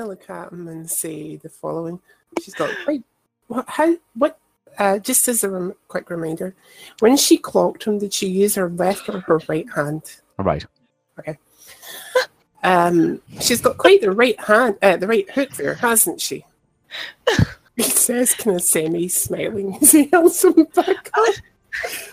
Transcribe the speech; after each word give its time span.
All 0.00 0.08
right. 0.08 0.18
I 0.18 0.24
kind 0.26 0.28
of 0.30 0.30
look 0.30 0.30
at 0.30 0.52
him 0.52 0.68
and 0.68 0.90
say 0.90 1.36
the 1.36 1.48
following. 1.48 2.00
She's 2.42 2.54
got 2.54 2.70
wait, 2.86 3.02
what? 3.48 3.64
How? 3.68 3.96
What? 4.14 4.38
Uh, 4.78 4.98
just 4.98 5.28
as 5.28 5.44
a 5.44 5.50
rem- 5.50 5.74
quick 5.86 6.10
reminder, 6.10 6.54
when 6.98 7.16
she 7.16 7.36
clocked 7.36 7.84
him, 7.84 7.98
did 7.98 8.12
she 8.12 8.26
use 8.26 8.56
her 8.56 8.68
left 8.68 9.08
or 9.08 9.20
her 9.20 9.40
right 9.48 9.66
hand? 9.74 10.02
Right. 10.38 10.64
Okay. 11.18 11.38
Um, 12.64 13.20
she's 13.40 13.60
got 13.60 13.78
quite 13.78 14.00
the 14.00 14.10
right 14.10 14.40
hand, 14.40 14.76
uh, 14.82 14.96
the 14.96 15.06
right 15.06 15.30
hook 15.30 15.50
there, 15.50 15.74
hasn't 15.74 16.20
she? 16.20 16.44
he 17.76 17.82
says, 17.82 18.34
kind 18.34 18.56
of 18.56 18.62
semi-smiling 18.62 19.78
as 19.82 19.92
he 19.92 20.08
holds 20.12 20.42
him 20.42 20.66
back 20.74 21.10
up. 21.14 21.34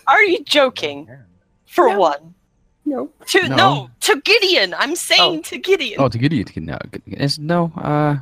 Are 0.08 0.24
you 0.24 0.44
joking? 0.44 1.10
For 1.66 1.88
No. 1.90 2.00
one. 2.00 2.36
No, 2.84 3.10
To 3.28 3.48
no. 3.50 3.56
No. 3.56 3.90
to 4.02 4.22
Gideon. 4.22 4.74
I'm 4.74 4.96
saying 4.96 5.40
Oh. 5.40 5.42
to 5.44 5.58
Gideon. 5.60 6.00
Oh, 6.02 6.10
to 6.10 6.18
Gideon. 6.18 6.46
to- 6.46 6.60
No, 6.60 6.78
it's, 7.06 7.38
no. 7.38 7.72
Uh, 7.78 8.18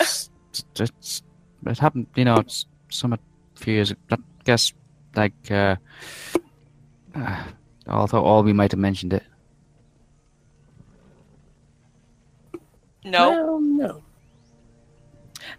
it's, 0.00 0.30
it's, 0.50 0.64
it's, 0.80 1.22
it 1.66 1.78
happened. 1.78 2.06
You 2.14 2.24
know, 2.26 2.36
it's 2.36 2.66
some 2.90 3.12
a 3.12 3.18
few 3.56 3.74
years. 3.74 3.92
I 4.10 4.16
guess, 4.44 4.72
like, 5.16 5.34
uh, 5.50 5.76
uh, 7.14 7.44
although 7.88 8.24
all 8.24 8.42
we 8.44 8.52
might 8.52 8.70
have 8.72 8.80
mentioned 8.80 9.12
it. 9.12 9.24
no. 13.04 13.30
Well, 13.30 13.60
no. 13.60 14.02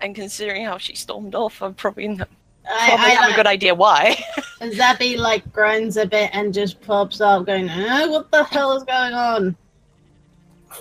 And 0.01 0.15
considering 0.15 0.65
how 0.65 0.77
she 0.77 0.95
stormed 0.95 1.35
off, 1.35 1.61
I'm 1.61 1.73
probably 1.73 2.07
not, 2.07 2.29
I, 2.69 2.95
probably 2.95 3.15
have 3.15 3.29
a 3.29 3.33
I, 3.33 3.35
good 3.35 3.47
idea 3.47 3.75
why. 3.75 4.23
and 4.61 4.71
Zabby 4.71 5.17
like 5.17 5.51
groans 5.51 5.97
a 5.97 6.05
bit 6.05 6.29
and 6.33 6.53
just 6.53 6.81
pops 6.81 7.21
up, 7.21 7.45
going, 7.45 7.69
uh, 7.69 8.07
"What 8.07 8.31
the 8.31 8.43
hell 8.43 8.75
is 8.75 8.83
going 8.83 9.13
on?" 9.13 9.55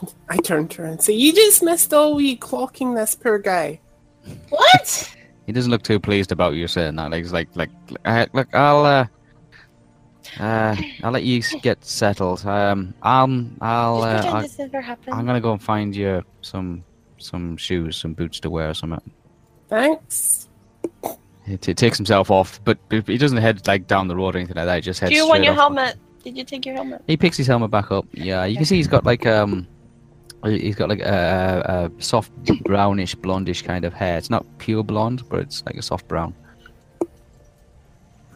I 0.28 0.36
turn 0.38 0.68
to 0.68 0.82
her 0.82 0.88
and 0.88 1.02
say, 1.02 1.12
"You 1.12 1.32
just 1.32 1.62
missed 1.62 1.90
Olwe 1.90 2.38
clocking 2.38 2.94
this 2.94 3.14
poor 3.14 3.38
guy." 3.38 3.80
What? 4.48 5.14
He 5.46 5.52
doesn't 5.52 5.70
look 5.70 5.82
too 5.82 6.00
pleased 6.00 6.32
about 6.32 6.54
you 6.54 6.66
saying 6.66 6.96
that. 6.96 7.10
Like, 7.10 7.22
he's 7.22 7.32
like, 7.32 7.48
like, 7.54 7.70
uh, 8.06 8.26
look, 8.32 8.54
I'll, 8.54 8.84
uh, 8.86 9.06
uh, 10.40 10.76
I'll 11.02 11.12
let 11.12 11.24
you 11.24 11.42
get 11.60 11.84
settled. 11.84 12.44
Um, 12.46 12.94
I'll, 13.02 13.52
I'll, 13.60 14.02
uh, 14.02 14.12
Just 14.14 14.22
pretend 14.22 14.36
I, 14.36 14.42
this 14.42 14.58
never 14.58 14.80
happened. 14.80 15.14
I'm 15.14 15.26
gonna 15.26 15.40
go 15.40 15.52
and 15.52 15.62
find 15.62 15.94
you 15.94 16.22
some, 16.40 16.82
some 17.18 17.56
shoes, 17.56 17.96
some 17.96 18.14
boots 18.14 18.40
to 18.40 18.50
wear, 18.50 18.70
or 18.70 18.74
something. 18.74 19.10
Thanks. 19.68 20.43
He 21.46 21.56
t- 21.56 21.74
takes 21.74 21.98
himself 21.98 22.30
off, 22.30 22.60
but 22.64 22.78
but 22.88 23.06
he 23.06 23.18
doesn't 23.18 23.38
head 23.38 23.66
like 23.66 23.86
down 23.86 24.08
the 24.08 24.16
road 24.16 24.34
or 24.34 24.38
anything 24.38 24.56
like 24.56 24.66
that. 24.66 24.76
He 24.76 24.80
just 24.80 25.00
heads. 25.00 25.10
Do 25.10 25.16
you 25.16 25.28
want 25.28 25.44
your 25.44 25.52
off. 25.52 25.58
helmet? 25.58 25.96
Did 26.22 26.38
you 26.38 26.44
take 26.44 26.64
your 26.64 26.74
helmet? 26.74 27.02
He 27.06 27.16
picks 27.16 27.36
his 27.36 27.46
helmet 27.46 27.70
back 27.70 27.90
up. 27.90 28.06
Yeah, 28.12 28.44
you 28.44 28.56
can 28.56 28.64
see 28.64 28.76
he's 28.76 28.88
got 28.88 29.04
like 29.04 29.26
um, 29.26 29.66
he's 30.44 30.74
got 30.74 30.88
like 30.88 31.00
a, 31.00 31.90
a 31.98 32.02
soft 32.02 32.32
brownish, 32.64 33.14
blondish 33.14 33.62
kind 33.62 33.84
of 33.84 33.92
hair. 33.92 34.16
It's 34.16 34.30
not 34.30 34.46
pure 34.58 34.82
blonde, 34.82 35.22
but 35.28 35.40
it's 35.40 35.62
like 35.66 35.76
a 35.76 35.82
soft 35.82 36.08
brown. 36.08 36.34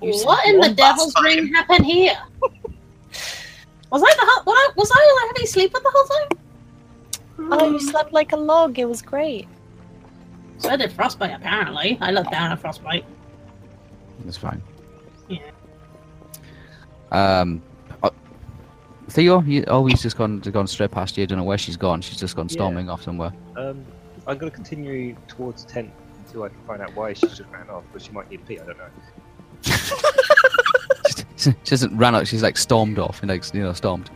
What 0.00 0.46
in 0.46 0.60
the 0.60 0.74
devil's 0.74 1.12
time. 1.14 1.24
ring 1.24 1.54
happened 1.54 1.86
here? 1.86 2.16
Was 3.90 4.02
I 4.02 4.14
the 4.14 4.26
whole, 4.26 4.44
what 4.44 4.54
I, 4.54 4.72
was 4.76 4.90
I 4.94 5.28
having 5.28 5.46
sleep 5.46 5.72
with 5.72 5.82
the 5.82 5.90
whole 5.92 6.06
time? 6.06 7.60
Oh, 7.60 7.72
you 7.72 7.80
slept 7.80 8.12
like 8.12 8.32
a 8.32 8.36
log. 8.36 8.78
It 8.78 8.88
was 8.88 9.00
great. 9.00 9.48
So 10.58 10.70
I 10.70 10.76
did 10.76 10.92
frostbite 10.92 11.32
apparently. 11.34 11.98
I 12.00 12.10
looked 12.10 12.30
down 12.30 12.50
at 12.52 12.58
frostbite. 12.58 13.04
That's 14.24 14.36
fine. 14.36 14.62
Yeah. 15.28 15.38
Um, 17.12 17.62
uh, 18.02 18.10
Theo, 19.08 19.40
you, 19.42 19.64
oh, 19.68 19.86
he's 19.86 20.02
just 20.02 20.16
gone 20.16 20.40
gone 20.40 20.66
straight 20.66 20.90
past 20.90 21.16
you. 21.16 21.22
I 21.22 21.26
don't 21.26 21.38
know 21.38 21.44
where 21.44 21.58
she's 21.58 21.76
gone. 21.76 22.00
She's 22.00 22.18
just 22.18 22.36
gone 22.36 22.48
Yeah. 22.48 22.54
storming 22.54 22.90
off 22.90 23.02
somewhere. 23.02 23.32
Um, 23.56 23.84
I'm 24.26 24.36
going 24.36 24.50
to 24.50 24.54
continue 24.54 25.16
towards 25.28 25.64
the 25.64 25.72
tent 25.72 25.90
until 26.26 26.42
I 26.42 26.48
can 26.48 26.58
find 26.66 26.82
out 26.82 26.94
why 26.94 27.12
she 27.14 27.26
just 27.28 27.42
ran 27.52 27.70
off, 27.70 27.84
but 27.92 28.02
she 28.02 28.10
might 28.10 28.28
need 28.30 28.40
a 28.40 28.44
pee. 28.44 28.58
I 28.60 28.66
don't 28.66 28.76
know. 28.78 28.90
she 31.36 31.54
hasn't 31.70 31.92
ran 31.94 32.14
out. 32.14 32.26
She's 32.26 32.42
like 32.42 32.58
stormed 32.58 32.98
off, 32.98 33.22
and 33.22 33.30
like 33.30 33.54
you 33.54 33.62
know, 33.62 33.72
stormed. 33.72 34.10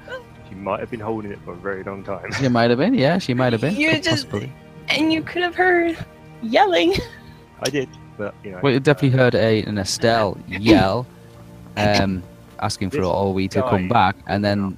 She 0.49 0.55
might 0.55 0.81
have 0.81 0.91
been 0.91 1.01
holding 1.01 1.33
it 1.33 1.39
for 1.45 1.53
a 1.53 1.57
very 1.57 1.83
long 1.85 2.05
time. 2.05 2.31
She 2.33 2.49
might 2.49 2.69
have 2.71 2.79
been. 2.79 2.95
Yeah, 2.95 3.19
she 3.19 3.33
might 3.33 3.53
have 3.53 3.63
been. 3.63 3.75
You 3.77 3.93
just- 4.01 4.29
possibly. 4.29 4.53
And 4.89 5.13
you 5.13 5.23
could 5.23 5.43
have 5.43 5.55
heard 5.55 5.97
yelling. 6.43 6.95
I 7.63 7.71
did, 7.71 7.89
but 8.19 8.35
you 8.45 8.51
know. 8.53 8.61
Well, 8.63 8.73
you 8.73 8.81
definitely 8.81 9.17
heard 9.19 9.35
a, 9.35 9.63
an 9.63 9.79
Estelle 9.79 10.37
yell, 10.49 11.07
um, 11.77 12.23
asking 12.61 12.91
for 12.91 12.97
This 12.99 13.07
Olwe 13.07 13.51
to 13.51 13.63
come 13.63 13.89
back, 13.89 14.17
and 14.27 14.45
then 14.45 14.77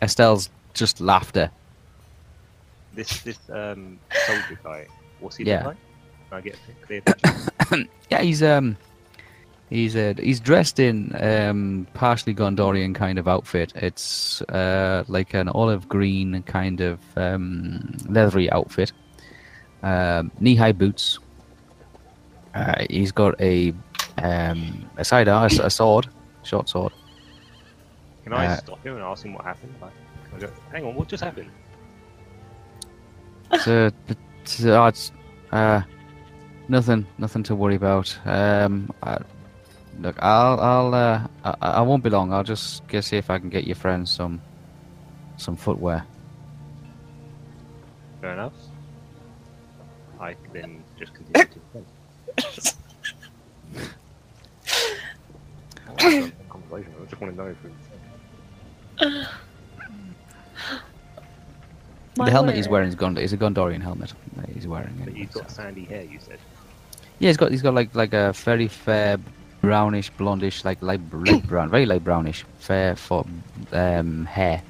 Estelle's 0.00 0.50
just 0.74 1.00
laughter. 1.00 1.50
This 2.94 3.22
this 3.22 3.38
um 3.50 3.98
soldier 4.26 4.58
guy. 4.62 4.86
What's 5.20 5.36
he 5.36 5.44
Yeah. 5.44 5.58
look 5.58 5.66
like? 5.66 5.76
Can 6.30 6.38
I 6.38 6.40
get 6.40 6.54
a 6.54 6.86
clear 6.86 7.00
picture? 7.02 7.88
Yeah, 8.10 8.20
he's 8.20 8.42
um, 8.42 8.76
he's 9.70 9.96
uh, 9.96 10.12
he's 10.18 10.40
dressed 10.40 10.78
in 10.78 11.14
um 11.18 11.86
partially 11.94 12.34
Gondorian 12.34 12.94
kind 12.94 13.18
of 13.18 13.26
outfit. 13.28 13.72
It's 13.76 14.42
uh 14.42 15.04
like 15.08 15.32
an 15.32 15.48
olive 15.48 15.88
green 15.88 16.42
kind 16.42 16.80
of 16.82 16.98
um 17.16 17.96
leathery 18.08 18.50
outfit, 18.50 18.92
um, 19.82 20.30
knee-high 20.40 20.72
boots. 20.72 21.18
Uh, 22.54 22.84
he's 22.90 23.12
got 23.12 23.40
a 23.40 23.72
um 24.22 24.88
a 24.96 25.04
side 25.04 25.28
a, 25.28 25.44
a 25.44 25.70
sword, 25.70 26.08
short 26.42 26.68
sword. 26.68 26.92
Can 28.24 28.32
I 28.32 28.46
Uh, 28.46 28.56
stop 28.56 28.84
him 28.84 28.94
and 28.94 29.02
ask 29.02 29.24
him 29.24 29.34
what 29.34 29.44
happened? 29.44 29.74
Like, 29.80 29.92
go, 30.40 30.50
hang 30.70 30.84
on, 30.84 30.94
what 30.94 31.08
just 31.08 31.22
happened? 31.24 31.50
It's, 33.52 33.66
uh, 33.68 33.90
uh, 34.66 34.92
uh, 35.52 35.82
nothing, 36.68 37.06
nothing 37.18 37.42
to 37.44 37.54
worry 37.54 37.74
about. 37.74 38.16
Um, 38.24 38.90
I, 39.02 39.18
look, 40.00 40.16
I'll, 40.22 40.60
I'll, 40.60 40.94
uh, 40.94 41.26
I, 41.44 41.54
I 41.60 41.80
won't 41.82 42.02
be 42.02 42.10
long. 42.10 42.32
I'll 42.32 42.44
just 42.44 42.86
go 42.88 43.00
see 43.00 43.16
if 43.16 43.28
I 43.30 43.38
can 43.38 43.50
get 43.50 43.66
your 43.66 43.76
friends 43.76 44.10
some, 44.10 44.40
some 45.36 45.56
footwear. 45.56 46.04
Fair 48.20 48.32
enough. 48.32 48.52
I 50.28 50.34
can 50.34 50.52
then 50.52 50.84
just 50.98 51.12
continue 51.14 51.44
to 51.44 51.60
the 51.74 51.80
tent. 52.52 52.76
I 55.86 55.90
want 55.90 56.00
to 56.00 56.10
have 56.10 56.26
a 56.28 56.32
conversation. 56.50 56.94
I 57.00 57.04
just 57.06 57.20
want 57.20 57.32
to 57.36 57.42
know 57.42 57.48
if 57.48 57.56
it's 57.64 59.28
My 62.18 62.26
the 62.26 62.30
helmet 62.30 62.54
he's 62.56 62.66
word. 62.68 62.72
wearing 62.72 62.88
is 62.88 62.94
Gond- 62.94 63.18
is 63.18 63.32
a 63.32 63.38
Gondorian 63.38 63.80
helmet. 63.80 64.12
that 64.36 64.48
He's 64.50 64.66
wearing. 64.66 64.94
But 64.98 65.08
anyway, 65.08 65.20
you've 65.20 65.32
got 65.32 65.50
so- 65.50 65.62
sandy 65.62 65.84
hair, 65.84 66.02
you 66.04 66.18
said. 66.20 66.38
Yeah, 67.18 67.28
he's 67.30 67.36
got 67.36 67.50
he's 67.50 67.62
got 67.62 67.74
like 67.74 67.94
like 67.94 68.12
a 68.12 68.32
very 68.32 68.68
fair 68.68 69.18
brownish, 69.60 70.10
blondish, 70.12 70.64
like 70.64 70.82
light, 70.82 71.00
light 71.12 71.42
brown, 71.48 71.70
very 71.70 71.86
light 71.86 72.04
brownish, 72.04 72.44
fair 72.58 72.96
for 72.96 73.24
um, 73.72 74.24
hair. 74.26 74.62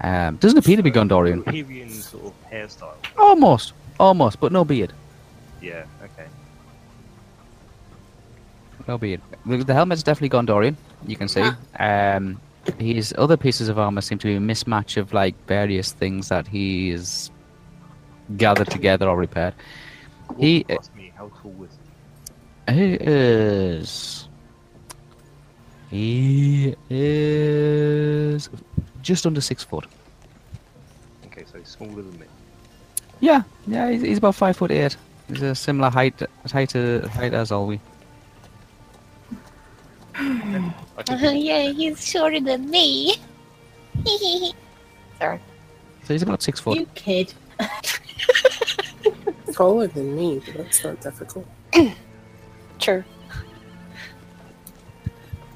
Um, 0.00 0.36
doesn't 0.36 0.58
appear 0.58 0.76
to 0.76 0.82
be 0.82 0.90
Gondorian. 0.92 1.44
Bohemian 1.44 1.90
sort 1.90 2.26
of 2.26 2.34
hairstyle. 2.50 2.94
Almost, 3.16 3.72
almost, 3.98 4.40
but 4.40 4.52
no 4.52 4.64
beard. 4.64 4.92
Yeah, 5.60 5.84
okay. 6.02 6.26
No 8.86 8.96
beard. 8.98 9.20
The, 9.44 9.58
the 9.58 9.74
helmet's 9.74 10.02
definitely 10.02 10.36
Gondorian. 10.38 10.76
You 11.06 11.16
can 11.16 11.28
see. 11.28 11.48
Um, 11.78 12.40
his 12.78 13.14
other 13.18 13.36
pieces 13.36 13.68
of 13.68 13.78
armor 13.78 14.00
seem 14.00 14.18
to 14.18 14.26
be 14.26 14.34
a 14.36 14.40
mismatch 14.40 14.96
of 14.96 15.12
like 15.12 15.34
various 15.46 15.92
things 15.92 16.28
that 16.28 16.46
he 16.46 16.90
is 16.90 17.30
gathered 18.36 18.70
together 18.70 19.08
or 19.08 19.16
repaired. 19.16 19.54
What 20.28 20.40
He- 20.40 20.64
asked 20.68 20.94
me 20.94 21.12
how 21.16 21.30
tall 21.42 21.52
was 21.52 21.70
he? 22.68 22.74
He 22.74 22.94
is. 23.00 24.28
He 25.90 26.74
is 26.90 28.50
just 29.00 29.26
under 29.26 29.40
six 29.40 29.64
foot. 29.64 29.86
Okay, 31.26 31.44
so 31.50 31.58
he's 31.58 31.68
smaller 31.68 32.02
than 32.02 32.18
me. 32.20 32.26
Yeah, 33.20 33.42
yeah, 33.66 33.90
he's, 33.90 34.02
he's 34.02 34.18
about 34.18 34.34
five 34.34 34.56
foot 34.56 34.70
eight. 34.70 34.96
He's 35.28 35.42
a 35.42 35.54
similar 35.54 35.90
height 35.90 36.22
height, 36.50 36.74
uh, 36.74 37.06
height 37.08 37.34
as 37.34 37.50
Olwe. 37.50 37.80
I 40.14 41.02
think 41.04 41.22
Uh, 41.22 41.30
yeah, 41.30 41.70
he's 41.70 42.04
shorter 42.04 42.40
than 42.40 42.70
me. 42.70 43.14
Sorry. 45.18 45.40
So 46.04 46.14
he's 46.14 46.22
about 46.22 46.42
six 46.42 46.60
foot. 46.60 46.78
You 46.78 46.86
kid. 46.94 47.34
Taller 49.52 49.88
than 49.88 50.16
me, 50.16 50.40
but 50.44 50.54
that's 50.56 50.84
not 50.84 51.00
difficult. 51.00 51.46
True. 52.78 53.04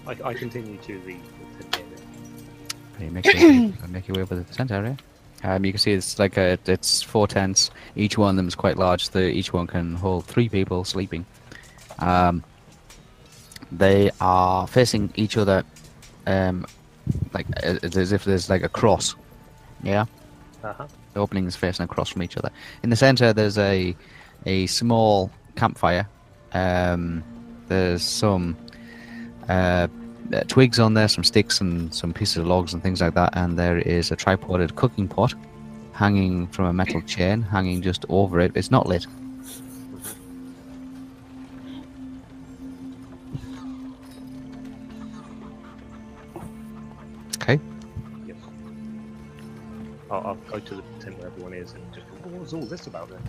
I, 0.06 0.16
I 0.24 0.34
continue 0.34 0.76
to 0.78 1.00
the, 1.00 1.16
the 1.58 1.64
tent 1.64 1.86
area. 2.98 3.06
You 3.06 3.10
make 3.10 3.24
your 3.24 3.34
way, 3.34 3.72
make 3.88 4.08
your 4.08 4.16
way 4.16 4.22
over 4.22 4.34
to 4.34 4.42
the 4.42 4.52
center 4.52 4.74
area. 4.74 4.96
Um, 5.44 5.64
you 5.64 5.72
can 5.72 5.78
see 5.78 5.92
it's 5.92 6.18
like 6.18 6.36
a, 6.36 6.58
it's 6.66 7.02
four 7.02 7.26
tents. 7.26 7.70
Each 7.96 8.16
one 8.16 8.30
of 8.30 8.36
them 8.36 8.46
is 8.48 8.54
quite 8.54 8.76
large. 8.76 9.10
The, 9.10 9.24
each 9.30 9.52
one 9.52 9.66
can 9.66 9.94
hold 9.94 10.24
three 10.24 10.48
people 10.48 10.84
sleeping. 10.84 11.26
Um, 11.98 12.44
they 13.70 14.10
are 14.20 14.66
facing 14.66 15.12
each 15.16 15.36
other, 15.36 15.64
um, 16.26 16.66
like 17.32 17.46
uh, 17.64 17.78
as 17.82 18.12
if 18.12 18.24
there's 18.24 18.48
like 18.50 18.62
a 18.62 18.68
cross. 18.68 19.14
Yeah, 19.82 20.04
Uh-huh. 20.62 20.86
the 21.14 21.20
opening 21.20 21.46
is 21.46 21.56
facing 21.56 21.84
across 21.84 22.10
from 22.10 22.22
each 22.22 22.36
other. 22.36 22.50
In 22.82 22.90
the 22.90 22.96
center, 22.96 23.32
there's 23.32 23.58
a 23.58 23.96
a 24.46 24.66
small 24.66 25.30
campfire. 25.56 26.06
Um, 26.52 27.24
there's 27.68 28.02
some 28.02 28.56
uh, 29.48 29.88
uh, 30.32 30.42
twigs 30.48 30.78
on 30.78 30.94
there, 30.94 31.08
some 31.08 31.24
sticks 31.24 31.60
and 31.60 31.92
some 31.92 32.12
pieces 32.12 32.38
of 32.38 32.46
logs 32.46 32.72
and 32.74 32.82
things 32.82 33.00
like 33.00 33.14
that, 33.14 33.30
and 33.36 33.58
there 33.58 33.78
is 33.78 34.10
a 34.10 34.16
tripoded 34.16 34.74
cooking 34.76 35.08
pot 35.08 35.34
hanging 35.92 36.46
from 36.48 36.66
a 36.66 36.72
metal 36.72 37.00
chain, 37.02 37.42
hanging 37.42 37.82
just 37.82 38.04
over 38.08 38.40
it. 38.40 38.52
It's 38.54 38.70
not 38.70 38.86
lit. 38.86 39.06
Okay. 47.36 47.60
Yes. 48.26 48.36
I'll, 50.10 50.26
I'll 50.26 50.34
go 50.50 50.58
to 50.58 50.74
the 50.76 50.82
tent 51.00 51.18
where 51.18 51.26
everyone 51.26 51.54
is 51.54 51.72
and 51.72 51.82
just 51.92 52.06
go, 52.22 52.30
was 52.38 52.54
all 52.54 52.64
this 52.64 52.86
about 52.86 53.10
then? 53.10 53.22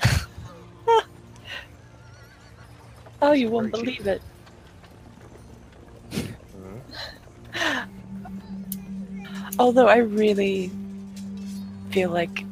Oh, 3.24 3.30
you 3.30 3.48
won't 3.50 3.70
Very 3.70 3.86
cheap. 3.86 4.02
believe 4.02 4.16
it. 4.16 4.22
Although 9.58 9.88
I 9.88 9.98
really 9.98 10.70
feel 11.90 12.10
like 12.10 12.44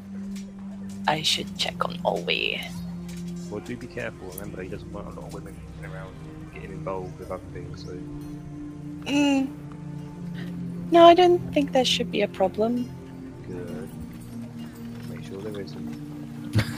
I 1.09 1.23
should 1.23 1.57
check 1.59 1.85
on 1.85 1.97
Olwe. 1.99 2.61
Well, 3.51 3.61
do 3.61 3.77
be 3.77 3.87
careful. 3.87 4.29
Remember, 4.35 4.63
he 4.63 4.69
doesn't 4.69 4.93
want 4.93 5.07
a 5.09 5.11
lot 5.11 5.27
of 5.27 5.35
women 5.35 5.57
around 5.83 6.15
getting 6.55 6.73
involved 6.73 7.19
with 7.19 7.31
other 7.31 7.43
things. 7.53 7.85
So 7.85 7.97
Mm. 9.07 9.49
No, 10.91 11.05
I 11.05 11.15
don't 11.15 11.39
think 11.55 11.73
there 11.73 11.85
should 11.85 12.11
be 12.11 12.23
a 12.23 12.29
problem. 12.29 12.89
good. 13.49 13.89
Make 15.09 15.25
sure 15.25 15.41
there 15.41 15.61
isn't. 15.63 16.11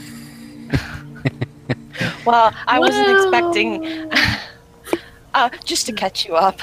Well, 2.25 2.53
I 2.67 2.79
wasn't 2.79 3.09
expecting. 3.09 4.09
uh, 5.33 5.49
just 5.65 5.85
to 5.87 5.91
catch 5.93 6.25
you 6.25 6.35
up. 6.35 6.61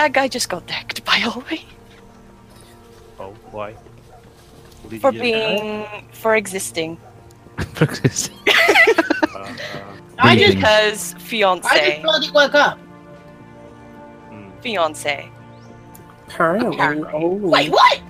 That 0.00 0.14
guy 0.14 0.28
just 0.28 0.48
got 0.48 0.66
decked 0.66 1.04
by 1.04 1.18
Olwe 1.18 1.60
Oh, 3.18 3.34
why? 3.50 3.74
Did 4.88 5.02
for 5.02 5.12
you 5.12 5.18
do? 5.18 5.22
being 5.22 5.86
for 6.12 6.36
existing 6.36 6.96
Uh, 7.58 7.94
uh, 9.36 9.52
I 10.18 10.36
just, 10.36 10.54
because 10.54 11.14
fiancé. 11.16 11.64
I 11.66 11.90
just 11.90 12.02
bloody 12.02 12.30
woke 12.30 12.54
up. 12.54 12.78
mm. 14.30 14.62
fiance. 14.62 15.28
Apparently, 16.28 16.76
Apparently. 16.76 17.12
always, 17.12 17.52
Wait, 17.52 17.70
what? 17.70 18.00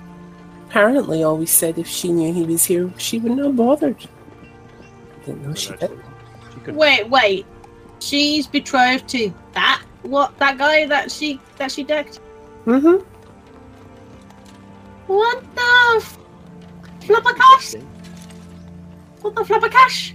apparently 0.69 1.23
always 1.23 1.51
said 1.51 1.77
if 1.77 1.87
she 1.87 2.13
knew 2.13 2.31
he 2.33 2.43
was 2.43 2.63
here, 2.63 2.89
she 2.97 3.19
wouldn't 3.19 3.57
bother. 3.57 3.89
bothered. 3.91 4.07
Didn't 5.25 5.43
know 5.45 5.53
she 5.55 5.75
did. 5.75 5.91
Wait, 6.67 7.09
wait. 7.09 7.45
She's 7.99 8.47
betrothed 8.47 9.09
to 9.09 9.33
that 9.51 9.83
what 10.03 10.37
that 10.39 10.57
guy 10.57 10.85
that 10.87 11.11
she 11.11 11.39
that 11.57 11.71
she 11.71 11.83
decked? 11.83 12.19
Mm-hmm. 12.65 13.03
What 15.07 15.43
the 15.55 15.97
f- 15.97 16.17
flappercash? 17.01 17.81
What 19.21 19.35
the 19.35 19.41
flappercash? 19.41 20.13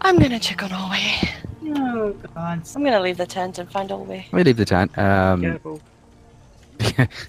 I'm 0.00 0.18
gonna 0.18 0.38
check 0.38 0.62
on 0.62 0.70
Olwe. 0.70 1.28
Oh 1.76 2.12
god. 2.34 2.62
I'm 2.74 2.82
gonna 2.84 3.00
leave 3.00 3.16
the 3.16 3.26
tent 3.26 3.58
and 3.58 3.70
find 3.70 3.90
Olwe. 3.90 4.08
Let 4.08 4.32
me 4.32 4.42
leave 4.44 4.56
the 4.56 4.64
tent. 4.64 4.96
Um, 4.98 5.40
Careful. 5.42 5.80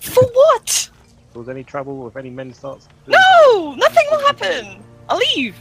For 0.02 0.24
what? 0.24 0.90
If 1.28 1.34
there's 1.34 1.50
any 1.50 1.64
trouble, 1.64 2.02
or 2.02 2.08
if 2.10 2.16
any 2.18 2.30
men 2.30 2.54
starts. 2.54 2.88
No, 3.08 3.76
nothing 3.76 4.06
will 4.12 4.20
happen. 4.26 4.84
I'll 5.10 5.18
leave. 5.36 5.56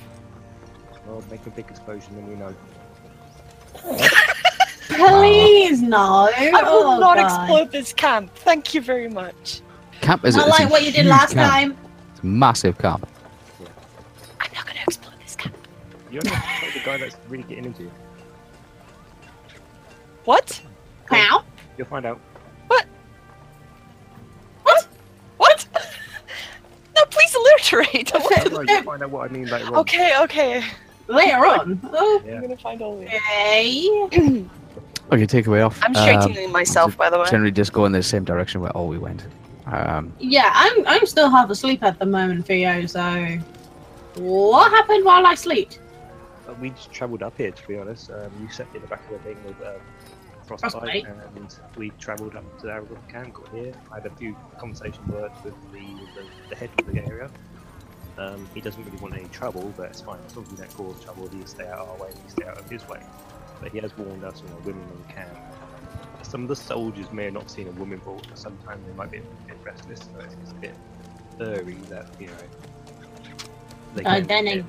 Well, 1.06 1.22
make 1.30 1.46
a 1.46 1.50
big 1.50 1.68
explosion, 1.68 2.14
then 2.14 2.28
we 2.28 2.34
know. 2.37 2.54
Please 4.88 5.82
no. 5.82 6.30
I 6.36 6.50
will 6.62 6.68
oh, 6.86 6.98
not 6.98 7.16
God. 7.16 7.24
explode 7.24 7.72
this 7.72 7.92
camp. 7.92 8.34
Thank 8.36 8.74
you 8.74 8.80
very 8.80 9.08
much. 9.08 9.60
camp 10.00 10.24
is 10.24 10.36
Not 10.36 10.48
it's 10.48 10.58
a 10.58 10.62
like 10.62 10.70
what 10.70 10.84
you 10.84 10.92
did 10.92 11.06
last 11.06 11.34
camp. 11.34 11.50
time. 11.50 11.76
It's 12.12 12.20
a 12.22 12.26
massive 12.26 12.78
camp. 12.78 13.08
I'm 14.40 14.50
not 14.54 14.66
gonna 14.66 14.80
explode 14.86 15.14
this 15.22 15.36
camp. 15.36 15.54
You 16.10 16.18
only 16.18 16.30
have 16.30 16.72
to 16.72 16.78
the 16.78 16.84
guy 16.84 16.98
that's 16.98 17.16
really 17.28 17.44
getting 17.44 17.64
into 17.66 17.84
you. 17.84 17.92
What? 20.24 20.60
How? 21.06 21.44
You'll 21.78 21.86
find 21.88 22.06
out. 22.06 22.20
What? 22.68 22.86
What? 24.62 24.86
What? 25.38 25.66
no, 26.96 27.04
please 27.06 27.34
alliterate. 27.34 28.12
No, 28.52 28.60
you'll 28.60 28.82
find 28.82 29.02
out 29.02 29.10
what 29.10 29.30
I 29.30 29.32
mean 29.32 29.46
later 29.46 29.66
on. 29.68 29.74
okay, 29.76 30.12
okay. 30.22 30.62
Later 31.08 31.46
on. 31.46 31.80
Oh, 31.84 32.22
Yeah. 32.26 32.34
I'm 32.36 32.40
gonna 32.42 32.56
find 32.56 32.82
all 32.82 32.98
Olwe. 32.98 33.06
Okay. 34.06 34.44
Okay, 35.12 35.26
take 35.26 35.47
away 35.47 35.61
off. 35.61 35.78
I'm 35.83 35.95
Um, 35.95 36.02
straightening 36.02 36.50
myself, 36.50 36.97
by 36.97 37.11
the 37.11 37.19
way. 37.19 37.26
generally 37.31 37.52
just 37.52 37.73
go 37.73 37.85
in 37.85 37.92
the 37.92 38.02
same 38.02 38.25
direction 38.25 38.61
where 38.62 38.73
Olwe 38.73 38.99
went. 38.99 39.26
Um, 39.66 40.12
Yeah, 40.19 40.50
I'm 40.54 40.87
I'm 40.87 41.07
still 41.07 41.28
half 41.31 41.50
asleep 41.50 41.83
at 41.83 41.99
the 41.99 42.07
moment, 42.07 42.47
Theo, 42.47 42.87
so 42.87 43.38
what 44.16 44.71
happened 44.73 45.04
while 45.04 45.26
I 45.26 45.35
slept? 45.35 45.78
Uh, 46.49 46.54
we 46.61 46.71
just 46.71 46.90
travelled 46.92 47.23
up 47.23 47.37
here, 47.37 47.50
to 47.52 47.69
be 47.69 47.76
honest. 47.78 48.11
Um, 48.11 48.31
you 48.40 48.49
sat 48.49 48.66
in 48.75 48.81
the 48.81 48.88
back 48.88 49.02
of 49.07 49.12
the 49.12 49.19
thing 49.21 49.37
with 49.45 49.61
um, 49.66 49.75
Frostbite, 50.47 50.73
Frostbite. 50.73 51.07
and 51.07 51.57
we 51.76 51.90
travelled 52.00 52.35
up 52.35 52.61
to 52.62 52.71
our 52.71 52.83
camp, 53.09 53.35
got 53.35 53.49
here. 53.50 53.73
I 53.92 53.97
had 53.97 54.07
a 54.07 54.11
few 54.16 54.35
conversation 54.59 55.07
words 55.09 55.35
with 55.45 55.54
the, 55.73 55.78
the, 56.16 56.26
the 56.49 56.57
head 56.57 56.71
of 56.78 56.87
the 56.92 57.07
area. 57.07 57.31
Um, 58.19 58.47
he 58.54 58.61
doesn't 58.61 58.83
really 58.85 58.99
want 58.99 59.14
any 59.14 59.28
trouble, 59.28 59.73
but 59.76 59.90
it's 59.90 60.00
fine. 60.00 60.19
As 60.26 60.37
long 60.37 60.45
as 60.47 60.50
we 60.52 60.57
don't 60.59 60.75
cause 60.76 61.02
trouble, 61.04 61.28
he 61.28 61.45
stay 61.47 61.66
out 61.69 61.78
of 61.81 61.88
our 61.90 61.97
way, 62.07 62.11
we 62.25 62.31
stay 62.31 62.45
out 62.47 62.59
of 62.59 62.69
his 62.69 62.87
way. 62.88 63.00
But 63.62 63.71
he 63.73 63.78
has 63.78 63.97
warned 63.97 64.25
us, 64.25 64.42
you 64.42 64.49
know, 64.50 64.57
women 64.64 64.83
in 64.83 65.14
camp. 65.14 65.31
Some 66.23 66.42
of 66.42 66.49
the 66.49 66.57
soldiers 66.57 67.11
may 67.12 67.25
have 67.26 67.35
not 67.35 67.50
seen 67.50 67.69
a 67.69 67.71
woman 67.73 67.99
before, 67.99 68.21
but 68.28 68.37
sometimes 68.38 68.85
they 68.87 68.92
might 68.95 69.11
be 69.11 69.19
a 69.19 69.23
bit 69.47 69.57
restless, 69.64 70.00
so 70.00 70.19
it's, 70.19 70.50
a 70.50 70.54
bit 70.54 70.75
furry 71.38 71.75
that, 71.88 72.09
you 72.19 72.26
know. 72.26 74.02
Uh, 74.04 74.21
then 74.21 74.47
it- 74.49 74.64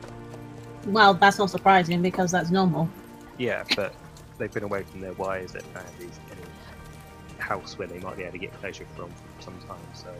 Well, 0.86 1.14
that's 1.14 1.40
not 1.40 1.50
surprising 1.50 2.02
because 2.02 2.32
that's 2.32 2.52
normal. 2.52 2.88
Yeah, 3.38 3.64
but 3.76 3.94
they've 4.38 4.52
been 4.52 4.64
away 4.64 4.84
from 4.84 5.00
their 5.02 5.14
wives, 5.14 5.54
their 5.54 5.62
families, 5.62 6.20
any 6.32 6.42
house 7.42 7.78
where 7.80 7.88
they 7.88 8.00
might 8.00 8.18
be 8.18 8.24
able 8.24 8.34
to 8.34 8.38
get 8.38 8.54
pleasure 8.60 8.86
from 8.96 9.10
for 9.10 9.42
some 9.42 9.58
time. 9.68 9.80
So 9.94 10.14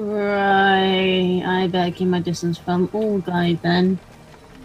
Right. 0.00 1.42
I 1.44 1.66
better 1.68 1.90
keep 1.94 2.08
my 2.08 2.20
distance 2.20 2.58
from 2.58 2.88
all 2.92 3.18
guys 3.18 3.58
then. 3.62 3.98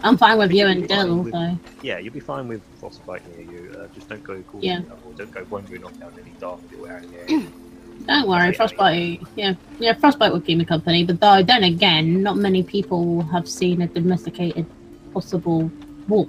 I'm 0.02 0.16
fine 0.16 0.38
with 0.38 0.52
you 0.52 0.66
and 0.66 0.88
Dill, 0.88 1.30
so. 1.30 1.58
Yeah, 1.82 1.98
you'll 1.98 2.12
be 2.14 2.20
fine 2.20 2.48
with 2.48 2.62
frostbite 2.80 3.22
near 3.36 3.50
you. 3.50 3.72
Uh, 3.78 3.86
just 3.94 4.08
don't 4.08 4.22
go 4.24 4.40
causing 4.42 4.68
Yeah. 4.68 4.80
trouble. 4.80 5.12
Don't 5.12 5.30
go 5.30 5.44
wandering 5.50 5.84
off 5.84 5.98
down 6.00 6.12
any 6.20 6.32
dark 6.40 6.60
little 6.70 6.86
area. 6.86 7.42
Don't 8.06 8.26
worry, 8.26 8.54
frostbite. 8.54 9.20
Yeah, 9.36 9.52
yeah, 9.78 9.92
frostbite 9.92 10.32
will 10.32 10.40
keep 10.40 10.56
me 10.56 10.64
company. 10.64 11.04
But 11.04 11.20
though, 11.20 11.42
then 11.42 11.64
again, 11.64 12.22
not 12.22 12.36
many 12.38 12.62
people 12.62 13.20
have 13.24 13.46
seen 13.46 13.82
a 13.82 13.86
domesticated 13.88 14.64
possible 15.12 15.70
wolf. 16.08 16.28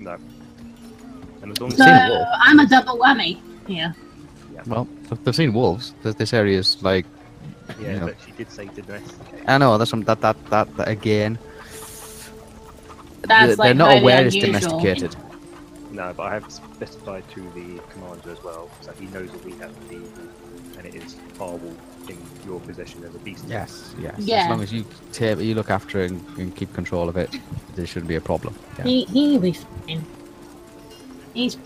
no. 0.00 0.16
And 1.42 1.52
as 1.52 1.60
long 1.60 1.70
as 1.70 1.76
So 1.76 1.84
seen 1.84 1.92
a 1.94 2.08
wolf. 2.08 2.28
I'm 2.40 2.58
a 2.60 2.66
double 2.66 2.96
whammy. 2.98 3.38
Yeah. 3.66 3.92
Well, 4.66 4.88
they've 5.24 5.36
seen 5.36 5.52
wolves. 5.52 5.92
Th- 6.02 6.16
This 6.16 6.32
area 6.32 6.58
is 6.58 6.82
like 6.82 7.04
yeah, 7.78 7.90
Yeah. 7.96 8.04
but 8.06 8.16
she 8.24 8.32
did 8.32 8.50
say 8.50 8.66
domesticate. 8.74 9.44
I 9.46 9.58
know 9.58 9.76
that's 9.76 9.90
some 9.90 10.02
that 10.04 10.22
that 10.22 10.36
that, 10.48 10.74
that 10.78 10.88
again. 10.88 11.38
That's 13.22 13.48
they're, 13.48 13.56
like 13.56 13.68
they're 13.68 13.74
not 13.74 13.88
highly 13.88 14.00
aware 14.00 14.26
it's 14.26 14.36
domesticated. 14.36 15.16
No, 15.90 16.12
but 16.16 16.22
I 16.22 16.34
have 16.34 16.50
specified 16.50 17.28
to 17.30 17.40
the 17.50 17.80
commander 17.90 18.30
as 18.30 18.42
well, 18.42 18.70
so 18.80 18.92
he 18.92 19.06
knows 19.06 19.30
that 19.30 19.44
we 19.44 19.52
have 19.52 19.88
the 19.88 20.00
and 20.78 20.86
it 20.86 20.94
is 20.94 21.16
horrible 21.38 21.74
in 22.08 22.18
your 22.46 22.60
possession 22.60 23.04
as 23.04 23.14
a 23.14 23.18
beast. 23.18 23.44
Yes, 23.46 23.94
yes. 24.00 24.14
Yeah. 24.18 24.44
As 24.44 24.50
long 24.50 24.62
as 24.62 24.72
you 24.72 24.84
take, 25.12 25.38
you 25.38 25.54
look 25.54 25.70
after 25.70 26.00
it 26.00 26.10
and, 26.10 26.38
and 26.38 26.56
keep 26.56 26.72
control 26.74 27.08
of 27.08 27.16
it, 27.16 27.30
there 27.76 27.86
shouldn't 27.86 28.08
be 28.08 28.16
a 28.16 28.20
problem. 28.20 28.54
Yeah. 28.78 28.84
He 28.84 29.04
he'll 29.04 29.40
be 29.40 29.52
fine. 29.52 30.04
He's 31.34 31.56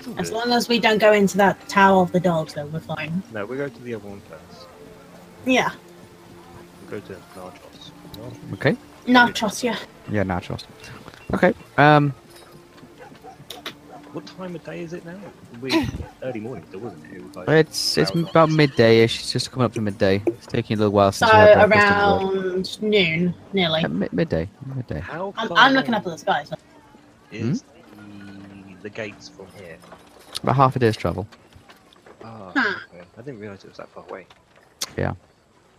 It's 0.00 0.18
as 0.18 0.32
long 0.32 0.52
as 0.52 0.68
we 0.68 0.78
don't 0.78 0.98
go 0.98 1.12
into 1.12 1.36
that 1.38 1.68
tower 1.68 2.02
of 2.02 2.12
the 2.12 2.20
dogs, 2.20 2.54
then 2.54 2.72
we're 2.72 2.80
fine. 2.80 3.22
No, 3.32 3.44
we'll 3.44 3.58
go 3.58 3.68
to 3.68 3.82
the 3.82 3.94
other 3.94 4.08
one 4.08 4.22
first. 4.22 4.66
Yeah. 5.44 5.70
We'll 6.82 7.00
go 7.00 7.06
to 7.08 7.20
Narchost. 7.34 7.90
Okay. 8.54 8.76
No, 9.06 9.30
trust 9.32 9.62
you. 9.62 9.74
Yeah, 10.10 10.24
nachos. 10.24 10.64
Okay. 11.34 11.54
Um. 11.76 12.14
What 14.12 14.26
time 14.26 14.56
of 14.56 14.64
day 14.64 14.80
is 14.80 14.94
it 14.94 15.04
now? 15.04 15.18
We 15.60 15.70
early 16.22 16.40
morning 16.40 16.64
still, 16.68 16.80
wasn't 16.80 17.04
it? 17.12 17.16
It 17.18 17.24
was 17.26 17.36
like 17.36 17.48
It's 17.50 17.98
it's 17.98 18.10
about 18.10 18.34
after. 18.36 18.56
midday-ish. 18.56 19.20
It's 19.20 19.32
just 19.32 19.50
coming 19.52 19.66
up 19.66 19.74
to 19.74 19.80
midday. 19.82 20.22
It's 20.26 20.46
taking 20.46 20.76
a 20.76 20.78
little 20.78 20.92
while 20.94 21.12
So 21.12 21.26
since 21.26 21.32
we 21.32 21.38
had 21.38 21.68
breakfast 21.68 21.86
and 21.92 22.24
work. 22.24 22.34
around 22.46 22.82
noon, 22.82 23.34
nearly. 23.52 23.84
Uh, 23.84 23.88
mi- 23.88 24.08
midday. 24.12 24.48
Midday. 24.74 25.00
How 25.00 25.34
I'm, 25.36 25.52
I'm 25.52 25.72
looking 25.74 25.92
up 25.94 26.06
at 26.06 26.12
the 26.12 26.18
sky. 26.18 26.44
So. 26.44 26.56
is 27.30 27.62
Hmm? 27.94 28.72
the, 28.78 28.82
the 28.84 28.90
gates 28.90 29.28
from 29.28 29.46
here? 29.58 29.76
About 30.42 30.56
half 30.56 30.74
a 30.76 30.78
day's 30.78 30.96
travel. 30.96 31.28
Ah, 32.24 32.50
Huh. 32.56 32.74
okay. 32.94 33.04
I 33.18 33.22
didn't 33.22 33.40
realise 33.40 33.62
it 33.64 33.68
was 33.68 33.76
that 33.76 33.90
far 33.90 34.04
away. 34.08 34.26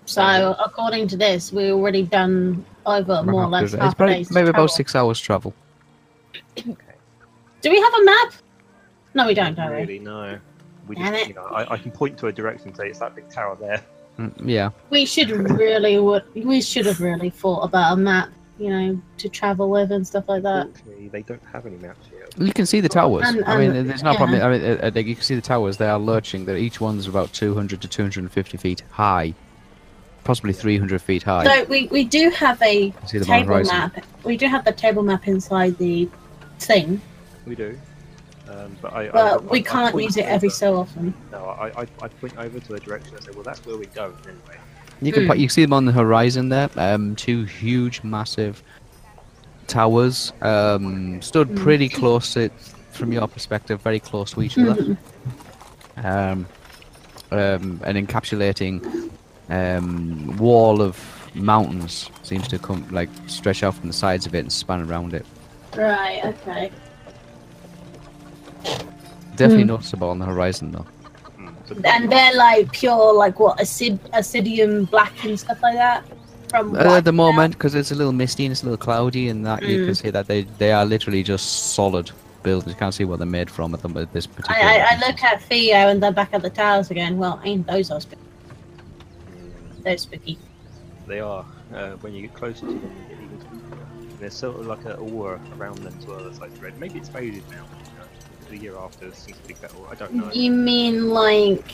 So 0.10 0.56
according 0.64 1.08
to 1.10 1.18
this, 1.18 1.54
we've 1.54 1.72
already 1.72 2.04
done 2.04 2.66
over 2.86 3.14
About 3.14 3.26
more 3.28 3.44
or 3.44 3.48
less 3.48 3.74
half 3.74 3.84
It's 3.86 3.94
probably, 3.94 4.16
day's 4.16 4.32
maybe 4.32 4.46
travel. 4.46 4.62
about 4.64 4.72
six 4.72 4.96
hours 4.96 5.20
travel. 5.20 5.54
Do 6.56 7.70
we 7.70 7.80
have 7.80 7.94
a 7.94 8.04
map? 8.06 8.34
No, 9.14 9.28
we 9.28 9.34
don't, 9.34 9.56
don't 9.56 9.70
we? 9.72 9.78
really, 9.78 10.00
no. 10.00 10.40
We 10.88 10.96
Damn 10.96 11.14
just, 11.14 11.24
it. 11.26 11.28
you 11.30 11.34
know, 11.36 11.46
I, 11.46 11.74
I 11.74 11.78
can 11.78 11.92
point 11.92 12.18
to 12.20 12.28
a 12.28 12.32
direction 12.32 12.70
and 12.70 12.78
say 12.78 12.88
it's 12.90 13.00
that 13.00 13.16
big 13.16 13.30
tower 13.30 13.56
there. 13.60 13.84
Mm, 14.18 14.34
yeah. 14.44 14.72
We 14.90 15.06
should 15.06 15.30
really 15.30 16.00
would. 16.00 16.24
We 16.34 16.62
should 16.62 16.86
have 16.88 17.00
really 17.00 17.30
thought 17.30 17.62
about 17.62 17.94
a 17.94 17.96
map, 17.96 18.30
you 18.58 18.70
know, 18.70 19.02
to 19.18 19.30
travel 19.30 19.70
with 19.70 19.92
and 19.92 20.06
stuff 20.08 20.28
like 20.28 20.42
that. 20.44 20.68
Unfortunately, 20.68 21.08
they 21.10 21.22
don't 21.22 21.44
have 21.52 21.66
any 21.68 21.78
maps 21.78 22.08
yet. 22.12 22.34
You 22.40 22.52
can 22.54 22.66
see 22.66 22.80
the 22.82 22.90
towers. 22.90 23.24
And- 23.28 23.46
I 23.46 23.58
mean, 23.58 23.88
there's 23.88 24.04
no 24.04 24.16
problem. 24.16 24.42
I 24.42 24.50
mean, 24.50 24.64
uh, 24.64 24.92
uh, 24.96 25.00
you 25.00 25.16
can 25.16 25.24
see 25.24 25.36
the 25.36 25.42
towers. 25.42 25.78
They 25.78 25.88
are 25.88 26.00
lurching. 26.00 26.46
They're, 26.46 26.58
each 26.58 26.82
one's 26.82 27.08
about 27.08 27.34
200 27.34 27.82
to 27.82 27.88
250 27.88 28.58
feet 28.58 28.84
high, 28.92 29.34
possibly 30.30 30.54
300 30.54 31.02
feet 31.02 31.24
high. 31.24 31.44
So 31.44 31.64
we, 31.64 31.88
we 31.88 32.04
do 32.04 32.30
have 32.30 32.62
a 32.62 32.84
You 32.84 32.92
can 32.92 33.08
see 33.08 33.18
them 33.18 33.32
on 33.32 33.48
the 33.48 33.64
table 33.64 33.72
map. 33.72 34.06
We 34.24 34.38
do 34.38 34.46
have 34.46 34.64
the 34.64 34.72
table 34.72 35.02
map 35.02 35.28
inside 35.28 35.76
the 35.80 36.08
thing, 36.60 37.02
We 37.48 37.56
do. 37.56 37.76
Um, 38.48 38.78
but 38.80 38.94
I, 38.94 39.08
I- 39.08 39.12
but 39.12 39.34
I- 39.34 39.38
we 39.38 39.64
can't 39.64 39.92
point 39.92 40.06
use 40.06 40.18
it 40.18 40.26
every 40.28 40.52
so 40.52 40.76
often. 40.76 41.16
No, 41.32 41.46
I, 41.46 41.70
I, 41.82 41.88
I 42.04 42.08
point 42.10 42.38
over 42.38 42.60
to 42.60 42.76
a 42.76 42.80
direction 42.80 43.16
and 43.16 43.24
say, 43.24 43.32
well, 43.34 43.42
that's 43.42 43.66
where 43.66 43.76
we 43.76 43.88
go 43.88 44.14
anyway. 44.26 44.60
You 45.02 45.12
can 45.12 45.24
Hmm. 45.24 45.30
put, 45.30 45.38
you 45.40 45.50
see 45.50 45.64
them 45.64 45.74
on 45.74 45.86
the 45.86 45.92
horizon 45.94 46.50
there. 46.50 46.70
Um, 46.76 47.16
two 47.16 47.46
huge, 47.46 48.04
massive 48.04 48.62
towers. 49.66 50.32
Um, 50.44 51.24
stood 51.24 51.48
Hmm. 51.48 51.56
pretty 51.56 51.90
close 51.90 52.34
to, 52.36 52.50
from 52.92 53.12
your 53.14 53.28
perspective, 53.28 53.82
very 53.82 54.00
close 54.00 54.30
to 54.34 54.44
each 54.44 54.60
other. 54.60 54.76
Mhm. 54.76 54.98
Um, 56.06 56.46
um, 57.32 57.82
an 57.84 58.06
encapsulating 58.06 59.10
um, 59.50 60.38
wall 60.38 60.82
of 60.82 60.98
mountains 61.36 62.10
seems 62.24 62.48
to 62.48 62.60
come 62.60 62.88
like 62.92 63.10
stretch 63.28 63.64
out 63.64 63.76
from 63.76 63.88
the 63.88 63.94
sides 63.94 64.26
of 64.26 64.34
it 64.36 64.40
and 64.40 64.52
span 64.52 64.82
around 64.90 65.14
it. 65.14 65.26
Right. 65.76 66.22
Okay. 66.26 66.72
Definitely 69.36 69.64
Hmm. 69.64 69.68
noticeable 69.70 70.10
on 70.10 70.20
the 70.20 70.26
horizon 70.26 70.72
though. 70.72 70.86
Hmm, 71.38 71.84
And 71.86 72.12
they're 72.12 72.36
like 72.36 72.72
pure, 72.72 73.14
like 73.14 73.40
what 73.40 73.60
acid, 73.60 74.00
acidium 74.14 74.90
black 74.90 75.24
and 75.24 75.40
stuff 75.40 75.58
like 75.64 75.76
that. 75.76 76.04
From 76.50 76.76
Uh, 76.76 76.96
at 76.98 77.06
the 77.06 77.12
moment, 77.14 77.54
because 77.54 77.76
it's 77.76 77.92
a 77.92 77.96
little 77.96 78.12
misty 78.12 78.46
and 78.46 78.52
it's 78.52 78.64
a 78.64 78.66
little 78.66 78.78
cloudy, 78.78 79.30
and 79.30 79.46
that 79.46 79.62
you 79.64 79.78
Mm. 79.78 79.86
can 79.86 79.96
see 79.96 80.10
that 80.10 80.28
they 80.28 80.42
they 80.58 80.72
are 80.72 80.84
literally 80.84 81.22
just 81.22 81.74
solid 81.76 82.10
buildings. 82.44 82.72
You 82.74 82.78
can't 82.78 82.94
see 82.94 83.06
what 83.06 83.20
they're 83.20 83.28
made 83.28 83.50
from 83.52 83.74
at, 83.76 83.82
them, 83.84 83.96
at 83.98 84.12
this 84.14 84.26
particular. 84.26 84.60
I, 84.60 84.80
I, 84.80 84.96
I 84.96 85.08
look 85.08 85.24
at 85.24 85.44
Theo 85.44 85.76
and 85.76 86.02
then 86.02 86.14
back 86.14 86.30
at 86.34 86.42
the 86.42 86.50
towers 86.50 86.90
again. 86.90 87.18
Well, 87.18 87.40
ain't 87.46 87.68
those 87.68 87.92
are 87.92 88.00
Those 89.84 90.02
spooky. 90.02 90.38
They 91.08 91.20
are. 91.20 91.46
Uh, 91.74 91.92
when 92.02 92.14
you 92.14 92.22
get 92.22 92.34
closer 92.34 92.62
to 92.62 92.66
them, 92.68 92.96
they 93.08 93.16
get 93.16 93.24
even 93.24 93.40
spookier. 93.40 94.02
And 94.02 94.20
there's 94.20 94.36
sort 94.36 94.60
of 94.60 94.68
like 94.68 94.86
an 94.86 94.94
aura 94.94 95.40
around 95.58 95.80
them 95.80 95.96
as 95.98 96.06
well 96.06 96.24
that's 96.24 96.40
like 96.40 96.52
red. 96.62 96.78
Maybe 96.80 97.00
it's 97.00 97.10
faded 97.10 97.44
now. 97.50 97.66
You 97.66 98.00
know, 98.00 98.06
the 98.50 98.58
year 98.58 98.78
after 98.78 99.08
it 99.08 99.16
seems 99.16 99.38
to 99.40 99.48
be 99.48 99.54
better. 99.56 99.76
I 99.90 99.96
don't 99.96 100.14
know. 100.14 100.32
You 100.32 100.52
mean 100.52 101.10
like 101.10 101.74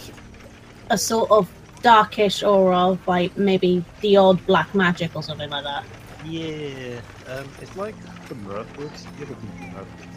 a 0.89 0.97
sort 0.97 1.31
of 1.31 1.49
darkish 1.81 2.43
aura 2.43 2.91
of 2.91 3.07
like 3.07 3.35
maybe 3.37 3.83
the 4.01 4.17
old 4.17 4.45
black 4.45 4.73
magic 4.73 5.15
or 5.15 5.23
something 5.23 5.49
like 5.49 5.63
that? 5.63 5.83
Yeah, 6.25 6.99
um, 7.27 7.47
it's 7.61 7.75
like 7.75 7.95
the 8.27 8.35
Mirkwoods. 8.35 9.05
You 9.17 9.25
ever 9.25 9.35
been 9.35 9.51
to 9.51 9.77
Mirkwoods? 9.77 10.15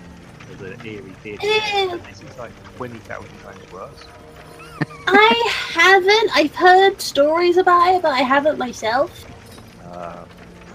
There's 0.59 0.81
an 0.81 0.87
eerie 0.87 1.11
theatre. 1.23 1.99
This 2.09 2.23
is 2.23 2.39
like 2.39 2.53
20,000 2.77 3.39
times 3.41 3.73
worse. 3.73 4.07
I 5.07 5.53
haven't. 5.73 6.31
I've 6.37 6.55
heard 6.55 7.01
stories 7.01 7.57
about 7.57 7.95
it, 7.95 8.03
but 8.03 8.13
I 8.13 8.21
haven't 8.21 8.59
myself. 8.59 9.25
Uh, 9.85 10.25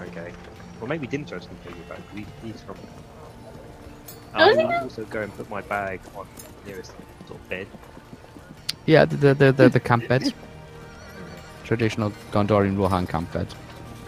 okay. 0.01 0.31
Well, 0.79 0.87
maybe 0.87 1.07
Dinto's 1.07 1.45
can 1.47 1.57
tell 1.63 1.71
you 1.77 1.83
about 1.85 1.99
it, 1.99 2.03
'cause 2.09 2.17
he, 2.41 2.47
he's 2.47 2.61
from. 2.61 2.75
Oh, 4.35 4.39
I 4.45 4.49
is 4.49 4.57
he 4.57 4.63
will 4.63 4.71
now? 4.71 4.81
also 4.81 5.05
go 5.05 5.21
and 5.21 5.35
put 5.37 5.49
my 5.49 5.61
bag 5.61 5.99
on 6.15 6.25
the 6.65 6.71
nearest 6.71 6.91
sort 7.27 7.39
of 7.39 7.49
bed. 7.49 7.67
Yeah, 8.85 9.05
the 9.05 9.15
the 9.17 9.33
the, 9.35 9.51
the, 9.51 9.69
the 9.69 9.79
camp 9.89 10.07
beds, 10.07 10.33
traditional 11.63 12.11
Gondorian 12.31 12.77
Rohan 12.77 13.05
camp 13.07 13.31
bed. 13.31 13.47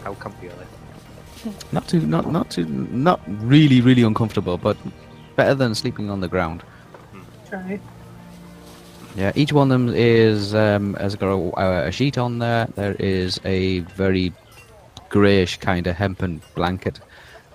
How 0.03 0.13
comfy 0.15 0.47
are 0.47 0.51
they? 0.51 1.51
Not 1.71 1.87
too, 1.87 2.01
not 2.01 2.31
not 2.31 2.49
too, 2.49 2.65
not 2.65 3.21
really, 3.27 3.79
really 3.81 4.01
uncomfortable, 4.01 4.57
but 4.57 4.75
better 5.35 5.53
than 5.53 5.75
sleeping 5.75 6.09
on 6.09 6.19
the 6.19 6.27
ground. 6.27 6.63
True. 7.47 7.79
Yeah, 9.15 9.31
each 9.33 9.53
one 9.53 9.71
of 9.71 9.79
them 9.79 9.95
is 9.95 10.53
um, 10.53 10.93
has 10.95 11.15
got 11.15 11.29
a, 11.29 11.87
a 11.87 11.91
sheet 11.91 12.17
on 12.17 12.39
there. 12.39 12.67
There 12.75 12.95
is 12.99 13.39
a 13.45 13.79
very 13.79 14.33
greyish 15.09 15.57
kind 15.57 15.87
of 15.87 15.95
hempen 15.95 16.41
blanket, 16.53 16.99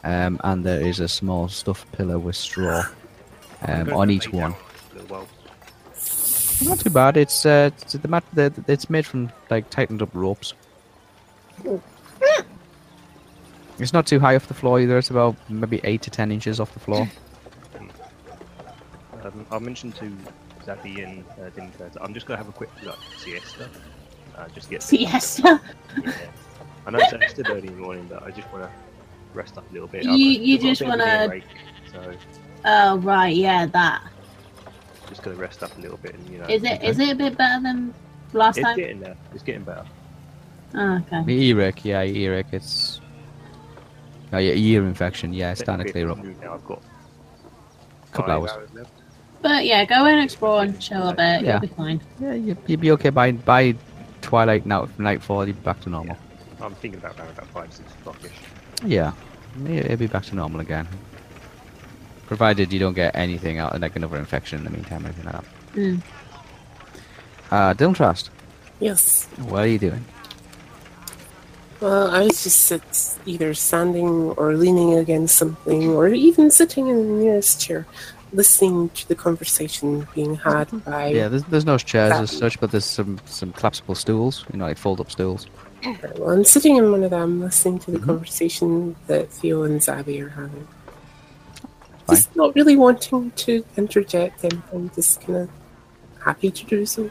um, 0.02 0.40
and 0.42 0.64
there 0.64 0.80
is 0.80 1.00
a 1.00 1.08
small 1.08 1.48
stuffed 1.48 1.92
pillow 1.92 2.18
with 2.18 2.36
straw 2.36 2.84
um, 3.68 3.92
on 3.92 4.10
each 4.10 4.32
one. 4.32 4.52
down 4.52 4.60
a 4.60 4.94
little 4.94 5.08
while. 5.08 5.28
Not 6.62 6.80
too 6.80 6.90
bad. 6.90 7.18
It's 7.18 7.44
uh, 7.44 7.70
it's 7.82 7.92
the 7.92 8.08
mat. 8.08 8.24
The, 8.32 8.52
it's 8.66 8.88
made 8.88 9.04
from 9.04 9.30
like 9.50 9.68
tightened 9.68 10.00
up 10.00 10.14
ropes. 10.14 10.54
It's 13.78 13.92
not 13.92 14.06
too 14.06 14.20
high 14.20 14.36
off 14.36 14.46
the 14.46 14.54
floor 14.54 14.80
either. 14.80 14.96
It's 14.96 15.10
about 15.10 15.36
maybe 15.50 15.80
eight 15.84 16.02
to 16.02 16.10
ten 16.10 16.32
inches 16.32 16.58
off 16.58 16.72
the 16.72 16.80
floor. 16.80 17.08
Um, 19.22 19.46
I 19.50 19.58
mentioned 19.58 19.94
to 19.96 20.10
Zabby 20.64 21.02
and 21.06 21.24
uh, 21.38 21.50
Dinto 21.50 21.78
that 21.92 22.02
I'm 22.02 22.12
just 22.14 22.26
going 22.26 22.38
to 22.38 22.44
have 22.44 22.52
a 22.52 22.56
quick 22.56 22.70
like, 22.84 22.96
siesta. 23.18 23.68
Uh, 24.36 24.48
just 24.54 24.66
to 24.68 24.70
get 24.74 24.82
Siesta. 24.82 25.60
Yeah. 26.04 26.12
I 26.86 26.90
know 26.90 26.98
it's 27.00 27.12
uh, 27.12 27.18
still 27.28 27.46
early 27.50 27.68
in 27.68 27.74
the 27.74 27.80
morning, 27.82 28.06
but 28.08 28.22
I 28.22 28.30
just 28.30 28.50
want 28.52 28.64
to 28.64 28.70
rest 29.34 29.58
up 29.58 29.68
a 29.70 29.72
little 29.72 29.88
bit. 29.88 30.04
You- 30.04 30.12
you 30.14 30.54
I've 30.56 30.62
got 30.62 30.66
a 30.66 30.70
just 30.70 30.80
bit 30.80 30.88
of 30.88 30.94
an 30.94 30.98
wanna- 31.00 31.24
earache, 31.24 31.44
So 31.92 32.12
Oh 32.64 32.98
right, 32.98 33.34
yeah, 33.36 33.66
that. 33.66 34.02
just 35.08 35.22
going 35.22 35.36
to 35.36 35.40
rest 35.42 35.62
up 35.62 35.76
a 35.76 35.80
little 35.80 35.96
bit 35.98 36.14
and, 36.14 36.28
you 36.30 36.38
know. 36.38 36.46
Is 36.46 36.62
it? 36.62 36.82
Is 36.82 36.98
it 36.98 37.10
a 37.10 37.14
bit 37.14 37.36
better 37.36 37.62
than 37.62 37.92
last 38.32 38.58
It's 38.58 38.64
time? 38.66 38.76
getting 38.76 39.00
there. 39.00 39.16
It's 39.34 39.42
getting 39.42 39.62
better. 39.64 39.84
Oh, 40.74 40.96
okay. 40.98 41.24
The 41.24 41.32
earache, 41.46 41.84
yeah, 41.84 42.02
earache. 42.04 42.46
It's 42.52 43.00
oh, 44.32 44.38
yeah, 44.38 44.52
ear 44.52 44.84
infection. 44.86 45.32
Yeah, 45.32 45.50
it's 45.52 45.60
starting 45.60 45.84
to 45.86 45.92
clear 45.92 46.10
up. 46.10 46.18
Now 46.18 46.54
I've 46.54 46.64
got 46.64 46.80
Couple 48.12 48.40
five 48.42 48.56
hours. 48.58 48.70
left. 48.72 48.92
But 49.42 49.64
yeah, 49.64 49.84
go 49.86 50.04
and 50.04 50.22
explore 50.22 50.62
and 50.62 50.78
chill 50.80 51.08
a 51.08 51.14
bit. 51.14 51.42
Yeah. 51.42 51.52
You'll 51.52 51.60
be 51.60 51.66
fine. 51.68 52.00
Yeah, 52.20 52.34
you, 52.34 52.56
you'll 52.66 52.80
be 52.80 52.90
okay 52.92 53.10
by 53.10 53.32
by 53.32 53.74
twilight 54.20 54.66
now. 54.66 54.88
Nightfall, 54.98 55.46
you'll 55.46 55.56
be 55.56 55.62
back 55.62 55.80
to 55.82 55.90
normal. 55.90 56.16
I'm 56.60 56.74
thinking 56.74 57.00
about 57.00 57.18
around 57.18 57.30
about 57.30 57.46
five, 57.48 57.72
six 57.72 57.90
o'clock-ish. 57.94 58.32
Yeah, 58.84 59.12
it- 59.64 59.86
it'll 59.86 59.96
be 59.96 60.06
back 60.08 60.24
to 60.24 60.34
normal 60.36 60.60
again. 60.60 60.86
Provided 62.26 62.70
you 62.72 62.78
don't 62.78 62.92
get 62.94 63.16
anything 63.16 63.58
out, 63.58 63.80
like 63.80 63.96
another 63.96 64.18
infection 64.18 64.58
in 64.58 64.64
the 64.64 64.70
meantime, 64.70 65.02
or 65.04 65.06
anything 65.08 65.24
like 65.24 65.34
that. 65.34 65.44
Mm. 65.74 66.02
Uh, 67.50 67.74
Dylan 67.74 67.94
Trust, 67.96 68.30
Yes. 68.78 69.26
what 69.38 69.64
are 69.64 69.66
you 69.66 69.78
doing? 69.78 70.04
Well, 71.80 72.10
I 72.10 72.24
was 72.24 72.44
just 72.44 72.60
sit, 72.60 72.82
either 73.24 73.54
standing 73.54 74.06
or 74.36 74.54
leaning 74.54 74.94
against 74.98 75.36
something, 75.36 75.88
or 75.88 76.08
even 76.08 76.50
sitting 76.50 76.88
in 76.88 76.96
the 76.96 77.24
nearest 77.24 77.58
chair, 77.60 77.86
listening 78.32 78.88
to 78.90 79.08
the 79.08 79.14
conversation 79.14 80.06
being 80.14 80.34
had 80.36 80.68
by. 80.84 81.08
Yeah, 81.08 81.28
there's, 81.28 81.44
there's 81.44 81.64
no 81.64 81.78
chairs 81.78 82.12
as 82.12 82.30
such, 82.30 82.60
but 82.60 82.70
there's 82.70 82.84
some 82.84 83.18
some 83.26 83.52
collapsible 83.52 83.94
stools, 83.94 84.44
you 84.52 84.58
know, 84.58 84.66
like 84.66 84.78
fold-up 84.78 85.10
stools. 85.10 85.46
Well, 86.18 86.30
I'm 86.30 86.44
sitting 86.44 86.76
in 86.76 86.92
one 86.92 87.02
of 87.02 87.10
them, 87.10 87.40
listening 87.40 87.78
to 87.80 87.90
the 87.90 87.98
Mhm. 87.98 88.06
conversation 88.06 88.96
that 89.06 89.30
Theo 89.30 89.62
and 89.62 89.80
Zabby 89.80 90.20
are 90.22 90.28
having. 90.28 90.68
Fine. 92.06 92.16
Just 92.16 92.36
not 92.36 92.54
really 92.54 92.76
wanting 92.76 93.30
to 93.32 93.64
interject 93.76 94.42
them. 94.42 94.62
I'm 94.72 94.90
just 94.90 95.22
kind 95.22 95.38
of 95.38 95.50
happy 96.22 96.50
to 96.50 96.64
do 96.66 96.84
so. 96.84 97.10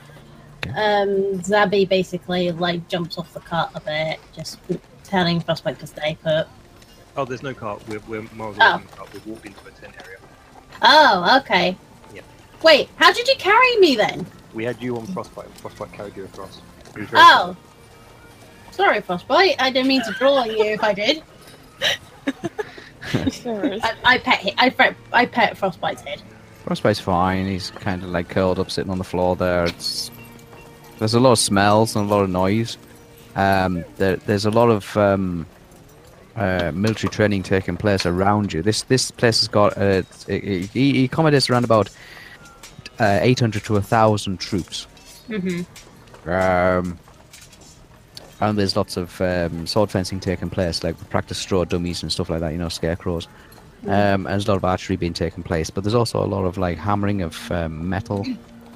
Um, 0.67 1.39
Zabby 1.41 1.89
basically 1.89 2.51
like 2.51 2.87
jumps 2.89 3.17
off 3.17 3.33
the 3.33 3.39
cart 3.39 3.71
a 3.73 3.79
bit, 3.81 4.19
just 4.35 4.59
telling 5.03 5.39
Frostbite 5.39 5.79
to 5.79 5.87
stay 5.87 6.17
put. 6.21 6.47
Oh, 7.17 7.25
there's 7.25 7.41
no 7.41 7.53
cart. 7.55 7.81
We're, 7.87 7.99
we're 8.07 8.21
miles 8.35 8.55
Oh. 8.59 8.65
away 8.73 8.77
from 8.83 8.87
the 8.91 8.95
cart. 8.97 9.13
We've 9.13 9.25
walked 9.25 9.45
into 9.47 9.59
a 9.67 9.71
tent 9.71 9.95
area. 10.05 10.18
Oh, 10.81 11.39
okay. 11.41 11.75
Yeah. 12.13 12.21
Wait, 12.63 12.89
how 12.95 13.11
did 13.11 13.27
you 13.27 13.35
carry 13.37 13.77
me 13.77 13.95
then? 13.95 14.25
We 14.53 14.63
had 14.63 14.81
you 14.81 14.97
on 14.97 15.05
Frostbite. 15.07 15.49
Frostbite 15.57 15.91
carried 15.93 16.15
you 16.17 16.25
across. 16.25 16.61
It 16.95 16.99
was 16.99 17.09
Oh. 17.13 17.55
Sorry, 18.71 19.01
Frostbite. 19.01 19.55
I 19.59 19.69
didn't 19.71 19.87
mean 19.87 20.01
to 20.03 20.11
draw 20.13 20.35
on 20.35 20.49
you 20.49 20.63
if 20.65 20.83
I 20.83 20.93
did. 20.93 21.21
I, 23.13 23.93
I 24.05 24.17
pet 24.19 24.39
hi- 24.41 24.53
I, 24.57 24.69
pet- 24.69 24.95
I 25.11 25.25
pet 25.25 25.57
Frostbite's 25.57 26.01
head. 26.01 26.21
Frostbite's 26.65 26.99
fine. 26.99 27.45
He's 27.47 27.71
kind 27.71 28.03
of 28.03 28.09
like 28.09 28.29
curled 28.29 28.59
up, 28.59 28.69
sitting 28.71 28.91
on 28.91 28.97
the 28.97 29.03
floor 29.03 29.35
there. 29.35 29.65
It's 29.65 30.11
there's 30.99 31.13
a 31.13 31.19
lot 31.19 31.31
of 31.33 31.39
smells 31.39 31.95
and 31.95 32.09
a 32.09 32.13
lot 32.13 32.23
of 32.23 32.29
noise. 32.29 32.77
Um, 33.35 33.83
there, 33.97 34.17
there's 34.17 34.45
a 34.45 34.51
lot 34.51 34.69
of 34.69 34.95
um, 34.97 35.45
uh, 36.39 36.71
military 36.73 37.09
training 37.09 37.43
taking 37.43 37.77
place 37.77 38.05
around 38.05 38.53
you. 38.53 38.61
This 38.61 38.83
this 38.83 39.11
place 39.11 39.39
has 39.41 39.47
got 39.47 39.77
uh, 39.77 40.03
it, 40.27 40.75
it, 40.75 41.05
accommodates 41.05 41.49
around 41.49 41.65
about 41.65 41.89
uh, 42.99 43.19
800 43.21 43.63
to 43.65 43.73
1,000 43.73 44.39
troops. 44.39 44.87
Mm-hmm. 45.29 46.29
Um, 46.29 46.99
and 48.41 48.57
there's 48.57 48.75
lots 48.75 48.97
of 48.97 49.19
um, 49.21 49.67
sword 49.67 49.91
fencing 49.91 50.19
taking 50.19 50.49
place, 50.49 50.83
like 50.83 50.97
practice 51.09 51.37
straw 51.37 51.65
dummies 51.65 52.03
and 52.03 52.11
stuff 52.11 52.29
like 52.29 52.39
that. 52.39 52.51
You 52.51 52.57
know, 52.57 52.69
scarecrows. 52.69 53.27
Um, 53.85 53.91
and 53.91 54.27
there's 54.27 54.45
a 54.45 54.51
lot 54.51 54.57
of 54.57 54.65
archery 54.65 54.97
being 54.97 55.13
taken 55.13 55.41
place, 55.41 55.69
but 55.69 55.83
there's 55.83 55.95
also 55.95 56.23
a 56.23 56.27
lot 56.27 56.43
of 56.43 56.57
like 56.57 56.77
hammering 56.77 57.21
of 57.21 57.51
um, 57.51 57.87
metal 57.87 58.25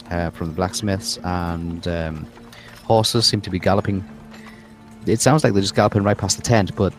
uh, 0.10 0.30
from 0.30 0.48
the 0.48 0.54
blacksmiths, 0.54 1.18
and 1.24 1.88
um, 1.88 2.28
horses 2.84 3.26
seem 3.26 3.42
to 3.42 3.50
be 3.50 3.60
galloping. 3.60 4.04
It 5.06 5.20
sounds 5.20 5.44
like 5.44 5.54
they're 5.54 5.62
just 5.62 5.76
galloping 5.76 6.04
right 6.04 6.18
past 6.18 6.38
the 6.38 6.44
tent, 6.44 6.74
but 6.76 6.94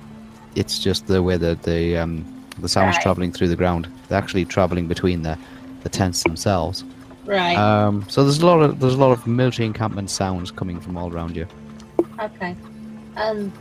it's 0.54 0.78
just 0.78 1.06
the 1.06 1.22
way 1.22 1.36
that 1.36 1.62
the 1.62 1.96
um, 1.98 2.24
the 2.60 2.68
sound's 2.68 2.96
Right. 2.96 3.02
traveling 3.02 3.32
through 3.32 3.48
the 3.48 3.56
ground. 3.56 3.88
They're 4.08 4.18
actually 4.18 4.44
traveling 4.44 4.86
between 4.86 5.22
the 5.22 5.36
the 5.82 5.88
tents 5.88 6.22
themselves. 6.22 6.84
Right. 7.26 7.56
Um, 7.56 8.04
so 8.08 8.22
there's 8.22 8.38
a 8.40 8.46
lot 8.46 8.60
of 8.60 8.80
there's 8.80 8.94
a 8.94 8.98
lot 8.98 9.12
of 9.12 9.26
military 9.26 9.66
encampment 9.66 10.10
sounds 10.10 10.50
coming 10.50 10.80
from 10.80 10.96
all 10.96 11.12
around 11.12 11.34
you. 11.36 11.46
Okay. 12.20 12.54
Um, 13.16 13.52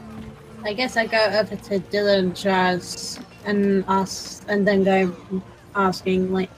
I 0.64 0.74
guess 0.74 0.96
I 0.98 1.06
go 1.08 1.24
over 1.26 1.56
to 1.56 1.80
Dylan 1.80 2.32
Traz 2.32 3.22
and 3.46 3.84
ask, 3.88 4.44
and 4.48 4.66
then 4.68 4.84
go 4.84 5.16
asking 5.76 6.32
like, 6.32 6.50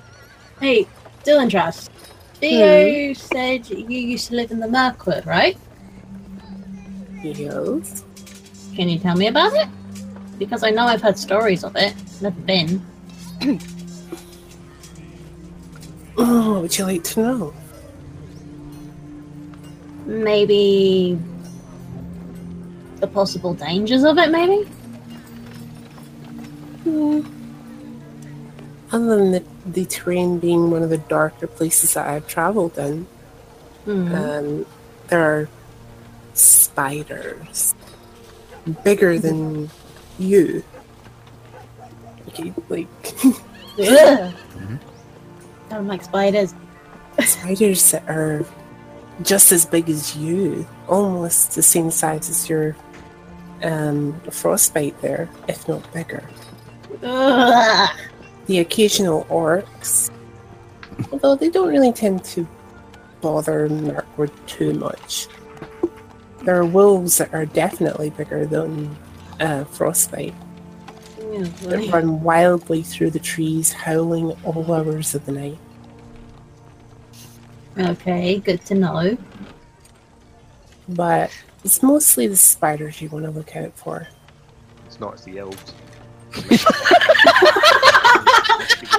"Hey, 0.59 0.86
Dylan 1.23 1.49
Traz, 1.49 1.89
Theo 2.36 3.13
said 3.13 3.69
you 3.69 3.99
used 3.99 4.27
to 4.29 4.36
live 4.36 4.51
in 4.51 4.59
the 4.59 4.67
Mirkwood, 4.67 5.25
right? 5.25 5.57
Yes. 7.23 8.03
Can 8.75 8.89
you 8.89 8.99
tell 8.99 9.15
me 9.15 9.27
about 9.27 9.53
it? 9.53 9.67
Because 10.37 10.63
I 10.63 10.69
know 10.71 10.83
I've 10.85 11.01
heard 11.01 11.17
stories 11.17 11.63
of 11.63 11.75
it. 11.75 11.93
Never 12.21 12.39
been. 12.41 12.81
Oh, 16.17 16.53
what 16.53 16.61
would 16.61 16.77
you 16.77 16.85
like 16.85 17.03
to 17.03 17.19
know? 17.19 17.53
Maybe 20.05 21.19
the 23.01 23.07
possible 23.07 23.53
dangers 23.53 24.05
of 24.05 24.17
it. 24.17 24.31
Maybe. 24.31 24.63
Hmm. 26.83 27.21
Other 28.93 29.17
than 29.17 29.31
the, 29.31 29.43
the 29.65 29.85
terrain 29.85 30.39
being 30.39 30.71
one 30.71 30.83
of 30.83 30.89
the 30.89 30.99
darker 30.99 31.47
places 31.47 31.95
that 31.95 32.07
I've 32.07 32.27
traveled 32.27 32.77
in, 32.77 33.07
Hmm. 33.83 34.15
um, 34.15 34.65
there 35.09 35.21
are 35.21 35.49
spiders 36.33 37.75
bigger 38.85 39.19
than 39.19 39.69
you. 40.19 40.63
Okay, 42.30 42.54
like 42.69 42.88
Ugh. 43.80 44.34
Don't 45.69 45.88
like 45.88 46.04
spiders. 46.04 46.54
spiders 47.21 47.91
that 47.91 48.08
are 48.08 48.45
just 49.23 49.51
as 49.51 49.65
big 49.65 49.89
as 49.89 50.15
you, 50.15 50.67
almost 50.88 51.56
the 51.56 51.63
same 51.63 51.91
size 51.91 52.30
as 52.30 52.49
your 52.49 52.75
um, 53.63 54.19
frostbite 54.32 54.99
there, 55.01 55.30
if 55.47 55.67
not 55.67 55.91
bigger. 55.93 56.23
Ugh. 57.04 57.89
the 58.45 58.60
occasional 58.60 59.25
orcs, 59.25 60.10
although 61.12 61.36
they 61.36 61.49
don't 61.49 61.69
really 61.69 61.91
tend 61.91 62.23
to 62.25 62.47
bother 63.21 63.67
Mirkwood 63.69 64.32
too 64.47 64.73
much. 64.73 65.28
There 66.43 66.56
are 66.56 66.65
wolves 66.65 67.17
that 67.17 67.34
are 67.34 67.45
definitely 67.45 68.12
bigger 68.12 68.45
than 68.45 68.95
uh, 69.39 69.63
Frostbite 69.65 70.33
that 71.63 71.89
run 71.91 72.21
wildly 72.23 72.81
through 72.83 73.09
the 73.11 73.19
trees, 73.19 73.71
howling 73.73 74.31
all 74.43 74.71
hours 74.73 75.13
of 75.15 75.25
the 75.25 75.31
night. 75.31 75.57
Okay, 77.77 78.39
good 78.39 78.63
to 78.65 78.75
know. 78.75 79.17
But 80.87 81.31
it's 81.63 81.83
mostly 81.83 82.27
the 82.27 82.35
spiders 82.37 83.01
you 83.01 83.09
want 83.09 83.25
to 83.25 83.31
look 83.31 83.55
out 83.55 83.73
for. 83.77 84.07
It's 84.85 84.99
not. 84.99 85.13
It's 85.15 85.23
the 85.23 85.39
elves. 85.39 85.73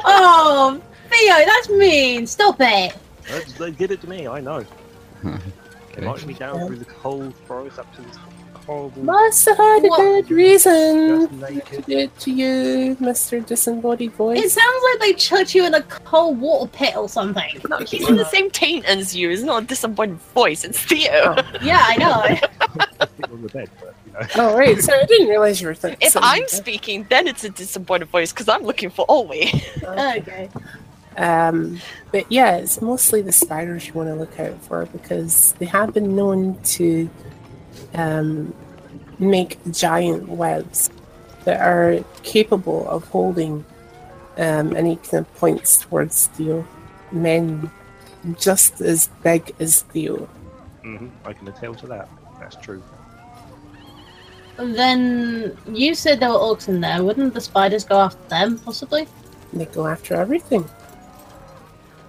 Oh, 0.09 0.81
Theo, 1.11 1.35
that's 1.44 1.68
mean. 1.70 2.27
Stop 2.27 2.57
it. 2.61 2.94
They- 3.29 3.44
They 3.59 3.70
did 3.72 3.90
it 3.90 4.01
to 4.03 4.09
me. 4.09 4.27
I 4.29 4.40
know. 4.40 4.64
They 5.96 6.03
Okay. 6.03 6.07
marched 6.09 6.27
me 6.27 6.35
down 6.35 6.66
through 6.66 6.77
the 6.77 6.85
cold 6.85 7.35
forest 7.49 7.79
up 7.79 7.90
to 7.96 8.03
this 8.03 8.16
horrible. 8.67 9.03
Must 9.05 9.45
have 9.47 9.57
had 9.57 9.85
a 9.85 9.89
What? 9.89 9.99
good 9.99 10.31
reason 10.31 11.29
to 11.29 11.35
naked. 11.53 11.87
do 11.87 11.99
it 11.99 12.19
to 12.21 12.31
you, 12.33 12.97
Mr. 12.97 13.45
Disembodied 13.45 14.13
Voice. 14.13 14.43
It 14.43 14.51
sounds 14.51 14.83
like 14.91 15.01
they 15.01 15.13
chucked 15.15 15.55
you 15.55 15.65
in 15.67 15.75
a 15.75 15.83
cold 15.83 16.41
water 16.41 16.71
pit 16.71 16.97
or 16.97 17.09
something. 17.09 17.61
No, 17.69 17.79
he's 17.79 18.09
in 18.09 18.17
the 18.17 18.25
same 18.27 18.51
taint 18.51 18.85
as 18.85 19.15
you. 19.17 19.31
It's 19.31 19.43
not 19.43 19.63
a 19.63 19.67
disappointed 19.67 20.19
voice. 20.35 20.65
It's 20.65 20.81
Theo. 20.81 21.37
Yeah, 21.63 21.81
I 21.83 21.97
know. 21.97 23.27
On 23.33 23.43
the 23.43 23.49
bed, 23.49 23.71
but 23.81 23.95
you 24.07 24.13
know. 24.13 24.21
Oh, 24.37 24.57
right. 24.57 24.81
So 24.81 24.93
I 24.93 25.05
didn't 25.05 25.29
realize 25.29 25.61
you 25.61 25.69
were 25.69 25.75
thinking. 25.75 26.07
If 26.07 26.17
I'm 26.17 26.47
speaking, 26.49 27.07
then 27.09 27.27
it's 27.27 27.45
a 27.45 27.51
disappointed 27.51 28.09
voice 28.09 28.33
because 28.33 28.49
I'm 28.49 28.63
looking 28.63 28.91
for 28.91 29.07
Olwe. 29.07 29.53
okay. 30.19 30.49
Um, 31.17 31.81
but 32.13 32.31
yeah, 32.31 32.57
it's 32.57 32.83
mostly 32.83 33.23
the 33.23 33.33
spiders 33.33 33.87
you 33.87 33.95
want 33.95 34.09
to 34.11 34.15
look 34.15 34.39
out 34.39 34.61
for 34.63 34.85
because 34.87 35.53
they 35.55 35.65
have 35.67 35.95
been 35.95 36.15
known 36.15 36.61
to 36.63 37.09
um, 37.95 38.55
make 39.19 39.59
giant 39.71 40.29
webs 40.29 40.91
that 41.45 41.61
are 41.61 42.05
capable 42.23 42.89
of 42.89 43.05
holding 43.09 43.65
um, 44.37 44.77
any 44.77 44.97
kind 44.97 45.27
of 45.27 45.35
points 45.37 45.79
towards 45.79 46.27
Theo. 46.29 46.67
Men 47.12 47.71
just 48.39 48.81
as 48.81 49.09
big 49.23 49.55
as 49.61 49.83
Theo. 49.83 50.29
hmm 50.83 51.09
I 51.25 51.33
can 51.33 51.49
attest 51.49 51.81
to 51.81 51.87
that. 51.89 52.09
That's 52.41 52.57
true. 52.57 52.83
Then 54.57 55.57
you 55.69 55.95
said 55.95 56.21
there 56.21 56.31
were 56.31 56.37
orcs 56.37 56.69
in 56.69 56.81
there. 56.81 57.03
Wouldn't 57.03 57.35
the 57.35 57.41
spiders 57.41 57.85
go 57.85 58.01
after 58.01 58.29
them, 58.29 58.59
possibly? 58.59 59.07
They 59.53 59.67
go 59.67 59.87
after 59.87 60.15
everything. 60.15 60.69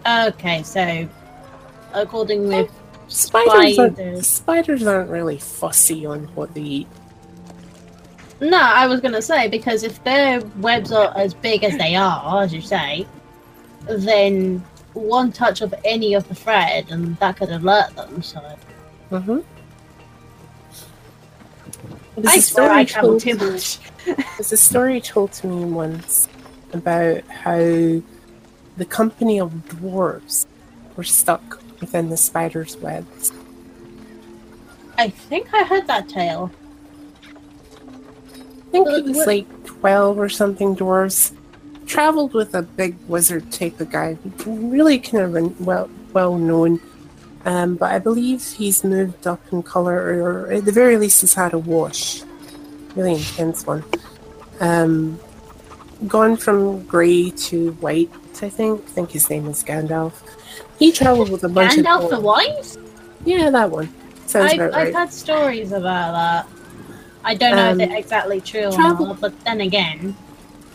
Okay, 0.08 0.63
so 0.63 1.08
according 1.93 2.47
with 2.47 2.69
Spiders, 3.08 3.80
aren't, 3.80 3.96
Spiders. 3.96 4.28
spiders 4.28 4.84
aren't 4.88 5.10
really 5.10 5.38
fussy 5.38 6.06
on 6.06 6.26
what 6.36 6.54
they 6.54 6.62
eat. 6.62 6.88
no, 8.41 8.60
I 8.60 8.86
was 8.88 9.00
gonna 9.02 9.22
say 9.22 9.48
because 9.48 9.84
if 9.84 10.04
their 10.04 10.41
webs 10.60 10.91
are 10.91 11.15
as 11.17 11.34
big 11.34 11.63
as 11.63 11.78
they 11.78 11.96
are, 11.96 12.43
as 12.43 12.54
you 12.54 12.62
say, 12.62 13.08
then 13.88 14.63
one 14.93 15.32
touch 15.32 15.62
of 15.62 15.74
any 15.86 16.13
of 16.15 16.28
the 16.28 16.36
thread 16.36 16.88
and 16.89 17.15
that 17.17 17.38
could 17.38 17.50
alert 17.50 17.96
them. 17.96 18.22
So 18.22 18.41
Mm-hmm. 19.12 19.39
There's 22.17 22.28
I 22.28 22.36
a 22.36 22.41
swear 22.41 22.72
I 22.72 22.84
story 22.84 22.86
travel 22.86 23.10
told- 23.20 23.22
too 23.22 23.52
much. 23.52 23.80
There's 24.38 24.52
a 24.52 24.58
story 24.58 25.00
told 25.02 25.32
to 25.34 25.48
me 25.48 25.65
once 25.65 26.28
about 26.74 27.24
how 27.28 27.58
the 27.58 28.86
company 28.89 29.39
of 29.39 29.52
dwarves 29.70 30.46
were 30.96 31.04
stuck 31.04 31.62
within 31.79 32.09
the 32.09 32.17
spider's 32.17 32.77
webs. 32.77 33.31
I 34.97 35.09
think 35.09 35.53
I 35.53 35.63
heard 35.63 35.87
that 35.87 36.09
tale. 36.09 36.51
I 37.23 38.69
think 38.71 38.87
it 38.89 39.05
was 39.05 39.25
like 39.27 39.65
12 39.65 40.17
or 40.17 40.29
something 40.29 40.75
dwarves. 40.75 41.33
Traveled 41.85 42.33
with 42.33 42.53
a 42.53 42.63
big 42.63 42.97
wizard 43.07 43.49
type 43.51 43.79
of 43.79 43.89
guy, 43.89 44.17
really 44.45 44.99
kind 44.99 45.37
of 45.37 45.61
well 45.65 45.89
well 46.11 46.37
known. 46.37 46.81
Um, 47.45 47.75
but 47.75 47.93
I 47.93 47.99
believe 47.99 48.43
he's 48.43 48.83
moved 48.83 49.25
up 49.25 49.41
in 49.53 49.63
color, 49.63 49.95
or 50.21 50.51
at 50.51 50.65
the 50.65 50.71
very 50.73 50.97
least, 50.97 51.21
has 51.21 51.33
had 51.33 51.53
a 51.53 51.57
wash. 51.57 52.23
Really 52.95 53.13
intense 53.13 53.65
one. 53.65 53.85
Um, 54.59 55.17
gone 56.07 56.35
from 56.35 56.83
grey 56.85 57.29
to 57.29 57.71
white, 57.73 58.11
I 58.41 58.49
think. 58.49 58.83
I 58.83 58.87
think 58.87 59.11
his 59.11 59.29
name 59.29 59.47
is 59.47 59.63
Gandalf. 59.63 60.13
He 60.79 60.91
traveled 60.91 61.29
with 61.31 61.43
a 61.43 61.49
bunch 61.49 61.73
Gandalf 61.73 62.05
of 62.05 62.09
the 62.11 62.19
White? 62.19 62.77
Yeah, 63.25 63.49
that 63.49 63.71
one. 63.71 63.93
Sounds 64.27 64.53
I've, 64.53 64.59
about 64.59 64.73
I've 64.73 64.85
right. 64.87 64.93
had 64.93 65.13
stories 65.13 65.71
about 65.71 66.11
that. 66.13 66.47
I 67.23 67.33
don't 67.35 67.55
know 67.55 67.71
Um, 67.71 67.81
if 67.81 67.89
it's 67.89 67.99
exactly 67.99 68.39
true 68.41 68.65
or 68.67 68.71
travel- 68.71 69.07
not, 69.07 69.19
but 69.21 69.39
then 69.43 69.61
again, 69.61 70.15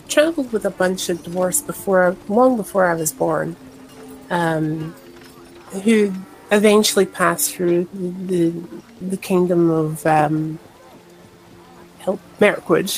traveled 0.07 0.51
with 0.51 0.65
a 0.65 0.69
bunch 0.69 1.09
of 1.09 1.23
dwarfs 1.23 1.61
before, 1.61 2.15
long 2.27 2.57
before 2.57 2.85
I 2.85 2.93
was 2.93 3.11
born, 3.11 3.55
um, 4.29 4.93
who 5.83 6.13
eventually 6.51 7.05
passed 7.05 7.53
through 7.55 7.87
the 7.93 8.53
the 9.01 9.17
kingdom 9.17 9.69
of 9.71 10.05
um, 10.05 10.59
help 11.99 12.19
Mirkwood. 12.39 12.91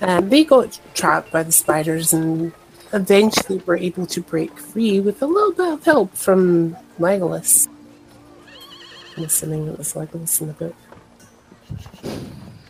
Um, 0.00 0.28
they 0.28 0.44
got 0.44 0.78
trapped 0.94 1.30
by 1.32 1.42
the 1.42 1.52
spiders 1.52 2.12
and 2.12 2.52
eventually 2.96 3.58
we 3.58 3.64
were 3.64 3.76
able 3.76 4.06
to 4.06 4.20
break 4.22 4.58
free 4.58 5.00
with 5.00 5.22
a 5.22 5.26
little 5.26 5.52
bit 5.52 5.72
of 5.74 5.84
help 5.84 6.14
from 6.14 6.76
Legolas. 6.98 7.68
I'm 9.16 9.24
assuming 9.24 9.68
it 9.68 9.78
was 9.78 9.94
Legolas 9.94 10.40
in 10.40 10.48
the 10.48 10.52
book. 10.54 10.74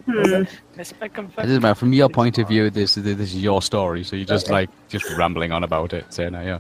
hmm, 0.05 0.43
It's 0.79 0.93
a 1.01 1.05
It 1.05 1.37
doesn't 1.37 1.63
matter. 1.63 1.75
From 1.75 1.93
your 1.93 2.09
point 2.09 2.39
of 2.39 2.49
view, 2.49 2.71
this 2.71 2.95
this 2.97 3.19
is 3.19 3.37
your 3.43 3.63
story, 3.63 4.05
so 4.05 4.17
you're 4.17 4.25
just 4.27 4.47
Okay. 4.47 4.55
like 4.55 4.71
just 4.89 5.09
rambling 5.11 5.53
on 5.53 5.65
about 5.65 5.93
it, 5.93 6.13
saying, 6.13 6.35
yeah, 6.35 6.59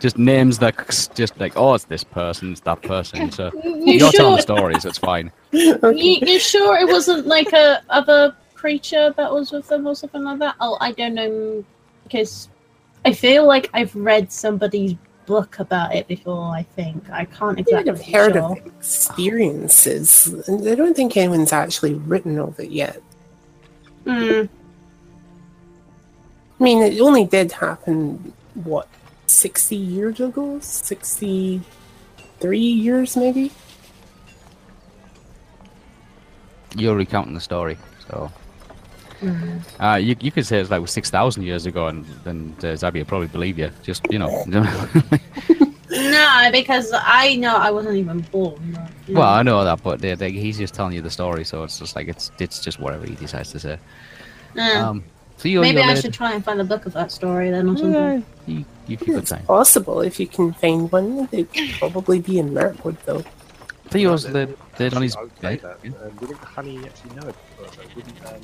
just 0.00 0.18
names 0.18 0.58
that 0.58 0.74
just 1.14 1.38
like, 1.40 1.52
oh, 1.56 1.74
it's 1.74 1.84
this 1.84 2.04
person, 2.04 2.52
it's 2.52 2.60
that 2.62 2.82
person. 2.82 3.30
So 3.30 3.50
you 3.64 3.94
you're 3.98 4.12
telling 4.12 4.32
sure? 4.32 4.36
the 4.36 4.42
stories. 4.42 4.84
It's 4.84 4.98
fine. 4.98 5.30
You, 5.52 6.18
you 6.22 6.38
sure 6.38 6.76
it 6.76 6.86
wasn't 6.88 7.26
like 7.26 7.52
a 7.52 7.82
other 7.88 8.34
creature 8.54 9.14
that 9.16 9.32
was 9.32 9.52
with 9.52 9.66
them 9.68 9.86
or 9.86 9.94
something 9.94 10.22
like 10.24 10.38
that? 10.40 10.56
Oh, 10.60 10.76
I 10.80 10.92
don't 10.92 11.14
know 11.14 11.64
because 12.04 12.48
I 13.04 13.12
feel 13.12 13.46
like 13.46 13.70
I've 13.72 13.94
read 13.94 14.32
somebody's 14.32 14.94
book 15.26 15.58
about 15.58 15.94
it 15.94 16.08
before. 16.08 16.54
I 16.54 16.62
think 16.62 17.08
I 17.10 17.26
can't 17.26 17.58
I 17.58 17.60
exactly. 17.60 17.90
have 17.92 18.04
heard 18.06 18.32
sure. 18.32 18.52
of 18.52 18.66
experiences. 18.66 20.26
and 20.48 20.66
I 20.66 20.74
don't 20.74 20.94
think 20.94 21.16
anyone's 21.16 21.52
actually 21.52 21.94
written 21.94 22.38
of 22.38 22.58
it 22.58 22.70
yet. 22.70 23.00
Hmm. 24.04 24.44
I 26.58 26.64
mean, 26.64 26.82
it 26.82 27.00
only 27.00 27.24
did 27.24 27.52
happen, 27.52 28.32
what, 28.54 28.88
60 29.26 29.76
years 29.76 30.18
ago? 30.18 30.58
63 30.60 32.58
years, 32.58 33.16
maybe? 33.16 33.52
You're 36.74 36.96
recounting 36.96 37.34
the 37.34 37.40
story, 37.40 37.78
so. 38.08 38.32
Mm. 39.20 39.60
Uh, 39.80 39.96
you, 39.96 40.14
you 40.20 40.30
could 40.30 40.46
say 40.46 40.58
it's 40.60 40.70
like 40.70 40.86
6,000 40.86 41.42
years 41.42 41.66
ago, 41.66 41.88
and 41.88 42.04
then 42.24 42.54
uh, 42.60 42.66
Zabby 42.76 42.94
would 43.00 43.08
probably 43.08 43.26
believe 43.28 43.58
you. 43.58 43.70
Just, 43.82 44.06
you 44.10 44.18
know. 44.18 44.44
No, 45.90 46.50
because 46.52 46.92
I 46.94 47.36
know 47.36 47.56
I 47.56 47.70
wasn't 47.70 47.96
even 47.96 48.20
born. 48.20 48.60
but, 48.74 48.90
you 49.08 49.14
well, 49.14 49.22
know. 49.24 49.38
I 49.38 49.42
know 49.42 49.64
that, 49.64 49.82
but 49.82 50.00
they, 50.00 50.14
they, 50.14 50.30
he's 50.30 50.58
just 50.58 50.74
telling 50.74 50.92
you 50.92 51.00
the 51.00 51.10
story, 51.10 51.44
so 51.44 51.62
it's 51.64 51.78
just 51.78 51.96
like, 51.96 52.08
it's 52.08 52.30
it's 52.38 52.60
just 52.60 52.78
whatever 52.78 53.06
he 53.06 53.14
decides 53.14 53.50
to 53.52 53.58
say. 53.58 53.78
Yeah. 54.54 54.86
Um, 54.86 55.02
so 55.38 55.48
you're, 55.48 55.62
Maybe 55.62 55.76
you're 55.78 55.84
I 55.86 55.94
led- 55.94 56.02
should 56.02 56.12
try 56.12 56.34
and 56.34 56.44
find 56.44 56.60
a 56.60 56.64
book 56.64 56.84
of 56.84 56.92
that 56.92 57.10
story 57.10 57.50
then 57.50 57.70
or 57.70 57.76
something. 57.78 57.94
Yeah, 57.94 58.20
you, 58.46 58.64
you 58.86 58.96
keep 58.98 59.08
It's 59.16 59.30
time. 59.30 59.44
possible 59.46 60.02
if 60.02 60.20
you 60.20 60.26
can 60.26 60.52
find 60.52 60.92
one. 60.92 61.24
They'd 61.26 61.48
probably 61.78 62.20
be 62.20 62.38
in 62.38 62.52
Mirkwood, 62.52 62.98
though. 63.06 63.24
Theo's 63.88 64.26
No, 64.26 64.32
the, 64.44 64.56
the 64.76 64.94
on 64.94 65.02
his 65.02 65.16
I 65.16 65.22
would 65.22 65.30
say 65.40 65.56
bed. 65.56 65.60
that. 65.62 66.02
Um, 66.02 66.16
wouldn't 66.20 66.38
Honey 66.40 66.80
actually 66.84 67.16
know 67.16 67.28
it? 67.28 67.34
Wouldn't 67.96 68.26
um, 68.26 68.34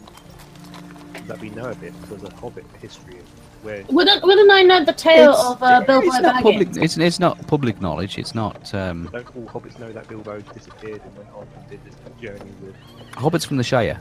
that 1.26 1.40
we 1.40 1.50
know 1.50 1.66
of 1.66 1.82
it? 1.82 1.92
There's 2.08 2.22
a 2.24 2.34
Hobbit 2.36 2.64
history 2.80 3.18
of 3.18 3.24
where 3.64 3.82
Wouldn't 3.88 4.22
Wouldn't 4.22 4.50
I 4.50 4.62
know 4.62 4.84
the 4.84 4.92
tale 4.92 5.30
It's- 5.32 5.44
of 5.46 5.62
uh, 5.62 5.80
Bilbo 5.82 6.06
It's 6.06 6.20
not 6.20 6.42
public. 6.42 6.68
It's, 6.76 6.96
it's 6.98 7.20
not 7.20 7.46
public 7.46 7.80
knowledge. 7.80 8.18
It's 8.18 8.34
not. 8.34 8.74
Um, 8.74 9.08
don't 9.12 9.36
all 9.36 9.46
hobbits 9.46 9.78
know 9.78 9.90
that 9.92 10.08
Bilbo 10.08 10.40
disappeared 10.40 11.00
and 11.02 11.16
went 11.16 11.30
on 11.34 11.46
and 11.56 11.68
did 11.70 11.80
this 11.84 11.94
journey 12.20 12.50
with? 12.62 12.74
hobbits 13.12 13.46
from 13.46 13.56
the 13.56 13.62
Shire. 13.64 14.00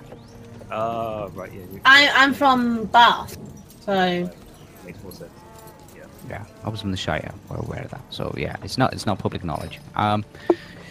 Ah, 0.72 1.30
right, 1.34 1.52
yeah. 1.54 1.60
you- 1.72 1.82
I, 1.86 2.10
I'm 2.16 2.34
from 2.34 2.86
Bath, 2.86 3.38
so 3.82 4.30
makes 4.86 5.02
more 5.04 5.12
sense. 5.12 5.30
Yeah, 6.30 6.46
hobbits 6.64 6.80
from 6.82 6.92
the 6.92 6.98
Shire. 6.98 7.34
We're 7.50 7.58
aware 7.58 7.82
of 7.84 7.92
that. 7.92 8.02
So 8.10 8.34
yeah, 8.38 8.56
it's 8.64 8.78
not. 8.78 8.94
It's 8.94 9.06
not 9.06 9.20
public 9.20 9.44
knowledge. 9.44 9.80
Um, 9.96 10.24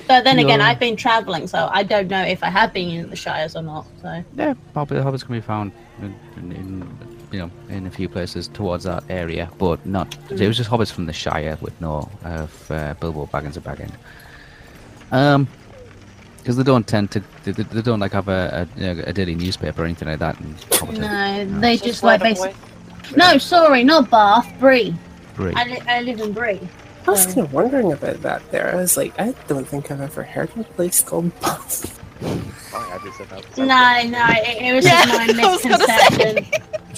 but 0.07 0.25
then 0.25 0.38
again, 0.38 0.59
No. 0.59 0.66
I've 0.66 0.79
been 0.79 0.95
travelling, 0.97 1.47
so 1.47 1.68
I 1.73 1.83
don't 1.85 2.09
know 2.09 2.21
if 2.23 2.42
I 2.45 2.51
have 2.51 2.73
been 2.73 2.90
in 2.90 3.11
the 3.11 3.16
Shires 3.16 3.57
or 3.57 3.62
not. 3.62 3.87
So 4.03 4.23
yeah, 4.35 4.55
probably 4.75 4.99
the 4.99 5.05
hobbits 5.05 5.25
can 5.25 5.35
be 5.35 5.40
found 5.40 5.73
in, 6.01 6.15
in, 6.37 6.53
in 6.53 6.99
you 7.31 7.39
know 7.39 7.51
in 7.69 7.87
a 7.87 7.91
few 7.91 8.09
places 8.09 8.49
towards 8.49 8.85
that 8.85 9.05
area, 9.09 9.51
but 9.59 9.85
not. 9.87 10.17
It 10.31 10.47
was 10.47 10.57
just 10.57 10.71
hobbits 10.71 10.93
from 10.93 11.07
the 11.07 11.13
Shire 11.13 11.59
with 11.61 11.79
no 11.81 12.09
of 12.25 12.71
uh, 12.71 12.95
Bilbo 13.01 13.27
Baggins 13.27 13.57
or 13.57 13.61
Baggins. 13.61 13.93
Um, 15.11 15.47
because 16.39 16.57
they 16.57 16.65
don't 16.65 16.87
tend 16.87 17.11
to. 17.13 17.23
They, 17.45 17.53
they 17.53 17.63
they 17.63 17.83
don't 17.83 18.01
like 18.01 18.13
have 18.13 18.29
a, 18.29 18.67
a, 18.77 18.81
you 18.81 18.95
know, 18.95 19.05
a 19.07 19.13
daily 19.13 19.35
newspaper 19.37 19.83
or 19.83 19.85
anything 19.85 20.09
like 20.09 20.19
that. 20.19 20.41
In 20.41 20.55
Hobbiton. 20.55 20.99
no, 20.99 21.61
they 21.61 21.77
just 21.77 22.03
like 22.03 22.21
let 22.21 22.27
'em 22.31 22.35
basically. 22.35 23.17
No, 23.17 23.39
sorry, 23.39 23.85
not 23.85 24.11
Bath, 24.11 24.53
Bree. 24.59 24.95
Bree. 25.35 25.53
I, 25.55 25.65
li- 25.65 25.83
I 25.87 26.01
live 26.03 26.21
in 26.21 26.33
Bree. 26.33 26.61
I 27.07 27.11
was 27.11 27.27
kind 27.27 27.39
of 27.41 27.53
wondering 27.53 27.93
about 27.93 28.23
that 28.23 28.49
there. 28.51 28.73
I 28.73 28.77
was 28.77 28.97
like, 28.97 29.13
I 29.21 29.33
don't 29.49 29.67
think 29.67 29.91
I've 29.91 30.01
ever 30.01 30.23
heard 30.23 30.51
of 30.51 30.59
a 30.59 30.65
place 30.65 31.03
called 31.03 31.39
Bath. 31.41 32.02
I 32.25 32.89
had 32.91 33.03
this 33.03 33.21
about. 33.21 33.59
No, 33.59 33.65
no, 33.65 34.27
it, 34.31 34.63
it 34.63 34.75
was 34.75 34.85
Yeah, 34.85 35.05
just 35.05 35.37
my 35.37 35.43
I 35.45 35.51
was 35.51 35.63
gonna 35.63 35.79
misconception. 35.79 36.39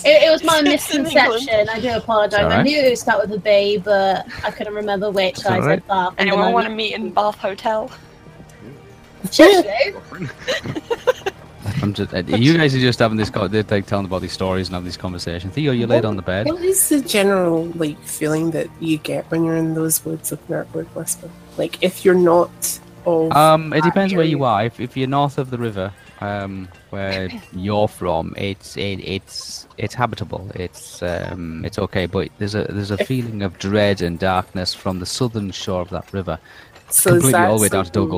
It, 0.05 0.23
it 0.25 0.31
was 0.31 0.45
my 0.45 0.59
It's 0.65 0.95
misconception. 0.95 1.69
I 1.69 1.81
do 1.81 1.91
apologise. 1.97 2.41
It's 2.41 2.53
I 2.55 2.63
knew 2.63 2.79
it 2.79 2.89
would 2.91 2.99
start 2.99 3.21
with 3.29 3.33
a 3.39 3.41
B, 3.41 3.79
but 3.79 4.27
I 4.45 4.51
couldn't 4.51 4.75
remember 4.75 5.11
which. 5.11 5.39
So 5.39 5.51
I 5.51 5.55
alright. 5.59 5.79
said 5.81 5.87
Bath. 5.89 6.15
and 6.19 6.29
then 6.29 6.35
Anyone 6.35 6.53
want 6.53 6.67
to 6.67 6.75
meet 6.75 6.95
in 6.95 7.11
Bath 7.11 7.37
Hotel? 7.39 7.91
Shush, 9.33 9.65
I'm 11.83 11.95
just, 11.95 12.13
uh, 12.15 12.19
you 12.27 12.57
guys 12.57 12.75
are 12.75 12.79
just 12.79 12.99
having 12.99 13.17
this. 13.17 13.31
Co- 13.31 13.49
they're 13.49 13.63
like 13.65 13.87
telling 13.87 14.05
about 14.07 14.21
these 14.21 14.33
stories 14.33 14.69
and 14.69 14.75
having 14.75 14.85
these 14.85 14.97
conversations. 14.99 15.55
Theo, 15.55 15.73
you 15.73 15.87
laid 15.87 16.05
on 16.05 16.17
the 16.17 16.23
bed. 16.23 16.47
What 16.47 16.63
is 16.63 16.89
the 16.89 17.01
general 17.01 17.65
like 17.75 17.99
feeling 18.03 18.51
that 18.53 18.69
you 18.81 18.99
get 18.99 19.25
when 19.31 19.45
you're 19.45 19.57
in 19.57 19.75
those 19.75 20.05
woods 20.05 20.31
of 20.31 20.47
Mirkwood 20.49 20.87
Whisper? 20.95 21.31
Like, 21.57 21.83
if 21.83 22.05
you're 22.05 22.15
not 22.15 22.51
of 23.07 23.33
Um, 23.33 23.73
it 23.73 23.83
depends 23.85 24.15
where 24.15 24.25
you 24.25 24.45
are. 24.45 24.65
If, 24.65 24.81
if 24.81 24.97
you're 24.97 25.09
north 25.09 25.39
of 25.39 25.51
the 25.51 25.59
river, 25.59 25.93
um, 26.21 26.69
where 26.91 27.29
you're 27.53 27.89
from, 27.89 28.35
it's 28.37 28.77
it, 28.77 29.01
it's 29.01 29.67
it's 29.79 29.95
habitable. 29.95 30.51
It's 30.55 31.03
um, 31.03 31.65
it's 31.65 31.79
okay. 31.79 32.07
But 32.07 32.31
there's 32.39 32.55
a 32.55 32.65
there's 32.65 32.91
a 32.91 32.99
feeling 33.05 33.43
of 33.43 33.59
dread 33.59 34.03
and 34.03 34.19
darkness 34.19 34.75
from 34.75 34.99
the 35.01 35.07
southern 35.07 35.51
shore 35.51 35.81
of 35.83 35.91
that 35.91 36.13
river, 36.13 36.39
so 36.91 37.11
completely 37.11 37.41
all 37.41 37.57
the 37.59 37.63
way 37.63 37.69
down 37.69 37.85
to 37.85 37.93
something- 37.95 38.11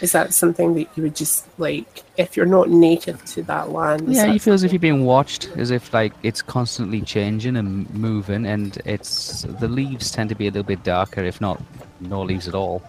Is 0.00 0.12
that 0.12 0.32
something 0.32 0.74
that 0.74 0.86
you 0.94 1.02
would 1.02 1.16
just 1.16 1.46
like 1.58 2.04
if 2.16 2.36
you're 2.36 2.46
not 2.46 2.70
native 2.70 3.24
to 3.32 3.42
that 3.44 3.70
land? 3.70 4.08
Yeah, 4.08 4.26
that 4.26 4.32
you 4.32 4.38
feel 4.38 4.54
as 4.54 4.62
if 4.62 4.72
you're 4.72 4.78
being 4.78 5.04
watched, 5.04 5.48
as 5.56 5.72
if 5.72 5.92
like 5.92 6.12
it's 6.22 6.40
constantly 6.40 7.00
changing 7.00 7.56
and 7.56 7.92
moving, 7.92 8.46
and 8.46 8.78
it's 8.84 9.42
the 9.42 9.66
leaves 9.66 10.12
tend 10.12 10.28
to 10.28 10.36
be 10.36 10.46
a 10.46 10.50
little 10.52 10.62
bit 10.62 10.84
darker, 10.84 11.22
if 11.24 11.40
not 11.40 11.60
no 12.00 12.22
leaves 12.22 12.46
at 12.46 12.54
all. 12.54 12.80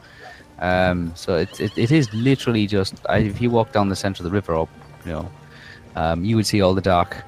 Um, 0.62 1.14
so 1.16 1.36
it, 1.38 1.60
it 1.60 1.78
it 1.78 1.92
is 1.92 2.14
literally 2.14 2.68
just 2.68 2.96
I, 3.08 3.20
if 3.20 3.42
you 3.42 3.50
walk 3.50 3.72
down 3.72 3.90
the 3.90 3.96
center 3.96 4.22
of 4.22 4.26
the 4.26 4.32
river, 4.32 4.54
or 4.54 4.68
you 5.06 5.12
know, 5.12 5.32
um, 5.96 6.26
you 6.26 6.36
would 6.36 6.46
see 6.46 6.62
all 6.62 6.74
the 6.74 6.82
dark, 6.82 7.24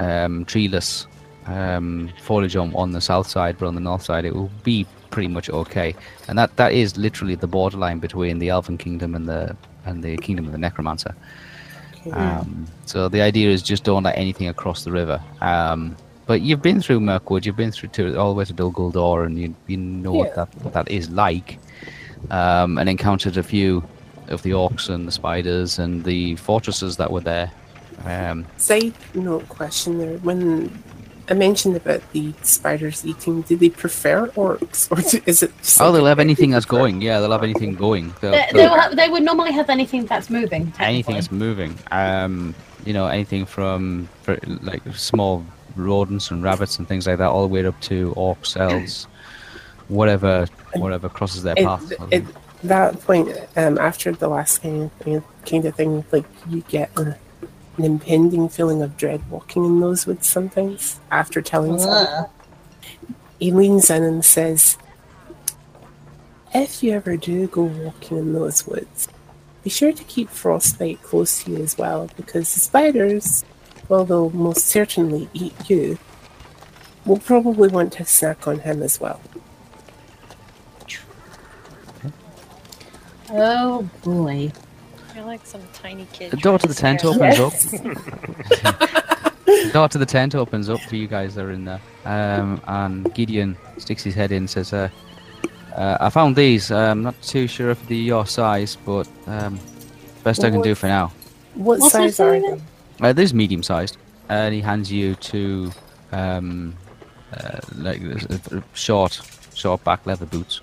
um, 0.00 0.44
treeless 0.44 1.06
um, 1.46 2.10
foliage 2.22 2.56
on, 2.56 2.74
on 2.74 2.92
the 2.92 3.00
south 3.00 3.28
side, 3.28 3.56
but 3.58 3.66
on 3.66 3.74
the 3.74 3.80
north 3.80 4.02
side 4.02 4.24
it 4.24 4.34
will 4.34 4.50
be 4.62 4.86
pretty 5.10 5.28
much 5.28 5.50
okay. 5.50 5.94
And 6.28 6.38
that, 6.38 6.56
that 6.56 6.72
is 6.72 6.96
literally 6.96 7.34
the 7.34 7.46
borderline 7.46 7.98
between 7.98 8.38
the 8.38 8.48
Elven 8.48 8.78
Kingdom 8.78 9.14
and 9.14 9.28
the 9.28 9.56
and 9.84 10.02
the 10.02 10.16
Kingdom 10.18 10.46
of 10.46 10.52
the 10.52 10.58
Necromancer. 10.58 11.14
Um, 12.12 12.66
so 12.86 13.08
the 13.08 13.20
idea 13.20 13.50
is 13.50 13.62
just 13.62 13.84
don't 13.84 14.02
let 14.02 14.16
anything 14.16 14.48
across 14.48 14.84
the 14.84 14.92
river. 14.92 15.22
Um, 15.40 15.96
but 16.26 16.40
you've 16.40 16.62
been 16.62 16.80
through 16.80 17.00
Mirkwood, 17.00 17.44
you've 17.44 17.56
been 17.56 17.72
through 17.72 17.90
to, 17.90 18.16
all 18.16 18.32
the 18.32 18.38
way 18.38 18.44
to 18.44 18.52
Dol 18.52 18.72
Guldur, 18.72 19.26
and 19.26 19.38
you, 19.38 19.54
you 19.66 19.76
know 19.76 20.12
what 20.12 20.34
that 20.34 20.54
what 20.62 20.72
that 20.74 20.90
is 20.90 21.10
like, 21.10 21.58
um, 22.30 22.78
and 22.78 22.88
encountered 22.88 23.36
a 23.36 23.42
few 23.42 23.82
of 24.28 24.42
the 24.42 24.50
orcs 24.50 24.88
and 24.88 25.06
the 25.06 25.12
spiders 25.12 25.78
and 25.78 26.04
the 26.04 26.36
fortresses 26.36 26.96
that 26.96 27.10
were 27.10 27.20
there. 27.20 27.50
Um, 28.04 28.46
Side 28.56 28.94
note 29.14 29.48
question 29.48 29.98
there. 29.98 30.16
When 30.18 30.82
I 31.28 31.34
mentioned 31.34 31.76
about 31.76 32.00
the 32.12 32.32
spiders 32.42 33.06
eating, 33.06 33.42
do 33.42 33.56
they 33.56 33.68
prefer 33.70 34.26
orcs, 34.28 34.90
or 34.90 35.00
do- 35.08 35.22
is 35.26 35.42
it? 35.42 35.52
Oh, 35.80 35.92
they'll 35.92 36.06
have 36.06 36.16
that 36.16 36.22
anything 36.22 36.50
they 36.50 36.54
that's 36.54 36.66
prefer? 36.66 36.80
going. 36.82 37.02
Yeah, 37.02 37.20
they'll 37.20 37.30
have 37.32 37.42
anything 37.44 37.74
going. 37.74 38.12
They'll, 38.20 38.32
They, 38.32 38.46
they'll- 38.52 38.70
they'll 38.70 38.80
have, 38.80 38.96
they 38.96 39.08
would 39.08 39.22
normally 39.22 39.52
have 39.52 39.70
anything 39.70 40.06
that's 40.06 40.30
moving. 40.30 40.72
anything 40.80 41.14
that's 41.14 41.30
moving. 41.30 41.78
Um, 41.90 42.54
you 42.84 42.92
know, 42.92 43.06
anything 43.06 43.46
from 43.46 44.08
fr- 44.22 44.34
like 44.62 44.82
small 44.94 45.44
rodents 45.76 46.30
and 46.32 46.42
rabbits 46.42 46.78
and 46.78 46.88
things 46.88 47.06
like 47.06 47.18
that, 47.18 47.28
all 47.28 47.42
the 47.42 47.48
way 47.52 47.64
up 47.64 47.80
to 47.82 48.12
orcs, 48.16 48.56
elves, 48.56 49.06
whatever, 49.92 50.46
whatever 50.74 51.08
crosses 51.08 51.42
their 51.42 51.58
At, 51.58 51.64
path. 51.64 51.92
at 52.12 52.24
that 52.64 53.00
point, 53.02 53.28
um, 53.56 53.78
after 53.78 54.12
the 54.12 54.28
last 54.28 54.62
kind 54.62 54.84
of, 54.84 54.92
thing- 54.92 55.22
kind 55.44 55.64
of 55.64 55.74
thing, 55.74 56.04
like 56.10 56.24
you 56.48 56.62
get 56.68 56.90
a, 56.96 57.16
an 57.76 57.84
impending 57.84 58.48
feeling 58.48 58.82
of 58.82 58.96
dread 58.96 59.28
walking 59.30 59.64
in 59.64 59.80
those 59.80 60.06
woods 60.06 60.26
sometimes. 60.26 61.00
After 61.10 61.42
telling 61.42 61.78
someone, 61.78 62.26
he 63.38 63.50
leans 63.50 63.90
in 63.90 64.02
and 64.02 64.24
says, 64.24 64.78
"If 66.54 66.82
you 66.82 66.92
ever 66.92 67.16
do 67.16 67.46
go 67.48 67.62
walking 67.62 68.18
in 68.18 68.32
those 68.32 68.66
woods, 68.66 69.08
be 69.64 69.70
sure 69.70 69.92
to 69.92 70.04
keep 70.04 70.28
Frostbite 70.30 71.02
close 71.02 71.44
to 71.44 71.52
you 71.52 71.62
as 71.62 71.76
well, 71.78 72.08
because 72.16 72.54
the 72.54 72.60
spiders, 72.60 73.44
while 73.88 74.04
they'll 74.04 74.30
most 74.30 74.66
certainly 74.66 75.28
eat 75.32 75.54
you, 75.68 75.98
will 77.04 77.18
probably 77.18 77.68
want 77.68 77.92
to 77.94 78.04
snack 78.04 78.46
on 78.46 78.60
him 78.60 78.82
as 78.82 79.00
well." 79.00 79.20
Oh 83.32 83.88
boy. 84.02 84.52
You're 85.14 85.24
like 85.24 85.44
some 85.44 85.62
tiny 85.72 86.06
kid. 86.12 86.30
The 86.30 86.36
door 86.36 86.58
to 86.58 86.66
the 86.66 86.74
tent 86.74 87.04
opens 87.04 87.38
me. 87.38 87.44
up. 87.44 87.52
the 89.46 89.70
door 89.72 89.88
to 89.88 89.98
the 89.98 90.06
tent 90.06 90.34
opens 90.34 90.68
up 90.68 90.80
for 90.80 90.96
you 90.96 91.06
guys 91.06 91.34
that 91.34 91.44
are 91.44 91.50
in 91.50 91.64
there. 91.64 91.80
Um, 92.04 92.60
and 92.66 93.12
Gideon 93.14 93.56
sticks 93.78 94.02
his 94.02 94.14
head 94.14 94.32
in 94.32 94.38
and 94.38 94.50
says, 94.50 94.72
uh, 94.72 94.88
uh, 95.76 95.96
I 96.00 96.10
found 96.10 96.36
these. 96.36 96.70
Uh, 96.70 96.90
I'm 96.90 97.02
not 97.02 97.20
too 97.22 97.46
sure 97.46 97.70
if 97.70 97.86
they're 97.88 97.96
your 97.96 98.26
size, 98.26 98.76
but 98.84 99.08
um, 99.26 99.58
best 100.24 100.44
I 100.44 100.50
can 100.50 100.60
do 100.60 100.74
for 100.74 100.86
now. 100.86 101.12
What 101.54 101.80
What's 101.80 101.92
size 101.92 102.16
that 102.18 102.26
are 102.26 102.40
they? 102.40 102.60
Uh, 103.00 103.12
this 103.12 103.26
is 103.26 103.34
medium 103.34 103.62
sized. 103.62 103.96
and 104.28 104.54
he 104.54 104.60
hands 104.60 104.92
you 104.92 105.14
two 105.16 105.72
um, 106.12 106.74
uh, 107.34 107.60
like 107.76 108.00
uh, 108.04 108.60
short, 108.74 109.20
short 109.54 109.82
back 109.84 110.04
leather 110.06 110.26
boots. 110.26 110.60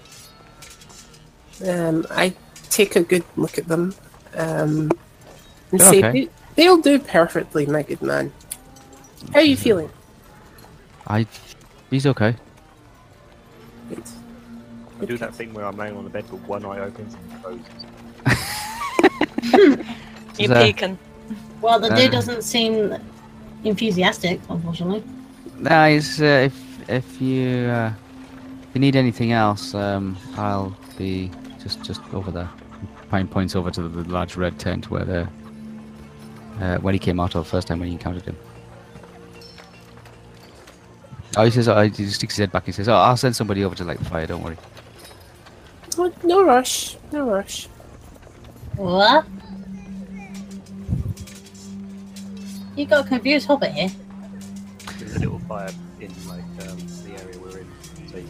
Um, 1.67 2.05
I 2.11 2.33
take 2.69 2.95
a 2.95 3.01
good 3.01 3.23
look 3.35 3.57
at 3.57 3.67
them 3.67 3.93
um, 4.35 4.91
and 5.71 5.81
say, 5.81 5.99
Okay. 5.99 6.11
"They- 6.11 6.29
they'll 6.55 6.77
do 6.81 6.99
perfectly, 6.99 7.65
my 7.65 7.83
good 7.83 8.01
man. 8.01 8.31
How 9.33 9.39
are 9.39 9.43
you 9.43 9.57
feeling? 9.57 9.89
I, 11.07 11.25
he's 11.89 12.05
okay. 12.05 12.35
Good. 13.89 14.03
I 15.01 15.05
do 15.05 15.17
that 15.17 15.33
thing 15.33 15.53
where 15.53 15.65
I'm 15.65 15.77
laying 15.77 15.95
on 15.97 16.03
the 16.03 16.09
bed 16.09 16.25
but 16.29 16.39
one 16.47 16.65
eye 16.65 16.79
opens 16.79 17.15
and 17.15 17.43
closes. 17.43 17.65
You 20.37 20.45
Is, 20.45 20.51
uh, 20.51 20.63
peeking. 20.63 20.97
Well, 21.61 21.79
the 21.79 21.91
Uh. 21.91 21.95
dude 21.95 22.11
doesn't 22.11 22.43
seem 22.43 22.95
enthusiastic, 23.65 24.39
unfortunately. 24.49 25.03
Nice. 25.57 26.21
Uh, 26.21 26.47
if 26.49 26.55
if 26.89 27.21
you 27.21 27.67
uh, 27.67 27.91
if 28.63 28.69
you 28.75 28.79
need 28.81 28.95
anything 28.95 29.31
else, 29.33 29.73
um, 29.75 30.15
I'll 30.37 30.75
be 30.97 31.29
just 31.61 31.83
just 31.83 32.01
over 32.13 32.31
there. 32.31 32.49
Pine 33.09 33.27
points 33.27 33.55
over 33.55 33.71
to 33.71 33.81
the, 33.87 34.09
large 34.09 34.35
red 34.35 34.59
tent 34.59 34.89
where 34.89 35.05
the 35.05 35.27
uh, 36.61 36.77
where 36.77 36.93
he 36.93 36.99
came 36.99 37.19
out 37.19 37.35
of 37.35 37.47
first 37.47 37.67
time 37.67 37.79
when 37.79 37.87
he 37.87 37.93
encountered 37.93 38.23
him. 38.23 38.37
Oh, 41.37 41.45
he 41.45 41.51
says, 41.51 41.67
oh, 41.67 41.81
he 41.81 42.07
sticks 42.07 42.35
his 42.35 42.39
head 42.39 42.51
back. 42.51 42.65
He 42.65 42.71
says, 42.71 42.89
"Oh, 42.89 42.95
I'll 42.95 43.17
send 43.17 43.35
somebody 43.35 43.63
over 43.63 43.75
to 43.75 43.83
light 43.83 43.99
the 43.99 44.05
fire. 44.05 44.25
Don't 44.25 44.43
worry." 44.43 44.57
Oh, 45.97 46.11
no 46.23 46.43
rush, 46.43 46.97
no 47.11 47.29
rush. 47.29 47.67
What? 48.75 49.25
You 52.75 52.85
got 52.85 53.05
a 53.05 53.07
confused 53.09 53.47
hobbit 53.47 53.73
here. 53.73 53.89
There's 54.97 55.17
a 55.17 55.19
little 55.19 55.39
fire 55.39 55.69
in 55.99 56.13
like 56.27 56.43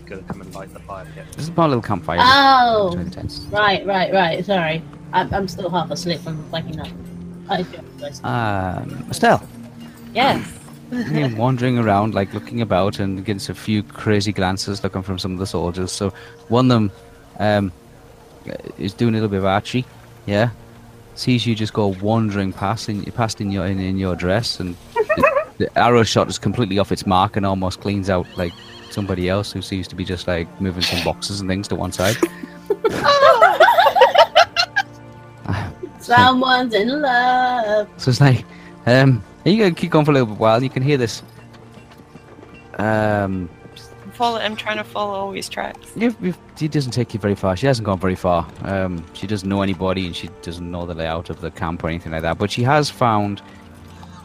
so 0.09 0.15
you've 0.15 0.27
got 0.27 0.27
to 0.27 0.33
come 0.33 0.41
and 0.41 0.55
light 0.55 0.73
the 0.73 0.79
fire. 0.79 1.05
to 1.05 1.11
get 1.11 1.31
This 1.33 1.43
is 1.45 1.49
a 1.55 1.61
little 1.67 1.81
campfire 1.81 2.17
Oh, 2.21 2.95
between 2.95 3.29
right, 3.51 3.85
right, 3.85 4.13
right. 4.13 4.45
Sorry, 4.45 4.81
I'm, 5.13 5.33
I'm 5.33 5.47
still 5.47 5.69
half 5.69 5.91
asleep 5.91 6.19
from 6.21 6.49
waking 6.51 6.79
up. 6.79 6.87
I 7.49 7.59
apologize. 7.59 8.21
Um, 8.23 9.05
Estelle, 9.09 9.43
Yes. 10.13 10.51
you're 10.91 11.35
wandering 11.35 11.77
around, 11.77 12.13
like 12.15 12.33
looking 12.33 12.61
about, 12.61 12.99
and 12.99 13.23
gets 13.23 13.49
a 13.49 13.55
few 13.55 13.83
crazy 13.83 14.31
glances 14.31 14.83
looking 14.83 15.03
from 15.03 15.19
some 15.19 15.33
of 15.33 15.39
the 15.39 15.45
soldiers. 15.45 15.91
So 15.91 16.11
one 16.47 16.65
of 16.65 16.69
them 16.69 16.91
um, 17.39 17.71
is 18.77 18.93
doing 18.93 19.13
a 19.13 19.17
little 19.17 19.29
bit 19.29 19.39
of 19.39 19.45
archery, 19.45 19.85
yeah. 20.25 20.49
Sees 21.15 21.45
you 21.45 21.53
just 21.53 21.73
go 21.73 21.87
wandering 22.01 22.53
past 22.53 22.87
in 22.87 23.03
past 23.11 23.41
in 23.41 23.51
your 23.51 23.65
in, 23.65 23.77
in 23.79 23.97
your 23.97 24.15
dress, 24.15 24.61
and 24.61 24.75
the, 24.95 25.43
the 25.57 25.77
arrow 25.79 26.03
shot 26.03 26.29
is 26.29 26.39
completely 26.39 26.79
off 26.79 26.93
its 26.93 27.05
mark 27.05 27.35
and 27.35 27.45
almost 27.45 27.81
cleans 27.81 28.09
out 28.09 28.25
like 28.37 28.53
somebody 28.91 29.29
else 29.29 29.51
who 29.51 29.61
seems 29.61 29.87
to 29.87 29.95
be 29.95 30.05
just 30.05 30.27
like 30.27 30.47
moving 30.61 30.81
some 30.81 31.03
boxes 31.03 31.41
and 31.41 31.49
things 31.49 31.67
to 31.69 31.75
one 31.75 31.91
side. 31.91 32.15
Someone's 35.99 36.73
in 36.73 37.01
love. 37.01 37.89
So 37.97 38.09
it's 38.09 38.21
like, 38.21 38.45
um, 38.85 39.23
you 39.45 39.57
gonna 39.57 39.75
keep 39.75 39.91
going 39.91 40.05
for 40.05 40.11
a 40.11 40.13
little 40.13 40.27
bit 40.27 40.37
while. 40.37 40.63
You 40.63 40.69
can 40.69 40.83
hear 40.83 40.97
this. 40.97 41.23
Um, 42.77 43.49
Follow, 44.19 44.37
I'm 44.37 44.57
trying 44.57 44.75
to 44.75 44.83
follow 44.83 45.13
all 45.13 45.31
his 45.31 45.47
tracks. 45.47 45.93
You've, 45.95 46.17
you've, 46.21 46.37
she 46.57 46.67
doesn't 46.67 46.91
take 46.91 47.13
you 47.13 47.21
very 47.21 47.35
far. 47.35 47.55
She 47.55 47.67
hasn't 47.67 47.85
gone 47.85 47.99
very 47.99 48.15
far. 48.15 48.45
Um, 48.63 49.01
she 49.13 49.27
doesn't 49.27 49.47
know 49.47 49.61
anybody, 49.61 50.07
and 50.07 50.13
she 50.13 50.29
doesn't 50.41 50.69
know 50.69 50.85
the 50.85 50.93
layout 50.93 51.29
of 51.29 51.39
the 51.39 51.51
camp 51.51 51.85
or 51.85 51.87
anything 51.87 52.11
like 52.11 52.23
that. 52.23 52.37
But 52.37 52.51
she 52.51 52.61
has 52.63 52.89
found 52.89 53.39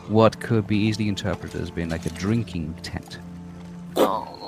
what 0.08 0.40
could 0.40 0.66
be 0.66 0.76
easily 0.76 1.08
interpreted 1.08 1.60
as 1.60 1.70
being 1.70 1.90
like 1.90 2.06
a 2.06 2.10
drinking 2.10 2.74
tent. 2.82 3.20
Oh. 3.94 4.43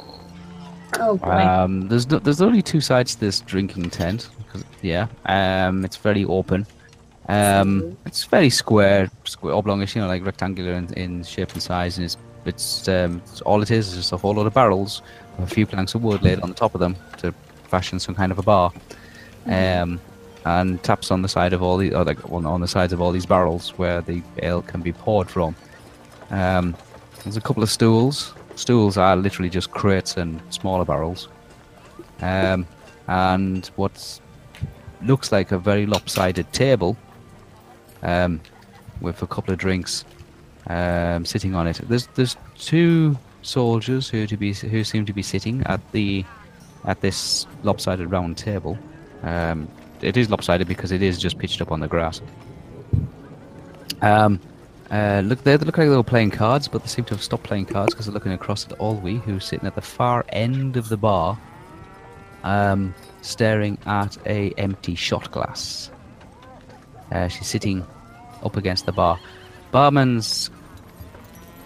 Oh 0.98 1.16
boy. 1.16 1.28
Um, 1.30 1.88
there's 1.88 2.08
no, 2.08 2.18
there's 2.18 2.40
only 2.40 2.62
two 2.62 2.80
sides 2.80 3.14
to 3.14 3.20
this 3.20 3.40
drinking 3.40 3.90
tent. 3.90 4.28
yeah. 4.82 5.06
Um, 5.26 5.84
it's 5.84 5.96
very 5.96 6.24
open. 6.24 6.66
Um, 7.28 7.96
it's 8.06 8.24
very 8.24 8.50
square, 8.50 9.10
square, 9.24 9.54
oblongish, 9.54 9.94
you 9.96 10.00
know, 10.00 10.06
like 10.06 10.24
rectangular 10.24 10.72
in, 10.74 10.92
in 10.94 11.24
shape 11.24 11.52
and 11.52 11.62
size, 11.62 11.98
and 11.98 12.04
it's 12.04 12.16
it's 12.44 12.86
um, 12.88 13.16
it's- 13.16 13.40
all 13.40 13.60
it 13.62 13.70
is 13.70 13.88
is 13.88 13.96
just 13.96 14.12
a 14.12 14.16
whole 14.16 14.34
lot 14.34 14.46
of 14.46 14.54
barrels 14.54 15.02
with 15.36 15.50
a 15.50 15.54
few 15.54 15.66
planks 15.66 15.94
of 15.96 16.04
wood 16.04 16.22
laid 16.22 16.40
on 16.40 16.48
the 16.48 16.54
top 16.54 16.74
of 16.74 16.80
them 16.80 16.96
to 17.18 17.32
fashion 17.68 17.98
some 17.98 18.14
kind 18.14 18.30
of 18.32 18.38
a 18.38 18.42
bar. 18.42 18.72
Um, 19.46 20.00
and 20.44 20.80
taps 20.84 21.10
on 21.10 21.22
the 21.22 21.28
side 21.28 21.52
of 21.52 21.60
all 21.60 21.76
the, 21.76 21.92
or 21.92 22.04
like 22.04 22.30
on, 22.30 22.46
on 22.46 22.60
the 22.60 22.68
sides 22.68 22.92
of 22.92 23.00
all 23.00 23.10
these 23.10 23.26
barrels 23.26 23.70
where 23.78 24.00
the 24.00 24.22
ale 24.42 24.62
can 24.62 24.80
be 24.80 24.92
poured 24.92 25.28
from. 25.28 25.56
Um, 26.30 26.76
there's 27.24 27.36
a 27.36 27.40
couple 27.40 27.64
of 27.64 27.70
stools. 27.70 28.32
Stools 28.56 28.96
are 28.96 29.16
literally 29.16 29.50
just 29.50 29.70
crates 29.70 30.16
and 30.16 30.40
smaller 30.50 30.84
barrels. 30.84 31.28
Um, 32.20 32.66
and 33.06 33.66
what 33.76 34.20
looks 35.02 35.30
like 35.30 35.52
a 35.52 35.58
very 35.58 35.86
lopsided 35.86 36.52
table 36.52 36.96
um, 38.02 38.40
with 39.00 39.22
a 39.22 39.26
couple 39.26 39.52
of 39.52 39.58
drinks 39.58 40.04
um, 40.68 41.24
sitting 41.24 41.54
on 41.54 41.66
it. 41.66 41.80
There's 41.84 42.06
there's 42.14 42.36
two 42.58 43.16
soldiers 43.42 44.08
who 44.08 44.26
to 44.26 44.36
be 44.36 44.52
who 44.52 44.82
seem 44.84 45.06
to 45.06 45.12
be 45.12 45.22
sitting 45.22 45.62
at 45.66 45.80
the 45.92 46.24
at 46.84 47.00
this 47.00 47.46
lopsided 47.62 48.10
round 48.10 48.36
table. 48.36 48.78
Um, 49.22 49.68
it 50.02 50.16
is 50.16 50.30
lopsided 50.30 50.68
because 50.68 50.92
it 50.92 51.02
is 51.02 51.18
just 51.18 51.38
pitched 51.38 51.60
up 51.60 51.72
on 51.72 51.80
the 51.80 51.88
grass. 51.88 52.20
Um, 54.02 54.40
uh, 54.90 55.22
look, 55.24 55.42
they 55.42 55.56
look 55.56 55.76
like 55.76 55.88
they 55.88 55.96
were 55.96 56.02
playing 56.02 56.30
cards, 56.30 56.68
but 56.68 56.82
they 56.82 56.88
seem 56.88 57.04
to 57.06 57.14
have 57.14 57.22
stopped 57.22 57.42
playing 57.42 57.66
cards 57.66 57.92
because 57.92 58.06
they're 58.06 58.14
looking 58.14 58.32
across 58.32 58.66
at 58.66 58.78
Olwe, 58.78 59.20
who's 59.22 59.44
sitting 59.44 59.66
at 59.66 59.74
the 59.74 59.80
far 59.80 60.24
end 60.28 60.76
of 60.76 60.88
the 60.88 60.96
bar, 60.96 61.38
um, 62.44 62.94
staring 63.22 63.78
at 63.86 64.16
a 64.26 64.52
empty 64.58 64.94
shot 64.94 65.30
glass. 65.32 65.90
Uh, 67.10 67.28
she's 67.28 67.46
sitting 67.46 67.84
up 68.44 68.56
against 68.56 68.86
the 68.86 68.92
bar. 68.92 69.18
Barman's 69.72 70.50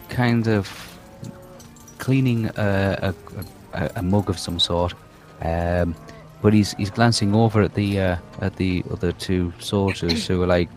kind 0.09 0.49
of 0.49 0.69
cleaning 1.99 2.47
a, 2.57 3.15
a, 3.15 3.15
a, 3.75 3.91
a 3.97 4.03
mug 4.03 4.31
of 4.31 4.39
some 4.39 4.59
sort, 4.59 4.95
um, 5.43 5.95
but 6.41 6.55
he's 6.55 6.73
he's 6.75 6.91
glancing 6.91 7.35
over 7.35 7.61
at 7.61 7.75
the 7.75 8.01
uh, 8.01 8.17
at 8.41 8.57
the 8.57 8.83
other 8.91 9.13
two 9.13 9.53
soldiers 9.59 10.27
who 10.27 10.43
are 10.43 10.47
like 10.47 10.71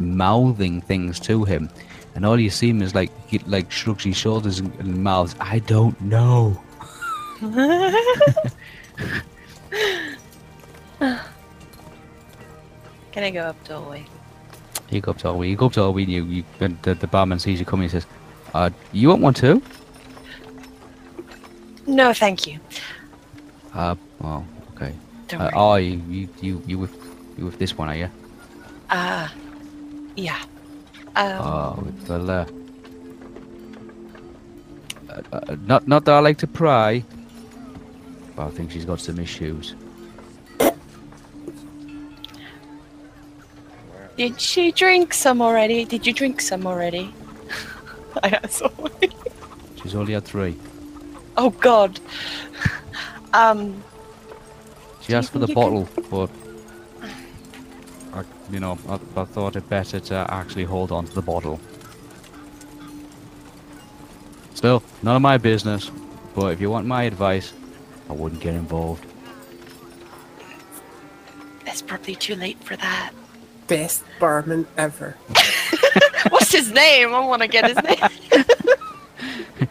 mouthing 0.00 0.80
things 0.80 1.18
to 1.20 1.44
him, 1.44 1.68
and 2.14 2.24
all 2.26 2.38
you 2.38 2.50
see 2.50 2.70
him 2.70 2.82
is 2.82 2.94
like 2.94 3.10
he 3.28 3.38
like 3.40 3.70
shrugs 3.70 4.04
his 4.04 4.16
shoulders 4.16 4.58
and, 4.60 4.74
and 4.80 5.02
mouths, 5.02 5.34
"I 5.40 5.58
don't 5.60 5.98
know." 6.00 6.60
Can 13.12 13.24
I 13.24 13.30
go 13.30 13.40
up 13.40 13.62
to 13.64 13.74
Owe? 13.74 13.96
You 14.90 15.00
go 15.00 15.10
up 15.12 15.18
to 15.18 15.28
Owie. 15.28 15.50
You 15.50 15.56
go 15.56 15.66
up 15.66 15.72
to 15.74 15.80
Owie. 15.80 16.02
And 16.04 16.12
you, 16.12 16.24
you 16.24 16.44
and 16.60 16.80
the, 16.82 16.94
the 16.94 17.06
barman 17.06 17.38
sees 17.38 17.58
you 17.58 17.64
coming. 17.66 17.84
He 17.84 17.88
says, 17.88 18.06
"Uh, 18.54 18.70
you 18.92 19.08
want 19.08 19.22
one 19.22 19.34
too?" 19.34 19.62
No, 21.86 22.12
thank 22.12 22.46
you. 22.46 22.60
Uh, 23.74 23.96
well, 24.20 24.46
okay. 24.76 24.92
Don't 25.28 25.40
Uh, 25.40 25.44
worry. 25.44 25.52
oh, 25.56 25.74
you, 25.76 26.02
you, 26.08 26.28
you, 26.40 26.62
you 26.66 26.78
with, 26.78 26.94
you 27.36 27.44
with 27.44 27.58
this 27.58 27.76
one, 27.76 27.88
are 27.88 27.96
you? 27.96 28.08
Ah, 28.90 29.32
yeah. 30.16 30.42
Um, 31.16 31.40
Oh, 31.40 31.92
well, 32.08 32.30
uh, 32.30 32.46
uh, 35.10 35.20
uh, 35.32 35.56
not, 35.66 35.86
not 35.86 36.04
that 36.04 36.14
I 36.14 36.20
like 36.20 36.38
to 36.38 36.46
pry, 36.46 37.04
but 38.34 38.46
I 38.46 38.50
think 38.50 38.70
she's 38.70 38.84
got 38.84 39.00
some 39.00 39.18
issues. 39.18 39.74
Did 44.16 44.40
she 44.40 44.72
drink 44.72 45.14
some 45.14 45.40
already? 45.40 45.84
Did 45.84 46.06
you 46.06 46.12
drink 46.12 46.40
some 46.40 46.66
already? 46.66 47.12
I 48.22 48.28
asked. 48.28 48.62
She's 49.82 49.94
only 49.94 50.12
had 50.12 50.24
three. 50.24 50.56
Oh 51.36 51.50
God. 51.50 51.98
Um, 53.32 53.82
She 55.00 55.14
asked 55.14 55.32
for 55.32 55.38
the 55.38 55.52
bottle, 55.52 55.88
but 56.10 56.30
I, 56.30 56.41
you 58.52 58.60
know, 58.60 58.78
I, 58.88 58.94
I 59.16 59.24
thought 59.24 59.56
it 59.56 59.68
better 59.68 59.98
to 59.98 60.26
actually 60.28 60.64
hold 60.64 60.92
on 60.92 61.06
to 61.06 61.14
the 61.14 61.22
bottle. 61.22 61.58
Still, 64.54 64.82
none 65.02 65.16
of 65.16 65.22
my 65.22 65.38
business. 65.38 65.90
But 66.34 66.52
if 66.52 66.60
you 66.60 66.70
want 66.70 66.86
my 66.86 67.02
advice, 67.04 67.52
I 68.08 68.12
wouldn't 68.12 68.40
get 68.40 68.54
involved. 68.54 69.04
it's 71.66 71.82
probably 71.82 72.14
too 72.14 72.34
late 72.34 72.62
for 72.62 72.76
that. 72.76 73.12
Best 73.66 74.04
barman 74.20 74.66
ever. 74.76 75.16
What's 76.28 76.52
his 76.52 76.70
name? 76.70 77.14
I 77.14 77.20
want 77.20 77.42
to 77.42 77.48
get 77.48 77.66
his 77.66 77.82
name. 77.82 78.44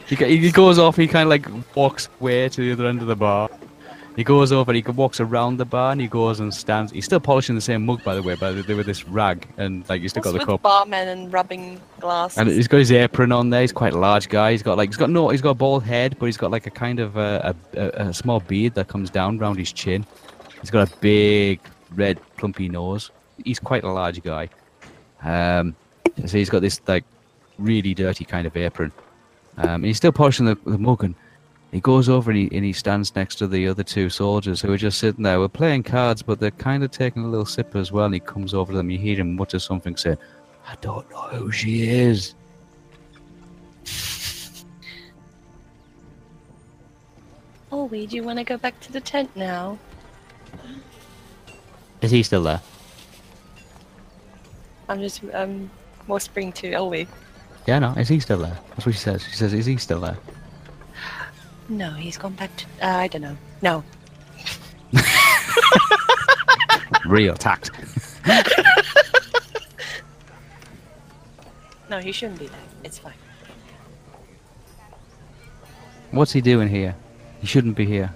He, 0.07 0.15
he 0.15 0.51
goes 0.51 0.77
off. 0.77 0.95
He 0.95 1.07
kind 1.07 1.23
of 1.23 1.29
like 1.29 1.75
walks 1.75 2.09
way 2.19 2.47
to 2.49 2.61
the 2.61 2.71
other 2.71 2.85
end 2.85 3.01
of 3.01 3.07
the 3.07 3.15
bar. 3.15 3.49
He 4.15 4.25
goes 4.25 4.51
over. 4.51 4.73
He 4.73 4.81
walks 4.81 5.19
around 5.21 5.57
the 5.57 5.65
bar 5.65 5.93
and 5.93 6.01
he 6.01 6.07
goes 6.07 6.41
and 6.41 6.53
stands. 6.53 6.91
He's 6.91 7.05
still 7.05 7.19
polishing 7.19 7.55
the 7.55 7.61
same 7.61 7.85
mug, 7.85 8.03
by 8.03 8.13
the 8.13 8.21
way, 8.21 8.35
but 8.35 8.67
they 8.67 8.73
with 8.73 8.85
this 8.85 9.07
rag 9.07 9.47
and 9.57 9.87
like 9.87 10.01
he's 10.01 10.11
still 10.11 10.21
got 10.21 10.33
the 10.33 10.45
cup. 10.45 10.61
barman 10.61 11.07
and 11.07 11.31
rubbing 11.31 11.79
glass. 11.99 12.37
And 12.37 12.49
he's 12.49 12.67
got 12.67 12.77
his 12.79 12.91
apron 12.91 13.31
on 13.31 13.49
there. 13.49 13.61
He's 13.61 13.71
quite 13.71 13.93
a 13.93 13.97
large 13.97 14.27
guy. 14.27 14.51
He's 14.51 14.63
got 14.63 14.77
like 14.77 14.89
he's 14.89 14.97
got 14.97 15.09
no 15.09 15.29
he's 15.29 15.41
got 15.41 15.51
a 15.51 15.55
bald 15.55 15.83
head, 15.83 16.17
but 16.19 16.25
he's 16.25 16.37
got 16.37 16.51
like 16.51 16.67
a 16.67 16.71
kind 16.71 16.99
of 16.99 17.15
a, 17.15 17.55
a, 17.73 18.07
a 18.07 18.13
small 18.13 18.41
beard 18.41 18.75
that 18.75 18.89
comes 18.89 19.09
down 19.09 19.37
round 19.37 19.57
his 19.57 19.71
chin. 19.71 20.05
He's 20.59 20.71
got 20.71 20.91
a 20.91 20.95
big 20.97 21.61
red 21.95 22.19
plumpy 22.37 22.69
nose. 22.69 23.11
He's 23.43 23.59
quite 23.59 23.83
a 23.83 23.91
large 23.91 24.21
guy. 24.21 24.49
Um, 25.23 25.75
so 26.25 26.37
he's 26.37 26.49
got 26.49 26.61
this 26.61 26.81
like 26.85 27.05
really 27.57 27.93
dirty 27.93 28.25
kind 28.25 28.45
of 28.45 28.57
apron. 28.57 28.91
Um, 29.57 29.75
and 29.75 29.85
he's 29.85 29.97
still 29.97 30.11
polishing 30.11 30.45
the, 30.45 30.57
the 30.65 30.77
mug 30.77 31.03
and 31.03 31.15
he 31.71 31.79
goes 31.79 32.09
over 32.09 32.31
and 32.31 32.37
he, 32.37 32.55
and 32.55 32.65
he 32.65 32.73
stands 32.73 33.15
next 33.15 33.35
to 33.35 33.47
the 33.47 33.67
other 33.67 33.83
two 33.83 34.09
soldiers 34.09 34.59
who 34.59 34.73
are 34.73 34.77
just 34.77 34.99
sitting 34.99 35.23
there. 35.23 35.39
We're 35.39 35.47
playing 35.47 35.83
cards, 35.83 36.21
but 36.21 36.39
they're 36.39 36.51
kind 36.51 36.83
of 36.83 36.91
taking 36.91 37.23
a 37.23 37.27
little 37.27 37.45
sip 37.45 37.75
as 37.77 37.93
well. 37.93 38.05
And 38.05 38.13
he 38.13 38.19
comes 38.19 38.53
over 38.53 38.73
to 38.73 38.77
them. 38.77 38.89
You 38.89 38.97
hear 38.97 39.15
him 39.15 39.35
mutter 39.37 39.57
something, 39.57 39.95
saying, 39.95 40.17
"I 40.67 40.75
don't 40.81 41.09
know 41.09 41.21
who 41.29 41.51
she 41.51 41.89
is." 41.89 42.35
Oh, 47.71 47.85
we 47.85 48.05
do 48.05 48.17
you 48.17 48.23
want 48.23 48.37
to 48.37 48.43
go 48.43 48.57
back 48.57 48.77
to 48.81 48.91
the 48.91 48.99
tent 48.99 49.29
now? 49.33 49.79
Is 52.01 52.11
he 52.11 52.21
still 52.21 52.43
there? 52.43 52.61
I'm 54.89 54.99
just 54.99 55.21
um 55.33 55.71
whispering 56.07 56.51
to 56.53 56.71
Olwe. 56.71 57.07
Yeah, 57.65 57.79
no. 57.79 57.93
Is 57.93 58.09
he 58.09 58.19
still 58.19 58.39
there? 58.39 58.59
That's 58.71 58.85
what 58.85 58.93
she 58.93 58.99
says. 58.99 59.23
She 59.23 59.37
says, 59.37 59.53
"Is 59.53 59.65
he 59.65 59.77
still 59.77 60.01
there?" 60.01 60.17
No, 61.71 61.89
he's 61.91 62.17
gone 62.17 62.33
back 62.33 62.55
to. 62.57 62.65
Uh, 62.81 62.97
I 62.97 63.07
don't 63.07 63.21
know. 63.21 63.37
No. 63.61 63.83
Real 67.05 67.35
tact. 67.35 67.71
No, 71.89 71.99
he 71.99 72.13
shouldn't 72.13 72.39
be 72.39 72.47
there. 72.47 72.67
It's 72.85 72.99
fine. 72.99 73.11
What's 76.11 76.31
he 76.31 76.39
doing 76.39 76.69
here? 76.69 76.95
He 77.41 77.47
shouldn't 77.47 77.75
be 77.75 77.83
here. 77.83 78.13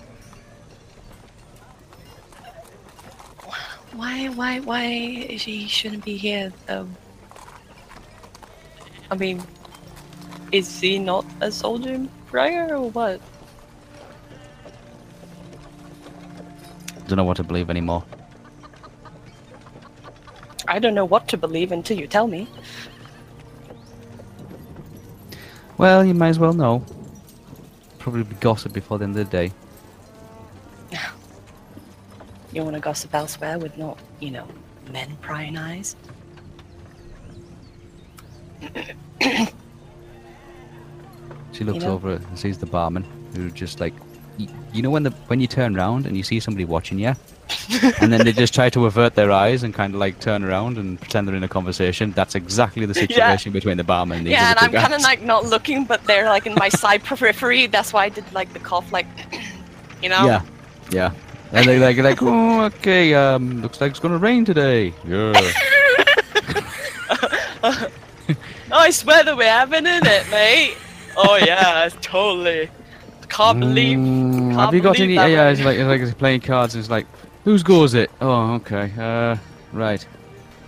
Why, 3.92 4.28
why, 4.30 4.62
why 4.62 4.86
is 4.86 5.44
he 5.44 5.68
shouldn't 5.68 6.06
be 6.06 6.16
here? 6.16 6.54
Um, 6.70 6.96
I 9.12 9.16
mean, 9.16 9.44
is 10.54 10.80
he 10.80 10.98
not 10.98 11.26
a 11.42 11.52
soldier 11.52 12.08
prior 12.28 12.78
or 12.78 12.90
what? 12.92 13.20
Don't 17.08 17.18
know 17.18 17.24
what 17.24 17.38
to 17.38 17.44
believe 17.44 17.70
anymore. 17.70 18.04
I 20.68 20.80
don't 20.80 20.96
know 20.96 21.06
what 21.06 21.28
to 21.30 21.38
believe 21.38 21.72
until 21.72 21.98
you 21.98 22.08
tell 22.08 22.28
me. 22.28 22.48
Well, 25.78 26.04
you 26.04 26.14
might 26.14 26.30
as 26.30 26.40
well 26.40 26.54
know. 26.54 26.84
Probably 28.00 28.24
be 28.24 28.36
gossip 28.36 28.74
before 28.74 28.98
the 28.98 29.04
end 29.04 29.18
of 29.18 29.30
the 29.30 29.38
day. 29.38 29.52
You 32.54 32.64
want 32.64 32.76
to 32.76 32.80
gossip 32.80 33.14
elsewhere 33.14 33.60
with 33.60 33.78
not, 33.78 34.00
you 34.22 34.32
know, 34.32 34.48
men 34.90 35.18
prying 35.22 35.58
eyes? 35.58 35.98
She 41.56 41.64
looks 41.64 41.86
know? 41.86 41.94
over 41.94 42.12
and 42.12 42.38
sees 42.38 42.58
the 42.58 42.66
barman, 42.66 43.06
who 43.34 43.50
just 43.50 43.80
like, 43.80 43.94
you 44.74 44.82
know, 44.82 44.90
when 44.90 45.04
the 45.04 45.12
when 45.28 45.40
you 45.40 45.48
turn 45.48 45.76
around 45.78 46.06
and 46.06 46.18
you 46.18 46.24
see 46.24 46.40
somebody 46.40 46.66
watching 46.66 47.00
you, 47.00 47.14
and 48.02 48.12
then 48.12 48.26
they 48.26 48.32
just 48.32 48.54
try 48.54 48.70
to 48.70 48.86
avert 48.86 49.16
their 49.16 49.32
eyes 49.32 49.64
and 49.64 49.74
kind 49.74 49.94
of 49.94 50.00
like 50.00 50.20
turn 50.20 50.44
around 50.44 50.78
and 50.78 51.00
pretend 51.00 51.28
they're 51.28 51.36
in 51.36 51.44
a 51.44 51.48
conversation. 51.48 52.12
That's 52.12 52.36
exactly 52.36 52.86
the 52.86 52.94
situation 52.94 53.52
between 53.52 53.78
the 53.78 53.84
barman 53.84 54.20
and 54.20 54.28
these 54.28 54.32
yeah, 54.34 54.52
and 54.52 54.60
I'm 54.60 54.72
kind 54.72 54.94
of 54.94 55.02
like 55.02 55.22
not 55.22 55.46
looking, 55.46 55.86
but 55.86 56.04
they're 56.06 56.26
like 56.26 56.46
in 56.46 56.56
my 56.56 56.70
side 56.70 57.04
periphery. 57.04 57.68
That's 57.68 57.94
why 57.94 58.06
I 58.06 58.10
did 58.10 58.32
like 58.34 58.52
the 58.54 58.60
cough, 58.60 58.92
like, 58.92 59.08
you 60.02 60.10
know? 60.10 60.26
Yeah, 60.26 60.42
yeah. 60.92 61.12
And 61.52 61.68
they 61.68 61.80
like 61.80 61.98
like, 61.98 62.22
oh, 62.22 62.66
okay. 62.66 63.14
Um, 63.14 63.62
looks 63.62 63.80
like 63.80 63.92
it's 63.92 64.00
gonna 64.00 64.18
rain 64.18 64.46
today. 64.46 64.94
Yeah. 65.08 65.52
Nice 68.70 69.06
weather 69.06 69.36
we're 69.36 69.48
having, 69.48 69.86
isn't 69.86 70.06
it, 70.06 70.30
mate? 70.30 70.76
oh 71.18 71.36
yeah, 71.38 71.90
totally. 72.02 72.70
Can't 73.36 73.60
believe. 73.60 73.98
Mm, 73.98 74.40
can't 74.50 74.60
have 74.60 74.74
you 74.74 74.82
got 74.82 74.94
believe 74.96 75.18
any? 75.18 75.18
that 75.18 75.36
Yeah, 75.36 75.50
it's 75.50 75.62
like 75.62 75.78
it's 75.78 75.88
like 75.88 76.02
it's 76.02 76.14
playing 76.14 76.42
cards. 76.42 76.74
And 76.76 76.82
it's 76.82 76.90
like, 76.90 77.06
whose 77.44 77.64
go 77.64 77.84
is 77.84 77.94
it? 77.94 78.10
Oh, 78.22 78.54
okay. 78.56 78.92
Uh, 78.98 79.36
right. 79.74 80.06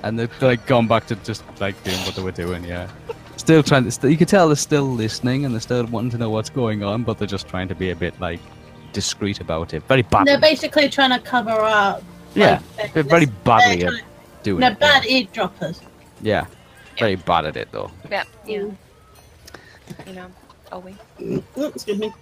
And 0.03 0.19
they've 0.19 0.41
like 0.41 0.65
gone 0.67 0.87
back 0.87 1.07
to 1.07 1.15
just 1.17 1.43
like 1.61 1.81
doing 1.83 1.97
what 1.99 2.15
they 2.15 2.21
were 2.21 2.31
doing. 2.31 2.63
Yeah. 2.65 2.89
Still 3.37 3.63
trying 3.63 3.85
to. 3.85 3.91
St- 3.91 4.11
you 4.11 4.17
can 4.17 4.27
tell 4.27 4.47
they're 4.47 4.57
still 4.57 4.83
listening 4.91 5.45
and 5.45 5.53
they're 5.53 5.61
still 5.61 5.85
wanting 5.85 6.11
to 6.11 6.17
know 6.17 6.29
what's 6.29 6.49
going 6.49 6.83
on, 6.83 7.03
but 7.03 7.17
they're 7.17 7.27
just 7.27 7.47
trying 7.47 7.69
to 7.69 7.75
be 7.75 7.91
a 7.91 7.95
bit 7.95 8.19
like 8.19 8.41
discreet 8.91 9.39
about 9.39 9.73
it. 9.73 9.83
Very 9.83 10.01
bad. 10.01 10.27
They're 10.27 10.39
basically 10.39 10.89
trying 10.89 11.11
to 11.11 11.19
cover 11.19 11.51
up. 11.51 12.03
Yeah, 12.35 12.61
like, 12.77 12.93
they're 12.93 13.03
very 13.03 13.25
badly 13.27 13.77
they're 13.83 13.93
at 13.95 14.03
doing 14.43 14.59
They're 14.59 14.71
it. 14.73 14.79
bad 14.79 15.05
eavesdroppers. 15.05 15.81
Yeah. 16.21 16.45
Very 16.99 17.15
bad 17.15 17.45
at 17.45 17.55
it 17.55 17.71
though. 17.71 17.91
Yeah, 18.11 18.23
yeah. 18.45 18.65
You 20.05 20.13
know, 20.13 20.27
oh 20.71 20.79
we. 20.79 20.95
Mm, 21.19 21.43
Excuse 21.75 21.97
me. 21.97 22.13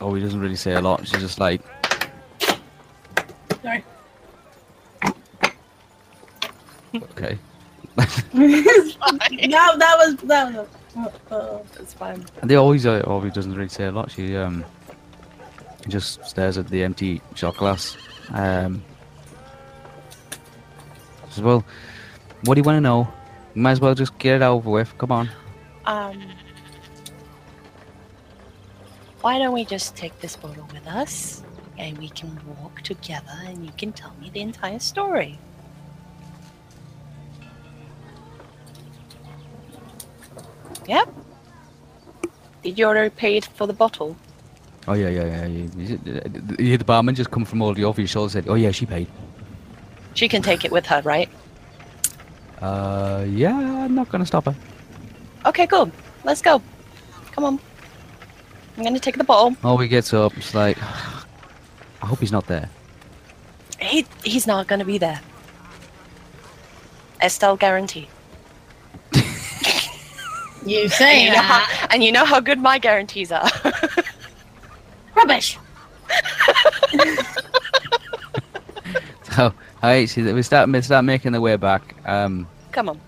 Oh, 0.00 0.14
he 0.14 0.22
doesn't 0.22 0.40
really 0.40 0.56
say 0.56 0.72
a 0.74 0.80
lot. 0.80 1.06
She's 1.06 1.20
just 1.20 1.38
like, 1.38 1.60
Sorry. 3.62 3.84
okay. 6.94 7.38
no, 8.32 9.76
that 9.76 9.96
was 9.98 10.16
that 10.24 10.54
was. 10.54 10.66
Uh, 10.96 11.34
uh, 11.34 11.58
It's 11.78 11.92
fine. 11.94 12.24
And 12.40 12.50
they 12.50 12.56
always, 12.56 12.86
uh, 12.86 13.02
Olwe 13.02 13.32
doesn't 13.32 13.54
really 13.54 13.68
say 13.68 13.84
a 13.86 13.92
lot. 13.92 14.10
She 14.10 14.36
um, 14.36 14.64
just 15.88 16.24
stares 16.24 16.58
at 16.58 16.68
the 16.68 16.82
empty 16.82 17.20
shot 17.34 17.56
glass. 17.56 17.96
Um, 18.30 18.82
says, 21.30 21.42
well, 21.42 21.64
what 22.44 22.54
do 22.54 22.60
you 22.60 22.64
want 22.64 22.76
to 22.76 22.80
know? 22.80 23.06
You 23.54 23.62
Might 23.62 23.72
as 23.72 23.80
well 23.80 23.94
just 23.94 24.16
get 24.18 24.36
it 24.36 24.42
over 24.42 24.70
with. 24.70 24.96
Come 24.98 25.12
on. 25.12 25.30
Um. 25.86 26.22
Why 29.20 29.38
don't 29.38 29.52
we 29.52 29.64
just 29.64 29.96
take 29.96 30.18
this 30.20 30.36
bottle 30.36 30.66
with 30.72 30.86
us, 30.86 31.42
and 31.78 31.98
we 31.98 32.08
can 32.08 32.38
walk 32.60 32.80
together, 32.82 33.38
and 33.44 33.64
you 33.66 33.72
can 33.76 33.92
tell 33.92 34.14
me 34.20 34.30
the 34.30 34.40
entire 34.40 34.78
story. 34.78 35.38
Yep. 40.88 41.12
Did 42.62 42.78
you 42.78 42.86
already 42.86 43.10
pay 43.10 43.40
for 43.40 43.66
the 43.66 43.72
bottle? 43.72 44.16
Oh 44.88 44.94
yeah, 44.94 45.08
yeah, 45.08 45.46
yeah. 45.46 46.56
Hear 46.58 46.78
the 46.78 46.84
barman 46.84 47.14
just 47.14 47.30
come 47.30 47.44
from 47.44 47.60
all 47.62 47.74
the 47.74 47.84
over 47.84 48.00
your 48.00 48.08
shoulder 48.08 48.30
said, 48.30 48.48
"Oh 48.48 48.54
yeah, 48.54 48.70
she 48.70 48.86
paid." 48.86 49.06
She 50.14 50.28
can 50.28 50.42
take 50.42 50.64
it 50.64 50.72
with 50.72 50.86
her, 50.86 51.02
right? 51.02 51.28
Uh, 52.60 53.24
yeah, 53.28 53.56
I'm 53.56 53.94
not 53.94 54.08
gonna 54.08 54.26
stop 54.26 54.46
her. 54.46 54.56
Okay, 55.46 55.66
cool. 55.66 55.90
Let's 56.24 56.42
go. 56.42 56.60
Come 57.32 57.44
on. 57.44 57.60
I'm 58.76 58.84
gonna 58.84 58.98
take 59.00 59.16
the 59.18 59.24
ball. 59.24 59.54
Oh, 59.64 59.76
he 59.76 59.88
gets 59.88 60.12
up. 60.14 60.36
It's 60.36 60.54
like, 60.54 60.78
I 60.82 62.06
hope 62.06 62.18
he's 62.20 62.32
not 62.32 62.46
there. 62.46 62.68
He 63.80 64.06
he's 64.24 64.46
not 64.46 64.66
gonna 64.66 64.84
be 64.84 64.98
there. 64.98 65.20
Estelle 67.22 67.56
guarantee. 67.56 68.08
You 70.66 70.82
And 70.82 70.92
say 70.92 71.24
you, 71.24 71.30
know 71.30 71.38
how, 71.40 71.58
that. 71.60 71.88
and 71.90 72.04
you 72.04 72.12
know 72.12 72.26
how 72.26 72.38
good 72.38 72.58
my 72.58 72.78
guarantees 72.78 73.32
are. 73.32 73.48
Rubbish. 75.16 75.58
So, 79.32 79.54
alright, 79.82 80.08
see, 80.08 80.22
we 80.32 80.42
start 80.42 80.68
we 80.68 80.82
start 80.82 81.04
making 81.04 81.32
the 81.32 81.40
way 81.40 81.54
back. 81.56 81.94
Um, 82.04 82.48
Come 82.72 82.88
on. 82.88 83.00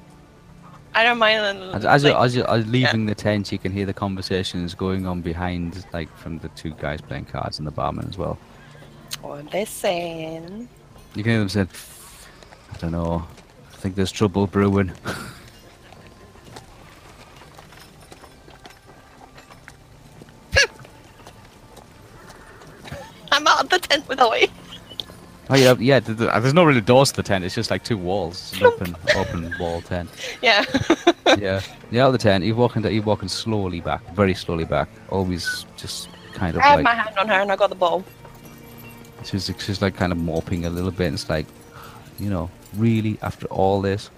I 0.95 1.05
don't 1.05 1.19
mind. 1.19 1.41
as, 1.75 1.85
as, 1.85 2.03
you're, 2.05 2.13
like- 2.13 2.25
as, 2.25 2.37
you're, 2.37 2.51
as 2.51 2.65
you're 2.65 2.73
leaving 2.73 3.07
the 3.07 3.15
tent, 3.15 3.51
you 3.51 3.59
can 3.59 3.73
hear 3.73 3.87
the 3.87 3.95
conversations 3.95 4.75
going 4.75 5.07
on 5.07 5.23
behind, 5.23 5.85
like 5.93 6.15
from 6.19 6.39
the 6.39 6.49
two 6.51 6.73
guys 6.73 7.01
playing 7.01 7.25
cards 7.27 7.59
and 7.59 7.67
the 7.67 7.71
barman 7.71 8.07
as 8.09 8.19
well. 8.19 8.39
what 9.23 9.41
are 9.41 9.51
they 9.51 9.65
saying. 9.65 10.69
You 11.15 11.23
can 11.23 11.33
hear 11.33 11.39
them 11.41 11.49
saying, 11.49 11.69
"I 12.73 12.77
don't 12.79 12.93
know, 12.93 13.27
I 13.73 13.77
think 13.77 13.95
there's 13.95 14.13
trouble 14.13 14.47
brewing." 14.47 14.93
I'm 23.33 23.47
out 23.47 23.65
of 23.65 23.69
the 23.71 23.79
tent 23.79 24.07
with 24.09 24.19
Olwe. 24.19 24.51
Oh 25.53 25.57
yeah, 25.57 25.75
yeah. 25.79 26.01
th- 26.01 26.17
th- 26.17 26.31
There's 26.41 26.55
no 26.55 26.65
really 26.65 26.81
doors 26.81 27.11
to 27.11 27.17
the 27.17 27.23
tent. 27.23 27.45
It's 27.45 27.55
just 27.55 27.71
like 27.71 27.85
two 27.85 27.99
walls, 27.99 28.55
an 28.57 28.65
open, 28.65 28.97
open 29.15 29.55
wall 29.61 29.83
tent. 29.83 30.09
Yeah. 30.43 30.65
Yeah, 31.39 31.61
yeah. 31.91 32.05
Out 32.07 32.15
of 32.15 32.21
tent, 32.21 32.45
you're 32.45 32.57
walking. 32.57 32.85
You're 32.85 33.03
walking 33.03 33.29
slowly 33.29 33.81
back, 33.81 34.03
very 34.15 34.35
slowly 34.35 34.65
back. 34.65 34.89
Olwe 35.09 35.39
just 35.77 36.09
kind 36.35 36.57
of 36.57 36.63
I 36.63 36.67
have 36.67 36.77
like 36.77 36.85
my 36.85 36.95
hand 36.95 37.17
on 37.19 37.29
her 37.29 37.35
and 37.41 37.51
I 37.53 37.57
got 37.57 37.71
the 37.71 37.75
ball. 37.77 38.05
she's 39.25 39.51
she's 39.59 39.81
like 39.81 39.95
kind 39.97 40.13
of 40.13 40.19
moping 40.19 40.67
a 40.67 40.71
little 40.71 40.91
bit. 40.91 41.07
And 41.07 41.15
it's 41.15 41.31
like, 41.31 41.47
you 42.19 42.29
know, 42.29 42.51
really 42.77 43.19
after 43.23 43.47
all 43.47 43.81
this, 43.81 44.11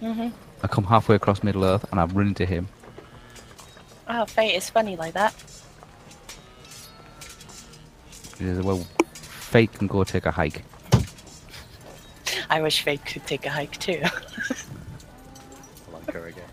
hmm 0.00 0.28
I 0.62 0.68
come 0.68 0.84
halfway 0.84 1.16
across 1.16 1.42
Middle 1.42 1.64
Earth 1.64 1.84
and 1.90 2.00
I 2.00 2.04
run 2.04 2.28
into 2.28 2.46
him. 2.46 2.68
Oh, 4.08 4.24
fate 4.24 4.54
is 4.54 4.70
funny 4.70 4.96
like 4.96 5.12
that. 5.14 5.34
He 8.38 8.44
says, 8.44 8.60
well, 8.62 8.86
fate 9.52 9.72
can 9.74 9.86
go 9.86 10.02
take 10.02 10.24
a 10.24 10.30
hike. 10.30 10.64
I 12.48 12.62
wish 12.62 12.80
fate 12.80 13.04
could 13.04 13.26
take 13.26 13.44
a 13.44 13.50
hike 13.50 13.78
too. 13.78 14.00
I 14.02 14.08
like 15.92 16.10
her 16.10 16.32
again. 16.32 16.48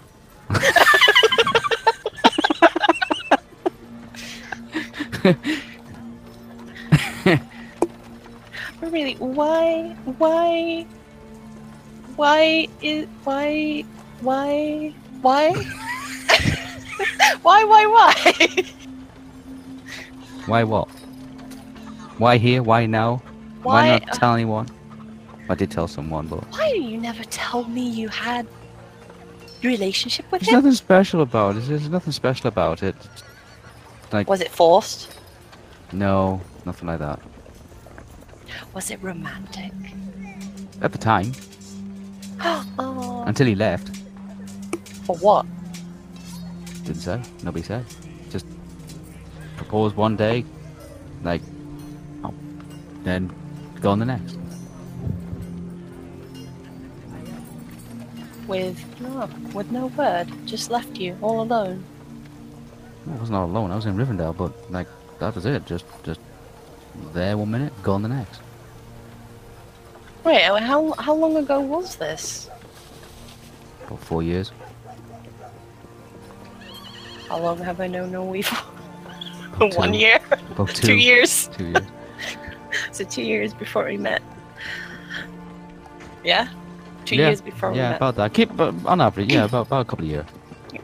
Really, 8.81 9.15
why, 9.15 9.95
why, 10.17 10.85
why 12.17 12.67
is 12.81 13.07
why, 13.23 13.85
why, 14.21 14.93
why, 15.21 15.51
why, 17.43 17.63
why, 17.63 17.85
why? 17.85 18.13
Why 20.47 20.63
what? 20.63 20.98
Why 22.19 22.37
here? 22.37 22.61
Why 22.61 22.85
now? 22.85 23.21
Why, 23.63 23.73
Why? 23.73 23.89
not 23.91 24.09
uh, 24.09 24.13
tell 24.13 24.33
anyone? 24.33 24.67
I 25.49 25.55
did 25.55 25.71
tell 25.71 25.87
someone, 25.87 26.27
but 26.27 26.41
Why 26.51 26.69
do 26.73 26.81
you 26.81 26.97
never 26.97 27.23
tell 27.23 27.63
me 27.63 27.89
you 27.89 28.07
had 28.09 28.45
a 29.63 29.67
relationship 29.67 30.29
with 30.31 30.41
him? 30.41 30.45
there's 30.45 30.49
him? 30.53 30.63
nothing 30.65 30.75
special 30.75 31.21
about 31.21 31.55
it. 31.55 31.61
There's 31.61 31.89
nothing 31.89 32.11
special 32.13 32.49
about 32.49 32.83
it. 32.83 32.95
Like 34.11 34.29
Was 34.29 34.41
it 34.41 34.51
forced? 34.51 35.15
no, 35.91 36.39
nothing 36.65 36.87
like 36.87 36.99
that. 36.99 37.19
Was 38.73 38.91
it 38.91 39.01
romantic? 39.01 39.71
At 40.81 40.91
the 40.91 40.97
time, 40.97 41.31
oh, 42.41 43.23
until 43.27 43.47
he 43.47 43.55
left, 43.55 43.89
for 45.05 45.15
what? 45.17 45.45
didn't 46.83 47.01
say. 47.01 47.21
Nobody 47.43 47.63
said. 47.63 47.85
Just 48.29 48.45
proposed 49.57 49.95
one 49.95 50.15
day, 50.15 50.45
like, 51.23 51.41
then 53.09 53.33
gone 53.81 53.99
the 53.99 54.05
next. 54.05 54.37
With 58.47 58.83
no, 58.99 59.29
with 59.53 59.71
no 59.71 59.87
word, 59.87 60.27
just 60.45 60.71
left 60.71 60.97
you 60.97 61.15
all 61.21 61.41
alone. 61.41 61.83
I 63.07 63.15
wasn't 63.15 63.35
all 63.37 63.45
alone. 63.45 63.71
I 63.71 63.75
was 63.75 63.85
in 63.85 63.95
Rivendell, 63.95 64.35
but 64.35 64.53
like 64.71 64.87
that 65.19 65.35
was 65.35 65.45
it. 65.45 65.65
Just, 65.65 65.85
just 66.03 66.19
there 67.13 67.37
one 67.37 67.51
minute, 67.51 67.73
gone 67.83 68.01
the 68.01 68.07
next. 68.09 68.41
Wait, 70.23 70.45
uh, 70.47 70.57
how 70.59 70.91
how 70.93 71.13
long 71.13 71.37
ago 71.37 71.59
was 71.59 71.95
this? 71.95 72.49
About 73.85 73.99
four 73.99 74.23
years. 74.23 74.51
How 77.27 77.39
long 77.39 77.59
have 77.59 77.79
I 77.79 77.87
known 77.87 78.11
no 78.11 78.35
evil? 78.35 78.57
About 79.53 79.75
One 79.77 79.91
two. 79.91 79.97
year, 79.99 80.19
About 80.51 80.69
two. 80.75 80.87
two 80.87 80.95
years. 80.97 81.49
Two 81.55 81.65
years. 81.65 81.83
So 82.91 83.03
two 83.03 83.23
years 83.23 83.53
before 83.53 83.85
we 83.85 83.97
met. 83.97 84.21
Yeah, 86.23 86.47
two 87.05 87.15
Yeah, 87.15 87.27
years 87.27 87.41
before 87.41 87.71
we 87.71 87.77
yeah, 87.77 87.95
about 87.95 88.15
that. 88.17 88.33
Keep 88.33 88.55
but 88.55 88.73
on 88.85 89.01
average, 89.01 89.31
yeah, 89.31 89.45
about 89.45 89.67
about 89.67 89.81
a 89.81 89.85
couple 89.89 90.05
of 90.05 90.11
years, 90.11 90.25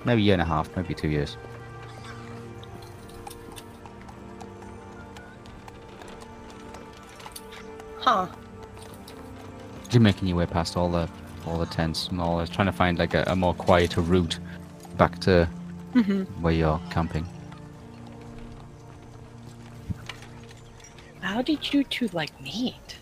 maybe 0.05 0.21
a 0.21 0.25
year 0.25 0.33
and 0.33 0.41
a 0.41 0.45
half, 0.45 0.69
maybe 0.75 0.93
two 0.93 1.09
years. 1.09 1.37
Huh? 7.99 8.27
You're 9.91 10.01
making 10.01 10.27
your 10.27 10.37
way 10.37 10.45
past 10.45 10.77
all 10.77 10.89
the 10.89 11.09
all 11.45 11.57
the 11.59 11.65
tents 11.67 12.07
and 12.07 12.19
all. 12.19 12.37
that, 12.37 12.51
trying 12.51 12.65
to 12.67 12.71
find 12.71 12.97
like 12.97 13.13
a, 13.13 13.23
a 13.27 13.35
more 13.35 13.53
quieter 13.53 14.01
route 14.01 14.39
back 14.97 15.19
to 15.21 15.47
Mm-hmm. 15.95 16.23
where 16.41 16.51
you're 16.51 16.81
camping. 16.89 17.25
How 21.25 21.41
did 21.41 21.73
you 21.73 21.83
two 21.83 22.07
like 22.13 22.29
meet? 22.39 22.97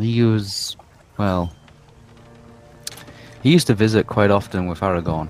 He 0.00 0.24
was, 0.24 0.76
well, 1.16 1.54
he 3.44 3.52
used 3.52 3.68
to 3.68 3.74
visit 3.74 4.08
quite 4.08 4.32
often 4.32 4.66
with 4.66 4.80
Aragorn, 4.80 5.28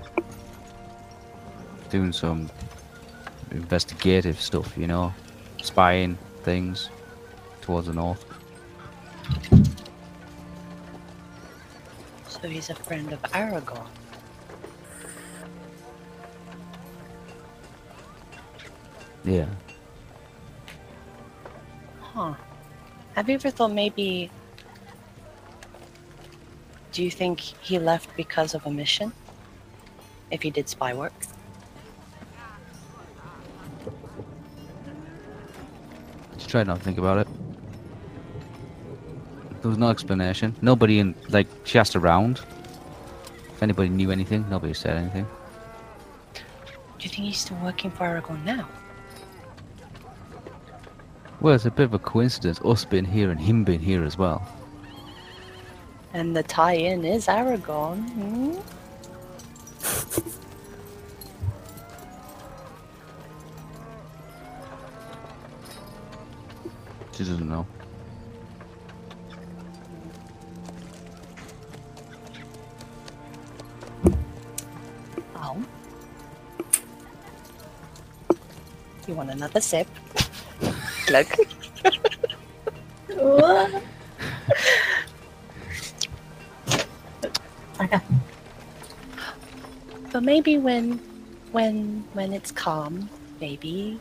doing 1.91 2.11
some 2.13 2.49
investigative 3.51 4.41
stuff, 4.41 4.75
you 4.75 4.87
know, 4.87 5.13
spying 5.61 6.17
things 6.41 6.89
towards 7.61 7.85
the 7.85 7.93
north. 7.93 8.25
So 12.27 12.49
he's 12.49 12.71
a 12.71 12.75
friend 12.75 13.13
of 13.13 13.21
Aragorn. 13.21 13.87
Yeah. 19.23 19.45
Huh. 22.13 22.35
Have 23.15 23.27
you 23.27 23.35
ever 23.35 23.49
thought 23.49 23.71
maybe. 23.71 24.29
Do 26.91 27.03
you 27.03 27.09
think 27.09 27.39
he 27.39 27.79
left 27.79 28.15
because 28.15 28.53
of 28.53 28.65
a 28.67 28.71
mission? 28.71 29.11
If 30.29 30.43
he 30.43 30.51
did 30.51 30.69
spy 30.69 30.93
work? 30.93 31.13
Just 36.35 36.49
try 36.49 36.63
not 36.63 36.77
to 36.77 36.83
think 36.83 36.99
about 36.99 37.17
it. 37.17 37.27
There 39.61 39.69
was 39.69 39.79
no 39.79 39.89
explanation. 39.89 40.55
Nobody 40.61 40.99
in, 40.99 41.15
like, 41.29 41.47
she 41.63 41.79
asked 41.79 41.95
around. 41.95 42.41
If 43.55 43.63
anybody 43.63 43.89
knew 43.89 44.11
anything, 44.11 44.45
nobody 44.51 44.73
said 44.75 44.97
anything. 44.97 45.25
Do 46.33 46.41
you 46.99 47.09
think 47.09 47.27
he's 47.27 47.39
still 47.39 47.57
working 47.63 47.89
for 47.89 48.05
Aragorn 48.05 48.43
now? 48.43 48.69
Well, 51.43 51.53
it's 51.55 51.65
a 51.65 51.71
bit 51.71 51.83
of 51.83 51.93
a 51.93 51.99
coincidence, 51.99 52.61
us 52.63 52.85
being 52.85 53.03
here 53.03 53.29
and 53.29 53.37
him 53.37 53.65
being 53.65 53.81
here 53.81 54.05
as 54.05 54.17
well. 54.17 54.47
And 56.13 56.33
the 56.33 56.41
tie 56.41 56.75
in 56.75 57.03
is 57.03 57.27
Aragorn. 57.27 58.09
Hmm? 58.11 58.59
She 67.11 67.25
doesn't 67.25 67.49
know. 67.49 67.67
Oh. 75.35 75.61
You 79.05 79.13
want 79.15 79.29
another 79.29 79.59
sip? 79.59 79.89
Look. 81.13 81.27
What? 83.13 83.83
okay. 87.79 87.99
But 90.11 90.23
maybe 90.23 90.57
when 90.57 90.97
when 91.51 92.03
when 92.13 92.33
it's 92.33 92.51
calm, 92.51 93.09
maybe 93.39 93.99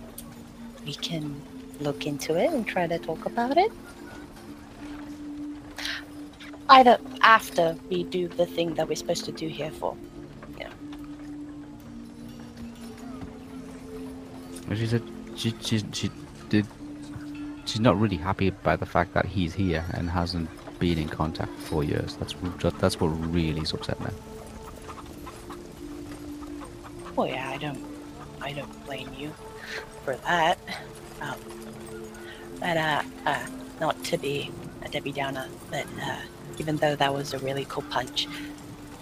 we 0.86 0.94
can 0.94 1.36
look 1.80 2.06
into 2.06 2.36
it 2.36 2.50
and 2.50 2.66
try 2.66 2.86
to 2.86 2.98
talk 2.98 3.26
about 3.26 3.58
it. 3.58 3.70
Either 6.70 6.96
after 7.20 7.76
we 7.90 8.04
do 8.04 8.26
the 8.28 8.46
thing 8.46 8.72
that 8.76 8.88
we're 8.88 8.96
supposed 8.96 9.26
to 9.26 9.32
do 9.32 9.48
here 9.48 9.70
for. 9.70 9.94
Well, 14.66 14.76
She 14.78 14.86
said 14.86 15.02
she, 15.36 15.54
she, 15.60 15.84
she 15.92 16.08
did. 16.08 16.21
She's 17.72 17.80
not 17.80 17.98
really 17.98 18.18
happy 18.18 18.50
by 18.50 18.76
the 18.76 18.84
fact 18.84 19.14
that 19.14 19.24
he's 19.24 19.54
here 19.54 19.82
and 19.94 20.10
hasn't 20.10 20.50
been 20.78 20.98
in 20.98 21.08
contact 21.08 21.50
for 21.52 21.66
four 21.68 21.84
years. 21.84 22.16
That's 22.16 22.34
what- 22.34 22.78
that's 22.78 23.00
what 23.00 23.08
really 23.32 23.62
is 23.62 23.72
upsetting 23.72 24.04
her. 24.04 24.12
Oh 27.16 27.24
yeah, 27.24 27.48
I 27.48 27.56
don't 27.56 27.82
I 28.42 28.52
don't 28.52 28.84
blame 28.84 29.08
you 29.16 29.32
for 30.04 30.16
that. 30.16 30.58
Um, 31.22 31.36
but 32.60 32.76
uh, 32.76 33.02
uh 33.24 33.46
not 33.80 34.04
to 34.04 34.18
be 34.18 34.50
a 34.82 34.90
Debbie 34.90 35.12
Downer, 35.12 35.48
but 35.70 35.86
uh, 36.02 36.20
even 36.58 36.76
though 36.76 36.94
that 36.94 37.14
was 37.14 37.32
a 37.32 37.38
really 37.38 37.64
cool 37.70 37.84
punch, 37.88 38.28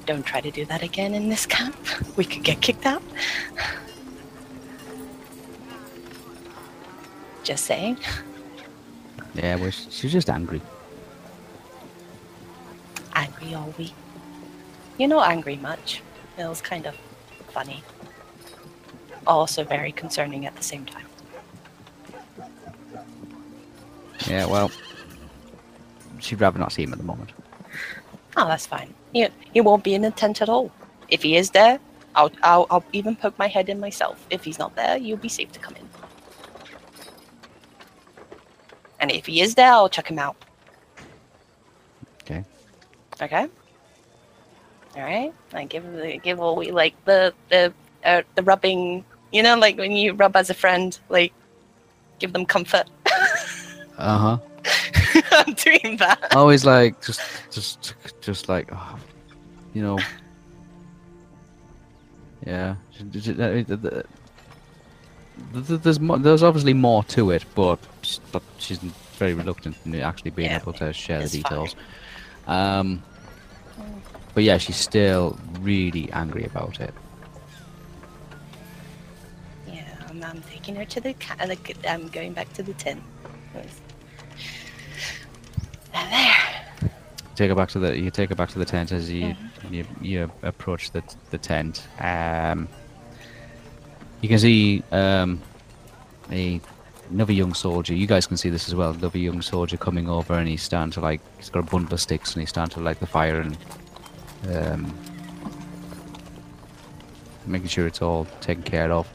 don't 0.07 0.25
try 0.25 0.41
to 0.41 0.53
do 0.53 0.65
that 0.67 0.85
again 0.85 1.13
in 1.13 1.29
this 1.29 1.45
camp. 1.45 1.75
We 2.17 2.25
could 2.25 2.45
get 2.45 2.61
kicked 2.61 2.87
out. 2.87 3.03
Just 7.43 7.65
saying. 7.65 7.99
Yeah, 9.35 9.57
well, 9.57 9.71
she's 9.71 10.13
just 10.13 10.29
angry. 10.29 10.61
Angry 13.15 13.55
are 13.55 13.69
we? 13.79 13.93
You're 14.99 15.09
not 15.09 15.31
angry 15.31 15.57
much. 15.57 16.03
It 16.37 16.47
was 16.47 16.61
kind 16.61 16.87
of 16.87 16.95
funny. 17.49 17.83
Also 19.27 19.65
very 19.65 19.93
concerning 19.93 20.47
at 20.47 20.57
the 20.57 20.63
same 20.63 20.85
time. 20.85 21.07
Yeah, 24.27 24.47
well, 24.47 24.71
she'd 26.19 26.41
rather 26.41 26.59
not 26.59 26.73
see 26.73 26.83
him 26.83 26.93
at 26.93 26.99
the 26.99 27.05
moment. 27.05 27.31
Oh, 28.37 28.47
that's 28.47 28.67
fine. 28.67 28.95
He, 29.13 29.29
he 29.53 29.61
won't 29.61 29.85
be 29.85 29.95
in 29.95 30.03
the 30.03 30.11
tent 30.11 30.41
at 30.43 30.49
all. 30.49 30.71
If 31.09 31.23
he 31.23 31.37
is 31.37 31.51
there, 31.51 31.81
I'll, 32.15 32.31
I'll, 32.43 32.67
I'll 32.71 32.85
even 32.93 33.17
poke 33.17 33.39
my 33.39 33.49
head 33.49 33.69
in 33.69 33.81
myself. 33.81 34.25
If 34.31 34.45
he's 34.45 34.59
not 34.59 34.77
there, 34.77 34.97
you'll 34.97 35.19
be 35.19 35.29
safe 35.29 35.51
to 35.53 35.61
come 35.61 35.75
in. 35.77 35.90
And 39.01 39.11
if 39.11 39.27
he 39.27 39.41
is 39.41 39.55
there, 39.55 39.73
I'll 39.73 39.89
check 39.89 40.09
him 40.09 40.19
out. 40.19 40.37
Okay. 42.23 42.45
Okay. 43.21 43.47
All 44.97 45.03
right. 45.03 45.33
I 45.53 45.65
give 45.65 45.85
the 45.93 46.19
give 46.23 46.39
away 46.41 46.71
like 46.71 46.95
the 47.05 47.33
the 47.49 47.73
uh, 48.05 48.23
the 48.35 48.43
rubbing. 48.43 49.05
You 49.33 49.43
know, 49.43 49.57
like 49.57 49.79
when 49.79 49.93
you 49.93 50.13
rub 50.15 50.37
as 50.37 50.51
a 50.51 50.55
friend, 50.55 50.99
like 51.09 51.33
give 52.19 52.33
them 52.33 52.47
comfort. 52.47 52.89
Uh 54.01 54.17
huh. 54.17 54.39
I'm 55.33 55.53
doing 55.53 55.99
that. 55.99 56.19
Olwe 56.33 56.65
like 56.65 57.05
just, 57.05 57.21
just, 57.51 57.95
just 58.23 58.49
like, 58.49 58.71
oh, 58.73 58.99
you 59.75 59.83
know. 59.83 59.99
Yeah. 62.47 62.77
J- 62.97 63.05
j- 63.21 63.21
j- 63.21 63.33
uh, 63.33 63.37
the- 63.37 63.77
the- 63.77 63.77
the- 63.77 64.05
There's 65.53 66.01
more, 66.01 66.19
there's 66.19 66.43
obviously 66.43 66.75
more 66.75 67.03
to 67.05 67.31
it, 67.31 67.45
but 67.55 67.79
but 68.33 68.43
she's 68.59 68.79
very 68.79 69.35
reluctant 69.35 69.77
in 69.85 69.95
actually 69.97 70.31
being 70.31 70.51
Yeah, 70.51 70.61
able 70.61 70.73
to 70.75 70.93
share 70.93 71.23
the 71.23 71.29
details. 71.29 71.77
Um, 72.47 73.03
but 74.35 74.45
yeah, 74.45 74.59
she's 74.59 74.77
still 74.77 75.39
really 75.61 76.11
angry 76.13 76.45
about 76.45 76.81
it. 76.81 76.95
Yeah, 79.69 79.85
I'm, 80.09 80.23
I'm 80.23 80.43
taking 80.43 80.77
her 80.77 80.85
to 80.85 81.01
the 81.01 81.15
ca- 81.15 81.37
uh, 81.41 81.49
like, 81.49 81.77
I'm 81.87 82.09
going 82.09 82.33
back 82.33 82.53
to 82.55 82.63
the 82.63 82.75
tent. 82.75 83.03
And 85.93 86.13
there. 86.13 86.91
take 87.35 87.49
her 87.49 87.55
back 87.55 87.69
to 87.71 87.79
the 87.79 87.99
you 87.99 88.11
take 88.11 88.29
her 88.29 88.35
back 88.37 88.51
to 88.51 88.59
the 88.59 88.65
tent 88.65 88.93
as 88.93 89.11
you 89.11 89.35
you, 89.71 89.85
you 90.01 90.31
approach 90.43 90.93
the 90.93 91.03
the 91.31 91.39
tent. 91.39 91.87
Um, 91.99 92.69
you 94.21 94.29
can 94.29 94.39
see 94.39 94.83
um, 94.93 95.41
a 96.31 96.61
another 97.11 97.33
young 97.33 97.55
soldier. 97.55 97.95
You 97.95 98.07
guys 98.07 98.27
can 98.27 98.37
see 98.37 98.51
this 98.51 98.69
as 98.69 98.75
well. 98.75 98.91
Another 98.91 99.19
young 99.19 99.43
soldier 99.43 99.77
coming 99.77 100.09
over, 100.09 100.35
and 100.35 100.49
he's 100.49 100.63
starting 100.63 100.93
to 100.93 101.01
like 101.01 101.21
he's 101.37 101.51
got 101.51 101.61
a 101.61 101.63
bundle 101.63 101.95
of 101.95 102.01
sticks, 102.01 102.35
and 102.35 102.41
he's 102.41 102.51
starting 102.51 102.75
to 102.75 102.81
light 102.81 103.01
the 103.01 103.07
fire 103.07 103.41
and 103.41 103.59
um, 104.55 104.95
making 107.47 107.69
sure 107.69 107.87
it's 107.87 108.03
all 108.03 108.27
taken 108.41 108.63
care 108.63 108.93
of. 108.93 109.09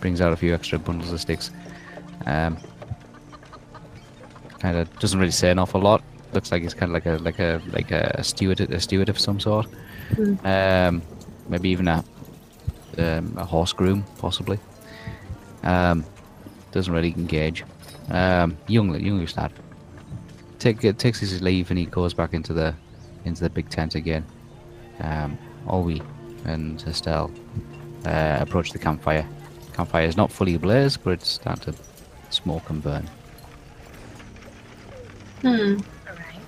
Brings 0.00 0.20
out 0.20 0.32
a 0.32 0.36
few 0.36 0.54
extra 0.54 0.78
bundles 0.78 1.12
of 1.12 1.20
sticks. 1.20 1.50
Um, 2.26 2.56
kind 4.58 4.76
of 4.76 4.98
doesn't 4.98 5.18
really 5.18 5.32
say 5.32 5.50
an 5.50 5.58
awful 5.58 5.80
lot. 5.80 6.02
Looks 6.32 6.52
like 6.52 6.62
he's 6.62 6.74
kind 6.74 6.90
of 6.90 6.94
like 6.94 7.06
a 7.06 7.22
like 7.22 7.38
a 7.38 7.62
like 7.72 7.90
a 7.90 8.22
steward 8.22 8.60
a 8.60 8.80
steward 8.80 9.08
of 9.08 9.18
some 9.18 9.40
sort. 9.40 9.66
Um, 10.44 11.02
maybe 11.48 11.70
even 11.70 11.88
a 11.88 12.04
um, 12.98 13.34
a 13.36 13.44
horse 13.44 13.72
groom, 13.72 14.04
possibly. 14.18 14.58
Um, 15.62 16.04
doesn't 16.72 16.92
really 16.92 17.14
engage. 17.16 17.64
Um, 18.10 18.56
young 18.66 18.94
youngish 18.98 19.36
lad. 19.36 19.52
Take 20.58 20.84
uh, 20.84 20.92
takes 20.92 21.20
his 21.20 21.40
leave 21.40 21.70
and 21.70 21.78
he 21.78 21.86
goes 21.86 22.14
back 22.14 22.34
into 22.34 22.52
the 22.52 22.74
into 23.24 23.42
the 23.42 23.50
big 23.50 23.68
tent 23.68 23.94
again. 23.94 24.24
Um, 25.00 25.38
Olwe 25.66 26.04
and 26.44 26.82
Estelle 26.86 27.30
uh, 28.06 28.38
approach 28.40 28.72
the 28.72 28.78
campfire. 28.78 29.26
Campfire 29.72 30.06
is 30.06 30.16
not 30.16 30.32
fully 30.32 30.54
ablaze, 30.54 30.96
but 30.96 31.10
it's 31.10 31.28
starting 31.28 31.72
to 31.72 31.78
smoke 32.30 32.68
and 32.70 32.82
burn. 32.82 33.08
Hmm. 35.42 35.78
Alright. 36.08 36.40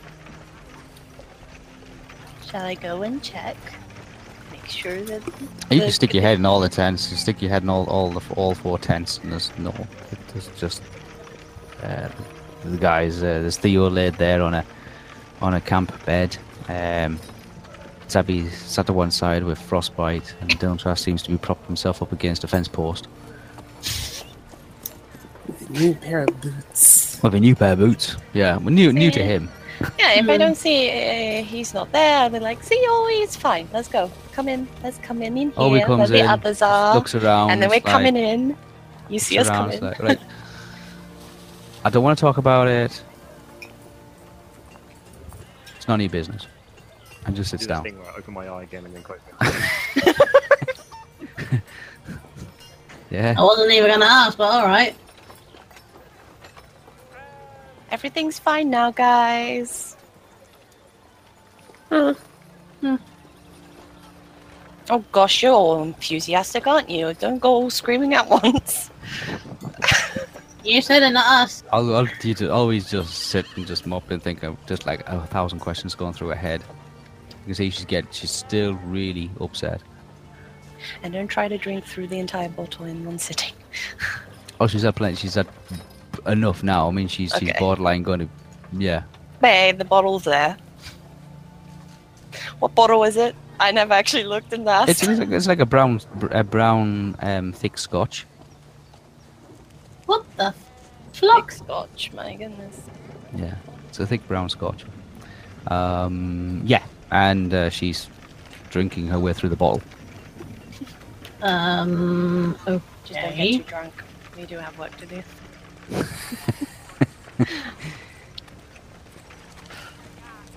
Shall 2.51 2.64
I 2.64 2.74
go 2.74 3.03
and 3.03 3.22
check? 3.22 3.57
Make 4.71 4.79
sure 4.79 5.01
that. 5.03 5.23
You 5.71 5.81
can 5.81 5.91
stick 5.91 6.14
your 6.14 6.23
head 6.23 6.39
in 6.39 6.47
all 6.47 6.61
the 6.61 6.68
tents. 6.68 7.11
You 7.11 7.16
stick 7.16 7.43
your 7.43 7.51
head 7.51 7.64
in 7.64 7.68
all 7.68 7.85
all 7.87 8.11
the 8.11 8.23
all 8.35 8.55
four 8.55 8.79
tents, 8.79 9.18
and 9.18 9.33
there's 9.33 9.51
no. 9.59 9.75
There's 10.33 10.47
just 10.59 10.81
uh, 11.83 12.09
the 12.64 12.77
guys. 12.79 13.18
Uh, 13.18 13.41
there's 13.43 13.57
Theo 13.57 13.91
laid 13.91 14.14
there 14.14 14.43
on 14.43 14.55
a 14.55 14.64
on 15.41 15.55
a 15.55 15.61
camp 15.61 15.93
bed. 16.05 16.37
Um, 16.68 17.18
Zabby 18.07 18.49
sat 18.51 18.87
to 18.87 18.93
one 18.93 19.11
side 19.11 19.43
with 19.43 19.59
frostbite, 19.59 20.35
and 20.41 20.51
Dylan 20.61 20.99
seems 20.99 21.23
to 21.25 21.31
be 21.31 21.37
propped 21.39 21.66
himself 21.66 22.01
up 22.01 22.12
against 22.12 22.45
a 22.45 22.49
fence 22.49 22.68
post 22.68 23.09
With 25.47 25.68
a 25.68 25.73
New 25.73 25.95
pair 25.95 26.23
of 26.23 26.41
boots. 26.41 27.21
with 27.23 27.35
a 27.35 27.41
new 27.41 27.55
pair 27.57 27.73
of 27.73 27.79
boots. 27.81 28.16
Yeah, 28.35 28.57
well, 28.59 28.71
new 28.71 28.93
new 28.93 29.11
to 29.11 29.23
him. 29.23 29.49
Yeah, 29.99 30.12
if 30.14 30.28
I 30.28 30.33
Hmm. 30.35 30.39
don't 30.39 30.57
see 30.57 30.91
uh, 30.91 31.43
he's 31.43 31.72
not 31.72 31.91
there, 31.93 32.18
I'll 32.18 32.28
be 32.31 32.39
like, 32.39 32.62
see, 32.62 32.78
oh, 32.87 33.09
it's 33.22 33.35
fine. 33.37 33.68
Let's 33.72 33.89
go. 33.89 34.11
Come 34.33 34.49
in. 34.49 34.68
Let's 34.83 34.99
come 34.99 35.22
in, 35.22 35.37
in 35.39 35.51
here 35.53 35.59
Olwe 35.59 35.70
where 35.70 35.87
comes 35.87 36.11
the 36.11 36.18
in, 36.20 36.26
others 36.26 36.61
are. 36.62 36.95
looks 36.95 37.14
around, 37.14 37.51
and 37.51 37.62
then 37.62 37.68
we're 37.70 37.76
like, 37.76 37.85
coming 37.87 38.16
in. 38.16 38.57
You 39.09 39.18
see 39.18 39.39
us 39.39 39.47
looks 39.47 39.57
around, 39.59 39.70
coming. 39.70 39.91
it's 39.93 40.01
like, 40.01 40.01
right. 40.01 40.20
I 41.85 41.91
don't 41.91 42.05
want 42.05 42.18
to 42.18 42.20
talk 42.20 42.37
about 42.37 42.68
it. 42.68 43.03
It's 45.76 45.89
none 45.89 45.99
of 45.99 46.03
your 46.05 46.11
business. 46.11 46.47
And 47.26 47.35
just 47.35 47.51
Do 47.51 47.57
sits 47.57 47.66
this 47.66 47.68
down. 47.68 47.83
thing 47.85 47.99
where 47.99 48.11
I 48.11 48.16
open 48.16 48.35
my 48.35 48.49
eye 48.49 48.62
again 48.64 48.85
and 48.85 48.95
then 48.95 49.03
close 49.03 49.18
my 49.41 49.47
eye. 49.49 51.61
Yeah. 53.11 53.35
I 53.37 53.43
wasn't 53.43 53.72
even 53.72 53.91
gonna 53.91 54.05
ask, 54.05 54.39
but 54.39 54.45
all 54.53 54.66
right. 54.66 54.95
Everything's 57.91 58.38
fine 58.38 58.70
now, 58.70 58.91
guys. 58.91 59.97
Hmm. 61.88 62.12
Hmm. 62.80 62.97
Oh 64.88 65.05
gosh, 65.12 65.43
you're 65.43 65.53
all 65.53 65.82
enthusiastic, 65.82 66.66
aren't 66.66 66.88
you? 66.91 67.14
Don't 67.14 67.38
go 67.38 67.51
all 67.51 67.70
screaming 67.70 68.14
at 68.14 68.28
once. 68.43 68.91
You 70.64 70.82
said 70.82 71.03
it, 71.03 71.11
not 71.11 71.26
us. 71.26 71.62
I'll, 71.72 71.95
I'll 71.97 72.09
you 72.22 72.34
to 72.34 72.45
Olwe 72.45 72.88
just 72.88 73.14
sit 73.14 73.47
and 73.57 73.66
just 73.66 73.86
mop 73.86 74.11
and 74.11 74.22
think 74.22 74.43
of 74.43 74.57
just 74.66 74.86
like 74.86 75.03
a 75.07 75.26
thousand 75.26 75.61
questions 75.61 75.95
going 75.95 76.12
through 76.12 76.28
her 76.28 76.34
head. 76.34 76.62
You 77.30 77.47
can 77.47 77.55
see 77.55 77.70
she's 77.70 77.84
get 77.86 78.12
she's 78.12 78.30
still 78.30 78.74
really 78.86 79.30
upset. 79.41 79.80
And 81.03 81.12
don't 81.12 81.28
try 81.28 81.49
to 81.49 81.59
drink 81.59 81.84
through 81.84 82.09
the 82.09 82.18
entire 82.18 82.49
bottle 82.49 82.86
in 82.86 83.05
one 83.05 83.18
sitting. 83.18 83.53
Oh, 84.62 84.66
she's 84.66 84.84
at 84.84 84.95
plenty. 84.95 85.16
She's 85.16 85.38
at 85.38 85.47
enough 86.27 86.62
now. 86.62 86.89
I 86.89 86.91
mean, 86.91 87.09
she's 87.09 87.33
she's 87.39 87.53
borderline 87.59 88.03
going 88.03 88.21
to, 88.21 88.29
yeah. 88.73 89.03
Babe, 89.41 89.79
the 89.79 89.85
bottle's 89.85 90.25
there. 90.25 90.57
What 92.59 92.75
bottle 92.75 93.05
is 93.05 93.16
it? 93.16 93.35
I 93.59 93.73
never 93.73 93.93
actually 93.95 94.25
looked 94.25 94.53
in 94.53 94.64
that. 94.64 94.89
It's, 94.89 95.03
it's 95.03 95.18
like 95.18 95.31
it's 95.31 95.47
like 95.47 95.61
a 95.61 95.66
brown 95.66 96.01
a 96.31 96.45
brown 96.45 97.16
um 97.21 97.53
thick 97.53 97.77
Scotch. 97.79 98.27
What 100.07 100.25
the 100.37 100.55
flock. 101.12 101.53
Scotch, 101.53 102.12
my 102.12 102.35
goodness. 102.35 102.81
Yeah, 103.35 103.55
it's 103.89 104.01
a 104.01 104.07
thick 104.07 104.27
brown 104.27 104.49
scotch. 104.49 104.85
Um, 105.68 106.62
yeah, 106.64 106.83
and 107.11 107.53
uh, 107.55 107.71
she's 107.71 108.09
drinking 108.71 109.07
her 109.09 109.18
way 109.18 109.33
through 109.33 109.51
the 109.51 109.57
bottle. 109.57 109.83
Um. 111.43 112.57
Just 112.66 113.21
don't 113.21 113.31
get 113.31 113.33
Okay. 113.33 113.59
too 113.59 113.64
drunk. 113.64 114.05
We 114.37 114.45
do 114.47 114.57
have 114.59 114.79
work 114.79 114.97
to 114.99 115.07
do. 115.07 115.23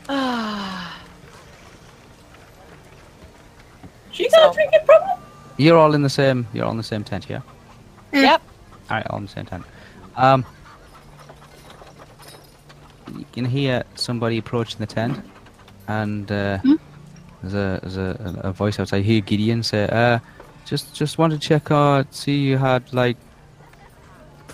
Ah, 0.09 0.99
She 4.11 4.29
got 4.29 4.41
So- 4.41 4.51
a 4.51 4.53
drinking 4.53 4.79
problem. 4.85 5.19
You're 5.57 5.77
all 5.77 5.93
in 5.93 6.01
the 6.01 6.09
same. 6.09 6.47
You're 6.53 6.65
all 6.65 6.71
in 6.71 6.77
the 6.77 6.83
same 6.83 7.03
tent, 7.03 7.27
yeah. 7.29 7.41
yep. 8.11 8.41
All 8.89 8.97
right, 8.97 9.07
all 9.09 9.17
in 9.19 9.25
the 9.25 9.31
same 9.31 9.45
tent. 9.45 9.63
Um, 10.17 10.45
you 13.15 13.25
can 13.31 13.45
hear 13.45 13.83
somebody 13.95 14.37
approaching 14.39 14.79
the 14.79 14.85
tent, 14.87 15.19
and 15.87 16.31
uh, 16.31 16.57
Hmm? 16.59 16.73
there's 17.41 17.53
a 17.53 17.79
there's 17.81 17.97
a, 17.97 18.41
a 18.43 18.51
voice 18.51 18.79
outside. 18.79 19.03
Hear 19.05 19.21
Gideon 19.21 19.63
say, 19.63 19.87
"Uh, 19.91 20.19
just 20.65 20.93
just 20.95 21.17
want 21.17 21.33
to 21.33 21.39
check 21.39 21.71
out, 21.71 22.13
see 22.13 22.39
you 22.39 22.57
had 22.57 22.91
like 22.93 23.17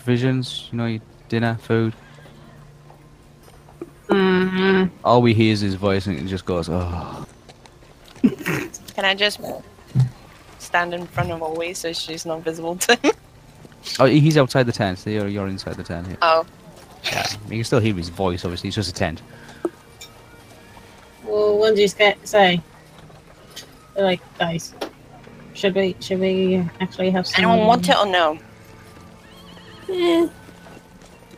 provisions, 0.04 0.70
you 0.72 0.78
know, 0.78 0.86
your 0.86 1.02
dinner, 1.28 1.58
food." 1.62 1.94
Mm, 4.08 4.90
All 5.04 5.22
we 5.22 5.34
hear 5.34 5.54
is 5.54 5.60
his 5.62 5.76
voice, 5.76 6.08
and 6.08 6.18
it 6.18 6.26
just 6.26 6.46
goes, 6.46 6.68
"Oh." 6.70 7.26
Can 8.24 9.06
I 9.06 9.16
just 9.16 9.40
stand 10.58 10.94
in 10.94 11.06
front 11.08 11.32
of 11.32 11.40
Olwe 11.40 11.76
so 11.76 11.94
she's 11.94 12.26
not 12.26 12.42
visible 12.42 12.76
to 12.78 12.96
him? 12.96 13.12
Oh, 14.00 14.06
he's 14.06 14.38
outside 14.38 14.64
the 14.64 14.72
tent. 14.74 15.00
So 15.00 15.10
you're 15.10 15.28
you're 15.28 15.48
inside 15.48 15.76
the 15.76 15.84
tent. 15.84 16.08
Here. 16.08 16.18
Oh, 16.22 16.46
Yeah, 17.06 17.26
you 17.46 17.58
can 17.58 17.64
still 17.64 17.80
hear 17.80 17.94
his 17.94 18.10
voice. 18.10 18.44
Obviously, 18.44 18.68
it's 18.70 18.76
just 18.76 18.90
a 18.90 18.94
tent. 18.94 19.22
well, 21.24 21.58
what 21.58 21.76
did 21.76 21.82
you 21.82 21.88
say? 22.24 22.62
They're 23.96 24.04
like, 24.04 24.22
guys, 24.38 24.74
should 25.54 25.76
we 25.76 25.96
should 26.00 26.20
we 26.20 26.58
actually 26.82 27.10
have 27.12 27.26
some? 27.28 27.46
anyone 27.46 27.68
want 27.68 27.88
it 27.88 27.96
or 27.98 28.06
no? 28.06 28.38
Eh, 29.90 30.28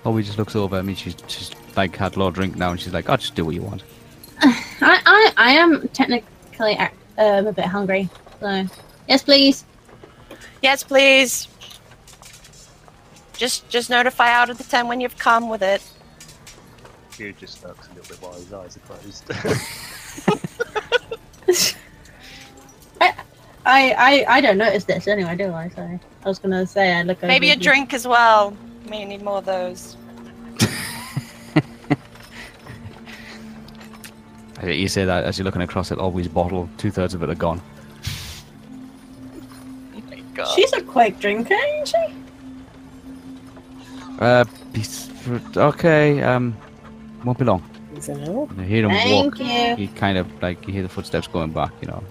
Oh, 0.04 0.18
he 0.18 0.24
just 0.24 0.38
looks 0.38 0.56
over. 0.56 0.78
I 0.78 0.82
mean, 0.82 0.96
she's 0.96 1.16
she's 1.28 1.52
like 1.76 1.96
had 1.96 2.16
a 2.16 2.20
lot 2.20 2.30
of 2.30 2.34
drink 2.34 2.56
now, 2.56 2.72
and 2.72 2.80
she's 2.80 2.94
like, 2.94 3.08
"I'll 3.08 3.14
"Oh, 3.14 3.18
just 3.18 3.36
do 3.36 3.46
what 3.46 3.54
you 3.54 3.62
want." 3.62 3.84
I, 4.42 5.02
I 5.06 5.34
I 5.38 5.52
am 5.52 5.88
technically 5.90 6.78
um, 7.18 7.48
a 7.48 7.52
bit 7.52 7.66
hungry. 7.66 8.10
So 8.40 8.66
yes, 9.08 9.24
please. 9.24 9.64
Yes, 10.62 10.82
please. 10.84 11.48
Just 13.34 13.70
just 13.70 13.90
notify 13.92 14.32
out 14.32 14.50
of 14.50 14.58
the 14.58 14.64
ten 14.64 14.88
when 14.88 15.02
you've 15.02 15.18
come 15.18 15.50
with 15.50 15.62
it. 15.62 15.82
Fear 17.12 17.34
just 17.34 17.60
smirks 17.62 17.88
a 17.88 17.94
little 17.94 18.10
bit 18.10 18.22
while 18.24 18.34
his 18.34 18.52
eyes 18.52 18.78
are 18.78 18.80
closed. 18.80 19.30
I, 23.66 23.92
I 24.28 24.38
I 24.38 24.42
don't 24.42 24.58
notice 24.58 24.86
this 24.86 25.08
anyway, 25.08 25.36
do 25.36 25.54
I? 25.54 25.70
So 25.70 25.82
I 25.82 26.28
was 26.28 26.40
gonna 26.40 26.66
say 26.66 26.94
I 26.94 27.04
look 27.04 27.18
over. 27.20 27.28
Maybe 27.28 27.52
a 27.52 27.56
the- 27.56 27.64
drink 27.64 27.94
as 27.94 28.08
well. 28.08 28.56
May 28.90 29.06
need 29.06 29.22
more 29.22 29.38
of 29.38 29.46
those. 29.46 29.96
You 34.64 34.88
say 34.88 35.06
that 35.06 35.24
as 35.24 35.38
you're 35.40 35.46
looking 35.46 35.64
across 35.64 35.92
at 35.92 35.98
Olwe's 35.98 36.28
bottle. 36.28 36.70
Two 36.78 36.92
thirds 36.92 37.16
of 37.16 37.24
it 37.24 37.30
are 37.32 37.36
gone. 37.36 37.60
Oh 39.96 40.02
god. 40.36 40.46
She's 40.56 40.72
a 40.74 40.82
quick 40.84 41.20
drinker, 41.20 41.56
isn't 41.56 41.88
she? 41.88 42.16
Uh, 44.20 44.46
okay. 45.58 46.22
Um, 46.22 46.56
won't 47.24 47.40
be 47.40 47.46
long. 47.46 47.64
Is 47.96 48.08
it 48.10 48.18
no? 48.20 48.48
You 48.58 48.64
hear 48.64 48.84
him 48.86 48.92
Thank 48.92 49.40
walk. 49.40 49.40
you. 49.40 49.76
You 49.84 49.88
kind 49.96 50.18
of 50.20 50.28
like 50.44 50.68
you 50.68 50.74
hear 50.74 50.84
the 50.84 50.90
footsteps 50.90 51.26
going 51.28 51.52
back. 51.52 51.72
You 51.82 51.88
know. 51.88 52.04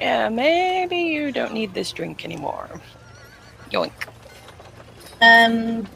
Yeah, 0.00 0.28
maybe 0.28 0.96
you 0.96 1.32
don't 1.32 1.52
need 1.52 1.74
this 1.74 1.90
drink 1.92 2.24
anymore. 2.24 2.68
Yoink. 3.70 3.92
Um, 5.20 5.86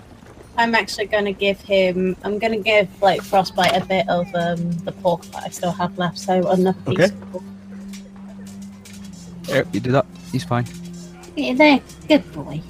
I'm 0.58 0.74
actually 0.74 1.06
gonna 1.06 1.32
give 1.32 1.60
him. 1.60 2.16
I'm 2.24 2.38
gonna 2.38 2.58
give 2.58 2.88
like 3.00 3.22
frostbite 3.22 3.76
a 3.80 3.84
bit 3.84 4.08
of 4.08 4.26
um 4.34 4.72
the 4.78 4.92
pork 4.92 5.22
that 5.26 5.44
I 5.44 5.48
still 5.48 5.72
have 5.72 5.96
left, 5.98 6.18
so 6.18 6.50
enough 6.50 6.76
piece. 6.84 6.98
Okay. 6.98 7.04
of 7.04 7.32
pork. 7.32 7.44
Yeah, 9.48 9.62
you 9.72 9.80
do 9.80 9.92
that. 9.92 10.06
He's 10.30 10.44
fine. 10.44 10.66
Yeah, 11.36 11.54
there, 11.54 11.80
good 12.08 12.32
boy. 12.32 12.60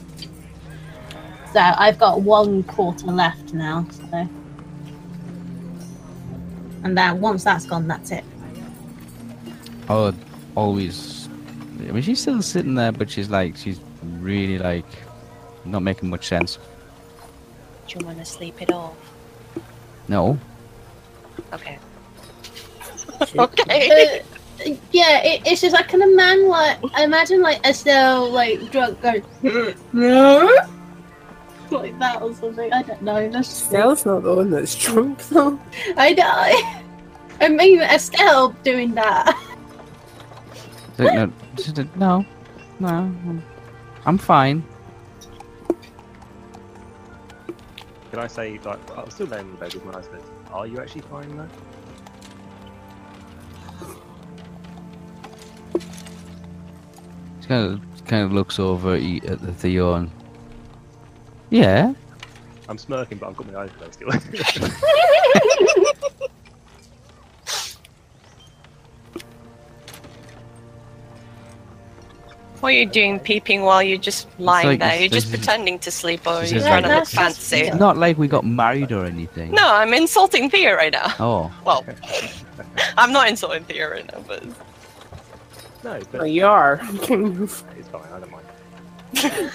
So 1.53 1.61
I've 1.61 1.99
got 1.99 2.21
one 2.21 2.63
quarter 2.63 3.07
left 3.07 3.53
now. 3.53 3.87
So, 3.91 4.29
and 6.85 6.97
that 6.97 7.17
once 7.17 7.45
that's 7.45 7.67
gone, 7.67 7.89
that's 7.89 8.11
it. 8.11 8.25
Oh, 9.89 10.15
Olwe. 10.57 11.22
I 11.89 11.93
mean, 11.93 12.03
she's 12.03 12.21
still 12.21 12.43
sitting 12.43 12.75
there, 12.75 12.93
but 12.93 13.11
she's 13.11 13.29
like, 13.29 13.57
she's 13.57 13.81
really 14.19 14.59
like, 14.59 14.87
not 15.65 15.83
making 15.83 16.11
much 16.11 16.29
sense. 16.29 16.59
Do 17.89 17.99
you 17.99 18.07
want 18.07 18.19
to 18.19 18.25
sleep 18.25 18.61
it 18.63 18.73
off? 18.73 18.97
No. 20.09 20.39
Okay. 21.53 21.79
okay. 23.39 24.21
Uh, 24.21 24.75
yeah, 24.93 25.23
it, 25.25 25.43
it's 25.47 25.61
just 25.61 25.75
I 25.75 25.83
can 25.83 26.03
imagine 26.03 26.49
like 26.49 26.79
I 26.95 27.05
imagine 27.05 27.41
like 27.41 27.65
Estelle 27.67 28.31
like 28.31 28.71
drunk 28.71 29.01
going 29.01 29.25
no 29.93 30.57
like 31.71 31.99
that 31.99 32.21
or 32.23 32.35
something. 32.35 32.73
I 32.73 32.83
don't 32.83 33.03
know. 33.03 33.29
That's 33.31 33.49
just- 33.49 33.67
Stella's 33.69 34.05
not 34.05 34.23
the 34.23 34.35
one 34.35 34.51
that's 34.51 34.75
drunk 34.75 35.27
though. 35.29 35.59
I 35.97 36.13
know. 36.13 36.83
I 37.41 37.49
mean 37.49 37.81
Estelle 37.81 38.51
doing 38.63 38.95
that. 38.95 39.37
So, 40.97 41.05
no, 41.05 41.11
she 41.11 41.17
did- 41.17 41.33
no, 41.97 42.25
no, 42.81 42.89
I'm- 42.89 43.43
I'm 44.05 44.19
fine. 44.19 44.65
Can 48.11 48.19
I 48.21 48.27
say, 48.27 48.59
like, 48.65 48.79
I'm 48.99 49.09
still 49.11 49.27
laying 49.29 49.49
in 49.49 49.55
bed 49.57 49.73
with 49.75 49.85
my 49.85 49.93
husband. 49.93 50.23
Are 50.53 50.67
you 50.67 50.81
actually 50.81 51.03
fine 51.03 51.37
though? 51.37 51.49
She 57.41 57.49
kind 57.49 57.73
of, 57.75 58.05
kind 58.07 58.25
of 58.25 58.33
looks 58.33 58.59
over 58.59 58.95
at 58.95 59.03
you- 59.03 59.21
at 59.27 59.41
the 59.41 59.53
Theo 59.53 59.95
and, 59.95 60.11
yeah, 61.51 61.93
I'm 62.69 62.79
smirking, 62.79 63.19
but 63.19 63.29
I've 63.31 63.37
got 63.37 63.53
my 63.53 63.61
eyes 63.61 63.71
closed 63.77 63.95
still. 63.95 64.09
What 72.63 72.69
are 72.69 72.77
you 72.77 72.87
doing 72.87 73.19
peeping 73.19 73.63
while 73.63 73.83
you're 73.83 73.99
just 73.99 74.29
lying 74.39 74.69
like- 74.69 74.79
there? 74.79 75.01
You're 75.01 75.09
just 75.09 75.31
pretending 75.31 75.81
to 75.81 75.91
sleep 75.91 76.25
or 76.29 76.45
you're 76.45 76.61
trying 76.61 76.85
to 76.85 76.89
look 76.91 77.09
That's- 77.09 77.11
that's 77.11 77.39
fancy. 77.49 77.67
it's 77.67 77.77
not 77.77 77.97
like 77.97 78.17
we 78.19 78.29
got 78.29 78.47
married 78.47 78.93
or 78.93 79.05
anything. 79.05 79.51
No, 79.51 79.67
I'm 79.75 79.93
insulting 79.93 80.49
Thea 80.49 80.77
right 80.77 80.93
now. 80.93 81.13
Oh, 81.19 81.51
Well, 81.65 81.85
I'm 82.97 83.11
not 83.13 83.29
insulting 83.29 83.65
Thea 83.65 83.91
right 83.91 84.07
now, 84.13 84.21
but 84.29 84.45
no, 85.83 86.01
but 86.13 86.31
you 86.31 86.47
are. 86.47 86.81
It's 86.93 87.89
fine. 87.89 88.03
I 88.15 88.21
don't 88.21 88.31
mind. 88.31 89.51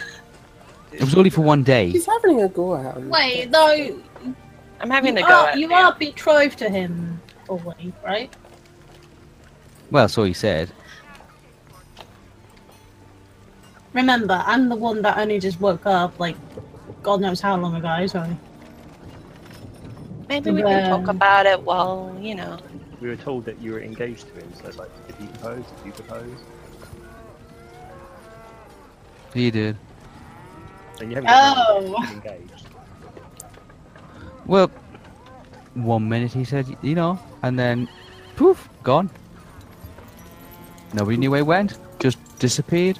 it 0.92 1.00
was 1.00 1.16
only 1.16 1.30
for 1.30 1.44
one 1.44 1.64
day. 1.64 1.88
He's 1.90 2.06
having 2.06 2.42
a 2.42 2.50
go 2.50 2.76
at 2.76 2.98
him. 2.98 3.08
Wait, 3.10 3.50
though 3.54 4.02
I'm 4.82 4.90
having 4.90 5.16
you 5.16 5.24
to 5.24 5.28
go 5.30 5.34
are, 5.34 5.48
at 5.52 5.58
you 5.58 5.70
Thea. 5.70 5.78
are 5.78 5.96
betrothed 5.96 6.58
to 6.60 6.70
him 6.70 7.22
already, 7.48 7.94
right? 8.06 8.36
Well, 9.92 10.10
so 10.10 10.26
he 10.26 10.34
said. 10.34 10.70
Remember, 13.94 14.44
I'm 14.46 14.70
the 14.70 14.76
one 14.76 15.02
that 15.02 15.18
only 15.18 15.40
just 15.40 15.60
woke 15.60 15.86
up 15.86 16.20
like 16.20 16.36
God 17.04 17.22
knows 17.22 17.42
how 17.42 17.58
long 17.58 17.76
ago, 17.76 18.06
so 18.08 18.26
Maybe 20.30 20.52
we 20.52 20.62
can 20.62 20.90
talk 20.90 21.08
about 21.08 21.46
it 21.46 21.62
while, 21.64 22.16
you 22.22 22.36
know. 22.36 22.58
We 23.00 23.08
were 23.08 23.16
told 23.16 23.46
that 23.46 23.62
you 23.62 23.72
were 23.72 23.80
engaged 23.82 24.28
to 24.28 24.40
him, 24.42 24.54
so 24.62 24.70
like, 24.78 24.90
did 25.08 25.16
he 25.16 25.28
propose? 25.28 25.64
Did 25.64 25.86
you 25.86 25.92
propose? 25.94 26.38
He 29.34 29.52
did. 29.52 29.78
And 31.00 31.12
you 31.12 31.16
haven't 31.16 31.32
Oh. 31.32 32.06
engaged. 32.12 32.66
Well, 34.46 34.70
one 35.76 36.10
minute 36.10 36.34
he 36.34 36.44
said, 36.44 36.66
you 36.82 36.96
know, 36.96 37.20
and 37.44 37.58
then 37.58 37.88
poof, 38.36 38.68
gone. 38.84 39.10
Nobody 40.94 41.18
knew 41.18 41.32
where 41.32 41.40
he 41.40 41.44
went. 41.44 41.78
Just 42.00 42.18
disappeared. 42.40 43.00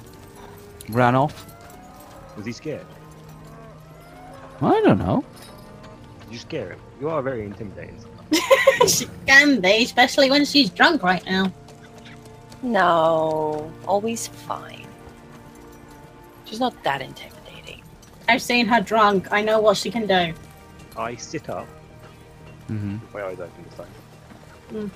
Ran 0.90 1.14
off. 1.14 1.46
Was 2.36 2.46
he 2.46 2.52
scared? 2.52 2.86
I 4.60 4.80
don't 4.80 4.98
know. 4.98 5.24
Did 6.22 6.32
you 6.32 6.38
scare 6.38 6.70
him? 6.70 6.80
You 7.00 7.10
are 7.10 7.22
very 7.22 7.44
intimidating. 7.44 8.02
she 8.88 9.08
can 9.26 9.60
be, 9.60 9.84
especially 9.84 10.30
when 10.30 10.44
she's 10.44 10.70
drunk 10.70 11.02
right 11.02 11.24
now. 11.24 11.52
No, 12.62 13.72
always 13.86 14.26
fine. 14.28 14.86
She's 16.44 16.60
not 16.60 16.82
that 16.82 17.00
intimidating. 17.00 17.82
I've 18.28 18.42
seen 18.42 18.66
her 18.66 18.80
drunk. 18.80 19.28
I 19.30 19.42
know 19.42 19.60
what 19.60 19.76
she 19.76 19.90
can 19.90 20.06
do. 20.06 20.34
I 20.96 21.14
sit 21.14 21.48
up, 21.48 21.68
mm-hmm. 22.68 22.94
with 22.94 23.14
my 23.14 23.22
eyes 23.24 23.38
open 23.40 23.64
this 23.64 23.74
time, 23.74 23.86
Mm. 24.72 24.90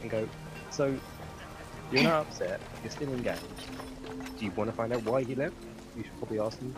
and 0.00 0.10
go, 0.10 0.28
so, 0.70 0.94
you're 1.90 2.04
not 2.04 2.26
upset, 2.26 2.60
you're 2.82 2.90
still 2.90 3.12
engaged. 3.12 3.42
Do 4.42 4.46
you 4.46 4.54
want 4.56 4.70
to 4.70 4.76
find 4.76 4.92
out 4.92 5.04
why 5.04 5.22
he 5.22 5.36
left? 5.36 5.54
You 5.96 6.02
should 6.02 6.18
probably 6.18 6.40
ask 6.40 6.58
him 6.58 6.74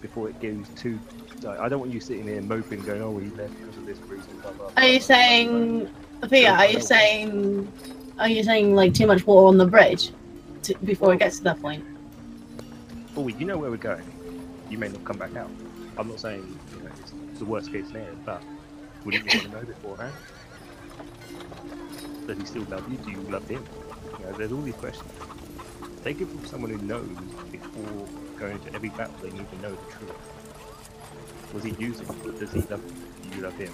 before 0.00 0.28
it 0.28 0.40
goes 0.40 0.66
too... 0.74 0.98
like, 1.44 1.60
I 1.60 1.68
don't 1.68 1.78
want 1.78 1.92
you 1.92 2.00
sitting 2.00 2.24
here 2.24 2.42
moping 2.42 2.82
going, 2.82 3.00
oh, 3.00 3.16
he 3.18 3.28
left 3.28 3.56
because 3.60 3.76
of 3.76 3.86
this 3.86 3.98
reason, 4.08 4.36
blah, 4.42 4.50
blah, 4.50 4.68
blah. 4.70 4.82
Are 4.82 4.88
you 4.88 4.98
saying, 4.98 5.88
Thea? 6.26 6.50
Are 6.50 6.66
you 6.66 6.80
saying, 6.80 7.72
are 8.18 8.28
you 8.28 8.42
saying 8.42 8.74
like 8.74 8.92
too 8.92 9.06
much 9.06 9.24
water 9.24 9.46
on 9.46 9.56
the 9.56 9.66
bridge 9.66 10.10
to, 10.64 10.74
before 10.78 11.14
it 11.14 11.20
gets 11.20 11.38
to 11.38 11.44
that 11.44 11.62
point? 11.62 11.84
Oh, 13.16 13.28
you 13.28 13.46
know 13.46 13.56
where 13.56 13.70
we're 13.70 13.76
going. 13.76 14.02
You 14.68 14.78
may 14.78 14.88
not 14.88 15.04
come 15.04 15.16
back 15.16 15.36
out. 15.36 15.50
I'm 15.96 16.08
not 16.08 16.18
saying 16.18 16.58
you 16.76 16.82
know, 16.82 16.90
it's 17.30 17.38
the 17.38 17.44
worst 17.44 17.70
case 17.70 17.86
scenario, 17.86 18.16
but 18.26 18.42
wouldn't 19.04 19.32
you 19.32 19.38
want 19.38 19.52
to 19.52 19.60
know 19.60 19.64
beforehand? 19.64 20.14
Does 22.26 22.36
he 22.36 22.44
still 22.46 22.64
love 22.64 22.90
you? 22.90 22.98
Do 22.98 23.12
you 23.12 23.20
love 23.30 23.48
him? 23.48 23.64
You 24.18 24.24
know, 24.24 24.32
there's 24.32 24.50
all 24.50 24.62
these 24.62 24.74
questions. 24.74 25.08
Take 26.04 26.20
it 26.20 26.28
from 26.28 26.44
someone 26.46 26.70
who 26.70 26.78
knows 26.78 27.08
before 27.50 28.06
going 28.38 28.58
to 28.60 28.74
every 28.74 28.88
battle. 28.90 29.14
They 29.22 29.30
need 29.30 29.50
to 29.50 29.58
know 29.62 29.70
the 29.70 29.92
truth. 29.92 31.52
Was 31.52 31.64
he 31.64 31.70
using 31.78 32.06
you? 32.24 32.32
Does 32.32 32.52
he 32.52 32.60
love 32.62 32.82
you? 32.84 33.30
Do 33.30 33.36
you 33.36 33.42
love 33.42 33.54
him? 33.54 33.72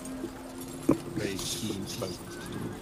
Very 1.14 1.30
keen 1.36 1.86
spoken. 1.86 2.16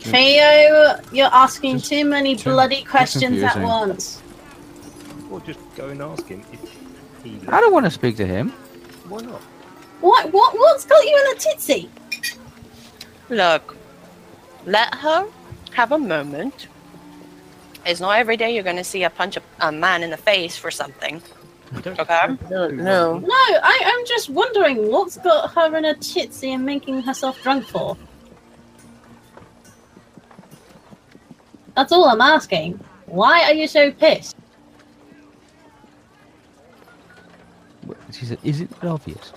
Theo, 0.01 1.01
you're 1.13 1.31
asking 1.33 1.79
Just- 1.79 1.91
too 1.91 2.05
many 2.05 2.37
too- 2.37 2.51
bloody 2.51 2.83
questions 2.85 3.43
at 3.43 3.53
confusing. 3.53 3.63
once. 3.63 4.23
Or 5.31 5.41
just 5.41 5.61
go 5.77 5.89
and 5.89 6.03
ask 6.03 6.27
him 6.27 6.45
if 6.53 6.61
he. 7.25 7.41
I 7.49 7.61
don't 7.61 7.73
want 7.73 7.87
to 7.87 7.91
speak 7.91 8.17
to 8.19 8.27
him. 8.27 8.51
Why 9.09 9.21
not? 9.21 9.41
What? 10.01 10.33
What? 10.33 10.55
What's 10.55 10.85
got 10.85 11.03
you 11.05 11.17
in 11.17 11.37
a 11.37 11.41
titsy? 11.41 11.89
Look, 13.29 13.77
let 14.67 14.95
her 14.97 15.27
have 15.73 15.93
a 15.93 15.99
moment. 15.99 16.67
It's 17.85 18.01
not 18.01 18.19
every 18.19 18.37
day 18.37 18.55
you're 18.55 18.63
going 18.63 18.77
to 18.77 18.85
see 18.85 19.05
a 19.05 19.11
punch 19.11 19.37
a, 19.37 19.43
a 19.61 19.73
man 19.73 20.03
in 20.03 20.11
the 20.11 20.17
face 20.17 20.57
for 20.57 20.71
something. 20.71 21.23
Okay. 21.75 21.95
have 22.09 22.39
to 22.39 22.49
No, 22.51 22.69
no. 22.69 23.19
No, 23.19 23.29
I, 23.29 23.81
I'm 23.85 24.07
just 24.07 24.29
wondering 24.29 24.91
what's 24.91 25.17
got 25.19 25.53
her 25.53 25.77
in 25.77 25.85
a 25.87 25.95
titsy 25.95 26.51
and 26.51 26.65
making 26.65 27.03
herself 27.03 27.43
drunk 27.43 27.67
for. 27.67 27.97
That's 31.75 31.93
all 31.93 32.05
I'm 32.05 32.21
asking. 32.21 32.79
Why 33.07 33.45
are 33.45 33.55
you 33.55 33.67
so 33.67 33.91
pissed? 33.91 34.37
She 38.13 38.27
said, 38.27 38.39
"Is 38.45 38.61
it 38.61 38.71
obvious?" 38.83 39.33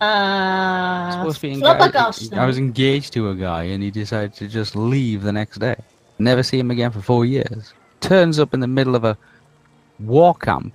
Uh, 0.00 1.10
supposed 1.12 1.36
to 1.36 1.42
be 1.42 1.52
engaged. 1.52 2.32
I 2.32 2.46
was 2.46 2.56
engaged 2.56 3.12
to 3.14 3.30
a 3.30 3.34
guy, 3.34 3.64
and 3.64 3.82
he 3.82 3.90
decided 3.90 4.32
to 4.34 4.48
just 4.48 4.74
leave 4.74 5.22
the 5.22 5.32
next 5.32 5.58
day. 5.58 5.76
Never 6.18 6.42
see 6.42 6.58
him 6.58 6.70
again 6.70 6.90
for 6.90 7.00
four 7.00 7.24
years. 7.24 7.72
Turns 8.00 8.38
up 8.38 8.54
in 8.54 8.60
the 8.60 8.66
middle 8.66 8.94
of 8.94 9.04
a 9.04 9.16
war 10.00 10.34
camp. 10.34 10.72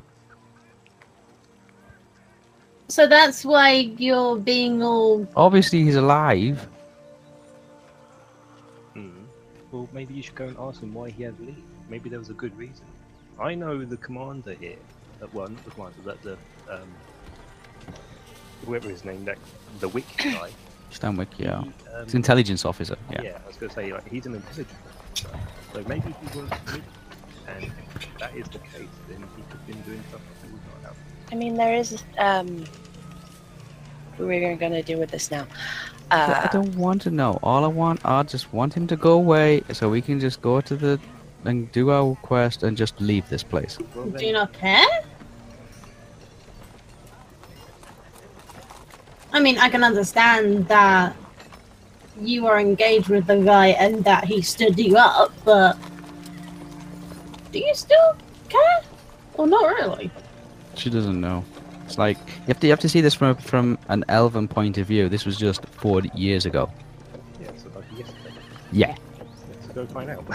So 2.87 3.07
that's 3.07 3.43
why 3.43 3.71
you're 3.97 4.37
being 4.37 4.83
all. 4.83 5.27
Obviously, 5.35 5.83
he's 5.83 5.95
alive. 5.95 6.67
Hmm. 8.93 9.09
Well, 9.71 9.89
maybe 9.93 10.13
you 10.13 10.21
should 10.21 10.35
go 10.35 10.45
and 10.45 10.57
ask 10.59 10.81
him 10.81 10.93
why 10.93 11.09
he 11.09 11.23
had 11.23 11.37
to 11.37 11.43
leave. 11.43 11.63
Maybe 11.89 12.09
there 12.09 12.19
was 12.19 12.29
a 12.29 12.33
good 12.33 12.55
reason. 12.57 12.85
I 13.39 13.55
know 13.55 13.83
the 13.83 13.97
commander 13.97 14.53
here. 14.53 14.75
Uh, 15.21 15.27
well, 15.33 15.47
not 15.47 15.63
the 15.65 15.71
commander, 15.71 16.01
that 16.05 16.21
the 16.21 16.37
um, 16.69 16.87
whoever 18.65 18.89
his 18.89 19.03
name, 19.03 19.25
that 19.25 19.37
the 19.79 19.89
Wick 19.89 20.05
guy. 20.17 20.51
Stanwyck, 20.91 21.27
yeah. 21.37 21.61
he, 21.63 21.71
um, 21.95 22.05
He's 22.05 22.13
intelligence 22.13 22.65
officer. 22.65 22.95
yeah. 23.11 23.21
Yeah. 23.23 23.39
I 23.43 23.47
was 23.47 23.57
going 23.57 23.69
to 23.69 23.75
say 23.75 23.91
like 23.91 24.07
he's 24.07 24.25
an 24.27 24.35
intelligence 24.35 24.69
officer. 24.85 24.92
So 25.15 25.83
maybe 25.87 26.13
he 26.21 26.39
was 26.39 26.49
with, 26.49 26.81
and 27.47 27.63
if 27.65 28.17
that 28.19 28.35
is 28.35 28.47
the 28.49 28.59
case, 28.59 28.87
then 29.07 29.17
he 29.35 29.41
could 29.43 29.51
have 29.51 29.67
been 29.67 29.81
doing 29.81 30.03
something 30.11 30.31
that 30.41 30.51
would 30.51 30.61
not 30.73 30.83
help. 30.83 30.95
I 31.31 31.35
mean, 31.35 31.55
there 31.55 31.73
is. 31.73 32.03
Um, 32.17 32.65
what 34.17 34.25
are 34.25 34.27
we 34.27 34.39
going 34.55 34.71
to 34.73 34.83
do 34.83 34.97
with 34.99 35.09
this 35.11 35.31
now? 35.31 35.47
I 36.11 36.15
Uh, 36.21 36.47
don't 36.51 36.75
want 36.75 37.01
to 37.03 37.09
know. 37.11 37.39
All 37.41 37.63
I 37.63 37.67
want, 37.67 37.99
I 38.05 38.21
just 38.23 38.53
want 38.53 38.73
him 38.75 38.85
to 38.87 38.95
go 38.95 39.13
away, 39.13 39.63
so 39.73 39.89
we 39.89 40.01
can 40.01 40.19
just 40.19 40.41
go 40.41 40.61
to 40.61 40.75
the 40.75 40.99
and 41.45 41.69
do 41.71 41.91
our 41.91 42.15
quest 42.21 42.63
and 42.63 42.77
just 42.77 43.01
leave 43.01 43.27
this 43.29 43.43
place. 43.43 43.77
Well, 43.95 44.05
Do 44.05 44.25
you 44.25 44.33
not 44.33 44.53
care? 44.53 44.85
I 49.33 49.39
mean, 49.39 49.57
I 49.57 49.69
can 49.69 49.83
understand 49.83 50.67
that 50.67 51.15
you 52.19 52.47
are 52.47 52.59
engaged 52.59 53.09
with 53.09 53.27
the 53.27 53.37
guy 53.37 53.67
and 53.67 54.03
that 54.03 54.25
he 54.25 54.41
stood 54.41 54.77
you 54.79 54.97
up, 54.97 55.33
but 55.45 55.77
do 57.51 57.59
you 57.59 57.73
still 57.75 58.15
care? 58.49 58.81
Well, 59.37 59.47
not 59.47 59.65
really? 59.65 60.11
She 60.75 60.89
doesn't 60.89 61.19
know. 61.19 61.43
It's 61.85 61.97
like 61.97 62.17
you 62.17 62.47
have 62.47 62.59
to 62.61 62.67
you 62.67 62.71
have 62.71 62.79
to 62.79 62.89
see 62.89 63.01
this 63.01 63.13
from 63.13 63.35
from 63.35 63.77
an 63.89 64.05
elven 64.07 64.47
point 64.47 64.77
of 64.77 64.87
view. 64.87 65.09
This 65.09 65.25
was 65.25 65.37
just 65.37 65.65
four 65.65 66.01
years 66.15 66.45
ago. 66.45 66.71
yeah, 67.41 67.51
so 67.57 67.69
like 67.75 67.85
yesterday. 67.97 68.31
Yeah. 68.71 68.95
Let's 69.49 69.67
go 69.67 69.85
find 69.87 70.09
out. 70.09 70.23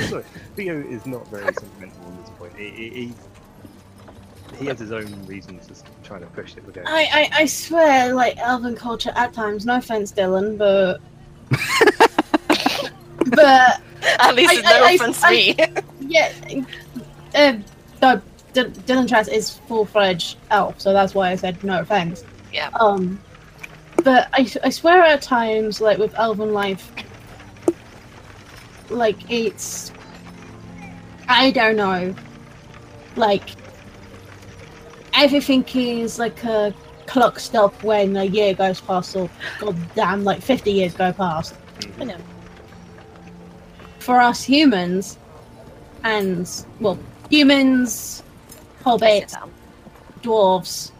Look, 0.10 0.24
Theo 0.56 0.80
is 0.80 1.06
not 1.06 1.26
very 1.28 1.52
sentimental 1.54 2.04
on 2.04 2.16
this 2.20 2.30
point. 2.30 2.56
He, 2.56 2.70
he, 2.70 2.88
he, 2.90 3.14
he 4.58 4.66
has 4.66 4.78
his 4.78 4.92
own 4.92 5.06
reasons 5.26 5.66
for 5.82 6.04
trying 6.04 6.20
to 6.20 6.26
push 6.28 6.56
it 6.56 6.64
with. 6.66 6.76
I, 6.78 6.82
I, 7.04 7.30
I 7.32 7.46
swear, 7.46 8.14
like, 8.14 8.36
elven 8.38 8.74
culture 8.76 9.12
at 9.14 9.32
times, 9.32 9.64
no 9.66 9.76
offense, 9.78 10.12
Dylan, 10.12 10.58
but. 10.58 11.00
but, 13.26 13.80
at 14.20 14.34
least 14.34 14.54
I- 14.54 14.60
no 14.60 14.84
I- 14.84 14.88
I- 14.88 14.92
offense 14.92 15.20
to 15.20 15.26
I- 15.26 15.30
me. 15.30 15.56
yeah. 16.00 16.32
Uh, 17.34 17.58
no, 18.02 18.20
D- 18.52 18.62
Dylan 18.64 19.06
Trask 19.08 19.30
is 19.30 19.50
full 19.68 19.84
fledged 19.84 20.36
elf, 20.50 20.80
so 20.80 20.92
that's 20.92 21.14
why 21.14 21.30
I 21.30 21.36
said 21.36 21.62
no 21.62 21.80
offense. 21.80 22.24
Yeah. 22.52 22.70
Um, 22.80 23.20
but 24.02 24.28
I, 24.32 24.50
I 24.64 24.70
swear 24.70 25.02
at 25.02 25.22
times, 25.22 25.80
like 25.80 25.98
with 25.98 26.14
elven 26.18 26.52
life, 26.52 26.90
like 28.88 29.30
it's, 29.30 29.92
I 31.28 31.50
don't 31.52 31.76
know, 31.76 32.14
like 33.14 33.50
everything 35.20 35.64
is 35.74 36.18
like 36.18 36.44
uh, 36.44 36.72
a 36.72 36.74
clock 37.06 37.38
stop 37.38 37.82
when 37.82 38.16
a 38.16 38.24
year 38.24 38.54
goes 38.54 38.80
past, 38.80 39.14
or 39.14 39.28
goddamn, 39.60 40.24
like 40.24 40.40
fifty 40.40 40.72
years 40.72 40.94
go 40.94 41.12
past. 41.12 41.54
Mm-hmm. 41.80 42.02
I 42.02 42.04
know. 42.06 42.16
For 43.98 44.20
us 44.20 44.42
humans, 44.42 45.18
and 46.02 46.48
well, 46.80 46.98
humans, 47.28 48.22
Sit 48.78 48.84
hobbits, 48.86 49.50
dwarves, 50.22 50.90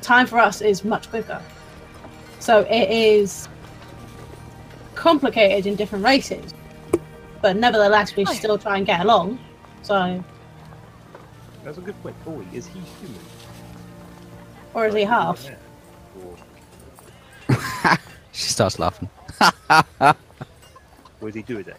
time 0.00 0.26
for 0.26 0.38
us 0.38 0.62
is 0.62 0.82
much 0.84 1.10
quicker. 1.10 1.40
So 2.38 2.60
it 2.70 2.90
is 2.90 3.48
complicated 4.94 5.66
in 5.66 5.76
different 5.76 6.04
races, 6.04 6.54
but 7.42 7.56
nevertheless, 7.56 8.16
we 8.16 8.24
Oh, 8.24 8.30
yeah. 8.30 8.38
still 8.38 8.58
try 8.58 8.78
and 8.78 8.86
get 8.86 9.00
along. 9.00 9.38
So, 9.82 10.24
That's 11.64 11.78
a 11.78 11.80
good 11.80 12.00
point. 12.02 12.24
Boy, 12.24 12.44
is 12.52 12.66
he 12.66 12.80
human? 13.00 13.20
or 14.74 14.86
is 14.86 14.94
he 14.94 15.02
half? 15.02 15.48
She 18.32 18.48
starts 18.48 18.78
laughing. 18.78 19.10
what 19.98 20.16
does 21.20 21.34
he 21.34 21.42
do 21.42 21.58
a 21.58 21.62
day? 21.62 21.74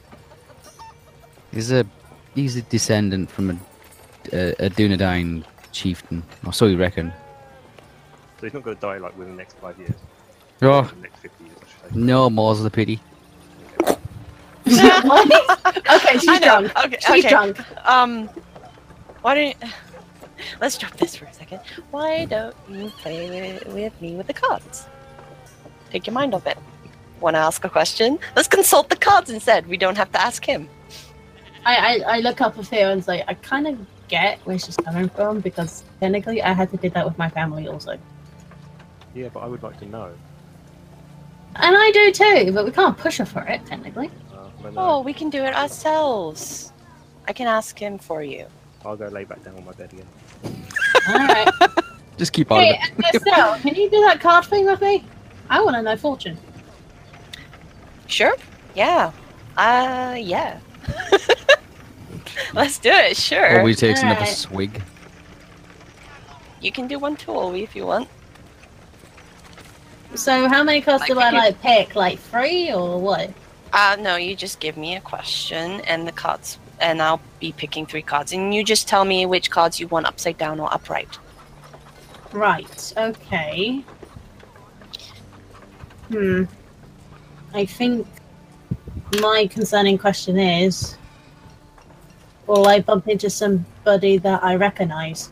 He's 1.52 1.72
a 1.72 1.86
he's 2.36 2.56
a 2.58 2.62
descendant 2.64 3.32
from 3.32 3.52
a 3.52 3.58
a, 4.34 4.66
a 4.66 4.70
Dunedain 4.70 5.44
chieftain, 5.72 6.24
or 6.46 6.54
so 6.54 6.68
you 6.68 6.78
reckon. 6.78 7.12
So 8.40 8.46
he's 8.46 8.54
not 8.54 8.64
going 8.64 8.76
to 8.76 8.82
die 8.82 8.98
like 8.98 9.18
within 9.18 9.36
the 9.36 9.38
next 9.38 9.58
five 9.58 9.78
years. 9.80 9.94
Oh 10.62 10.84
The 10.84 11.02
next 11.02 11.20
50 11.22 11.44
years, 11.46 11.58
I 11.84 11.96
no, 11.96 12.30
more's 12.30 12.62
the 12.62 12.70
pity. 12.70 13.00
What? 13.80 14.00
okay, 15.96 16.18
she's 16.20 16.40
drunk. 16.42 16.72
Okay, 16.86 16.98
She's 17.00 17.26
okay. 17.26 17.30
drunk. 17.30 17.88
Um, 17.88 18.30
why 19.22 19.36
don't 19.36 19.72
let's 20.62 20.78
drop 20.78 20.94
this 20.98 21.16
for 21.16 21.26
a 21.26 21.34
second? 21.34 21.60
Why 21.92 22.26
don't 22.26 22.56
you 22.70 22.90
play 22.90 23.30
with, 23.30 23.74
with 23.74 24.02
me 24.02 24.16
with 24.16 24.28
the 24.28 24.34
cards? 24.34 24.88
Take 25.92 26.08
your 26.08 26.14
mind 26.14 26.34
off 26.34 26.48
it. 26.48 26.58
Want 27.20 27.36
to 27.36 27.40
ask 27.40 27.64
a 27.64 27.70
question? 27.70 28.18
Let's 28.36 28.48
consult 28.48 28.90
the 28.90 28.96
cards 28.96 29.30
instead. 29.30 29.68
We 29.68 29.78
don't 29.78 29.98
have 29.98 30.12
to 30.14 30.22
ask 30.22 30.44
him. 30.44 30.70
I, 31.66 31.76
I, 31.76 32.18
I 32.18 32.20
look 32.20 32.42
up 32.42 32.58
at 32.58 32.66
Theo 32.66 32.92
and 32.92 33.04
say, 33.04 33.24
I 33.28 33.36
kind 33.36 33.68
of 33.68 33.78
get 34.08 34.40
where 34.40 34.58
she's 34.58 34.76
coming 34.78 35.08
from 35.10 35.40
because 35.40 35.84
technically 36.00 36.42
I 36.42 36.54
had 36.54 36.72
to 36.72 36.78
do 36.78 36.90
that 36.90 37.06
with 37.06 37.18
my 37.18 37.30
family 37.30 37.68
also. 37.68 37.98
Yeah, 39.14 39.30
but 39.34 39.42
I 39.42 39.46
would 39.46 39.62
like 39.62 39.78
to 39.80 39.86
know. 39.86 40.12
And 41.56 41.76
I 41.78 41.92
do 41.92 42.12
too, 42.12 42.52
but 42.54 42.66
we 42.66 42.72
can't 42.72 42.98
push 42.98 43.18
her 43.18 43.26
for 43.26 43.42
it, 43.44 43.66
technically. 43.66 44.10
Uh, 44.34 44.38
Oh, 44.78 45.02
we 45.02 45.14
can 45.14 45.30
do 45.30 45.44
it 45.44 45.54
ourselves. 45.54 46.72
I 47.28 47.34
can 47.34 47.48
ask 47.48 47.78
him 47.78 47.98
for 47.98 48.24
you. 48.24 48.46
I'll 48.86 48.96
go 48.98 49.08
lay 49.08 49.24
back 49.26 49.44
down 49.44 49.56
on 49.58 49.66
my 49.66 49.74
bed 49.74 49.92
again. 49.94 50.08
Alright. 51.10 51.50
Just 52.18 52.34
keep 52.34 52.52
on 52.52 52.62
Hey, 52.62 52.80
it. 52.98 53.16
Estelle, 53.16 53.58
can 53.60 53.76
you 53.76 53.90
do 53.90 54.02
that 54.02 54.20
card 54.20 54.46
thing 54.46 54.66
with 54.66 54.82
me? 54.82 55.04
I 55.50 55.62
want 55.62 55.76
to 55.76 55.82
know 55.82 55.96
fortune. 55.98 56.38
Sure. 58.08 58.36
Yeah. 58.76 59.12
Uh, 59.58 60.16
yeah. 60.20 60.60
Let's 62.54 62.80
do 62.80 62.90
it. 62.90 63.16
Sure. 63.18 63.60
Olwe 63.60 63.78
takes 63.78 64.02
another 64.02 64.20
Alright. 64.22 64.36
swig. 64.36 64.82
You 66.62 66.72
can 66.72 66.88
do 66.88 67.00
one 67.00 67.16
too, 67.16 67.32
Ollie, 67.32 67.64
if 67.64 67.76
you 67.76 67.86
want. 67.86 68.08
So 70.16 70.48
how 70.50 70.64
many 70.64 70.82
cards 70.82 71.02
Like, 71.02 71.10
do 71.10 71.20
I 71.20 71.28
if 71.28 71.34
you- 71.34 71.40
like 71.40 71.62
pick? 71.62 71.96
Like 71.96 72.20
three 72.20 72.72
or 72.74 73.00
what? 73.00 73.32
Uh, 73.74 73.96
no, 74.00 74.18
you 74.18 74.36
just 74.36 74.60
give 74.60 74.76
me 74.76 74.96
a 74.98 75.02
question 75.02 75.80
and 75.82 76.06
the 76.06 76.12
cards, 76.12 76.58
and 76.82 77.02
I'll 77.02 77.22
be 77.40 77.52
picking 77.52 77.86
three 77.86 78.02
cards, 78.02 78.34
and 78.34 78.54
you 78.54 78.64
just 78.64 78.88
tell 78.88 79.06
me 79.06 79.26
which 79.26 79.50
cards 79.50 79.80
you 79.80 79.88
want 79.88 80.06
upside 80.06 80.38
down 80.38 80.60
or 80.60 80.74
upright. 80.74 81.18
Right. 82.34 82.94
Okay. 82.98 83.84
Hmm. 86.10 86.44
I 87.54 87.66
think 87.66 88.08
my 89.20 89.48
concerning 89.48 89.98
question 89.98 90.38
is: 90.38 90.98
Will 92.48 92.68
I 92.68 92.80
bump 92.80 93.08
into 93.08 93.30
somebody 93.30 94.18
that 94.18 94.44
I 94.44 94.56
recognize? 94.56 95.32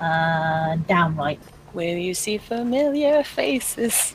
Uh, 0.00 0.76
downright. 0.88 1.40
Will 1.74 1.96
you 1.96 2.12
see 2.14 2.38
familiar 2.38 3.22
faces? 3.22 4.14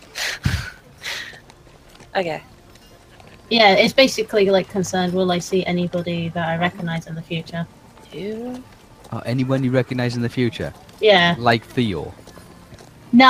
okay. 2.15 2.43
Yeah, 3.49 3.73
it's 3.73 3.93
basically 3.93 4.49
like 4.49 4.69
concerned. 4.69 5.13
Will 5.13 5.31
I 5.31 5.39
see 5.39 5.65
anybody 5.65 6.29
that 6.29 6.47
I 6.47 6.57
recognize 6.57 7.07
in 7.07 7.15
the 7.15 7.21
future? 7.21 7.65
Two. 8.11 8.61
Oh, 9.11 9.19
anyone 9.25 9.63
you 9.63 9.71
recognise 9.71 10.15
in 10.15 10.21
the 10.21 10.29
future, 10.29 10.73
Yeah. 10.99 11.35
like 11.37 11.63
Theo. 11.65 12.13
No, 13.13 13.29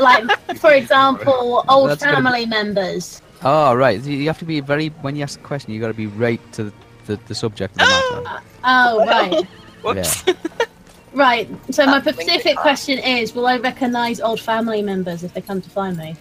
like 0.00 0.58
for 0.58 0.72
example, 0.72 1.64
old 1.68 1.88
That's 1.90 2.02
gonna 2.04 2.18
be- 2.18 2.22
family 2.22 2.46
members. 2.46 3.22
Oh, 3.42 3.72
right. 3.74 4.02
You 4.02 4.26
have 4.26 4.38
to 4.40 4.44
be 4.44 4.60
very 4.60 4.88
when 5.00 5.16
you 5.16 5.22
ask 5.22 5.38
a 5.40 5.42
question. 5.42 5.72
You 5.72 5.80
got 5.80 5.86
to 5.88 5.94
be 5.94 6.08
right 6.08 6.40
to 6.54 6.64
the, 6.64 6.72
the, 7.06 7.16
the 7.28 7.34
subject 7.34 7.72
of 7.80 7.86
the 7.88 8.22
matter. 8.24 8.42
Oh, 8.64 9.06
right. 9.06 9.44
Whoops. 9.82 10.24
Right. 11.14 11.48
So 11.70 11.86
my 11.86 12.00
specific 12.02 12.56
question 12.58 12.98
is: 12.98 13.34
Will 13.34 13.46
I 13.46 13.56
recognise 13.58 14.20
old 14.20 14.40
family 14.40 14.82
members 14.82 15.22
if 15.24 15.32
they 15.34 15.40
come 15.40 15.62
to 15.62 15.70
find 15.70 15.96
me? 15.96 16.16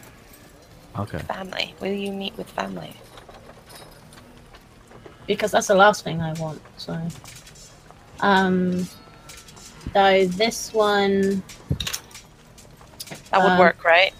Okay. 0.97 1.17
family. 1.19 1.73
Will 1.82 1.91
you 1.91 2.11
meet 2.11 2.38
with 2.38 2.49
family? 2.51 2.93
Because 5.28 5.51
that's 5.51 5.67
the 5.67 5.75
last 5.75 6.03
thing 6.03 6.21
I 6.21 6.34
want. 6.34 6.61
So, 6.78 6.97
um, 8.21 8.88
so 9.93 10.25
this 10.28 10.73
one, 10.73 11.43
That 13.32 13.41
would 13.43 13.51
Um, 13.51 13.59
work, 13.59 13.84
right? 13.84 14.13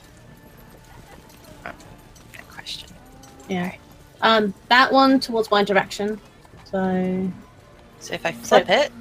Good 1.64 2.48
question. 2.50 2.90
yeah, 3.48 3.72
um, 4.22 4.54
that 4.70 4.92
one 4.92 5.20
towards 5.22 5.50
my 5.50 5.64
direction. 5.64 6.20
So, 6.66 7.32
So 8.00 8.14
if 8.14 8.26
I 8.26 8.32
flip 8.34 8.70
it 8.70 8.92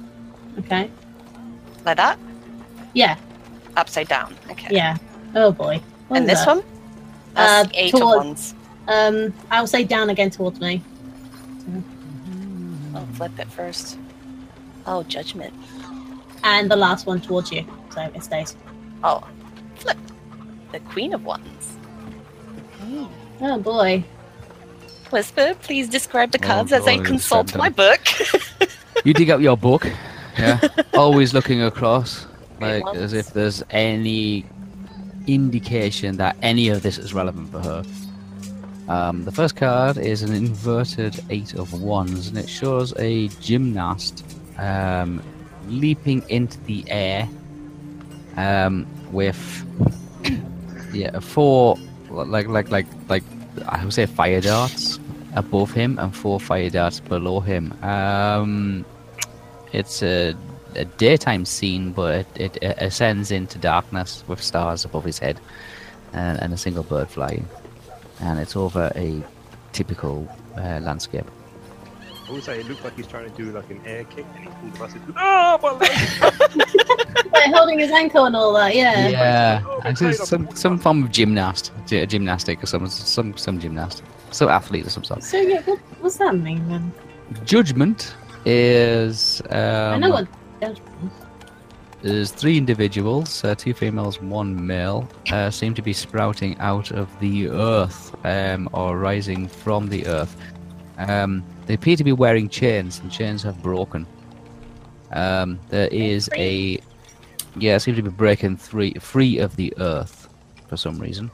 okay, 0.59 0.89
like 1.85 1.97
that, 1.97 2.17
yeah, 2.93 3.17
upside 3.75 4.07
down. 4.07 4.35
Okay. 4.49 4.67
yeah. 4.71 4.95
Oh 5.35 5.51
boy. 5.51 5.81
What 6.07 6.17
And 6.21 6.29
this 6.29 6.39
that? 6.45 6.55
one? 6.57 6.63
That's 7.33 7.51
Uh, 7.51 7.63
the 7.69 7.83
eight 7.83 7.91
toward- 7.91 8.17
of 8.17 8.25
wands. 8.25 8.55
Um, 8.87 9.33
I'll 9.51 9.67
say 9.67 9.83
down 9.83 10.09
again 10.09 10.29
towards 10.29 10.61
me. 10.61 10.81
I'll 12.97 13.05
flip 13.13 13.37
it 13.39 13.47
first. 13.51 13.97
Oh, 14.85 15.03
judgment. 15.03 15.53
and 16.43 16.69
the 16.71 16.75
last 16.75 17.05
one 17.05 17.19
towards 17.21 17.51
you. 17.51 17.65
So 17.93 18.01
it 18.13 18.23
stays. 18.23 18.55
Oh, 19.03 19.21
flip. 19.75 19.97
The 20.71 20.79
queen 20.79 21.13
of 21.13 21.23
wands. 21.25 21.77
Hmm. 22.79 23.05
Oh 23.41 23.59
boy. 23.59 24.03
Whisper, 25.11 25.55
please 25.61 25.87
describe 25.89 26.31
the 26.31 26.39
Oh, 26.43 26.47
cards 26.47 26.71
as 26.73 26.87
I 26.87 26.97
consult 26.97 27.55
my 27.55 27.69
book. 27.69 28.01
You 29.05 29.13
dig 29.13 29.29
up 29.29 29.39
your 29.39 29.55
book, 29.55 29.85
yeah. 30.37 30.57
Olwe 30.93 31.31
looking 31.31 31.61
across, 31.61 32.25
like 32.59 32.83
as 32.95 33.13
if 33.13 33.31
there's 33.31 33.63
any 33.69 34.43
indication 35.27 36.17
that 36.17 36.35
any 36.41 36.67
of 36.69 36.81
this 36.81 36.97
is 36.97 37.13
relevant 37.13 37.51
for 37.51 37.59
her. 37.61 37.83
Um, 38.87 39.25
the 39.25 39.31
first 39.31 39.55
card 39.55 39.97
is 39.97 40.21
an 40.21 40.33
inverted 40.33 41.19
eight 41.29 41.53
of 41.55 41.81
wands, 41.81 42.27
and 42.27 42.37
it 42.37 42.49
shows 42.49 42.93
a 42.97 43.27
gymnast 43.41 44.23
um, 44.57 45.21
leaping 45.67 46.23
into 46.29 46.59
the 46.61 46.85
air 46.87 47.27
um, 48.37 48.87
with 49.11 49.37
yeah 50.93 51.19
four 51.19 51.77
like 52.09 52.47
like 52.47 52.69
like 52.69 52.87
like 53.09 53.23
I 53.67 53.83
would 53.83 53.93
say 53.93 54.05
fire 54.05 54.39
darts 54.39 54.99
above 55.35 55.71
him 55.71 55.99
and 55.99 56.15
four 56.15 56.39
fire 56.39 56.69
darts 56.69 56.99
below 56.99 57.41
him. 57.41 57.73
Um, 57.83 58.85
it's 59.73 60.01
a, 60.01 60.33
a 60.75 60.85
daytime 60.85 61.45
scene, 61.45 61.91
but 61.91 62.25
it, 62.35 62.57
it 62.61 62.77
ascends 62.79 63.31
into 63.31 63.57
darkness 63.57 64.23
with 64.27 64.41
stars 64.41 64.85
above 64.85 65.03
his 65.03 65.19
head 65.19 65.39
and, 66.13 66.41
and 66.41 66.53
a 66.53 66.57
single 66.57 66.83
bird 66.83 67.09
flying. 67.09 67.47
And 68.21 68.39
it's 68.39 68.55
over 68.55 68.91
a 68.95 69.21
typical 69.73 70.27
uh, 70.57 70.79
landscape. 70.81 71.25
I 72.27 72.31
would 72.31 72.43
say 72.43 72.59
it 72.59 72.67
looked 72.67 72.83
like 72.83 72.95
he's 72.95 73.07
trying 73.07 73.29
to 73.31 73.37
do 73.37 73.51
like 73.51 73.69
an 73.69 73.79
air 73.85 74.03
kick 74.03 74.25
and 74.35 74.43
he 74.43 74.49
pulled 74.49 74.73
the 74.73 74.79
muscle. 74.79 74.99
Ah, 75.15 75.57
my 75.61 75.71
leg! 75.71 76.63
Like 77.33 77.53
holding 77.53 77.79
his 77.79 77.91
ankle 77.91 78.25
and 78.25 78.35
all 78.35 78.53
that. 78.53 78.75
Yeah. 78.75 79.07
Yeah, 79.09 79.63
Oh, 79.65 79.81
actually, 79.83 80.07
okay, 80.07 80.15
some 80.17 80.49
some 80.55 80.77
form 80.79 81.03
of 81.03 81.11
gymnast, 81.11 81.71
gy- 81.85 82.05
gymnastic, 82.05 82.63
or 82.63 82.65
some 82.65 82.87
some 82.87 83.35
some 83.37 83.59
gymnast, 83.59 84.01
some 84.31 84.49
athlete 84.49 84.87
or 84.87 84.89
some 84.89 85.03
sort. 85.03 85.23
So 85.23 85.37
yeah, 85.37 85.61
what, 85.63 85.79
what's 85.99 86.17
that 86.17 86.35
mean 86.35 86.67
then? 86.69 86.91
Judgment 87.45 88.15
is 88.45 89.41
um, 89.49 89.93
I 89.93 89.97
know 89.97 90.09
what. 90.09 90.27
There's 92.07 92.31
three 92.31 92.57
individuals, 92.57 93.43
uh, 93.43 93.53
two 93.53 93.73
females, 93.73 94.21
one 94.21 94.65
male, 94.65 95.09
uh, 95.29 95.51
seem 95.51 95.73
to 95.73 95.81
be 95.81 95.91
sprouting 95.91 96.57
out 96.59 96.91
of 96.91 97.09
the 97.19 97.49
earth 97.49 98.15
um, 98.23 98.69
or 98.71 98.97
rising 98.97 99.45
from 99.49 99.89
the 99.89 100.07
earth. 100.07 100.33
Um, 100.97 101.43
they 101.65 101.73
appear 101.73 101.97
to 101.97 102.05
be 102.05 102.13
wearing 102.13 102.47
chains, 102.47 102.99
and 102.99 103.11
chains 103.11 103.43
have 103.43 103.61
broken. 103.61 104.07
Um, 105.11 105.59
there 105.67 105.89
is 105.89 106.29
a 106.37 106.79
yeah, 107.57 107.77
seem 107.77 107.95
to 107.95 108.01
be 108.01 108.09
breaking 108.09 108.55
free 108.55 108.93
free 108.93 109.39
of 109.39 109.57
the 109.57 109.73
earth 109.77 110.29
for 110.69 110.77
some 110.77 110.99
reason. 110.99 111.29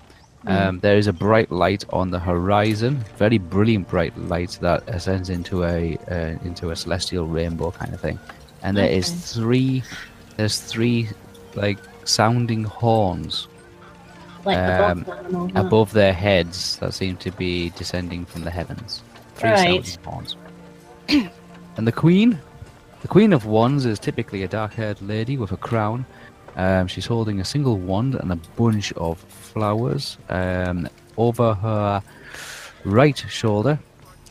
Um, 0.48 0.80
there 0.80 0.98
is 0.98 1.06
a 1.06 1.14
bright 1.14 1.52
light 1.52 1.86
on 1.92 2.10
the 2.10 2.20
horizon, 2.20 3.06
very 3.18 3.38
brilliant 3.38 3.88
bright 3.90 4.18
light 4.18 4.58
that 4.62 4.84
ascends 4.88 5.30
into 5.30 5.66
a 5.66 5.98
uh, 6.10 6.36
into 6.44 6.72
a 6.72 6.76
celestial 6.76 7.28
rainbow 7.28 7.70
kind 7.70 7.94
of 7.94 8.02
thing. 8.02 8.18
And 8.64 8.76
there 8.76 8.90
is 8.90 9.10
Okay. 9.10 9.18
three, 9.20 9.84
there's 10.38 10.60
three 10.60 11.10
like 11.56 11.78
sounding 12.06 12.64
horns 12.64 13.48
Like 14.46 14.58
Um, 14.58 15.04
the 15.04 15.14
animal, 15.14 15.50
huh? 15.56 15.62
above 15.62 15.94
their 15.94 16.12
heads 16.14 16.78
that 16.78 16.94
seem 16.94 17.16
to 17.18 17.32
be 17.32 17.70
descending 17.78 18.26
from 18.26 18.44
the 18.44 18.52
heavens. 18.52 19.02
Three 19.36 19.52
Right. 19.52 19.86
sounding 19.86 20.04
horns. 20.04 20.36
and 21.78 21.88
the 21.88 21.92
queen, 21.94 22.40
the 23.02 23.08
queen 23.08 23.32
of 23.32 23.46
wands 23.46 23.86
is 23.86 24.00
typically 24.00 24.44
a 24.44 24.48
dark-haired 24.50 25.02
lady 25.02 25.38
with 25.38 25.52
a 25.54 25.58
crown. 25.58 26.06
Um, 26.58 26.88
she's 26.88 27.06
holding 27.06 27.40
a 27.40 27.46
single 27.46 27.78
wand 27.78 28.16
and 28.16 28.32
a 28.34 28.40
bunch 28.58 28.92
of 28.94 29.18
flowers. 29.20 30.18
Um, 30.30 30.90
over 31.18 31.54
her 31.54 32.04
right 32.84 33.18
shoulder 33.30 33.80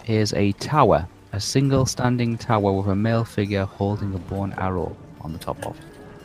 is 0.06 0.34
a 0.34 0.52
tower, 0.52 1.06
a 1.32 1.40
single 1.40 1.86
standing 1.86 2.36
tower 2.36 2.70
with 2.72 2.88
a 2.88 2.94
male 2.96 3.24
figure 3.24 3.64
holding 3.64 4.14
a 4.14 4.18
bow 4.18 4.44
and 4.44 4.58
arrow 4.58 4.94
on 5.22 5.32
the 5.32 5.38
top 5.38 5.64
of. 5.66 5.74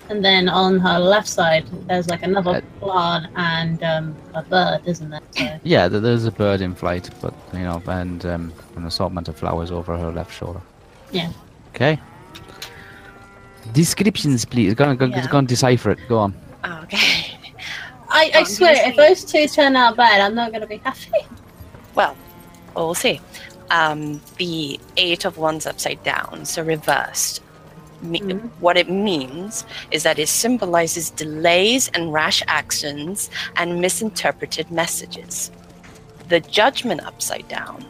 And 0.09 0.23
then 0.23 0.47
on 0.47 0.79
her 0.79 0.99
left 0.99 1.27
side, 1.27 1.65
there's 1.87 2.07
like 2.09 2.23
another 2.23 2.51
Uh, 2.57 2.61
plant 2.79 3.25
and 3.35 3.83
um, 3.83 4.15
a 4.33 4.41
bird, 4.41 4.81
isn't 4.85 5.09
there? 5.09 5.19
So, 5.31 5.59
Yeah, 5.63 5.89
th- 5.89 6.01
there's 6.01 6.25
a 6.25 6.31
bird 6.31 6.61
in 6.61 6.73
flight, 6.75 7.09
but 7.21 7.33
you 7.53 7.59
know, 7.59 7.81
and 7.87 8.25
um, 8.25 8.53
an 8.77 8.85
assortment 8.85 9.27
of 9.27 9.35
flowers 9.35 9.69
over 9.71 9.97
her 9.97 10.11
left 10.11 10.33
shoulder. 10.33 10.61
Yeah. 11.11 11.31
Okay. 11.75 11.99
Descriptions, 13.73 14.45
please. 14.45 14.73
Go 14.75 14.85
on, 14.85 14.95
go, 14.97 15.05
Yeah. 15.05 15.27
go 15.27 15.37
on, 15.39 15.45
decipher 15.45 15.91
it. 15.91 15.99
Go 16.07 16.19
on. 16.19 16.33
Oh, 16.63 16.79
okay. 16.83 17.37
I, 18.09 18.31
I 18.33 18.39
Um, 18.39 18.45
swear, 18.45 18.75
if 18.87 18.95
those 18.95 19.25
two 19.25 19.47
turn 19.47 19.75
out 19.75 19.97
bad, 19.97 20.21
I'm 20.21 20.33
not 20.35 20.51
going 20.51 20.61
to 20.61 20.67
be 20.67 20.77
happy. 20.77 21.11
Well, 21.95 22.15
we'll 22.75 22.93
see. 22.93 23.19
Um, 23.69 24.21
the 24.37 24.79
eight 24.95 25.25
of 25.25 25.37
wands 25.37 25.65
upside 25.65 26.01
down, 26.03 26.45
so 26.45 26.63
reversed. 26.63 27.41
Me- 28.01 28.19
Mhm. 28.19 28.49
What 28.59 28.77
it 28.77 28.89
means 28.89 29.65
is 29.91 30.03
that 30.03 30.19
it 30.19 30.29
symbolizes 30.29 31.09
delays 31.09 31.89
and 31.93 32.13
rash 32.13 32.43
actions 32.47 33.29
and 33.55 33.81
misinterpreted 33.81 34.69
messages. 34.71 35.51
The 36.29 36.39
judgment 36.39 37.01
upside 37.05 37.47
down, 37.47 37.85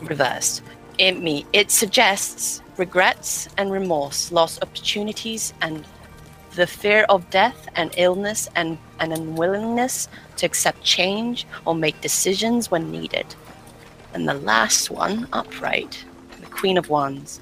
reversed, 0.00 0.62
it 0.98 1.20
me 1.20 1.44
it 1.52 1.70
suggests 1.70 2.62
regrets 2.76 3.48
and 3.58 3.70
remorse, 3.70 4.32
lost 4.32 4.62
opportunities, 4.62 5.52
and 5.60 5.84
the 6.54 6.66
fear 6.66 7.04
of 7.08 7.28
death 7.30 7.68
and 7.74 7.92
illness, 7.96 8.48
and 8.54 8.78
an 9.00 9.12
unwillingness 9.12 10.08
to 10.36 10.46
accept 10.46 10.82
change 10.82 11.46
or 11.66 11.74
make 11.74 12.00
decisions 12.00 12.70
when 12.70 12.90
needed. 12.90 13.26
And 14.14 14.28
the 14.28 14.34
last 14.34 14.90
one, 14.90 15.28
upright, 15.32 16.04
the 16.40 16.46
Queen 16.46 16.78
of 16.78 16.88
Wands. 16.88 17.40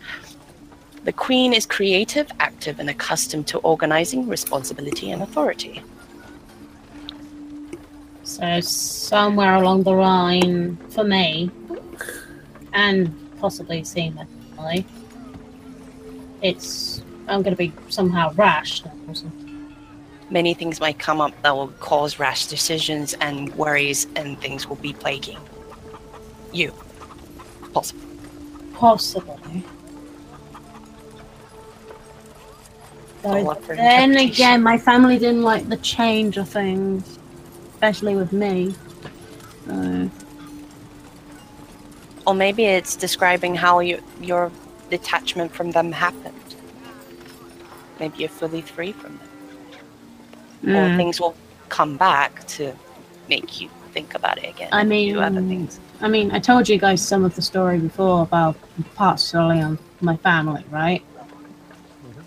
The 1.04 1.12
Queen 1.12 1.52
is 1.52 1.66
creative, 1.66 2.30
active, 2.38 2.78
and 2.78 2.88
accustomed 2.88 3.48
to 3.48 3.58
organizing, 3.58 4.28
responsibility, 4.28 5.10
and 5.10 5.22
authority. 5.22 5.82
So 8.22 8.60
somewhere 8.60 9.54
along 9.56 9.82
the 9.82 9.90
line, 9.90 10.76
for 10.90 11.02
me, 11.02 11.50
and 12.72 13.12
possibly 13.40 13.82
seemingly, 13.82 14.86
it's 16.40 17.02
I'm 17.28 17.42
going 17.42 17.54
to 17.54 17.58
be 17.58 17.72
somehow 17.88 18.32
rash. 18.34 18.82
Many 20.30 20.54
things 20.54 20.80
might 20.80 20.98
come 20.98 21.20
up 21.20 21.32
that 21.42 21.54
will 21.54 21.68
cause 21.78 22.18
rash 22.18 22.46
decisions 22.46 23.14
and 23.14 23.54
worries, 23.54 24.06
and 24.16 24.40
things 24.40 24.68
will 24.68 24.76
be 24.76 24.92
plaguing 24.92 25.38
you. 26.52 26.72
Possible. 27.72 28.02
Possibly. 28.74 29.64
So 33.22 33.56
then 33.68 34.16
again, 34.16 34.62
my 34.62 34.78
family 34.78 35.18
didn't 35.18 35.42
like 35.42 35.68
the 35.68 35.76
change 35.76 36.36
of 36.36 36.48
things, 36.48 37.18
especially 37.74 38.16
with 38.16 38.32
me. 38.32 38.74
So, 39.66 40.10
Or 42.26 42.34
maybe 42.34 42.64
it's 42.64 42.96
describing 42.96 43.54
how 43.54 43.80
you, 43.80 44.00
your 44.20 44.50
detachment 44.90 45.52
from 45.52 45.70
them 45.72 45.92
happened. 45.92 46.34
Maybe 48.00 48.18
you're 48.18 48.28
fully 48.28 48.62
free 48.62 48.92
from 48.92 49.18
them. 49.18 50.76
Or 50.76 50.88
mm. 50.88 50.96
things 50.96 51.20
will 51.20 51.36
come 51.68 51.96
back 51.96 52.46
to 52.48 52.72
make 53.28 53.60
you 53.60 53.68
think 53.92 54.14
about 54.14 54.38
it 54.38 54.50
again. 54.50 54.68
I 54.72 54.84
do 54.84 55.20
other 55.20 55.40
mean- 55.40 55.66
things. 55.66 55.80
I 56.00 56.08
mean, 56.08 56.32
I 56.32 56.40
told 56.40 56.68
you 56.68 56.78
guys 56.78 57.06
some 57.06 57.24
of 57.24 57.36
the 57.36 57.42
story 57.42 57.78
before 57.78 58.22
about 58.22 58.56
partially 58.96 59.60
on 59.60 59.78
my 60.00 60.16
family, 60.16 60.64
right? 60.68 61.02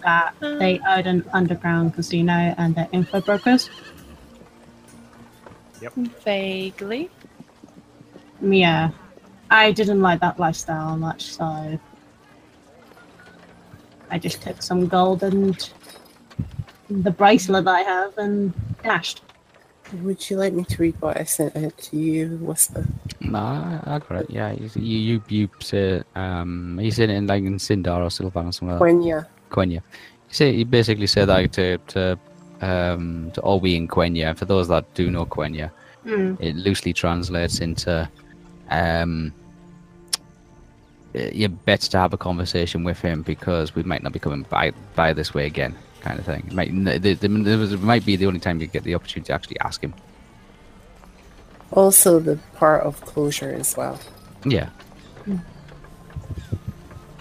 That 0.06 0.36
they 0.40 0.80
owned 0.88 1.08
an 1.08 1.26
underground 1.34 1.96
casino 1.96 2.54
and 2.60 2.76
they're 2.76 2.88
info 2.92 3.22
brokers. 3.22 3.72
Vaguely. 6.24 7.10
Yeah, 8.40 8.92
I 9.50 9.72
didn't 9.72 10.02
like 10.02 10.20
that 10.20 10.40
lifestyle 10.40 10.96
much, 10.96 11.24
so 11.34 11.80
I 14.12 14.20
just 14.20 14.44
took 14.44 14.62
some 14.62 14.88
gold 14.88 15.24
and 15.24 15.58
the 16.90 17.10
bracelet 17.12 17.68
I 17.68 17.82
have 17.82 18.16
and 18.20 18.54
dashed. 18.84 19.24
Would 20.04 20.30
you 20.30 20.38
like 20.38 20.54
me 20.54 20.64
to 20.66 20.82
read 20.82 21.02
what 21.02 21.18
I 21.18 21.24
sent 21.24 21.56
out 21.56 21.78
to 21.78 21.98
you, 21.98 22.38
Whisper? 22.42 22.86
No, 23.22 23.40
I, 23.40 23.80
I 23.86 24.00
got 24.00 24.22
it. 24.22 24.30
Yeah, 24.30 24.52
you 24.52 24.70
you 24.76 24.98
you, 24.98 25.22
you 25.30 25.50
say 25.62 26.04
um, 26.16 26.80
you 26.82 26.92
said 26.92 27.10
it 27.10 27.14
in 27.14 27.28
like 27.28 27.44
in 27.44 27.58
Sindar 27.58 28.06
or 28.06 28.10
Sylvan 28.10 28.48
or 28.48 28.52
somewhere. 28.52 28.78
When 28.78 29.02
yeah. 29.02 29.24
Quenya. 29.56 29.82
You 30.30 30.34
say 30.40 30.48
you 30.60 30.66
basically 30.66 31.08
say 31.08 31.24
that 31.26 31.52
to 31.54 31.78
to 31.94 32.02
um 32.62 33.32
to 33.36 33.42
Obi 33.42 33.76
and 33.78 33.90
Quenya. 33.90 34.36
For 34.38 34.46
those 34.46 34.68
that 34.74 34.86
do 35.00 35.10
know 35.16 35.26
Quenya, 35.26 35.70
Mm. 36.06 36.38
it 36.40 36.56
loosely 36.56 36.94
translates 36.94 37.60
into 37.66 37.94
um 38.70 39.34
you're 41.14 41.50
better 41.50 41.88
to 41.90 41.98
have 41.98 42.14
a 42.14 42.18
conversation 42.18 42.84
with 42.84 43.00
him 43.00 43.22
because 43.22 43.74
we 43.74 43.84
might 43.84 44.04
not 44.04 44.12
be 44.12 44.20
coming 44.20 44.46
by 44.50 44.72
by 44.96 45.14
this 45.14 45.34
way 45.34 45.46
again, 45.46 45.74
kind 46.02 46.20
of 46.20 46.26
thing. 46.26 46.44
It 46.48 46.54
might 46.54 46.70
n- 46.70 46.84
there, 46.84 47.00
there 47.00 47.16
there 47.16 47.62
it 47.62 47.82
might 47.82 48.06
be 48.06 48.16
the 48.18 48.28
only 48.28 48.40
time 48.42 48.60
you 48.62 48.68
get 48.68 48.84
the 48.84 48.96
opportunity 48.96 49.28
to 49.28 49.34
actually 49.34 49.60
ask 49.62 49.82
him. 49.82 49.94
Also 51.72 52.20
the 52.20 52.38
part 52.56 52.84
of 52.84 53.00
closure 53.02 53.54
as 53.54 53.76
well. 53.78 53.98
Yeah, 54.46 54.70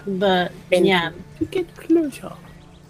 But 0.07 0.51
And 0.71 0.87
yeah, 0.87 1.11
To 1.39 1.45
get 1.45 1.75
closure. 1.75 2.33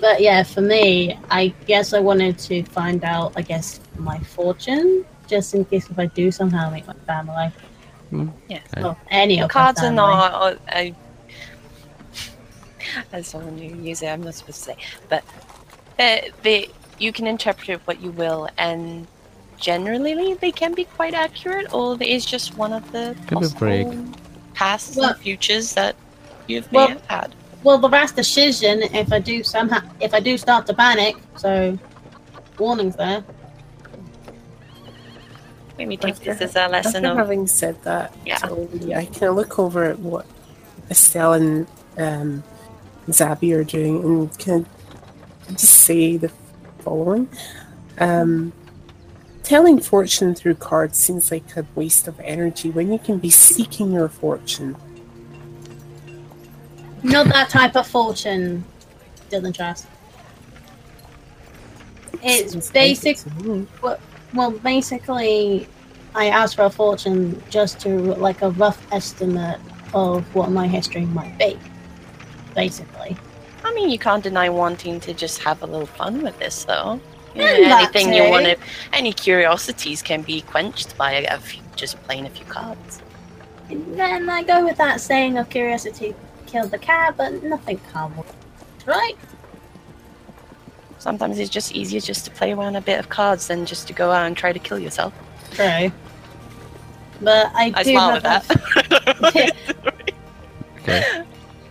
but 0.00 0.20
yeah, 0.20 0.42
for 0.42 0.60
me, 0.60 1.18
I 1.30 1.48
guess 1.66 1.94
I 1.94 2.00
wanted 2.00 2.38
to 2.40 2.62
find 2.64 3.02
out, 3.02 3.32
I 3.34 3.42
guess, 3.42 3.80
my 3.96 4.18
fortune, 4.18 5.06
just 5.26 5.54
in 5.54 5.64
case 5.64 5.88
if 5.90 5.98
I 5.98 6.06
do 6.06 6.30
somehow 6.30 6.70
make 6.70 6.86
my 6.86 6.92
family. 7.06 7.50
Yeah. 8.12 8.58
Okay. 8.58 8.82
Well, 8.82 8.98
any 9.10 9.36
The 9.36 9.44
of 9.44 9.50
cards 9.50 9.82
are 9.82 9.90
not. 9.90 10.34
uh, 10.34 10.56
I, 10.68 10.94
as 13.12 13.28
someone 13.28 13.56
who 13.58 13.64
uses 13.82 14.02
it, 14.02 14.08
I'm 14.08 14.22
not 14.22 14.34
supposed 14.34 14.58
to 14.58 14.64
say, 14.64 14.76
but 15.08 15.24
uh, 15.98 16.18
they 16.42 16.68
you 16.98 17.12
can 17.12 17.26
interpret 17.26 17.68
it 17.68 17.80
what 17.86 18.00
you 18.00 18.10
will, 18.10 18.48
and 18.58 19.06
generally 19.58 20.34
they 20.34 20.52
can 20.52 20.74
be 20.74 20.84
quite 20.84 21.14
accurate, 21.14 21.72
or 21.72 21.94
it 21.94 22.02
is 22.02 22.24
just 22.24 22.56
one 22.56 22.72
of 22.72 22.90
the 22.92 23.16
Could 23.26 23.40
be 23.40 23.48
possible 23.48 24.04
pasts 24.54 24.96
Well- 24.96 25.10
and 25.10 25.18
futures 25.18 25.74
that 25.74 25.96
you've 26.46 26.70
Well- 26.72 26.88
have 26.88 27.06
had. 27.06 27.34
Well, 27.62 27.78
the 27.78 27.88
last 27.88 28.14
decision, 28.14 28.82
if 28.82 29.12
I 29.12 29.18
do 29.18 29.42
somehow, 29.42 29.80
if 30.00 30.14
I 30.14 30.20
do 30.20 30.38
start 30.38 30.66
to 30.66 30.74
panic, 30.74 31.16
so 31.36 31.76
warnings 32.58 32.94
there. 32.96 33.24
Maybe 35.78 35.96
take 35.96 36.12
After- 36.14 36.34
this 36.34 36.40
as 36.42 36.56
a 36.56 36.68
lesson 36.68 37.04
After 37.04 37.10
of 37.10 37.16
having 37.18 37.46
said 37.46 37.82
that, 37.82 38.14
Yeah. 38.24 38.36
Toby, 38.36 38.94
I 38.94 39.04
kind 39.06 39.24
of 39.24 39.36
look 39.36 39.58
over 39.58 39.84
at 39.84 39.98
what 39.98 40.26
Estelle 40.90 41.34
and 41.34 41.66
um, 41.98 42.44
Zabby 43.08 43.54
are 43.54 43.64
doing 43.64 44.02
and 44.02 44.38
can 44.38 44.66
just 45.50 45.64
say 45.80 46.16
the 46.16 46.30
following. 46.78 47.28
Um, 47.98 48.52
telling 49.42 49.80
fortune 49.80 50.34
through 50.34 50.54
cards 50.54 50.98
seems 50.98 51.30
like 51.30 51.56
a 51.56 51.66
waste 51.74 52.08
of 52.08 52.18
energy 52.20 52.70
when 52.70 52.90
you 52.92 52.98
can 52.98 53.18
be 53.18 53.30
seeking 53.30 53.92
your 53.92 54.08
fortune. 54.08 54.76
Not 57.02 57.26
that 57.26 57.50
type 57.50 57.76
of 57.76 57.86
fortune, 57.86 58.64
Dylan 59.30 59.54
Trust. 59.54 59.86
It's 62.22 62.70
basic. 62.70 63.16
basic 63.16 63.38
to 63.38 63.44
me. 63.44 63.66
Well, 64.34 64.50
basically, 64.50 65.68
I 66.14 66.28
asked 66.28 66.56
for 66.56 66.64
a 66.64 66.70
fortune 66.70 67.42
just 67.50 67.78
to 67.80 68.14
like 68.14 68.42
a 68.42 68.50
rough 68.50 68.84
estimate 68.92 69.60
of 69.94 70.34
what 70.34 70.50
my 70.50 70.66
history 70.66 71.06
might 71.06 71.38
be. 71.38 71.58
Basically, 72.54 73.16
I 73.64 73.72
mean, 73.74 73.90
you 73.90 73.98
can't 73.98 74.22
deny 74.22 74.48
wanting 74.48 74.98
to 75.00 75.14
just 75.14 75.42
have 75.42 75.62
a 75.62 75.66
little 75.66 75.86
fun 75.86 76.22
with 76.22 76.38
this, 76.38 76.64
though. 76.64 77.00
You 77.34 77.42
know, 77.42 77.76
anything 77.78 78.14
you 78.14 78.30
want 78.30 78.46
to, 78.46 78.56
any 78.94 79.12
curiosities 79.12 80.00
can 80.00 80.22
be 80.22 80.40
quenched 80.40 80.96
by 80.96 81.12
a 81.12 81.38
few, 81.38 81.62
just 81.76 82.02
playing 82.04 82.24
a 82.24 82.30
few 82.30 82.46
cards. 82.46 83.02
and 83.68 83.98
then 83.98 84.30
I 84.30 84.42
go 84.42 84.64
with 84.64 84.78
that 84.78 85.00
saying 85.00 85.36
of 85.36 85.50
curiosity 85.50 86.14
killed 86.46 86.70
the 86.70 86.78
cat, 86.78 87.16
but 87.16 87.42
nothing 87.42 87.78
comes. 87.92 88.24
Right? 88.84 89.16
Sometimes 90.98 91.38
it's 91.38 91.50
just 91.50 91.72
easier 91.72 92.00
just 92.00 92.24
to 92.24 92.30
play 92.30 92.52
around 92.52 92.76
a 92.76 92.80
bit 92.80 92.98
of 92.98 93.08
cards 93.08 93.46
than 93.48 93.66
just 93.66 93.86
to 93.88 93.92
go 93.92 94.10
out 94.10 94.26
and 94.26 94.36
try 94.36 94.52
to 94.52 94.58
kill 94.58 94.78
yourself. 94.78 95.12
True. 95.52 95.92
But 97.20 97.50
I, 97.54 97.72
I 97.74 97.82
do 97.82 97.90
smile 97.92 98.14
with 98.14 98.22
have 98.24 98.48
that. 98.48 99.24
okay. 100.88 101.24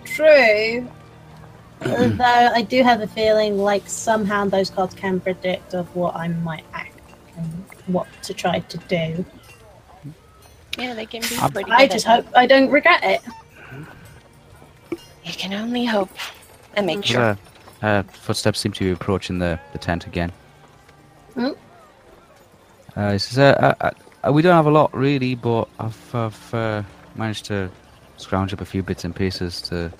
True. 0.05 0.87
Though 1.81 2.23
I 2.23 2.61
do 2.61 2.81
have 2.83 3.01
a 3.01 3.07
feeling 3.07 3.57
like 3.57 3.87
somehow 3.87 4.45
those 4.45 4.69
cards 4.69 4.95
can 4.95 5.19
predict 5.19 5.73
of 5.73 5.93
what 5.95 6.15
I 6.15 6.29
might 6.29 6.63
act 6.73 7.01
and 7.37 7.65
what 7.87 8.07
to 8.23 8.33
try 8.33 8.59
to 8.59 8.77
do. 8.77 9.25
yeah, 10.77 10.93
they 10.93 11.05
can 11.05 11.21
be 11.21 11.35
pretty. 11.51 11.71
I 11.71 11.87
just 11.87 12.05
hope 12.05 12.25
I 12.35 12.47
don't 12.47 12.71
regret 12.71 13.03
it. 13.03 13.21
That. 15.25 15.31
You 15.33 15.37
can 15.39 15.53
only 15.53 15.85
hope 15.85 16.09
and 16.75 16.85
make 16.85 17.03
sure. 17.05 17.21
Uh, 17.21 17.35
uh, 17.81 18.03
footsteps 18.03 18.59
seem 18.59 18.71
to 18.73 18.83
be 18.83 18.91
approaching 18.91 19.39
the, 19.39 19.59
the 19.73 19.77
tent 19.77 20.07
again. 20.07 20.31
Hmm? 21.33 21.49
Uh, 22.95 23.11
he 23.11 23.17
says, 23.17 23.37
uh, 23.37 23.75
uh, 23.81 23.91
uh, 24.27 24.31
we 24.31 24.41
don't 24.41 24.55
have 24.55 24.65
a 24.65 24.71
lot 24.71 24.93
really, 24.95 25.35
but 25.35 25.67
I've, 25.79 26.15
I've 26.15 26.53
uh, 26.53 26.83
managed 27.15 27.45
to 27.45 27.69
scrounge 28.17 28.53
up 28.53 28.61
a 28.61 28.65
few 28.65 28.81
bits 28.81 29.03
and 29.03 29.15
pieces 29.15 29.61
to 29.63 29.91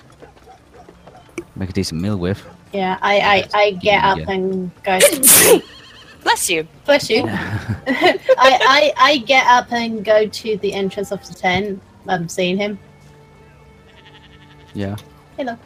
make 1.54 1.68
a 1.70 1.72
decent 1.72 2.00
meal 2.00 2.16
with. 2.16 2.44
Yeah, 2.72 2.98
I, 3.02 3.46
I, 3.54 3.58
I 3.58 3.70
get 3.72 4.02
up 4.02 4.18
Yeah. 4.18 4.30
and 4.30 4.70
go 4.82 4.98
Bless 6.22 6.50
you. 6.50 6.66
bless 6.84 7.08
you. 7.08 7.22
I, 7.28 8.18
I, 8.38 8.92
I 8.96 9.18
get 9.18 9.46
up 9.46 9.70
and 9.72 10.04
go 10.04 10.26
to 10.26 10.56
the 10.56 10.72
entrance 10.72 11.12
of 11.12 11.24
the 11.28 11.34
tent. 11.34 11.80
I'm 12.08 12.28
seeing 12.28 12.56
him. 12.56 12.78
Yeah. 14.74 14.96
Hello. 15.36 15.56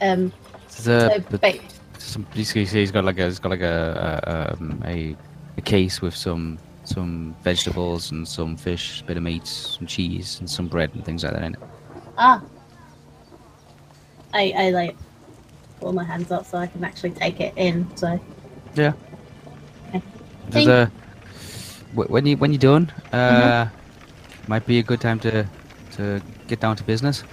Um 0.00 0.32
uh, 0.68 0.68
so, 0.68 1.24
but 1.30 1.58
some, 1.98 2.26
he's, 2.34 2.90
got 2.92 3.04
like 3.04 3.18
a 3.18 3.24
he's 3.24 3.38
got 3.38 3.50
like 3.50 3.62
a 3.62 4.20
a, 4.26 4.52
um, 4.52 4.82
a 4.84 5.16
a 5.56 5.60
case 5.62 6.02
with 6.02 6.14
some 6.14 6.58
some 6.84 7.34
vegetables 7.42 8.10
and 8.10 8.28
some 8.28 8.56
fish, 8.56 9.02
bit 9.06 9.16
of 9.16 9.22
meat, 9.22 9.46
some 9.46 9.86
cheese, 9.86 10.38
and 10.38 10.48
some 10.48 10.68
bread 10.68 10.90
and 10.94 11.04
things 11.04 11.24
like 11.24 11.32
that 11.32 11.42
in 11.42 11.54
it. 11.54 11.60
ah. 12.18 12.42
I, 14.34 14.52
I 14.56 14.70
like 14.70 14.96
pull 15.80 15.92
my 15.92 16.04
hands 16.04 16.30
up 16.30 16.44
so 16.44 16.58
I 16.58 16.66
can 16.66 16.84
actually 16.84 17.10
take 17.10 17.40
it 17.40 17.54
in. 17.56 17.88
So 17.96 18.20
There's 20.50 20.66
a 20.68 20.90
when 21.94 22.26
you 22.26 22.36
when 22.36 22.52
you're 22.52 22.58
done, 22.58 22.92
uh, 23.12 23.68
might 24.46 24.66
be 24.66 24.78
a 24.78 24.82
good 24.82 25.00
time 25.00 25.18
to 25.20 25.46
to 25.92 26.20
get 26.46 26.60
down 26.60 26.76
to 26.76 26.84
business. 26.84 27.24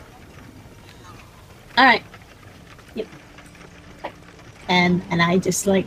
All 1.78 1.86
right, 1.86 2.04
yep. 2.96 3.08
And 4.70 5.02
and 5.10 5.22
I 5.22 5.38
just 5.38 5.66
like 5.68 5.86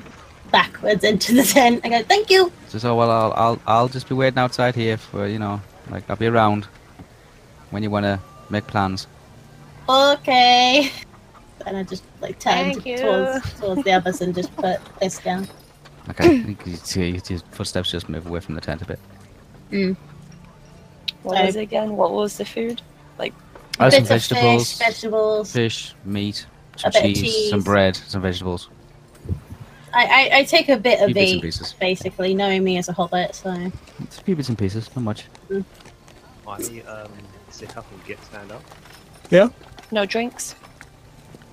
backwards 0.51 1.05
into 1.05 1.35
the 1.35 1.43
tent. 1.43 1.81
I 1.85 1.89
go, 1.89 2.03
thank 2.03 2.31
you. 2.31 2.53
So, 2.69 2.79
so 2.79 2.97
well, 2.97 3.11
I'll 3.11 3.33
I'll 3.37 3.61
I'll 3.67 3.89
just 3.89 4.09
be 4.09 4.15
waiting 4.15 4.39
outside 4.39 4.75
here 4.75 4.97
for 4.97 5.27
you 5.27 5.39
know, 5.39 5.61
like 5.91 6.09
I'll 6.09 6.17
be 6.17 6.27
around 6.27 6.67
when 7.71 7.83
you 7.83 7.91
want 7.91 8.05
to 8.05 8.21
make 8.51 8.67
plans. 8.67 9.07
Okay. 9.89 10.91
And 11.67 11.77
I 11.77 11.83
just 11.83 12.05
like 12.21 12.39
turn 12.39 12.75
towards 12.75 13.61
towards 13.61 13.83
the 13.85 13.93
others 13.93 14.21
and 14.21 14.35
just 14.35 14.55
put 14.57 14.79
this 15.01 15.19
down. 15.19 15.49
Okay, 16.11 16.35
you 16.37 16.55
can 16.55 16.75
see 16.77 17.21
his 17.27 17.43
footsteps 17.51 17.91
just 17.91 18.09
move 18.09 18.27
away 18.27 18.39
from 18.39 18.55
the 18.55 18.61
tent 18.61 18.83
a 18.83 18.85
bit. 18.85 19.01
Mm. 19.73 19.97
What 21.23 21.39
So- 21.39 21.45
was 21.47 21.57
it 21.57 21.61
again? 21.63 21.97
What 21.97 22.13
was 22.13 22.37
the 22.37 22.45
food? 22.45 22.83
Uh, 23.79 23.91
some 23.91 24.05
vegetables, 24.05 24.73
fish, 24.73 24.87
vegetables. 24.87 25.53
fish, 25.53 25.95
meat, 26.05 26.47
some 26.77 26.93
bit 26.93 27.05
of 27.05 27.15
cheese, 27.15 27.51
some 27.51 27.63
bread, 27.63 27.97
some 27.97 28.23
vegetables. 28.23 28.69
I, 29.93 30.05
I, 30.33 30.39
I 30.39 30.45
take 30.45 30.69
a 30.69 30.77
bit 30.77 30.99
Few 30.99 31.07
of 31.09 31.15
bits 31.15 31.31
each, 31.33 31.43
pieces. 31.43 31.75
basically, 31.81 32.35
knowing 32.35 32.65
me 32.65 32.77
as 32.79 32.89
a 32.89 32.93
hobbit. 32.93 33.35
So 33.35 33.71
It's 34.01 34.19
a 34.19 34.23
few 34.23 34.37
bits 34.37 34.49
and 34.49 34.59
pieces, 34.59 34.89
not 34.97 35.03
much. 35.03 35.25
I 35.51 36.53
um, 36.53 37.11
sit 37.51 37.77
up 37.77 37.91
and 37.93 38.05
get 38.05 38.23
stand 38.25 38.53
up. 38.53 38.63
Yeah. 39.31 39.49
No 39.91 40.05
drinks. 40.07 40.55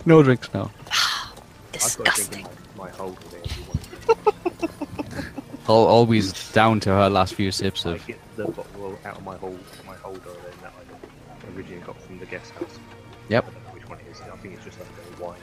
No 0.06 0.22
drinks, 0.24 0.54
no. 0.54 0.70
I've 0.92 1.98
got 1.98 1.98
a 1.98 2.04
drink 2.04 2.04
Disgusting. 2.06 2.40
in 2.40 2.48
my, 2.78 2.86
my 2.86 2.90
holder 2.92 3.22
there 3.32 3.42
if 3.44 3.58
you 3.58 3.64
want. 3.64 4.72
Al 5.70 5.76
always 5.76 6.52
down 6.52 6.80
to 6.82 6.90
her 6.90 7.10
last 7.10 7.36
few 7.36 7.50
sips 7.52 7.86
I 7.86 7.92
of. 7.94 8.06
get 8.06 8.20
the 8.36 8.46
bottle 8.46 9.00
out 9.06 9.18
of 9.18 9.24
my 9.24 9.38
hold, 9.38 9.60
my 9.88 9.96
holder 9.96 10.20
then 10.20 10.54
that 10.62 10.74
I 10.76 11.58
originally 11.58 11.82
got 11.84 11.98
from 12.02 12.20
the 12.20 12.23
guest 12.34 12.52
house. 12.54 12.80
Yep. 13.30 13.46
I 13.46 13.52
don't 13.52 13.64
know 13.64 13.74
which 13.74 13.88
one 13.88 14.00
it 14.00 14.06
is. 14.12 14.22
I 14.22 14.36
think 14.38 14.56
it's 14.56 14.66
just 14.66 14.80
like 14.80 14.88
a 14.90 15.24
wine. 15.24 15.40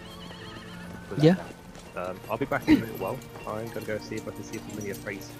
Yeah. 1.18 1.36
Um, 1.96 2.18
I'll 2.28 2.36
be 2.36 2.46
back 2.46 2.66
in 2.68 2.78
a 2.78 2.80
little 2.80 2.96
while. 2.98 3.18
I'm 3.46 3.68
gonna 3.68 3.86
go 3.86 3.98
see 3.98 4.16
if 4.16 4.26
I 4.26 4.32
can 4.32 4.42
see 4.42 4.56
a 4.56 4.60
familiar 4.60 4.94
face. 4.94 5.30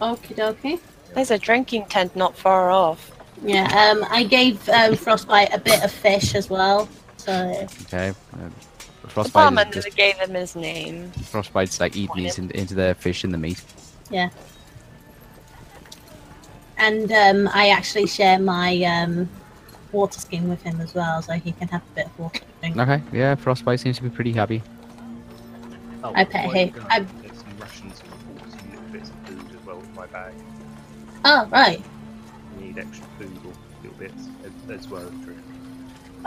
okie 0.00 0.34
dokie. 0.34 0.80
There's 1.14 1.30
a 1.30 1.38
drinking 1.38 1.86
tent 1.86 2.16
not 2.16 2.36
far 2.36 2.70
off. 2.70 3.10
Yeah. 3.42 3.66
Um, 3.82 4.06
I 4.10 4.24
gave 4.24 4.66
um, 4.68 4.96
Frostbite 4.96 5.52
a 5.52 5.58
bit 5.58 5.82
of 5.84 5.92
fish 5.92 6.34
as 6.34 6.48
well. 6.48 6.88
So 7.18 7.32
Okay. 7.86 8.08
Uh, 8.10 8.48
The 9.02 9.08
frostbite 9.10 9.32
farmer 9.32 9.60
is 9.62 9.66
never 9.66 9.80
just, 9.88 9.96
gave 9.96 10.16
him 10.16 10.34
his 10.34 10.56
name. 10.56 11.10
frostbite's 11.32 11.78
like 11.80 11.96
eating 11.96 12.16
these 12.16 12.38
in, 12.38 12.50
into 12.52 12.74
the 12.74 12.96
fish 12.98 13.24
and 13.24 13.32
the 13.34 13.38
meat. 13.38 13.62
Yeah. 14.10 14.30
And 16.78 17.12
um, 17.12 17.48
I 17.52 17.68
actually 17.68 18.06
share 18.06 18.38
my 18.38 18.82
um, 18.82 19.28
water 19.94 20.20
skin 20.20 20.48
with 20.48 20.62
him 20.62 20.80
as 20.80 20.94
well, 20.94 21.22
so 21.22 21.32
he 21.34 21.52
can 21.52 21.68
have 21.68 21.82
a 21.82 21.94
bit 21.94 22.06
of 22.06 22.18
water. 22.18 22.40
to 22.40 22.44
drink. 22.60 22.76
Okay, 22.76 23.00
yeah, 23.12 23.34
frostbite 23.36 23.80
seems 23.80 23.96
to 23.98 24.02
be 24.02 24.10
pretty 24.10 24.32
happy. 24.32 24.62
Oh, 26.02 26.12
I 26.14 26.24
pet 26.24 26.44
before 26.44 26.54
him. 26.54 26.86
I- 26.90 27.00
There's 27.00 27.38
some 27.38 27.58
rations 27.58 28.00
and 28.02 28.36
water, 28.38 28.50
some 28.50 28.70
little 28.70 28.84
bits 28.92 29.10
of 29.10 29.16
food 29.26 29.56
as 29.58 29.66
well 29.66 29.78
in 29.80 29.94
my 29.94 30.06
bag. 30.06 30.34
Oh 31.24 31.48
right. 31.50 31.82
You 32.58 32.66
need 32.66 32.78
extra 32.78 33.06
food 33.18 33.30
or 33.46 33.52
little 33.82 33.98
bits 33.98 34.28
as, 34.44 34.70
as 34.80 34.88
well 34.88 35.02
as 35.02 35.10
drink. 35.24 35.40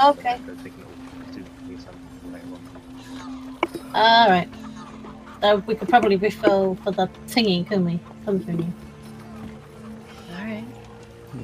Okay. 0.04 0.40
So 0.48 0.56
taking 0.64 0.80
it 0.80 0.86
all 0.88 1.34
to 1.34 1.40
me 1.40 1.78
later 2.34 2.46
on. 2.54 3.94
All 3.94 4.30
right. 4.30 4.50
So 5.42 5.58
we 5.68 5.76
could 5.76 5.90
probably 5.90 6.16
refill 6.16 6.76
for 6.84 6.92
the 6.92 7.08
thingy, 7.28 7.68
couldn't 7.68 7.86
we? 7.86 8.00
Come 8.26 8.40
from 8.40 8.60
you. 8.60 8.74
Alright. 10.36 10.64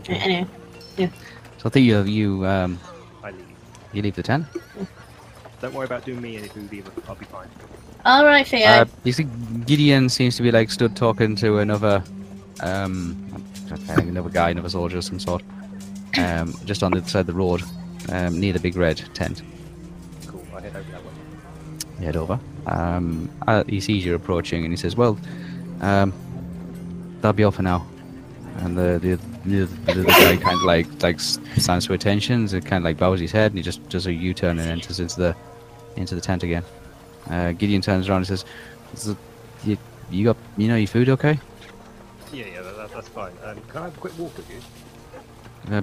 Anyway. 0.10 0.48
So 1.64 1.68
I 1.68 1.72
think 1.72 1.86
you 1.86 2.02
you 2.04 2.46
um 2.46 2.78
I 3.24 3.32
leave. 3.32 3.46
you 3.94 4.02
leave 4.02 4.16
the 4.16 4.24
tent. 4.24 4.46
Don't 5.62 5.74
worry 5.74 5.86
about 5.86 6.04
doing 6.04 6.22
me 6.22 6.36
any 6.36 6.50
food 6.50 6.72
either. 6.74 6.92
I'll 7.08 7.16
be 7.16 7.24
fine. 7.26 7.48
All 8.04 8.26
right, 8.26 8.46
Theo. 8.46 8.68
Uh, 8.68 8.86
you 9.06 9.14
see, 9.14 9.24
Gideon 9.66 10.10
seems 10.10 10.36
to 10.36 10.44
be 10.44 10.52
like 10.52 10.70
stood 10.70 10.94
talking 10.98 11.38
to 11.38 11.60
another 11.60 12.04
um 12.60 13.16
another 13.88 14.30
guy, 14.30 14.50
another 14.50 14.68
soldier 14.70 14.98
of 14.98 15.06
some 15.06 15.20
sort, 15.20 15.42
um 16.18 16.54
just 16.66 16.84
on 16.84 16.92
the 16.92 16.98
other 16.98 17.08
side 17.08 17.22
of 17.22 17.28
the 17.28 17.34
road, 17.34 17.64
um 18.10 18.38
near 18.38 18.52
the 18.52 18.60
big 18.60 18.76
red 18.76 18.98
tent. 19.14 19.42
Cool. 20.28 20.46
I 20.54 20.60
head 20.60 20.76
over 20.76 20.92
that 20.92 21.02
way. 21.06 22.06
head 22.06 22.18
over. 22.18 22.40
Um, 22.68 23.30
uh, 23.48 23.64
he 23.68 23.80
sees 23.80 24.04
you 24.06 24.16
approaching 24.16 24.64
and 24.66 24.72
he 24.74 24.78
says, 24.78 24.98
"Well, 24.98 25.18
um, 25.80 26.12
that'll 27.22 27.34
be 27.34 27.44
all 27.46 27.52
for 27.52 27.62
now." 27.64 27.86
And 28.58 28.78
the 28.78 29.00
the 29.02 29.16
the, 29.46 29.66
the, 29.66 29.94
the 29.94 30.04
guy 30.04 30.38
kind 30.38 30.56
of 30.56 30.64
like 30.64 30.88
like 31.02 31.20
stands 31.20 31.88
to 31.88 31.94
attention, 31.94 32.48
and 32.52 32.66
kind 32.66 32.82
of 32.82 32.84
like 32.84 32.98
bows 32.98 33.20
his 33.20 33.32
head, 33.32 33.52
and 33.52 33.58
he 33.58 33.64
just 33.64 33.88
does 33.90 34.06
a 34.08 34.14
U-turn 34.14 34.60
and 34.60 34.70
enters 34.70 35.00
into 35.00 35.18
the 35.18 35.36
into 35.96 36.16
the 36.16 36.22
tent 36.22 36.44
again. 36.44 36.64
Uh, 37.30 37.52
Gideon 37.54 37.82
turns 37.82 38.08
around 38.10 38.18
and 38.18 38.28
says, 38.28 38.46
"Is 38.94 39.08
it- 39.08 39.18
"You 39.64 39.78
you 40.12 40.26
got 40.26 40.38
you 40.58 40.68
know 40.68 40.76
your 40.76 40.88
food 40.88 41.10
okay?" 41.10 41.40
Yeah, 42.32 42.46
yeah, 42.46 42.62
that, 42.62 42.78
that, 42.78 42.92
that's 42.92 43.08
fine. 43.10 43.32
Um, 43.44 43.58
can 43.70 43.82
I 43.82 43.86
have 43.86 43.98
a 43.98 44.00
quick 44.00 44.18
walk 44.20 44.36
with 44.38 44.50
you? 44.50 45.74
Uh, 45.74 45.82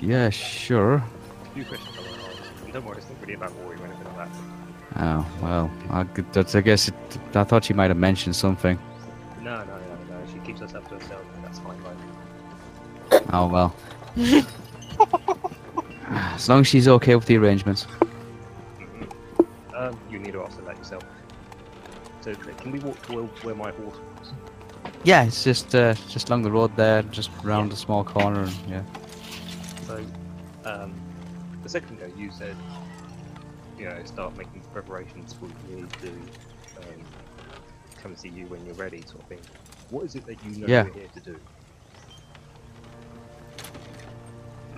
yeah, 0.00 0.30
sure. 0.30 0.94
A 0.94 1.04
few 1.54 1.64
questions 1.64 1.94
I 1.96 2.00
want 2.10 2.20
to 2.20 2.26
ask. 2.64 2.72
Don't 2.72 2.84
worry, 2.84 2.96
it's 2.98 3.08
not 3.08 3.20
really 3.20 3.34
about 3.34 3.52
war 3.56 3.72
or 3.72 3.76
anything 3.76 4.04
like 4.04 4.16
that. 4.16 4.28
Oh 4.96 5.26
well, 5.42 5.70
I, 5.90 6.00
I 6.00 6.60
guess 6.60 6.88
it, 6.88 6.94
I 7.34 7.44
thought 7.44 7.68
you 7.68 7.74
might 7.76 7.88
have 7.90 7.96
mentioned 7.98 8.34
something. 8.36 8.78
No, 9.42 9.64
no, 9.64 9.64
no, 9.64 9.64
no. 9.64 9.68
She 9.68 9.69
keeps 10.50 10.60
herself 10.60 10.88
to 10.88 10.94
herself. 10.96 11.22
That's 11.42 11.60
fine? 11.60 11.80
Oh 13.32 13.46
well. 13.46 13.74
as 16.08 16.48
long 16.48 16.60
as 16.60 16.66
she's 16.66 16.88
okay 16.88 17.14
with 17.14 17.26
the 17.26 17.36
arrangements. 17.36 17.86
Mhm. 18.80 19.08
Um, 19.74 20.00
you 20.10 20.18
need 20.18 20.32
to 20.32 20.42
answer 20.42 20.62
that 20.62 20.76
yourself. 20.76 21.04
So, 22.20 22.34
can 22.34 22.72
we 22.72 22.80
walk 22.80 23.00
to 23.06 23.26
where, 23.42 23.54
my 23.54 23.70
horse 23.70 23.94
was? 24.18 24.32
Yeah, 25.04 25.22
it's 25.22 25.44
just 25.44 25.72
uh, 25.74 25.94
just 26.08 26.28
along 26.28 26.42
the 26.42 26.50
road 26.50 26.74
there, 26.74 27.02
just 27.04 27.30
round 27.44 27.72
a 27.72 27.76
small 27.76 28.02
corner. 28.02 28.42
And, 28.42 28.56
yeah. 28.68 28.82
So, 29.86 30.04
um, 30.64 30.92
a 31.64 31.68
second 31.68 31.98
ago 31.98 32.12
you 32.16 32.32
said, 32.32 32.56
you 33.78 33.84
know, 33.88 34.02
start 34.04 34.36
making 34.36 34.62
preparations 34.72 35.32
for 35.32 35.46
me 35.46 35.86
to 36.02 36.08
um, 36.08 37.00
come 38.02 38.10
and 38.10 38.18
see 38.18 38.30
you 38.30 38.46
when 38.46 38.66
you're 38.66 38.74
ready, 38.74 39.02
sort 39.02 39.22
of 39.22 39.28
thing. 39.28 39.38
What 39.90 40.04
is 40.04 40.14
it 40.14 40.26
that 40.26 40.36
you 40.44 40.60
know 40.60 40.66
Yeah. 40.66 40.84
you're 40.84 40.94
here 40.94 41.08
to 41.14 41.20
do? 41.20 41.36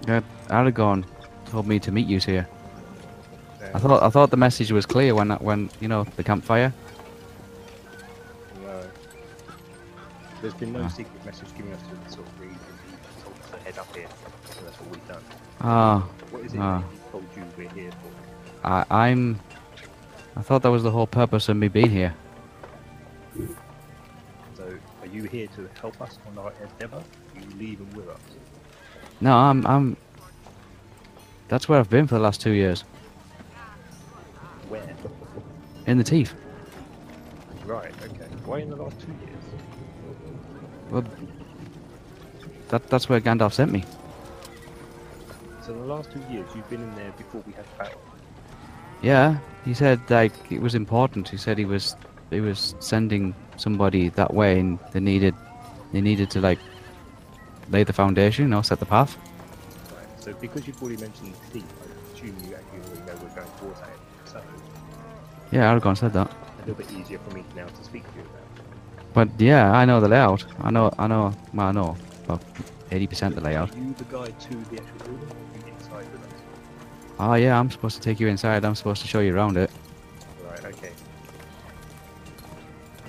Yeah, 0.08 0.20
Aragorn 0.48 1.04
told 1.46 1.66
me 1.66 1.78
to 1.80 1.92
meet 1.92 2.06
you 2.06 2.18
here. 2.18 2.48
I 3.74 3.78
thought 3.78 4.02
I 4.02 4.10
thought 4.10 4.30
the 4.30 4.36
message 4.36 4.72
was 4.72 4.84
clear 4.86 5.14
when 5.14 5.30
when 5.30 5.70
you 5.80 5.88
know 5.88 6.04
the 6.16 6.24
campfire. 6.24 6.72
No. 8.62 8.82
There's 10.40 10.54
been 10.54 10.72
no 10.72 10.82
Ah. 10.82 10.88
secret 10.88 11.24
message 11.24 11.48
giving 11.56 11.72
us 11.72 11.80
to 11.82 12.12
sort 12.12 12.26
of 12.26 12.40
read. 12.40 12.56
Told 13.22 13.36
us 13.38 13.50
to 13.50 13.56
head 13.64 13.78
up 13.78 13.94
here, 13.96 14.08
so 14.50 14.64
that's 14.64 14.78
what 14.80 14.90
we've 14.90 15.08
done. 15.08 15.22
Ah, 15.60 16.02
What 16.30 16.42
is 16.44 16.54
it 16.54 16.60
Ah. 16.60 16.82
told 17.12 17.24
you 17.36 17.42
we're 17.56 17.68
here 17.70 17.92
for? 17.92 18.68
I, 18.68 18.84
I'm. 18.90 19.38
I 20.36 20.42
thought 20.42 20.62
that 20.62 20.70
was 20.70 20.82
the 20.82 20.90
whole 20.90 21.06
purpose 21.06 21.48
of 21.48 21.56
me 21.56 21.68
being 21.68 21.90
here. 21.90 22.14
You 25.12 25.24
here 25.24 25.46
to 25.56 25.68
help 25.80 26.00
us 26.00 26.18
on 26.26 26.38
our 26.38 26.52
endeavour? 26.62 26.96
Are 27.36 27.40
you 27.40 27.56
leaving 27.58 27.90
with 27.94 28.08
us? 28.08 28.20
No, 29.20 29.36
I'm 29.36 29.66
I'm. 29.66 29.96
That's 31.48 31.68
where 31.68 31.78
I've 31.78 31.90
been 31.90 32.06
for 32.06 32.14
the 32.14 32.20
last 32.20 32.40
two 32.40 32.52
years, 32.52 32.82
Where? 34.70 34.96
in 35.86 35.98
the 35.98 36.04
teeth. 36.04 36.34
Right, 37.66 37.92
okay. 38.04 38.24
Why 38.46 38.60
in 38.60 38.70
the 38.70 38.76
last 38.76 38.98
two 39.00 39.12
years? 39.12 39.44
Well, 40.90 41.04
that 42.68 42.88
that's 42.88 43.08
where 43.10 43.20
Gandalf 43.20 43.52
sent 43.52 43.70
me. 43.70 43.84
So, 45.66 45.74
in 45.74 45.80
the 45.80 45.86
last 45.86 46.10
two 46.10 46.22
years, 46.32 46.48
you've 46.56 46.68
been 46.70 46.82
in 46.82 46.94
there 46.96 47.12
before 47.18 47.42
we 47.46 47.52
had 47.52 47.66
battle. 47.76 48.00
Yeah, 49.02 49.38
he 49.64 49.74
said 49.74 50.00
like 50.08 50.32
it 50.50 50.62
was 50.62 50.74
important. 50.74 51.28
He 51.28 51.36
said 51.36 51.58
he 51.58 51.66
was 51.66 51.96
he 52.30 52.40
was 52.40 52.74
sending 52.80 53.34
somebody 53.62 54.08
that 54.10 54.34
way, 54.34 54.58
and 54.60 54.78
they 54.92 55.00
needed 55.00 55.34
they 55.92 56.00
needed 56.00 56.30
to 56.30 56.40
like 56.40 56.58
lay 57.70 57.84
the 57.84 57.92
foundation, 57.92 58.44
you 58.46 58.50
know, 58.50 58.62
set 58.62 58.78
the 58.80 58.86
path. 58.86 59.16
Right. 59.16 60.22
So, 60.22 60.32
because 60.34 60.66
you've 60.66 60.82
already 60.82 61.00
mentioned 61.00 61.32
the 61.34 61.46
thief, 61.52 61.64
I 61.82 62.14
assume 62.14 62.36
you 62.46 62.54
actually 62.54 62.80
already 62.80 63.00
know 63.06 63.14
we're 63.22 63.34
going 63.40 63.52
towards 63.60 63.80
that. 63.80 63.96
So, 64.24 64.40
Yeah, 65.52 65.94
said 65.94 66.12
that. 66.12 66.28
a 66.30 66.58
little 66.60 66.74
bit 66.74 66.90
easier 66.92 67.18
for 67.18 67.34
me 67.34 67.44
now 67.56 67.66
to 67.66 67.84
speak 67.84 68.04
to 68.10 68.18
you 68.18 68.24
about. 68.24 68.42
But 69.14 69.28
yeah, 69.38 69.72
I 69.72 69.84
know 69.84 70.00
the 70.00 70.08
layout. 70.08 70.44
I 70.60 70.70
know, 70.70 70.90
I 70.98 71.06
know, 71.06 71.32
well, 71.54 71.66
I 71.66 71.72
know 71.72 71.96
about 72.24 72.42
eighty 72.90 73.06
percent 73.06 73.34
the 73.34 73.42
layout. 73.42 73.74
Are 73.74 73.78
you 73.78 73.94
the 73.94 74.04
guide 74.04 74.38
to 74.40 74.54
the 74.70 74.80
actual 74.82 74.98
building? 75.06 75.28
Or 75.28 75.36
are 75.36 75.66
you 75.66 75.74
inside 75.74 76.06
with 76.12 76.22
us? 76.22 76.40
Oh 77.18 77.34
yeah, 77.34 77.58
I'm 77.58 77.70
supposed 77.70 77.96
to 77.96 78.02
take 78.02 78.18
you 78.20 78.28
inside. 78.28 78.64
I'm 78.64 78.74
supposed 78.74 79.02
to 79.02 79.08
show 79.08 79.20
you 79.20 79.34
around 79.34 79.56
it. 79.56 79.70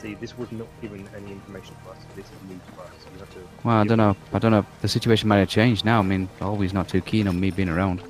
See, 0.04 0.16
this 0.16 0.38
was 0.38 0.52
not 0.52 0.68
given 0.82 1.08
any 1.16 1.32
information 1.32 1.76
to 1.86 1.92
us. 1.92 1.98
This 2.14 2.26
is 2.26 2.32
new 2.50 2.60
to 2.60 2.82
us. 2.82 2.90
You 3.14 3.20
have 3.20 3.34
to. 3.36 3.40
Well, 3.64 3.78
I 3.78 3.86
don't 3.86 3.98
know. 3.98 4.18
I 4.34 4.40
don't 4.40 4.52
know. 4.52 4.66
The 4.82 4.90
situation 4.90 5.30
might 5.30 5.38
have 5.38 5.48
changed 5.48 5.86
now. 5.86 6.00
I 6.00 6.02
mean, 6.02 6.28
always 6.42 6.74
not 6.74 6.90
too 6.90 7.00
keen 7.00 7.26
on 7.26 7.40
me 7.40 7.52
being 7.52 7.70
around. 7.70 8.02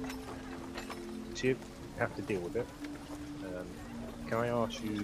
So 1.35 1.49
you 1.49 1.57
have 1.99 2.15
to 2.15 2.23
deal 2.23 2.39
with 2.41 2.55
it. 2.55 2.65
Um, 3.43 3.67
can 4.27 4.39
I 4.39 4.47
ask 4.47 4.83
you 4.83 4.95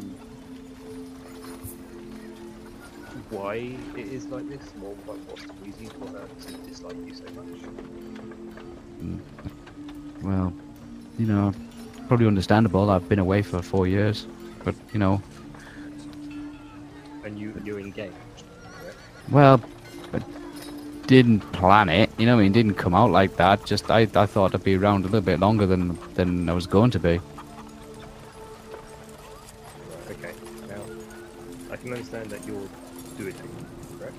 why 3.29 3.75
it 3.95 4.07
is 4.07 4.25
like 4.25 4.49
this? 4.49 4.73
More 4.79 4.95
like 5.05 5.19
what's 5.29 5.43
the 5.43 5.53
reason 5.63 5.89
for 5.89 6.07
her 6.07 6.27
to 6.27 6.53
dislike 6.67 6.95
you 7.05 7.13
so 7.13 7.23
much? 7.35 7.61
Well, 10.23 10.51
you 11.19 11.27
know, 11.27 11.53
probably 12.07 12.25
understandable. 12.25 12.89
I've 12.89 13.07
been 13.07 13.19
away 13.19 13.43
for 13.43 13.61
four 13.61 13.85
years, 13.85 14.25
but 14.63 14.73
you 14.91 14.97
know, 14.97 15.21
And 17.29 17.37
you 17.37 17.53
you're 17.63 17.79
engaged. 17.79 18.15
well, 19.29 19.61
I 20.11 20.19
didn't 21.05 21.41
plan 21.51 21.87
it. 21.87 22.09
You 22.17 22.25
know, 22.25 22.35
what 22.35 22.39
I 22.39 22.43
mean, 22.45 22.53
didn't 22.53 22.73
come 22.73 22.95
out 22.95 23.11
like 23.11 23.35
that. 23.37 23.65
Just 23.65 23.91
I, 23.91 24.07
I 24.15 24.25
thought 24.25 24.55
I'd 24.55 24.63
be 24.63 24.75
around 24.75 25.01
a 25.01 25.09
little 25.09 25.21
bit 25.21 25.39
longer 25.39 25.67
than 25.67 25.95
than 26.15 26.49
I 26.49 26.53
was 26.53 26.65
going 26.65 26.89
to 26.89 26.99
be. 26.99 27.21
Okay. 30.09 30.33
Now, 30.67 30.81
I 31.71 31.75
can 31.75 31.91
understand 31.93 32.31
that 32.31 32.43
you're 32.47 32.67
Druid, 33.15 33.35
correct? 33.99 34.15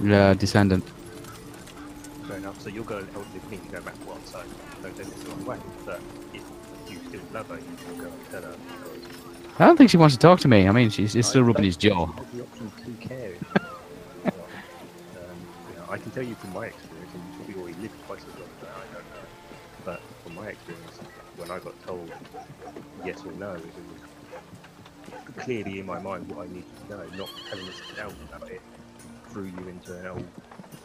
Yeah, 0.00 0.32
descendant. 0.34 0.84
Fair 2.28 2.36
enough. 2.36 2.60
So 2.60 2.68
you're 2.68 2.84
going 2.84 3.06
to 3.06 3.12
help 3.12 3.26
the 3.32 3.40
queen 3.40 3.60
no 3.72 3.80
matter 3.80 4.04
what. 4.06 4.24
So 4.28 4.40
don't 4.82 4.96
take 4.96 5.06
this 5.06 5.24
the 5.24 5.30
wrong 5.30 5.44
way. 5.46 5.58
But 5.84 6.00
if 6.32 6.44
you 6.88 6.98
still 7.08 7.22
love 7.32 7.48
her, 7.48 7.56
you 7.56 7.76
should 7.82 7.98
go 7.98 8.06
and 8.06 8.30
tell 8.30 8.42
her. 8.42 8.56
Because 9.02 9.29
I 9.60 9.66
don't 9.66 9.76
think 9.76 9.90
she 9.90 9.98
wants 9.98 10.14
to 10.14 10.18
talk 10.18 10.40
to 10.40 10.48
me. 10.48 10.66
I 10.66 10.72
mean, 10.72 10.88
she's, 10.88 11.12
she's 11.12 11.26
still 11.26 11.42
rubbing 11.42 11.64
his 11.64 11.76
jaw. 11.76 12.06
the 12.32 12.42
option 12.42 12.72
to 12.82 13.06
care. 13.06 13.34
um, 14.24 14.32
you 15.70 15.76
know, 15.76 15.84
I 15.90 15.98
can 15.98 16.10
tell 16.12 16.22
you 16.22 16.34
from 16.36 16.54
my 16.54 16.66
experience, 16.66 17.10
and 17.12 17.22
you 17.22 17.36
probably 17.36 17.54
already 17.56 17.82
lived 17.82 18.06
twice 18.06 18.20
as 18.26 18.40
long 18.40 18.48
as 18.58 18.68
I, 18.68 18.70
I 18.70 18.94
don't 18.94 19.04
know. 19.04 19.28
But 19.84 20.00
from 20.24 20.34
my 20.36 20.46
experience, 20.48 20.96
when 21.36 21.50
I 21.50 21.58
got 21.58 21.74
told 21.86 22.10
yes 23.04 23.22
or 23.26 23.32
no, 23.32 23.52
it 23.52 23.62
was 23.62 25.34
clearly 25.36 25.78
in 25.78 25.84
my 25.84 25.98
mind 26.00 26.26
what 26.30 26.46
I 26.46 26.50
needed 26.50 26.64
to 26.88 26.96
know, 26.96 27.04
not 27.18 27.28
having 27.50 27.66
this 27.66 27.82
doubt 27.94 28.14
about 28.32 28.50
it 28.50 28.62
threw 29.28 29.44
you 29.44 29.68
into 29.68 29.96
an 29.98 30.06
old 30.06 30.28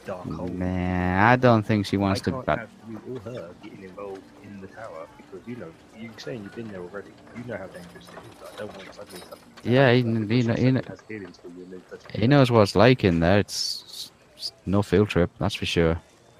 dark 0.05 0.27
hole. 0.31 0.47
Nah, 0.47 1.31
I 1.31 1.35
don't 1.35 1.63
think 1.65 1.85
she 1.85 1.97
wants 1.97 2.21
I 2.21 2.25
to. 2.25 2.31
can't 2.31 2.59
have 2.59 2.69
you 2.89 2.99
or 3.15 3.19
her 3.21 3.49
getting 3.63 3.83
involved 3.83 4.21
in 4.43 4.61
the 4.61 4.67
tower 4.67 5.07
because 5.17 5.47
you 5.47 5.55
know 5.55 5.71
you're 5.97 6.11
saying 6.17 6.43
you've 6.43 6.55
been 6.55 6.67
there 6.69 6.81
already. 6.81 7.11
You 7.37 7.43
know 7.45 7.57
how 7.57 7.67
dangerous 7.67 8.07
it 8.07 8.19
is. 8.29 8.49
I 8.53 8.57
don't 8.57 8.75
want 8.75 8.93
suddenly 8.93 9.21
something. 9.29 9.51
Yeah, 9.63 9.91
he- 9.91 9.97
he 9.97 10.03
because 10.03 10.45
kn- 10.45 10.57
he 10.57 10.63
she 10.65 10.71
kn- 10.71 10.83
has 10.87 11.01
feelings 11.01 11.37
for 11.37 11.47
you 11.49 11.63
and 11.63 11.71
then 11.73 11.81
doesn't 11.89 12.11
He 12.15 12.27
knows 12.27 12.51
what 12.51 12.61
it's 12.61 12.75
like 12.75 13.03
in 13.03 13.19
there. 13.19 13.39
It's, 13.39 14.11
it's 14.35 14.51
no 14.65 14.81
field 14.81 15.09
trip, 15.09 15.29
that's 15.39 15.55
for 15.55 15.65
sure. 15.65 15.99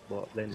Well, 0.09 0.27
then 0.35 0.53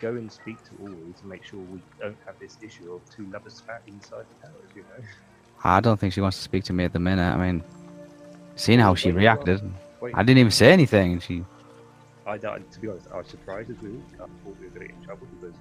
go 0.00 0.10
and 0.10 0.30
speak 0.30 0.58
to 0.64 0.70
Ori 0.82 1.14
to 1.20 1.26
make 1.26 1.44
sure 1.44 1.60
we 1.60 1.80
don't 2.00 2.16
have 2.26 2.38
this 2.38 2.58
issue 2.60 2.92
of 2.92 3.00
two 3.14 3.24
lovers 3.30 3.54
spat 3.54 3.82
inside 3.86 4.24
the 4.40 4.46
towers. 4.46 4.70
You 4.74 4.82
know. 4.82 5.04
I 5.64 5.80
don't 5.80 5.98
think 5.98 6.12
she 6.12 6.20
wants 6.20 6.36
to 6.38 6.42
speak 6.42 6.64
to 6.64 6.72
me 6.72 6.84
at 6.84 6.92
the 6.92 6.98
minute. 6.98 7.22
I 7.22 7.36
mean, 7.36 7.62
seeing 8.56 8.80
how 8.80 8.94
she 8.96 9.12
reacted, 9.12 9.62
I 10.14 10.22
didn't 10.22 10.38
even 10.38 10.50
say 10.50 10.72
anything. 10.72 11.12
and 11.14 11.22
She, 11.22 11.44
I, 12.26 12.38
don't- 12.38 12.70
to 12.72 12.80
be 12.80 12.88
honest, 12.88 13.06
I 13.12 13.18
was 13.18 13.26
surprised 13.28 13.70
as 13.70 13.76
well. 13.82 13.92
I 14.14 14.16
thought 14.18 14.30
we 14.60 14.66
were 14.66 14.70
going 14.74 14.88
to 14.88 14.88
get 14.88 14.96
in 14.96 15.04
trouble 15.04 15.26
because 15.40 15.56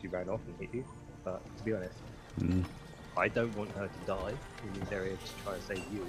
she 0.00 0.08
ran 0.08 0.28
off 0.28 0.40
and 0.46 0.54
hit 0.60 0.74
you. 0.74 0.84
But 1.24 1.40
to 1.58 1.64
be 1.64 1.72
honest, 1.74 1.94
mm, 2.40 2.64
I 3.16 3.28
don't 3.28 3.56
want 3.56 3.70
her 3.72 3.86
to 3.88 4.06
die 4.06 4.32
in 4.64 4.80
this 4.80 4.92
area 4.92 5.16
to 5.16 5.42
try 5.44 5.54
and 5.54 5.62
save 5.64 5.78
you. 5.92 6.06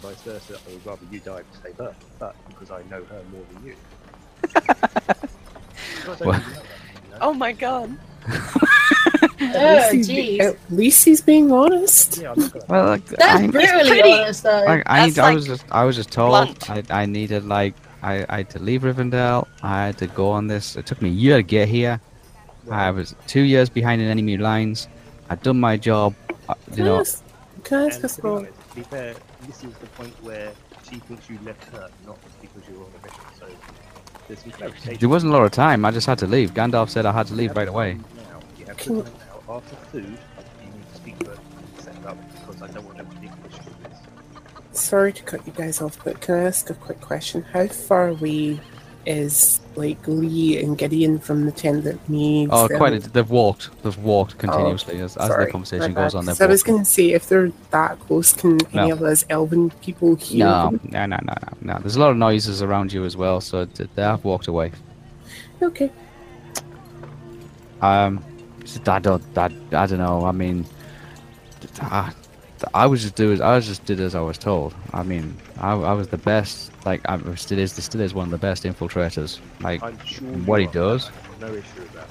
Vice 0.00 0.20
versa, 0.22 0.58
I 0.68 0.72
would 0.72 0.84
rather 0.86 1.06
you 1.10 1.20
die 1.20 1.40
to 1.42 1.58
save 1.62 1.76
her, 1.76 1.94
but 2.18 2.34
because 2.48 2.70
I 2.70 2.82
know 2.90 3.04
her 3.04 3.22
more 3.32 3.44
than 3.52 3.66
you. 3.66 3.76
Because 6.04 6.20
Well- 6.20 6.32
really 6.32 6.42
know 6.42 6.42
her, 6.42 6.52
you 7.04 7.10
know? 7.10 7.18
Oh 7.20 7.34
my 7.34 7.52
god. 7.52 7.96
Oh, 9.54 9.88
least 9.92 10.08
he's- 10.08 10.08
jeez. 10.08 10.40
At 10.40 10.56
least 10.72 11.04
he's 11.04 11.20
being 11.20 11.50
honest. 11.50 12.18
Yeah, 12.18 12.32
I'm 12.32 12.38
not 12.40 12.52
gonna. 12.52 12.64
well, 12.68 12.86
like, 12.86 13.04
That's 13.06 13.22
I, 13.42 13.46
brutally 13.48 13.88
pretty- 13.90 14.12
honest, 14.12 14.42
though. 14.44 14.64
I, 14.64 14.82
I, 14.86 15.10
That's 15.10 15.18
I 15.18 15.34
was 15.34 15.48
like 15.48 15.58
just, 15.58 15.72
I 15.72 15.84
was 15.84 15.96
just 15.96 16.10
told. 16.12 16.34
I, 16.68 16.82
I 16.90 17.06
needed 17.06 17.44
like, 17.44 17.74
I, 18.02 18.26
I 18.28 18.36
had 18.38 18.50
to 18.50 18.58
leave 18.58 18.82
Rivendell. 18.82 19.46
I 19.62 19.86
had 19.86 19.98
to 19.98 20.06
go 20.08 20.30
on 20.30 20.46
this. 20.48 20.76
It 20.76 20.86
took 20.86 21.00
me 21.00 21.08
a 21.08 21.12
year 21.12 21.36
to 21.36 21.42
get 21.42 21.68
here. 21.68 22.00
I 22.70 22.90
was 22.90 23.14
two 23.26 23.40
years 23.42 23.68
behind 23.68 24.00
in 24.02 24.08
enemy 24.08 24.36
lines. 24.36 24.88
I'd 25.30 25.42
done 25.42 25.58
my 25.60 25.76
job. 25.76 26.14
uh, 26.48 26.54
You 26.70 26.74
Can 26.76 26.82
I 26.82 26.86
know, 26.86 27.00
ask, 27.00 27.24
can 27.64 27.78
I 27.78 27.86
ask 27.86 28.04
a 28.04 28.08
to 28.08 28.22
be 28.22 28.28
honest, 28.28 28.52
to 28.70 28.74
be 28.76 28.82
fair, 28.82 29.14
this 29.46 29.64
is 29.64 29.74
the 29.78 29.86
point 29.88 30.14
where 30.22 30.52
she 30.88 30.96
thinks 30.96 31.28
you 31.30 31.38
left 31.44 31.64
her, 31.72 31.88
not 32.06 32.18
because 32.40 32.68
you 32.68 32.78
were 32.78 32.84
on 32.84 32.90
a 33.02 33.06
mission. 33.06 33.22
So 33.38 33.46
there's 34.28 34.40
some 34.40 34.50
clarification. 34.52 34.98
there 35.00 35.08
wasn't 35.08 35.32
a 35.32 35.36
lot 35.36 35.44
of 35.44 35.52
time. 35.52 35.84
I 35.84 35.90
just 35.90 36.06
had 36.06 36.18
to 36.18 36.26
leave. 36.26 36.54
Gandalf 36.54 36.88
said 36.90 37.06
I 37.06 37.12
had 37.12 37.26
to 37.28 37.34
leave 37.34 37.56
right 37.56 37.68
away. 37.68 37.94
Now. 37.94 38.40
You 38.58 38.66
have 38.66 38.76
to 38.78 38.84
Can- 38.84 38.98
now. 38.98 39.56
After 39.56 39.76
food, 39.90 40.18
Sorry 44.82 45.12
to 45.12 45.22
cut 45.22 45.46
you 45.46 45.52
guys 45.52 45.80
off, 45.80 46.02
but 46.04 46.20
can 46.20 46.34
I 46.34 46.42
ask 46.44 46.68
a 46.68 46.74
quick 46.74 47.00
question? 47.00 47.42
How 47.52 47.66
far 47.68 48.08
away 48.08 48.58
is 49.06 49.60
like 49.76 50.06
Lee 50.06 50.62
and 50.62 50.76
Gideon 50.76 51.18
from 51.18 51.44
the 51.46 51.52
tent 51.52 51.84
that 51.84 52.08
needs? 52.08 52.50
Oh, 52.52 52.66
them? 52.66 52.78
quite. 52.78 52.92
A, 52.94 52.98
they've 52.98 53.30
walked. 53.30 53.70
They've 53.84 53.96
walked 53.98 54.38
continuously 54.38 54.98
as, 55.00 55.16
as 55.16 55.28
the 55.28 55.46
conversation 55.50 55.94
goes 55.94 56.16
on. 56.16 56.28
I 56.28 56.46
was 56.46 56.64
going 56.64 56.80
to 56.80 56.84
say, 56.84 57.12
if 57.12 57.28
they're 57.28 57.52
that 57.70 58.00
close, 58.00 58.32
can 58.32 58.58
any 58.74 58.88
No. 58.88 58.94
of 58.94 59.02
us 59.02 59.24
elven 59.30 59.70
people 59.82 60.16
hear 60.16 60.46
No, 60.46 60.70
them? 60.72 60.80
no, 60.90 61.06
no, 61.06 61.18
no, 61.22 61.34
no, 61.62 61.74
no. 61.74 61.78
There's 61.78 61.96
a 61.96 62.00
lot 62.00 62.10
of 62.10 62.16
noises 62.16 62.60
around 62.60 62.92
you 62.92 63.04
as 63.04 63.16
well, 63.16 63.40
so 63.40 63.64
they 63.64 64.02
have 64.02 64.24
walked 64.24 64.48
away. 64.48 64.72
Okay. 65.62 65.90
Um, 67.80 68.22
I 68.86 68.98
don't, 68.98 69.22
I, 69.38 69.44
I 69.44 69.86
don't 69.86 69.98
know. 69.98 70.24
I 70.24 70.32
mean, 70.32 70.66
I, 71.80 72.12
I 72.74 72.86
was 72.86 73.02
just 73.02 73.14
do 73.14 73.32
as 73.32 73.40
I 73.40 73.54
was 73.56 73.66
just 73.66 73.84
did 73.84 74.00
as 74.00 74.14
I 74.14 74.20
was 74.20 74.38
told. 74.38 74.74
I 74.92 75.02
mean, 75.02 75.36
I, 75.58 75.72
I 75.72 75.92
was 75.92 76.08
the 76.08 76.18
best. 76.18 76.70
Like, 76.84 77.00
I 77.08 77.18
still 77.34 77.58
is, 77.58 77.72
still 77.72 78.00
is 78.00 78.14
one 78.14 78.24
of 78.24 78.30
the 78.30 78.38
best 78.38 78.64
infiltrators. 78.64 79.40
Like, 79.60 79.80
sure 80.04 80.26
What 80.46 80.60
he 80.60 80.66
does? 80.66 81.10
No 81.40 81.48
issue 81.48 81.80
with 81.80 81.92
that. 81.92 82.08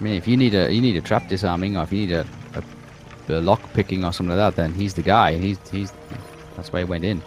I 0.00 0.02
mean, 0.02 0.14
if 0.14 0.26
you 0.26 0.36
need 0.36 0.54
a, 0.54 0.72
you 0.72 0.80
need 0.80 0.96
a 0.96 1.00
trap 1.00 1.28
disarming, 1.28 1.76
or 1.76 1.82
if 1.82 1.92
you 1.92 2.06
need 2.06 2.12
a, 2.12 2.26
a, 2.54 3.32
a 3.32 3.40
lock 3.40 3.60
picking 3.72 4.04
or 4.04 4.12
something 4.12 4.36
like 4.36 4.54
that, 4.54 4.56
then 4.60 4.72
he's 4.74 4.94
the 4.94 5.02
guy. 5.02 5.36
He's, 5.36 5.58
he's, 5.70 5.92
that's 6.56 6.72
why 6.72 6.80
he 6.80 6.84
went 6.84 7.04
in. 7.04 7.22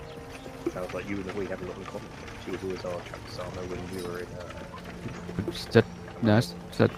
Sounds 0.71 0.93
like 0.93 1.09
you 1.09 1.17
and 1.17 1.33
we 1.33 1.45
have 1.47 1.61
a 1.61 1.65
lot 1.65 1.77
in 1.77 1.85
common. 1.85 2.07
She 2.45 2.51
was 2.51 2.63
always 2.63 2.85
our 2.85 3.01
trap 3.01 3.25
disarmer 3.27 3.61
when 3.67 3.95
we 3.95 4.07
were 4.07 4.19
in. 4.19 4.27
Uh, 4.27 5.71
that, 5.71 5.85
no, 6.21 6.41
that, 6.77 6.91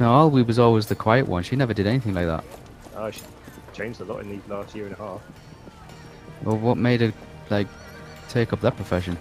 no, 0.00 0.06
Olwe 0.06 0.46
was 0.46 0.58
always 0.58 0.86
the 0.86 0.94
quiet 0.94 1.28
one. 1.28 1.42
She 1.42 1.56
never 1.56 1.72
did 1.72 1.86
anything 1.86 2.14
like 2.14 2.26
that. 2.26 2.44
oh, 2.96 3.10
she 3.10 3.20
changed 3.74 4.00
a 4.00 4.04
lot 4.04 4.20
in 4.20 4.30
these 4.30 4.40
last 4.48 4.74
year 4.74 4.86
and 4.86 4.94
a 4.94 4.98
half. 4.98 5.20
Well, 6.42 6.56
what 6.56 6.78
made 6.78 7.00
her 7.00 7.12
like 7.50 7.66
take 8.28 8.52
up 8.52 8.60
that 8.62 8.76
profession? 8.76 9.18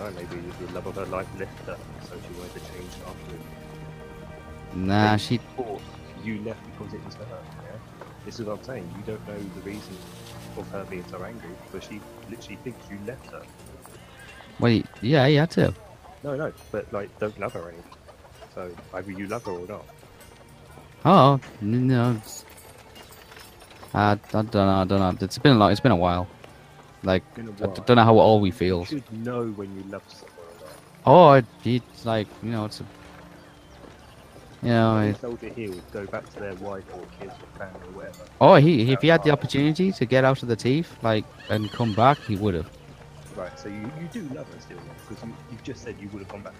Uh, 0.00 0.10
maybe 0.16 0.42
the 0.60 0.72
love 0.72 0.86
of 0.86 0.96
her 0.96 1.06
life 1.06 1.28
left 1.38 1.58
her, 1.66 1.78
so 2.02 2.14
she 2.14 2.38
wanted 2.38 2.54
to 2.54 2.60
change 2.72 2.90
after. 3.06 4.76
Nah, 4.76 5.16
she. 5.16 5.38
thought 5.38 5.80
You 6.22 6.40
left 6.42 6.60
because 6.72 6.92
it 6.94 7.04
was 7.04 7.14
her. 7.14 7.24
Yeah? 7.30 7.78
This 8.24 8.40
is 8.40 8.46
what 8.46 8.58
I'm 8.58 8.64
saying. 8.64 8.94
You 8.96 9.02
don't 9.14 9.28
know 9.28 9.38
the 9.54 9.60
reason 9.62 9.96
of 10.56 10.68
her 10.70 10.84
being 10.84 11.04
so 11.10 11.22
angry, 11.22 11.50
because 11.66 11.88
she 11.88 12.00
literally 12.28 12.56
thinks 12.64 12.90
you 12.90 12.98
left 13.06 13.26
her. 13.26 13.42
Wait, 14.60 14.86
yeah, 15.02 15.26
he 15.26 15.34
had 15.34 15.50
to. 15.52 15.74
No, 16.22 16.36
no, 16.36 16.52
but 16.72 16.90
like, 16.92 17.16
don't 17.18 17.38
love 17.38 17.52
her 17.52 17.60
or 17.60 17.68
anything. 17.70 17.92
So 18.54 18.70
either 18.94 19.10
you 19.10 19.26
love 19.26 19.44
her 19.44 19.52
or 19.52 19.66
not. 19.66 19.84
Oh 21.04 21.40
no. 21.60 22.16
It's- 23.94 24.34
I, 24.34 24.38
I 24.38 24.42
don't 24.42 24.54
know. 24.54 24.68
I 24.68 24.84
don't 24.84 24.98
know. 25.00 25.16
It's 25.24 25.38
been 25.38 25.52
a 25.52 25.58
lot. 25.58 25.72
It's 25.72 25.80
been 25.80 25.92
a 25.92 25.96
while. 25.96 26.26
Like 27.02 27.22
a 27.36 27.40
I 27.40 27.44
while. 27.44 27.74
d- 27.74 27.82
don't 27.86 27.96
know 27.96 28.04
how 28.04 28.14
Olwe 28.14 28.46
You 28.46 28.52
feels. 28.52 28.88
should 28.88 29.12
know 29.12 29.46
when 29.50 29.74
you 29.76 29.82
love 29.90 30.02
someone. 30.08 30.30
Oh, 31.06 31.32
it, 31.32 31.44
it's 31.64 32.04
like 32.06 32.26
you 32.42 32.50
know, 32.50 32.64
it's 32.64 32.80
a. 32.80 32.84
You 34.62 34.70
know, 34.70 34.98
it, 35.00 35.06
he 35.08 35.12
felt 35.12 35.42
would 35.42 35.92
go 35.92 36.06
back 36.06 36.30
to 36.30 36.40
their 36.40 36.54
wife 36.54 36.84
or 36.94 37.02
kids 37.20 37.34
or 37.34 37.58
family 37.58 37.86
or 37.88 37.92
whatever. 37.92 38.24
oh, 38.40 38.54
he 38.54 38.90
if 38.92 39.02
he 39.02 39.08
had 39.08 39.22
the 39.22 39.30
opportunity 39.30 39.92
to 39.92 40.06
get 40.06 40.24
out 40.24 40.42
of 40.42 40.48
the 40.48 40.56
teeth, 40.56 40.96
like 41.02 41.26
and 41.50 41.70
come 41.70 41.92
back, 41.94 42.18
he 42.22 42.36
would 42.36 42.54
have. 42.54 42.70
Right, 43.36 43.58
so 43.58 43.68
you, 43.68 43.90
you 44.00 44.08
do 44.12 44.22
love 44.34 44.46
her 44.54 44.60
still, 44.60 44.78
because 45.06 45.22
you, 45.22 45.34
you've 45.50 45.62
just 45.62 45.82
said 45.82 45.96
you 46.00 46.08
would 46.14 46.20
have 46.20 46.28
gone 46.28 46.42
back. 46.42 46.54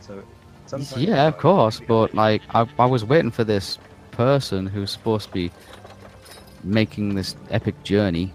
So, 0.00 0.22
sometimes 0.66 1.02
Yeah, 1.02 1.26
of 1.28 1.38
course, 1.38 1.80
but 1.80 2.12
like 2.14 2.42
I, 2.54 2.68
I 2.78 2.84
was 2.86 3.04
waiting 3.04 3.30
for 3.30 3.44
this 3.44 3.78
person 4.10 4.66
who's 4.66 4.90
supposed 4.90 5.28
to 5.28 5.32
be 5.32 5.50
making 6.64 7.14
this 7.14 7.36
epic 7.50 7.82
journey. 7.82 8.32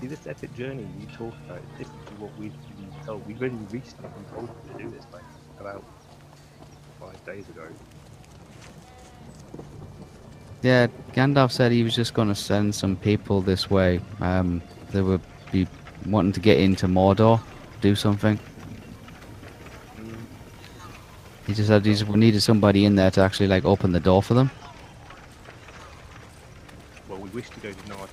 See 0.00 0.06
this 0.06 0.26
epic 0.26 0.54
journey 0.54 0.86
you 1.00 1.06
talk 1.06 1.34
about 1.46 1.60
is 1.78 1.86
what 2.18 2.36
we've 2.38 2.52
been 2.76 2.92
told. 3.06 3.26
We've 3.26 3.42
only 3.42 3.64
recently 3.70 4.08
been 4.08 4.24
told 4.34 4.48
to 4.68 4.82
do 4.82 4.90
this 4.90 5.04
like 5.12 5.22
about 5.60 5.84
five 6.98 7.24
days 7.24 7.48
ago. 7.48 7.66
Yeah, 10.62 10.86
Gandalf 11.12 11.50
said 11.50 11.72
he 11.72 11.82
was 11.82 11.94
just 11.94 12.14
going 12.14 12.28
to 12.28 12.36
send 12.36 12.74
some 12.74 12.96
people 12.96 13.40
this 13.40 13.68
way. 13.68 14.00
Um, 14.20 14.62
they 14.92 15.02
would 15.02 15.20
be 15.50 15.66
wanting 16.06 16.32
to 16.32 16.40
get 16.40 16.60
into 16.60 16.86
Mordor, 16.86 17.40
do 17.80 17.96
something. 17.96 18.38
Mm, 19.98 20.16
He 21.52 21.56
just 21.56 21.68
said 21.68 21.84
he 21.84 21.92
just 21.92 22.08
needed 22.08 22.40
somebody 22.40 22.86
in 22.86 22.94
there 22.96 23.10
to 23.10 23.20
actually 23.20 23.46
like 23.46 23.66
open 23.66 23.92
the 23.92 24.00
door 24.00 24.22
for 24.22 24.32
them. 24.32 24.50
well, 27.10 27.18
we 27.18 27.28
wish 27.28 27.50
to 27.50 27.60
go 27.60 27.70
to 27.70 27.92
anyway. 27.92 28.06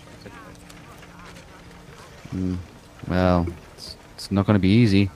Mm, 2.36 2.58
well, 3.08 3.48
it's, 3.78 3.96
it's 4.16 4.30
not 4.30 4.46
going 4.46 4.56
to 4.56 4.60
be 4.60 4.68
easy. 4.68 5.10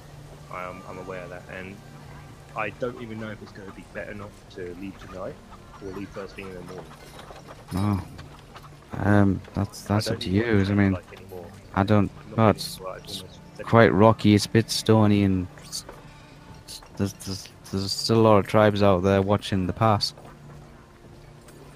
I 0.50 0.64
am, 0.64 0.82
I'm 0.88 1.00
aware 1.00 1.24
of 1.24 1.32
that, 1.32 1.44
and 1.52 1.76
I 2.56 2.70
don't 2.70 3.02
even 3.02 3.20
know 3.20 3.30
if 3.30 3.42
it's 3.42 3.52
going 3.52 3.70
to 3.70 3.76
be 3.76 3.84
better 3.94 4.14
not 4.14 4.30
to 4.52 4.74
leave 4.80 4.98
tonight 5.00 5.36
or 5.84 5.92
leave 5.92 6.08
first 6.08 6.36
thing 6.36 6.48
in 6.48 6.54
the 6.54 6.62
morning. 6.62 6.86
Oh, 7.74 8.08
um, 9.00 9.42
that's 9.54 9.82
that's 9.82 10.10
up 10.10 10.22
to 10.22 10.30
you. 10.30 10.62
I 10.62 10.74
mean, 10.74 10.94
like. 10.94 11.04
I 11.76 11.84
don't. 11.84 12.10
It's, 12.38 12.80
it's 13.04 13.26
quite 13.64 13.94
rocky. 13.94 14.34
It's 14.34 14.46
a 14.46 14.50
bit 14.50 14.72
stony, 14.72 15.26
and 15.26 15.46
there's, 16.96 17.12
there's 17.16 17.50
there's 17.74 17.92
still 17.92 18.20
a 18.20 18.22
lot 18.22 18.38
of 18.38 18.48
tribes 18.48 18.82
out 18.84 19.04
there 19.04 19.22
watching 19.22 19.68
the 19.68 19.74
pass. 19.74 20.14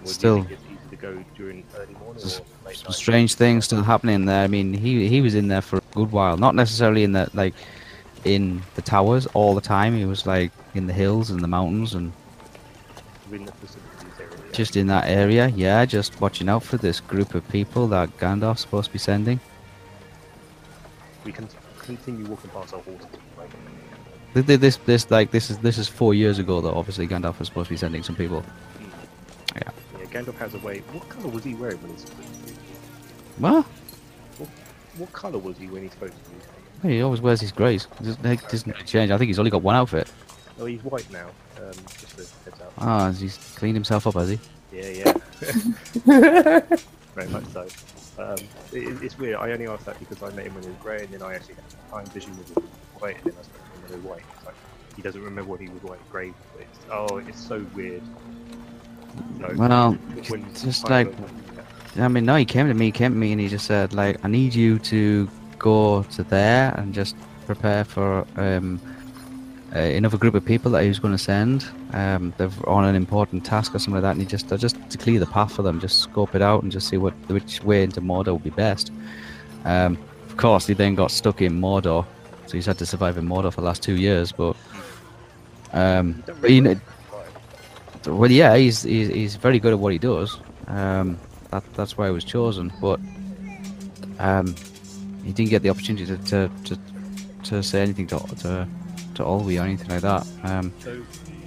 Well, 0.03 0.13
still- 0.13 0.43
think 0.43 0.51
it's 0.51 0.63
easy 0.63 0.89
to 0.91 0.95
go 0.95 1.23
during 1.35 1.63
early 1.75 1.93
morning 1.95 2.23
or 2.23 2.67
late 2.67 2.77
some 2.77 2.91
strange 2.91 3.33
things 3.35 3.65
still 3.65 3.83
happening 3.83 4.25
there. 4.25 4.43
I 4.43 4.47
mean, 4.47 4.73
he 4.73 5.07
he 5.07 5.21
was 5.21 5.35
in 5.35 5.47
there 5.47 5.61
for 5.61 5.77
a 5.77 5.81
good 5.93 6.11
while. 6.11 6.37
Not 6.37 6.55
necessarily 6.55 7.03
in 7.03 7.13
the 7.13 7.29
like 7.33 7.53
in 8.23 8.61
the 8.75 8.81
towers 8.81 9.25
all 9.27 9.55
the 9.55 9.61
time. 9.61 9.95
He 9.97 10.05
was 10.05 10.25
like 10.25 10.51
in 10.75 10.87
the 10.87 10.93
hills 10.93 11.29
and 11.29 11.41
the 11.41 11.47
mountains 11.47 11.93
and 11.93 12.11
area. 13.31 13.47
just 14.53 14.75
in 14.75 14.87
that 14.87 15.07
area. 15.07 15.47
Yeah, 15.49 15.85
just 15.85 16.21
watching 16.21 16.49
out 16.49 16.63
for 16.63 16.77
this 16.77 16.99
group 16.99 17.33
of 17.33 17.47
people 17.49 17.87
that 17.87 18.15
Gandalf's 18.17 18.61
supposed 18.61 18.87
to 18.87 18.93
be 18.93 18.99
sending. 18.99 19.39
we 21.25 21.31
can 21.31 21.47
continue 21.79 22.25
walking 22.25 22.49
past 22.51 22.73
our 22.73 22.81
horses. 22.81 23.07
Right? 24.33 24.45
Th- 24.45 24.45
th- 24.47 24.59
This 24.59 24.77
this 24.85 25.09
like 25.11 25.31
this 25.31 25.49
is 25.49 25.57
this 25.59 25.77
is 25.77 25.87
four 25.87 26.13
years 26.13 26.39
ago 26.39 26.61
though. 26.61 26.73
Obviously, 26.75 27.07
Gandalf 27.07 27.39
was 27.39 27.47
supposed 27.47 27.67
to 27.67 27.73
be 27.73 27.77
sending 27.77 28.03
some 28.03 28.15
people. 28.15 28.43
Yeah. 29.55 29.71
Yeah, 29.99 30.05
Gandalf 30.05 30.35
has 30.37 30.53
a 30.53 30.59
way. 30.59 30.79
What 30.91 31.07
colour 31.09 31.29
was 31.29 31.43
he 31.43 31.55
wearing 31.55 31.81
when 31.81 31.91
he 31.93 31.97
spoke 31.97 32.17
to 32.17 32.51
you? 32.51 32.57
Well, 33.39 33.65
What 34.97 35.13
colour 35.13 35.39
was 35.39 35.57
he 35.57 35.67
when 35.67 35.83
he 35.83 35.89
spoke 35.89 36.11
to 36.11 36.15
you? 36.85 36.89
he 36.91 37.01
always 37.01 37.21
wears 37.21 37.41
his 37.41 37.51
greys. 37.51 37.87
It 38.01 38.21
doesn't, 38.49 38.69
it 38.69 38.85
change. 38.85 39.09
I 39.11 39.17
think 39.17 39.27
he's 39.29 39.39
only 39.39 39.49
got 39.51 39.63
one 39.63 39.75
outfit. 39.75 40.11
Oh, 40.59 40.65
he's 40.65 40.83
white 40.83 41.09
now. 41.11 41.27
Um, 41.59 41.71
just 41.99 42.13
a 42.19 42.49
heads 42.49 42.61
up. 42.61 42.73
Ah, 42.77 43.11
he's 43.11 43.37
cleaned 43.55 43.75
himself 43.75 44.05
up, 44.07 44.13
has 44.15 44.29
he? 44.29 44.39
Yeah, 44.71 44.89
yeah. 44.89 45.13
Very 47.15 47.29
much 47.29 47.45
so. 47.45 47.67
Um, 48.19 48.37
it, 48.71 49.01
it's 49.03 49.17
weird. 49.17 49.35
I 49.37 49.51
only 49.51 49.67
asked 49.67 49.85
that 49.85 49.97
because 49.99 50.21
I 50.21 50.29
met 50.35 50.45
him 50.45 50.53
when 50.55 50.63
he 50.63 50.69
was 50.69 50.77
grey, 50.79 51.03
and 51.03 51.09
then 51.13 51.21
I 51.23 51.33
actually 51.35 51.55
had 51.55 51.91
time 51.91 52.05
vision 52.07 52.37
with 52.37 52.55
him 52.55 52.63
white, 52.99 53.15
and 53.17 53.25
then 53.25 53.33
I 53.39 53.43
spoke 53.43 53.66
to 53.87 53.93
him 53.93 54.01
he 54.01 54.07
white. 54.07 54.23
Like 54.45 54.55
he 54.95 55.01
doesn't 55.01 55.21
remember 55.21 55.49
what 55.49 55.59
he 55.59 55.69
was 55.69 55.81
grey. 56.11 56.33
But 56.53 56.61
it's, 56.61 56.79
oh, 56.91 57.17
it's 57.17 57.39
so 57.39 57.65
weird. 57.75 58.03
No, 59.39 59.53
Well, 59.55 59.97
just 60.53 60.89
like 60.89 61.11
I 61.99 62.07
mean, 62.07 62.25
no, 62.25 62.35
he 62.35 62.45
came 62.45 62.67
to 62.67 62.73
me, 62.73 62.87
he 62.87 62.91
came 62.91 63.11
to 63.11 63.17
me, 63.17 63.31
and 63.31 63.41
he 63.41 63.47
just 63.47 63.65
said, 63.65 63.93
like, 63.93 64.23
I 64.23 64.27
need 64.27 64.53
you 64.53 64.77
to 64.79 65.27
go 65.57 66.03
to 66.03 66.23
there 66.23 66.73
and 66.77 66.93
just 66.93 67.15
prepare 67.47 67.83
for 67.83 68.27
um, 68.35 68.79
uh, 69.75 69.79
another 69.79 70.17
group 70.17 70.35
of 70.35 70.45
people 70.45 70.69
that 70.71 70.83
he 70.83 70.89
was 70.89 70.99
going 70.99 71.13
to 71.13 71.17
send. 71.17 71.65
Um, 71.93 72.33
they're 72.37 72.51
on 72.67 72.85
an 72.85 72.95
important 72.95 73.45
task 73.45 73.73
or 73.73 73.79
something 73.79 73.95
like 73.95 74.03
that, 74.03 74.11
and 74.11 74.21
he 74.21 74.27
just, 74.27 74.51
uh, 74.51 74.57
just 74.57 74.77
to 74.91 74.97
clear 74.97 75.19
the 75.19 75.25
path 75.25 75.53
for 75.53 75.63
them, 75.63 75.79
just 75.79 75.99
scope 75.99 76.35
it 76.35 76.41
out 76.41 76.61
and 76.61 76.71
just 76.71 76.87
see 76.87 76.97
what 76.97 77.13
which 77.29 77.63
way 77.63 77.83
into 77.83 78.01
Mordor 78.01 78.33
would 78.33 78.43
be 78.43 78.51
best. 78.51 78.91
Um, 79.65 79.97
of 80.27 80.37
course, 80.37 80.67
he 80.67 80.73
then 80.75 80.93
got 80.93 81.09
stuck 81.09 81.41
in 81.41 81.59
Mordor, 81.59 82.05
so 82.47 82.53
he's 82.53 82.65
had 82.65 82.77
to 82.79 82.85
survive 82.85 83.17
in 83.17 83.27
Mordor 83.27 83.53
for 83.53 83.61
the 83.61 83.67
last 83.67 83.83
two 83.83 83.95
years. 83.97 84.31
But, 84.31 84.55
um, 85.73 86.07
You 86.07 86.23
don't 86.25 86.41
but 86.41 86.51
you 86.51 86.61
know, 86.61 86.79
well, 88.07 88.31
yeah, 88.31 88.55
he's, 88.55 88.83
he's 88.83 89.09
he's 89.09 89.35
very 89.35 89.59
good 89.59 89.73
at 89.73 89.79
what 89.79 89.91
he 89.91 89.99
does. 89.99 90.39
Um, 90.67 91.17
that 91.51 91.63
that's 91.73 91.97
why 91.97 92.07
he 92.07 92.13
was 92.13 92.23
chosen. 92.23 92.71
But 92.81 92.99
um, 94.19 94.55
he 95.25 95.33
didn't 95.33 95.49
get 95.49 95.61
the 95.61 95.69
opportunity 95.69 96.05
to 96.05 96.17
to, 96.17 96.51
to, 96.65 96.79
to 97.43 97.63
say 97.63 97.81
anything 97.81 98.07
to 98.07 98.19
to 98.19 98.67
to 99.15 99.23
Olwe 99.23 99.59
or 99.59 99.65
anything 99.65 99.89
like 99.89 100.01
that. 100.01 100.25
Um, 100.43 100.73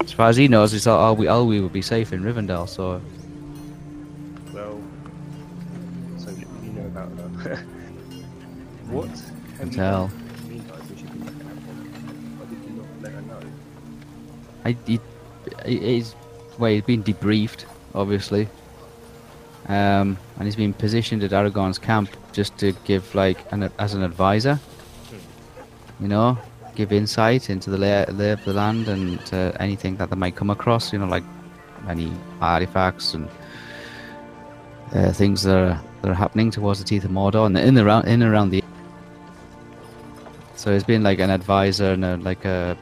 as 0.00 0.12
far 0.12 0.28
as 0.28 0.36
he 0.36 0.48
knows, 0.48 0.72
he 0.72 0.78
thought 0.78 1.16
Olwe 1.16 1.26
Olwe 1.26 1.62
would 1.62 1.72
be 1.72 1.82
safe 1.82 2.12
in 2.12 2.22
Rivendell. 2.22 2.68
So 2.68 3.00
well, 4.52 4.78
so 6.18 6.30
you 6.30 6.72
know 6.72 6.86
about 6.86 7.16
that. 7.16 7.58
what 8.90 9.08
you 9.64 9.70
tell. 9.70 10.10
I 14.70 14.76
he, 14.86 15.00
he- 15.66 15.78
he's 15.78 16.14
well, 16.58 16.70
he's 16.70 16.82
been 16.82 17.02
debriefed, 17.02 17.64
obviously. 17.94 18.48
Um, 19.68 20.18
and 20.36 20.44
he's 20.44 20.56
been 20.56 20.72
positioned 20.72 21.22
at 21.22 21.30
Aragorn's 21.30 21.78
camp 21.78 22.10
just 22.32 22.56
to 22.58 22.72
give 22.84 23.14
like 23.14 23.38
an 23.52 23.70
as 23.78 23.94
an 23.94 24.02
advisor. 24.02 24.58
You 26.00 26.08
know, 26.08 26.38
give 26.74 26.92
insight 26.92 27.50
into 27.50 27.70
the 27.70 27.76
lay, 27.78 28.04
lay 28.06 28.30
of 28.30 28.44
the 28.44 28.54
land 28.54 28.88
and 28.88 29.20
uh, 29.32 29.52
anything 29.60 29.96
that 29.96 30.10
they 30.10 30.16
might 30.16 30.34
come 30.34 30.50
across. 30.50 30.92
You 30.92 30.98
know, 30.98 31.06
like 31.06 31.24
any 31.88 32.12
artifacts 32.40 33.14
and 33.14 33.28
uh, 34.94 35.12
things 35.12 35.42
that 35.42 35.56
are 35.56 35.80
that 36.02 36.10
are 36.10 36.14
happening 36.14 36.50
towards 36.50 36.78
the 36.78 36.84
teeth 36.84 37.04
of 37.04 37.10
Mordor 37.10 37.46
and 37.46 37.56
in 37.58 37.78
around 37.78 38.08
in 38.08 38.22
around 38.22 38.50
the. 38.50 38.64
So 40.56 40.72
he's 40.72 40.84
been 40.84 41.02
like 41.02 41.20
an 41.20 41.30
advisor 41.30 41.92
and 41.92 42.04
a, 42.04 42.16
like 42.18 42.44
a, 42.44 42.76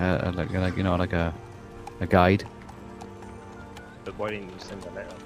uh, 0.00 0.32
like 0.34 0.50
like 0.52 0.76
you 0.76 0.82
know 0.82 0.96
like 0.96 1.12
a 1.12 1.34
a 2.00 2.06
guide. 2.06 2.46
But 4.04 4.18
why 4.18 4.30
didn't 4.30 4.48
you 4.50 4.58
send 4.58 4.84
a 4.84 4.90
letter? 4.90 5.16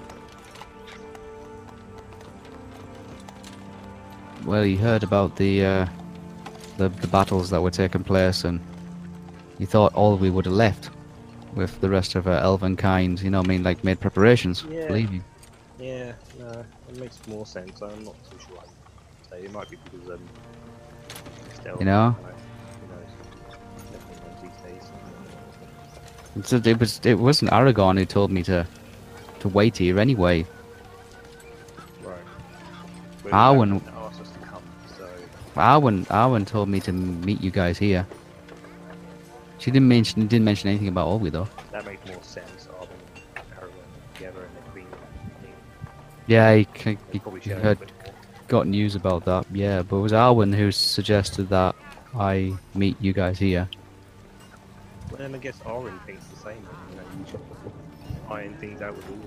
Well, 4.45 4.63
he 4.63 4.75
heard 4.75 5.03
about 5.03 5.35
the 5.37 5.65
uh, 5.65 5.85
the 6.77 6.89
the 6.89 7.07
battles 7.07 7.49
that 7.49 7.61
were 7.61 7.71
taking 7.71 8.03
place, 8.03 8.43
and 8.43 8.59
he 9.57 9.65
thought 9.65 9.93
Olwe 9.93 10.31
would 10.31 10.45
have 10.45 10.53
left 10.53 10.89
with 11.55 11.79
the 11.81 11.89
rest 11.89 12.15
of 12.15 12.27
uh, 12.27 12.39
elven 12.43 12.75
kind. 12.75 13.19
You 13.21 13.29
know, 13.31 13.39
I 13.39 13.47
mean, 13.47 13.63
like 13.63 13.83
made 13.83 13.99
preparations 13.99 14.65
Yeah. 14.69 14.87
for 14.87 14.93
leaving. 14.93 15.23
Yeah, 15.79 16.13
no, 16.39 16.65
it 16.89 16.99
makes 16.99 17.25
more 17.27 17.45
sense. 17.45 17.81
I'm 17.81 18.03
not 18.03 18.15
too 18.29 18.37
sure. 18.47 18.61
Say 19.29 19.45
it 19.45 19.51
might 19.51 19.69
be 19.69 19.77
because 19.83 20.09
um, 20.09 20.19
You 21.79 21.85
know? 21.85 22.15
It's, 26.35 26.51
it 26.51 26.79
was 26.79 26.99
it 27.03 27.15
wasn't 27.15 27.51
Aragorn 27.51 27.97
who 27.97 28.05
told 28.05 28.31
me 28.31 28.43
to 28.43 28.67
to 29.39 29.47
wait 29.47 29.77
here 29.77 29.99
anyway. 29.99 30.45
Right. 32.03 32.17
Arwen- 33.25 33.81
Arwen 33.81 33.93
asked 33.95 34.21
us 34.21 34.29
to 34.31 34.39
come, 34.39 34.63
so 34.97 35.07
Arwen 35.55 36.05
Arwen 36.07 36.45
told 36.45 36.69
me 36.69 36.79
to 36.81 36.91
meet 36.91 37.41
you 37.41 37.51
guys 37.51 37.77
here. 37.77 38.05
She 39.59 39.71
didn't 39.71 39.87
mention 39.87 40.27
didn't 40.27 40.45
mention 40.45 40.69
anything 40.69 40.89
about 40.89 41.07
Olwe 41.07 41.31
though. 41.31 41.47
that 41.71 41.85
makes 41.85 42.05
more 42.07 42.21
sense. 42.21 42.67
Arwen 42.67 42.89
and 43.37 43.45
Arwen 43.59 44.13
together 44.13 44.41
and 44.41 44.55
the 44.57 44.71
Queen. 44.71 44.87
Yeah, 46.27 46.55
he, 46.55 46.67
he, 47.11 47.21
he 47.41 47.49
heard 47.51 47.77
got 48.47 48.67
news 48.67 48.95
about 48.95 49.25
that. 49.25 49.45
Yeah, 49.53 49.83
but 49.83 49.97
it 49.97 50.01
was 50.01 50.11
Arwen 50.11 50.53
who 50.53 50.71
suggested 50.71 51.49
that 51.49 51.75
I 52.13 52.53
meet 52.73 52.97
you 52.99 53.13
guys 53.13 53.39
here. 53.39 53.69
Then 55.17 55.33
I 55.35 55.37
guess 55.37 55.57
Arwen 55.59 55.99
thinks 56.05 56.25
the 56.27 56.37
same. 56.37 56.65
You 56.91 56.97
know, 56.97 57.03
you 57.19 57.25
should 57.31 57.39
iron 58.29 58.53
things 58.57 58.81
out 58.81 58.95
with 58.95 59.09
all. 59.09 59.17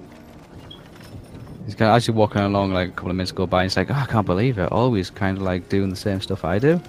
He's 1.64 1.74
kind 1.74 1.90
of 1.90 1.96
actually 1.96 2.14
walking 2.14 2.40
along 2.40 2.72
like 2.72 2.88
a 2.88 2.92
couple 2.92 3.10
of 3.10 3.16
minutes 3.16 3.32
go 3.32 3.46
by. 3.46 3.62
And 3.62 3.70
he's 3.70 3.76
like, 3.76 3.90
oh, 3.90 3.94
I 3.94 4.06
can't 4.06 4.26
believe 4.26 4.58
it. 4.58 4.70
Always 4.72 5.10
kind 5.10 5.36
of 5.36 5.42
like 5.42 5.68
doing 5.68 5.90
the 5.90 5.96
same 5.96 6.20
stuff 6.20 6.44
I 6.44 6.58
do. 6.58 6.80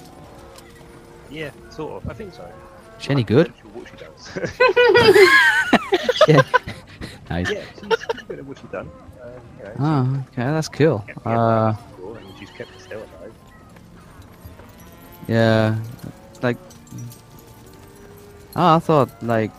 Yeah, 1.30 1.52
sort 1.70 2.04
of. 2.04 2.10
I 2.10 2.14
think 2.14 2.34
so. 2.34 2.44
Is 2.98 3.04
she 3.04 3.12
any 3.12 3.24
good? 3.24 3.54
sure 3.62 3.72
what 3.72 3.88
she 3.90 3.96
does. 3.98 4.30
yeah. 6.28 6.42
Nice. 7.30 7.52
yeah, 7.52 7.62
she's, 7.76 8.06
good 8.28 8.40
at 8.40 8.46
what 8.46 8.58
she's 8.58 8.72
done. 8.72 8.90
Um, 9.22 9.32
you 9.60 9.64
know, 9.66 9.74
Oh, 9.78 10.26
okay, 10.32 10.50
that's 10.52 10.68
cool. 10.68 11.06
Uh, 11.24 11.76
and 12.02 12.40
she's 12.40 12.50
kept 12.50 12.74
the 12.76 12.80
still 12.82 13.00
alive. 13.00 13.34
yeah, 15.28 15.78
like, 16.42 16.58
oh, 18.56 18.76
I 18.76 18.80
thought 18.80 19.10
like 19.24 19.52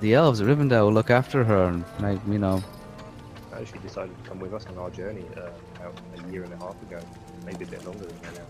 the 0.00 0.14
elves 0.14 0.40
at 0.40 0.46
Rivendell 0.46 0.86
would 0.86 0.94
look 0.94 1.10
after 1.10 1.44
her 1.44 1.64
and 1.68 1.84
like 2.00 2.20
you 2.28 2.38
know, 2.38 2.62
Uh, 3.52 3.60
actually 3.60 3.80
decided 3.80 4.12
to 4.22 4.28
come 4.28 4.40
with 4.40 4.52
us 4.52 4.66
on 4.66 4.76
our 4.78 4.90
journey 4.90 5.24
uh, 5.36 5.40
about 5.80 5.94
a 6.18 6.32
year 6.32 6.42
and 6.44 6.52
a 6.52 6.56
half 6.58 6.76
ago, 6.82 6.98
maybe 7.46 7.64
a 7.64 7.68
bit 7.68 7.84
longer 7.86 8.04
than 8.06 8.18
that 8.22 8.34
now. 8.34 8.48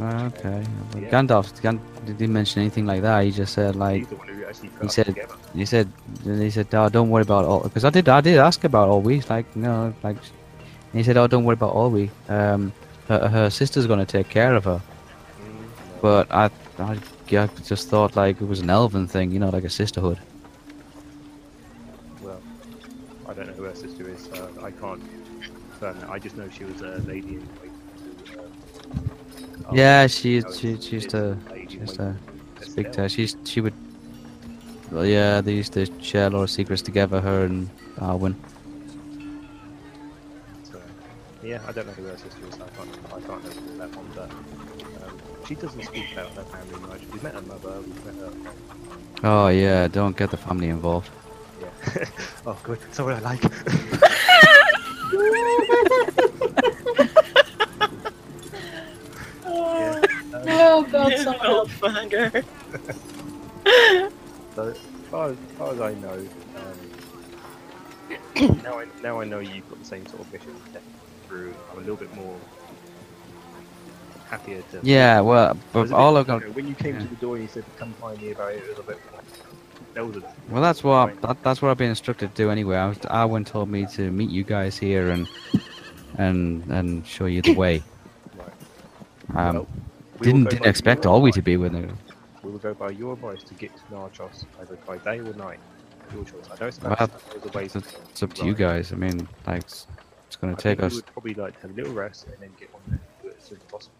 Ah, 0.00 0.24
Okay. 0.30 0.60
Well, 0.92 1.02
Yeah. 1.02 1.10
Gandalf 1.12 1.46
Gan- 1.62 1.80
didn't 2.06 2.32
mention 2.32 2.60
anything 2.62 2.86
like 2.86 3.02
that. 3.02 3.24
He 3.24 3.30
just 3.30 3.52
said 3.54 3.76
like 3.76 3.98
He's 4.00 4.08
the 4.08 4.16
one 4.16 4.28
who 4.28 4.44
actually 4.44 4.68
put 4.68 4.82
he 4.82 4.88
said- 4.88 5.16
he 5.54 5.64
said 5.66 5.86
he 6.24 6.50
said 6.50 6.66
oh, 6.74 6.88
don't 6.88 7.10
worry 7.10 7.22
about 7.30 7.44
all 7.44 7.60
because 7.60 7.84
I 7.84 7.90
did 7.90 8.08
I 8.08 8.20
did 8.20 8.38
ask 8.38 8.64
about 8.64 8.88
Olwe 8.88 9.16
like 9.30 9.46
no 9.56 9.92
like 10.02 10.16
and 10.92 10.96
he 11.00 11.02
said 11.02 11.16
oh 11.16 11.26
don't 11.26 11.44
worry 11.44 11.58
about 11.62 11.74
Olwe 11.74 12.08
um 12.28 12.72
her, 13.08 13.20
her 13.28 13.46
sister's 13.50 13.86
gonna 13.86 14.06
take 14.16 14.28
care 14.28 14.54
of 14.54 14.64
her 14.64 14.80
Mm, 14.80 15.44
no. 15.44 16.00
but 16.04 16.24
I 16.42 16.44
I, 16.78 16.96
I 17.30 17.46
just 17.64 17.88
thought 17.88 18.16
like 18.16 18.40
it 18.40 18.44
was 18.44 18.60
an 18.60 18.70
elven 18.70 19.06
thing 19.06 19.30
you 19.30 19.38
know 19.38 19.48
like 19.50 19.64
a 19.64 19.70
sisterhood 19.70 20.18
Well, 22.20 22.42
I 23.26 23.32
don't 23.34 23.46
know 23.46 23.52
who 23.54 23.62
her 23.64 23.74
sister 23.74 24.08
is. 24.08 24.28
Uh, 24.28 24.48
I 24.62 24.70
can't. 24.70 25.02
I 26.08 26.18
just 26.18 26.36
know 26.36 26.48
she 26.48 26.64
was 26.64 26.80
a 26.80 26.98
lady 27.06 27.34
in 27.34 27.48
waiting 27.60 27.82
to. 27.88 28.40
Uh, 28.40 28.48
oh, 29.66 29.74
yeah 29.74 30.06
she 30.06 30.40
no, 30.40 30.50
she 30.52 30.72
it's- 30.72 30.84
she 30.84 30.94
used 30.96 31.10
to 31.10 31.38
she 31.68 31.78
used 31.78 31.96
to 31.96 32.16
speak 32.60 32.92
to 32.92 33.02
her 33.02 33.08
she's 33.08 33.36
she 33.44 33.60
would 33.60 33.74
well 34.90 35.04
yeah 35.06 35.40
they 35.40 35.52
used 35.54 35.72
to 35.72 35.86
share 36.00 36.26
a 36.26 36.30
lot 36.30 36.42
of 36.42 36.50
secrets 36.50 36.82
together 36.82 37.20
her 37.20 37.44
and 37.44 37.70
Arwen 37.98 38.36
So, 40.62 40.80
yeah, 41.42 41.60
I 41.66 41.72
don't 41.72 41.86
know 41.86 41.92
who 41.92 42.04
her 42.04 42.16
sister 42.16 42.44
is. 42.48 42.54
I 42.60 42.68
can't. 42.70 42.98
I 43.12 43.20
can't 43.20 43.44
know 43.44 43.78
that 43.78 43.96
one, 43.96 44.10
but 44.14 44.30
she 45.52 45.60
doesn't 45.60 45.82
speak 45.82 46.12
about 46.14 46.30
her 46.30 46.44
family 46.44 46.80
much. 46.88 47.00
We've 47.12 47.22
met 47.22 47.34
her 47.34 47.42
mother. 47.42 47.80
We've 47.82 48.06
met 48.06 48.14
her. 48.14 48.32
oh 49.24 49.48
yeah 49.48 49.86
don't 49.86 50.16
get 50.16 50.30
the 50.30 50.38
family 50.38 50.70
involved 50.70 51.10
Yeah. 51.60 51.68
oh, 52.46 52.58
good. 52.62 52.78
So 52.92 53.04
what 53.04 53.14
I 53.14 53.18
like. 53.20 53.42
yeah. 53.42 53.50
Um, 59.44 60.02
Oh 60.48 60.86
god, 60.90 61.18
someone 61.18 61.40
help. 61.40 61.68
Fucker. 61.68 62.44
So, 64.54 64.68
as 64.68 64.78
far 65.10 65.28
as, 65.28 65.36
as, 65.36 65.56
far 65.58 65.72
as 65.74 65.80
I 65.80 65.94
know, 65.94 66.26
um, 68.38 68.60
now 68.64 68.78
I 68.78 68.86
now 69.02 69.20
I 69.20 69.24
know 69.24 69.40
you've 69.40 69.68
got 69.68 69.78
the 69.78 69.84
same 69.84 70.06
sort 70.06 70.20
of 70.20 70.32
mission 70.32 70.54
through. 71.28 71.54
I'm 71.70 71.76
a 71.78 71.80
little 71.80 71.96
bit 71.96 72.14
more 72.14 72.36
happier 74.32 74.62
to. 74.70 74.80
yeah 74.82 75.20
well 75.20 75.56
but 75.72 75.80
was 75.82 75.90
a 75.90 75.94
bit- 75.94 76.00
all 76.00 76.16
I've 76.16 76.26
got 76.26 76.42
when 76.56 76.66
you 76.66 76.74
came 76.74 76.94
yeah. 76.94 77.02
to 77.02 77.08
the 77.14 77.20
door 77.24 77.34
you 77.38 77.48
said, 77.48 77.64
"Come 77.80 77.92
find 78.04 78.20
me 78.20 78.32
about 78.32 78.52
it," 78.52 78.62
it 78.64 78.68
was 78.70 78.78
a 78.78 78.82
bit. 78.90 78.98
That 79.94 80.06
was 80.06 80.16
a 80.16 80.22
Well, 80.48 80.62
that's 80.62 80.82
what 80.82 81.08
Right. 81.08 81.20
that, 81.22 81.36
that's 81.44 81.60
what 81.60 81.70
I've 81.70 81.76
been 81.76 81.90
instructed 81.90 82.30
to 82.34 82.36
do 82.42 82.50
anyway. 82.50 82.76
I 82.76 82.88
was, 82.88 82.98
Arwen 83.20 83.44
told 83.44 83.68
me 83.68 83.84
to 83.96 84.10
meet 84.10 84.30
you 84.30 84.42
guys 84.42 84.78
here 84.78 85.10
and 85.10 85.28
and 86.24 86.64
and 86.76 87.06
show 87.06 87.26
you 87.26 87.42
the 87.42 87.54
way. 87.54 87.82
right. 88.38 89.38
Um, 89.38 89.54
Well, 89.54 89.66
we 90.18 90.26
didn't 90.26 90.48
didn't 90.50 90.66
expect 90.66 91.02
Olwe 91.04 91.30
to 91.32 91.42
be 91.42 91.56
with 91.58 91.74
it. 91.74 91.90
We 92.42 92.50
will 92.52 92.58
go 92.68 92.72
by 92.74 92.90
your 92.90 93.12
advice 93.12 93.42
to 93.44 93.54
get 93.54 93.70
to 93.76 93.82
Narchost 93.94 94.46
either 94.60 94.76
by 94.86 94.96
day 94.98 95.18
or 95.18 95.34
night. 95.34 95.60
Your 96.14 96.24
choice. 96.24 96.46
I 96.50 96.56
know 96.60 96.66
it's 96.68 96.80
Well, 96.82 96.92
about 96.92 97.10
hours. 97.54 97.76
It's, 97.76 97.92
it's 98.10 98.22
up 98.22 98.32
to 98.34 98.44
you 98.46 98.54
guys. 98.54 98.92
I 98.92 98.96
mean, 98.96 99.28
like 99.46 99.60
it's, 99.60 99.86
it's 100.26 100.36
going 100.36 100.54
to 100.56 100.60
take 100.62 100.82
us. 100.82 100.92
We 100.92 100.96
would 100.96 101.06
probably 101.06 101.34
like 101.34 101.54
to 101.56 101.60
have 101.62 101.70
a 101.70 101.74
little 101.74 101.92
rest 102.04 102.26
and 102.28 102.36
then 102.40 102.50
get 102.58 102.70
on 102.74 102.80
there 102.88 102.98
and 102.98 103.22
do 103.22 103.28
it 103.28 103.36
as 103.38 103.44
soon 103.48 103.58
as 103.58 103.64
possible. 103.64 103.94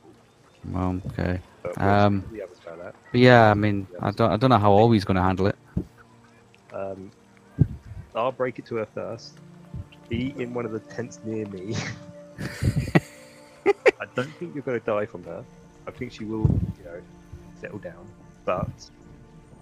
Well, 0.71 1.01
okay. 1.07 1.41
But 1.63 1.81
Um, 1.81 2.25
see 2.31 2.37
the 2.39 2.45
others 2.45 2.59
about 2.65 2.79
that. 2.83 2.95
But 3.11 3.21
yeah, 3.21 3.51
I 3.51 3.55
mean, 3.55 3.87
I 4.01 4.11
don't 4.11 4.31
I 4.31 4.37
don't 4.37 4.51
know 4.51 4.59
how 4.59 4.73
Olwe's 4.73 5.05
going 5.05 5.17
to 5.17 5.23
handle 5.23 5.47
it. 5.47 5.57
Um, 6.73 7.11
I'll 8.15 8.33
break 8.33 8.59
it 8.59 8.67
to 8.67 8.77
her 8.77 8.87
first. 8.87 9.35
Be 10.09 10.35
in 10.39 10.53
one 10.55 10.65
of 10.65 10.73
the 10.73 10.81
tents 10.81 11.21
near 11.25 11.47
me. 11.47 11.75
I 13.67 14.07
don't 14.15 14.33
think 14.35 14.55
you're 14.55 14.65
going 14.65 14.79
to 14.79 14.85
die 14.85 15.07
from 15.07 15.25
her. 15.25 15.45
I 15.87 15.91
think 15.91 16.13
she 16.13 16.25
will, 16.25 16.49
you 16.79 16.85
know, 16.85 17.01
settle 17.61 17.79
down. 17.79 18.07
But 18.45 18.69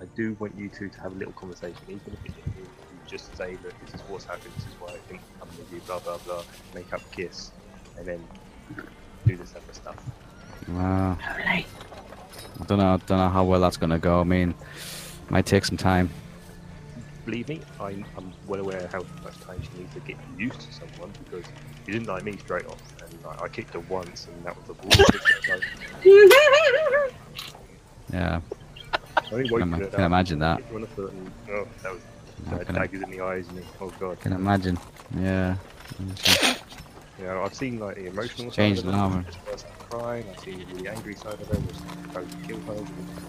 I 0.01 0.05
do 0.17 0.37
want 0.41 0.57
you 0.57 0.69
two 0.69 0.89
to 0.89 1.01
have 1.01 1.13
a 1.13 1.15
little 1.15 1.35
conversation, 1.35 1.79
even 1.89 2.01
if 2.07 2.25
it's 2.25 2.37
you 2.59 2.67
just 3.07 3.37
say, 3.37 3.59
look, 3.63 3.75
this 3.85 3.95
is 3.95 4.01
what's 4.09 4.25
happened, 4.25 4.53
this 4.57 4.65
is 4.65 4.75
why 4.81 4.89
I 4.89 4.99
think 5.09 5.21
I'm 5.43 5.49
with 5.49 5.71
you, 5.73 5.81
blah 5.81 5.99
blah 5.99 6.19
blah. 6.19 6.43
Make 6.75 6.93
up 6.93 7.03
a 7.03 7.15
kiss, 7.15 7.53
and 7.99 8.07
then 8.07 8.25
do 9.27 9.37
this 9.37 9.55
other 9.55 9.73
stuff. 9.73 10.03
Wow. 10.69 11.19
Alright. 11.29 11.67
I 12.61 12.65
don't 12.65 12.79
know. 12.79 12.95
I 12.95 12.97
Don't 12.99 13.19
know 13.19 13.29
how 13.29 13.45
well 13.45 13.61
that's 13.61 13.77
going 13.77 13.91
to 13.91 13.99
go. 13.99 14.21
I 14.21 14.25
mean, 14.25 14.55
might 15.31 15.47
take 15.47 15.65
some 15.65 15.77
time. 15.77 16.11
believe 17.25 17.49
me, 17.49 17.61
I'm, 17.81 18.05
I'm 18.17 18.33
well 18.47 18.61
aware 18.61 18.89
how 18.93 19.05
much 19.23 19.39
time 19.41 19.61
she 19.63 19.79
needs 19.79 19.95
to 19.95 20.01
get 20.01 20.17
used 20.39 20.61
to 20.61 20.73
someone 20.73 21.11
because 21.25 21.45
she 21.87 21.93
didn't 21.93 22.09
like 22.09 22.25
me 22.25 22.37
straight 22.37 22.67
off, 22.67 22.81
and 23.01 23.19
I, 23.27 23.45
I 23.45 23.49
kicked 23.49 23.73
her 23.75 23.81
once, 23.81 24.27
and 24.27 24.45
that 24.45 24.57
was 24.57 24.67
the 24.67 24.75
bullshit. 24.75 25.23
so 25.47 25.57
Yeah, 28.13 28.41
I 29.17 29.23
only 29.33 29.49
can, 29.49 29.71
woke 29.71 29.93
can 29.93 30.01
imagine 30.05 30.39
that. 30.41 30.59
kicked 30.59 30.71
her 30.71 30.75
on 30.77 30.81
the 30.83 30.87
foot, 30.89 31.13
and 31.13 31.31
oh, 31.51 31.69
that 31.83 31.93
was 31.93 32.01
I 32.61 32.65
can, 32.65 32.75
daggers 32.75 33.03
in 33.03 33.11
the 33.11 33.21
eyes, 33.21 33.49
and 33.49 33.63
oh 33.81 33.93
god. 34.01 34.21
can 34.21 34.33
imagine. 34.33 34.79
Yeah. 35.19 35.57
You 37.21 37.27
know, 37.27 37.43
I've 37.43 37.55
seen 37.55 37.79
like 37.79 37.97
the 37.97 38.07
emotional 38.07 38.51
side 38.51 38.79
of 38.79 38.85
her, 38.85 38.93
armor. 38.93 39.23
just 39.25 39.45
burst 39.45 39.67
out 39.67 39.91
crying. 39.91 40.25
I've 40.31 40.41
seen 40.41 40.59
the 40.61 40.65
really 40.75 40.89
angry 40.89 41.15
side 41.15 41.35
of 41.35 41.49
her, 41.49 41.59
which 41.59 42.15
goes 42.15 42.31
to 42.31 42.49
kill 42.49 42.61
her. 42.61 42.87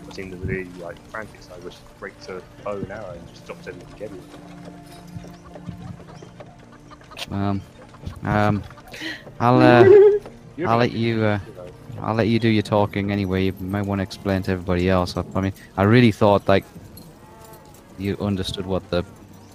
I've 0.08 0.14
seen 0.14 0.32
the 0.32 0.38
really 0.38 0.70
like 0.80 0.98
frantic 1.10 1.42
side, 1.42 1.62
which 1.62 1.76
breaks 2.00 2.26
her 2.28 2.42
bow 2.64 2.78
and 2.78 2.90
arrow 2.90 3.12
and 3.12 3.28
just 3.28 3.46
drops 3.46 3.68
everything 3.68 3.94
together. 3.94 4.16
Um. 7.32 7.62
Um. 8.24 8.64
I'll 9.42 9.60
uh, 9.62 9.84
I'll 10.66 10.78
let 10.78 10.94
you 10.94 11.24
uh, 11.26 11.40
I'll 12.00 12.16
let 12.16 12.28
you 12.28 12.40
do 12.40 12.48
your 12.48 12.64
talking 12.64 13.12
anyway. 13.12 13.44
You 13.46 13.54
might 13.60 13.86
want 13.86 14.00
to 14.00 14.04
explain 14.04 14.42
to 14.44 14.52
everybody 14.52 14.90
else. 14.90 15.18
I, 15.18 15.26
I 15.36 15.42
mean, 15.42 15.54
I 15.76 15.84
really 15.84 16.14
thought 16.14 16.48
like 16.48 16.64
you 17.98 18.16
understood 18.22 18.66
what 18.66 18.90
the 18.90 19.04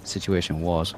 situation 0.03 0.61
was. 0.61 0.93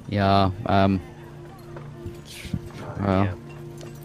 Yeah. 0.09 0.51
Um. 0.65 1.01
Well. 2.99 3.23
yeah. 3.23 3.33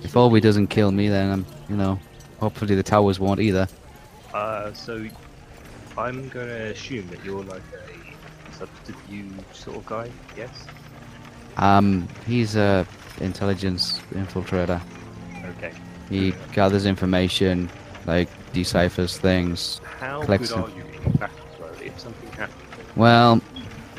If 0.03 0.13
Olwe 0.13 0.41
doesn't 0.41 0.67
kill 0.69 0.93
me, 0.93 1.09
then 1.09 1.31
I'm, 1.33 1.47
you 1.69 1.77
know, 1.77 1.99
hopefully 2.39 2.75
the 2.75 2.83
towers 2.83 3.19
won't 3.19 3.41
either. 3.41 3.69
Uh, 4.33 4.73
so 4.73 5.07
I'm 5.97 6.29
gonna 6.29 6.53
assume 6.53 7.09
that 7.09 7.25
you're 7.25 7.45
like 7.45 7.63
a 7.73 8.55
subterfuge 8.55 9.33
sort 9.53 9.77
of 9.77 9.87
guy. 9.87 10.11
Yes. 10.37 10.67
Um, 11.57 12.09
he's 12.27 12.57
a 12.57 12.87
intelligence 13.21 14.01
infiltrator. 14.13 14.81
Okay. 15.45 15.73
He 16.11 16.35
gathers 16.53 16.87
information, 16.87 17.71
like 18.07 18.29
deciphers 18.53 19.19
things. 19.19 19.81
How 20.01 20.23
Collects 20.23 20.53
good 20.53 20.59
are 20.59 20.69
you 20.71 20.85
in 20.85 21.13
battle, 21.13 21.37
though? 21.59 21.85
If 21.85 21.99
something 21.99 22.31
happens, 22.33 22.59
Well, 22.97 23.41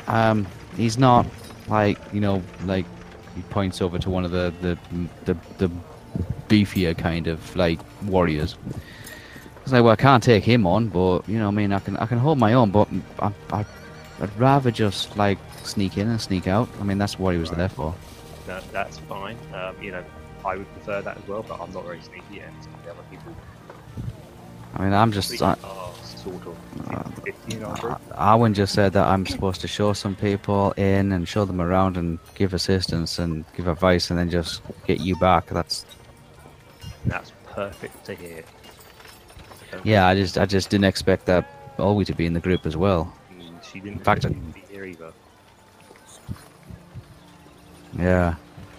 um, 0.06 0.46
he's 0.76 0.98
not 0.98 1.26
like 1.68 1.98
you 2.12 2.20
know, 2.20 2.42
like 2.64 2.86
he 3.34 3.42
points 3.42 3.82
over 3.82 3.98
to 3.98 4.10
one 4.10 4.24
of 4.24 4.30
the 4.30 4.52
the 4.60 4.78
the, 5.24 5.36
the 5.58 5.70
beefier 6.48 6.96
kind 6.96 7.26
of 7.26 7.54
like 7.56 7.80
warriors. 8.04 8.56
It's 9.62 9.72
like, 9.72 9.82
well, 9.82 9.92
I 9.92 9.96
can't 9.96 10.22
take 10.22 10.44
him 10.44 10.66
on, 10.66 10.88
but 10.88 11.28
you 11.28 11.38
know, 11.38 11.48
I 11.48 11.50
mean, 11.50 11.72
I 11.72 11.80
can 11.80 11.96
I 11.96 12.06
can 12.06 12.18
hold 12.18 12.38
my 12.38 12.52
own, 12.52 12.70
but 12.70 12.88
I, 13.18 13.32
I 13.52 13.64
I'd 14.20 14.38
rather 14.38 14.70
just 14.70 15.16
like 15.16 15.38
sneak 15.62 15.98
in 15.98 16.08
and 16.08 16.20
sneak 16.20 16.46
out. 16.46 16.68
I 16.80 16.84
mean, 16.84 16.98
that's 16.98 17.18
what 17.18 17.34
he 17.34 17.40
was 17.40 17.50
there 17.50 17.68
for. 17.68 17.94
no, 18.46 18.60
that's 18.72 18.98
fine. 18.98 19.36
Um, 19.52 19.74
you 19.82 19.90
know, 19.90 20.04
I 20.44 20.56
would 20.56 20.72
prefer 20.72 21.02
that 21.02 21.16
as 21.16 21.26
well, 21.26 21.42
but 21.42 21.60
I'm 21.60 21.72
not 21.72 21.84
very 21.84 22.00
sneaky, 22.00 22.40
and 22.40 22.54
some 22.62 22.74
of 22.74 22.84
the 22.84 22.90
other 22.92 23.02
people 23.10 23.34
I 24.76 24.84
mean, 24.84 24.92
I'm 24.92 25.10
just. 25.10 25.40
I, 25.42 25.56
are 25.64 25.90
sort 26.26 26.46
of 26.46 26.56
Uh, 26.90 27.02
50 27.24 27.56
in 27.56 27.64
our 27.64 27.76
group. 27.76 28.00
Arwen 28.12 28.52
just 28.54 28.72
said 28.74 28.92
that 28.92 29.06
I'm 29.06 29.24
supposed 29.26 29.60
to 29.60 29.68
show 29.68 29.92
some 29.92 30.14
people 30.14 30.72
in 30.76 31.12
and 31.12 31.26
show 31.28 31.44
them 31.44 31.60
around 31.60 31.96
and 31.96 32.18
give 32.34 32.54
assistance 32.54 33.18
and 33.18 33.44
give 33.56 33.66
advice 33.68 34.10
and 34.10 34.18
then 34.18 34.30
just 34.30 34.62
get 34.86 35.00
you 35.00 35.16
back. 35.16 35.46
That's 35.46 35.84
That's 37.06 37.32
perfect 37.54 38.04
to 38.06 38.14
hear. 38.14 38.42
Yeah. 39.84 40.06
I 40.08 40.14
just 40.14 40.38
I 40.38 40.46
just 40.46 40.70
didn't 40.70 40.86
expect 40.86 41.26
that 41.26 41.44
Olwe 41.78 42.04
to 42.06 42.14
be 42.14 42.26
in 42.26 42.32
the 42.32 42.40
group 42.40 42.66
as 42.66 42.76
well. 42.76 43.12
Mm, 43.32 43.62
She 43.64 43.80
didn't 43.80 43.98
In 43.98 44.04
fact, 44.04 44.22
to 44.22 44.30
be 44.30 44.62
here 44.70 44.84
either. 44.84 45.12
Yeah, 47.98 48.34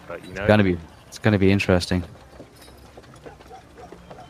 But 0.07 0.23
you 0.25 0.33
know, 0.33 0.41
it's 0.43 0.47
gonna 0.47 0.63
be 0.63 0.77
it's 1.07 1.19
gonna 1.19 1.39
be 1.39 1.51
interesting. 1.51 2.03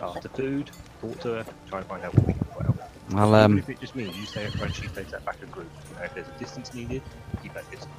after 0.02 0.30
food, 0.30 0.72
talk 1.02 1.20
to 1.22 1.30
her, 1.36 1.46
try 1.70 1.80
and 1.80 1.88
find 1.88 2.04
out 2.06 2.14
what 2.16 2.28
we 2.28 2.34
can 2.34 2.48
help. 2.66 2.77
Well, 3.12 3.30
Even 3.30 3.52
um, 3.54 3.58
if 3.58 3.70
it 3.70 3.80
just 3.80 3.96
means 3.96 4.18
you 4.18 4.26
stay 4.26 4.46
up 4.46 4.54
front, 4.54 4.76
she 4.76 4.88
takes 4.88 5.12
that 5.12 5.24
back 5.26 5.42
a 5.42 5.46
group. 5.46 5.70
You 5.90 5.96
know, 5.96 6.04
if 6.04 6.14
there's 6.14 6.28
a 6.28 6.40
distance 6.40 6.74
needed, 6.74 7.02
keep 7.42 7.54
that 7.54 7.70
distance. 7.72 7.94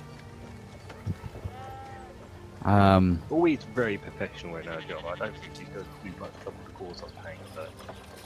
um, 2.64 3.20
Always 3.30 3.64
very 3.74 3.96
professional 3.98 4.56
in 4.56 4.66
her 4.66 4.80
job. 4.82 5.04
I 5.06 5.16
don't 5.16 5.36
think 5.38 5.54
she's 5.54 5.68
going 5.68 5.84
to 5.84 5.90
do 6.04 6.12
much 6.20 6.32
trouble 6.42 6.58
to 6.66 6.72
cause 6.72 7.02
us 7.02 7.12
pain, 7.24 7.38
but 7.54 7.70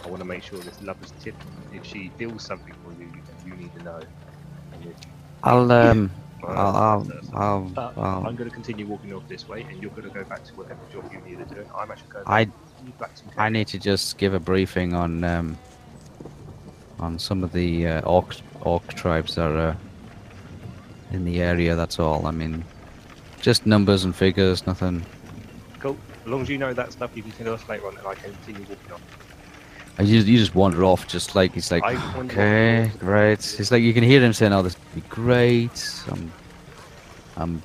I 0.05 0.09
want 0.09 0.21
to 0.21 0.25
make 0.25 0.43
sure 0.43 0.59
this 0.59 0.83
love 0.83 0.97
is 1.05 1.13
tipped. 1.21 1.43
If 1.73 1.85
she 1.85 2.11
feels 2.19 2.45
something 2.45 2.75
for 2.85 2.93
you, 3.01 3.11
you 3.47 3.55
need 3.55 3.73
to 3.77 3.83
know. 3.85 4.01
If, 4.85 4.97
I'll 5.45 5.71
um, 5.71 6.11
well, 6.43 6.59
I'll, 6.59 6.77
I'll, 6.77 7.73
I'll, 7.77 7.93
I'll 7.97 8.27
I'm 8.27 8.37
going 8.37 8.49
to 8.49 8.55
continue 8.55 8.87
walking 8.87 9.13
off 9.13 9.27
this 9.29 9.49
way, 9.49 9.63
and 9.63 9.81
you're 9.81 9.91
going 9.93 10.03
to 10.05 10.11
go 10.11 10.25
back 10.25 10.45
to 10.45 10.55
whatever 10.55 10.81
job 10.93 11.09
you 11.13 11.21
need 11.21 11.49
to 11.49 11.55
do. 11.55 11.65
I'm 11.79 11.91
actually 11.91 12.11
going 12.11 12.25
I, 12.27 12.45
back 12.99 13.15
to 13.15 13.23
I 13.37 13.49
need 13.49 13.69
to 13.69 13.79
just 13.79 14.19
give 14.19 14.35
a 14.35 14.41
briefing 14.41 14.95
on 14.95 15.23
um, 15.23 15.59
on 16.99 17.19
some 17.19 17.43
of 17.45 17.53
the 17.53 17.87
uh, 17.87 18.01
orc 18.03 18.37
orc 18.63 18.87
tribes 18.95 19.35
that 19.35 19.51
are 19.51 19.77
in 21.13 21.25
the 21.25 21.43
area. 21.43 21.75
That's 21.77 21.99
all. 21.99 22.27
I 22.27 22.31
mean, 22.31 22.65
just 23.41 23.67
numbers 23.67 24.05
and 24.05 24.15
figures, 24.15 24.67
nothing. 24.67 25.05
Cool. 25.81 25.97
As 26.25 26.31
long 26.31 26.43
as 26.43 26.49
you 26.49 26.59
know 26.59 26.73
that 26.73 26.93
stuff, 26.93 27.11
you 27.17 27.23
can 27.23 27.33
tell 27.33 27.55
us 27.55 27.69
later 27.69 27.87
on, 27.87 27.99
and 27.99 28.07
I 28.07 28.15
can 28.15 28.33
continue 28.33 28.63
walking 28.69 28.93
on. 28.93 29.01
And 29.99 30.09
you, 30.09 30.21
you 30.21 30.39
just 30.39 30.55
wander 30.55 30.85
off, 30.85 31.07
just 31.07 31.35
like 31.35 31.53
he's 31.53 31.71
like, 31.71 31.85
okay, 32.17 32.91
great. 32.99 33.61
It's 33.61 33.71
like 33.71 33.83
you 33.83 33.93
can 33.93 34.05
hear 34.05 34.21
him 34.21 34.33
saying, 34.33 34.53
"Oh, 34.53 34.63
this 34.63 34.77
would 34.77 35.03
be 35.03 35.09
great." 35.09 36.03
I'm, 36.11 36.33
I'm 37.37 37.63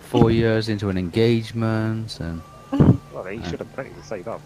four 0.00 0.30
years 0.30 0.68
into 0.68 0.88
an 0.88 0.98
engagement, 0.98 2.20
and 2.20 2.42
Well, 3.22 3.28
he 3.28 3.42
should 3.50 3.58
have 3.58 3.70
plenty 3.74 3.90
to 3.90 4.02
save 4.02 4.28
up. 4.28 4.40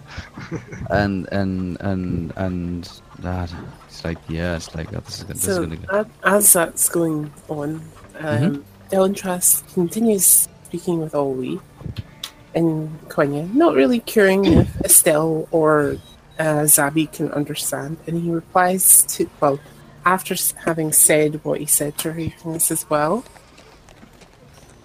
and 0.91 1.29
and 1.31 1.81
and 1.81 2.33
and 2.37 3.01
that. 3.21 3.53
It's 3.87 4.05
like, 4.05 4.19
yeah, 4.29 4.57
it's 4.57 4.75
like 4.75 4.93
oh, 4.93 4.99
this 5.01 5.19
is, 5.19 5.23
gonna- 5.23 5.35
this 5.35 5.49
is 5.49 5.55
So 5.55 5.63
gonna 5.65 5.77
go. 5.77 6.07
as 6.25 6.53
that's 6.53 6.89
going 6.89 7.33
on, 7.49 7.81
um, 8.19 8.65
Dylan 8.91 9.17
Trust 9.17 9.67
continues 9.75 10.49
speaking 10.65 10.99
with 10.99 11.13
Olwe 11.13 11.61
and 12.55 12.99
Quenya, 13.09 13.53
not 13.55 13.75
really 13.75 14.01
caring 14.01 14.45
if 14.45 14.81
Estelle 14.85 15.47
or 15.53 15.97
uh, 16.41 16.63
Zabby 16.67 17.13
can 17.13 17.31
understand, 17.31 17.97
and 18.09 18.21
he 18.21 18.31
replies 18.31 19.03
to 19.17 19.31
well 19.41 19.61
after 20.05 20.35
having 20.65 20.91
said 20.93 21.45
what 21.45 21.61
he 21.61 21.67
said 21.67 21.97
to 21.99 22.13
her, 22.13 22.19
he 22.19 22.35
says, 22.59 22.85
"Well, 22.91 23.25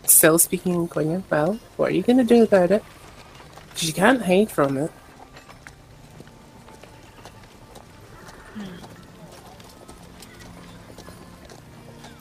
still 0.04 0.38
speaking 0.38 0.74
in 0.76 0.88
Quenya. 0.88 1.24
Well, 1.32 1.60
what 1.78 1.90
are 1.92 1.96
you 1.96 2.04
going 2.04 2.18
to 2.20 2.24
do 2.24 2.44
about 2.44 2.70
it? 2.72 2.84
'Cause 3.80 3.88
you 3.88 3.94
can't 3.94 4.22
hide 4.22 4.52
from 4.52 4.78
it." 4.78 4.92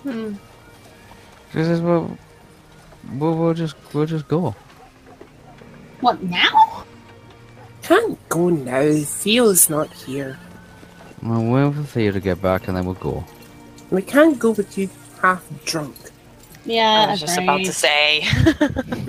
Hmm. 0.05 0.35
She 1.53 1.65
says, 1.65 1.81
well, 1.81 2.17
we'll, 3.15 3.35
we'll 3.37 3.55
just 3.55 3.75
we'll 3.93 4.07
just 4.07 4.29
go. 4.29 4.55
What 6.01 6.23
now? 6.23 6.85
Can't 7.83 8.17
go 8.29 8.51
now. 8.51 9.03
Theo's 9.05 9.69
not 9.69 9.93
here. 9.93 10.39
Well, 11.23 11.43
we'll 11.43 11.71
wait 11.71 11.87
for 11.89 11.99
you 12.01 12.13
to 12.13 12.21
get 12.21 12.41
back, 12.41 12.69
and 12.69 12.77
then 12.77 12.85
we'll 12.85 12.95
go. 12.95 13.25
We 13.91 14.03
can't 14.03 14.39
go 14.39 14.51
with 14.53 14.79
you 14.79 14.89
half 15.21 15.45
drunk. 15.65 15.97
Yeah, 16.69 17.07
I 17.09 17.11
was 17.13 17.21
just 17.21 17.39
about 17.39 17.65
to 17.65 17.73
say. 17.73 18.21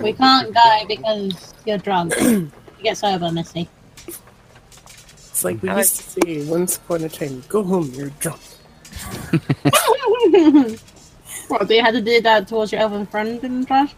We 0.02 0.12
can't 0.14 0.52
go 0.54 0.84
because 0.88 1.54
you're 1.66 1.78
drunk. 1.78 2.14
you 2.20 2.50
get 2.82 2.96
sober, 2.96 3.30
Missy. 3.30 3.68
It's 4.06 5.44
like 5.44 5.62
we 5.62 5.68
I 5.68 5.78
used 5.78 5.96
to 5.96 6.02
say 6.22 6.44
once 6.50 6.76
upon 6.78 7.04
a 7.04 7.08
time, 7.08 7.42
go 7.48 7.62
home, 7.62 7.90
you're 7.94 8.10
drunk. 8.18 8.40
what, 11.48 11.68
do 11.68 11.74
you 11.74 11.82
have 11.82 11.94
to 11.94 12.00
do 12.00 12.20
that 12.22 12.48
towards 12.48 12.72
your 12.72 12.80
elven 12.80 13.06
friend 13.06 13.42
in 13.44 13.60
the 13.60 13.66
trash? 13.66 13.94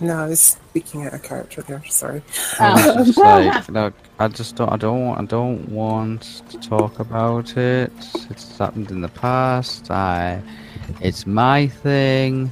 No, 0.00 0.16
I 0.16 0.28
was 0.28 0.40
speaking 0.40 1.04
out 1.06 1.14
of 1.14 1.22
character 1.24 1.62
there, 1.62 1.82
sorry. 1.88 2.22
Oh. 2.60 2.64
I 2.64 2.84
Oh. 2.90 2.96
was 2.96 3.06
just 3.06 3.18
like, 3.18 3.68
look, 3.68 3.94
I 4.20 4.28
just 4.28 4.54
don't, 4.54 4.72
I 4.72 4.76
don't, 4.76 5.04
want- 5.06 5.20
I 5.20 5.24
don't 5.24 5.68
want 5.68 6.22
to 6.50 6.58
talk 6.60 7.00
about 7.00 7.56
it. 7.56 7.92
It's 8.30 8.56
happened 8.58 8.92
in 8.92 9.00
the 9.00 9.08
past. 9.08 9.90
I, 9.90 10.40
it's 11.00 11.26
my 11.26 11.68
thing. 11.68 12.50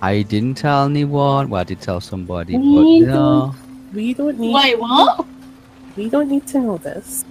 I 0.00 0.22
didn't 0.22 0.54
tell 0.54 0.84
anyone. 0.84 1.50
Well, 1.50 1.60
I 1.60 1.64
did 1.64 1.80
tell 1.80 2.00
somebody, 2.00 2.52
but 2.52 2.60
We 2.60 3.00
no. 3.00 3.54
We 3.92 4.14
don't 4.14 4.38
need 4.38 4.54
Wait, 4.54 4.78
what? 4.78 5.26
we 5.96 6.08
don't 6.08 6.28
need 6.28 6.46
to 6.48 6.60
know 6.60 6.78
this. 6.78 7.24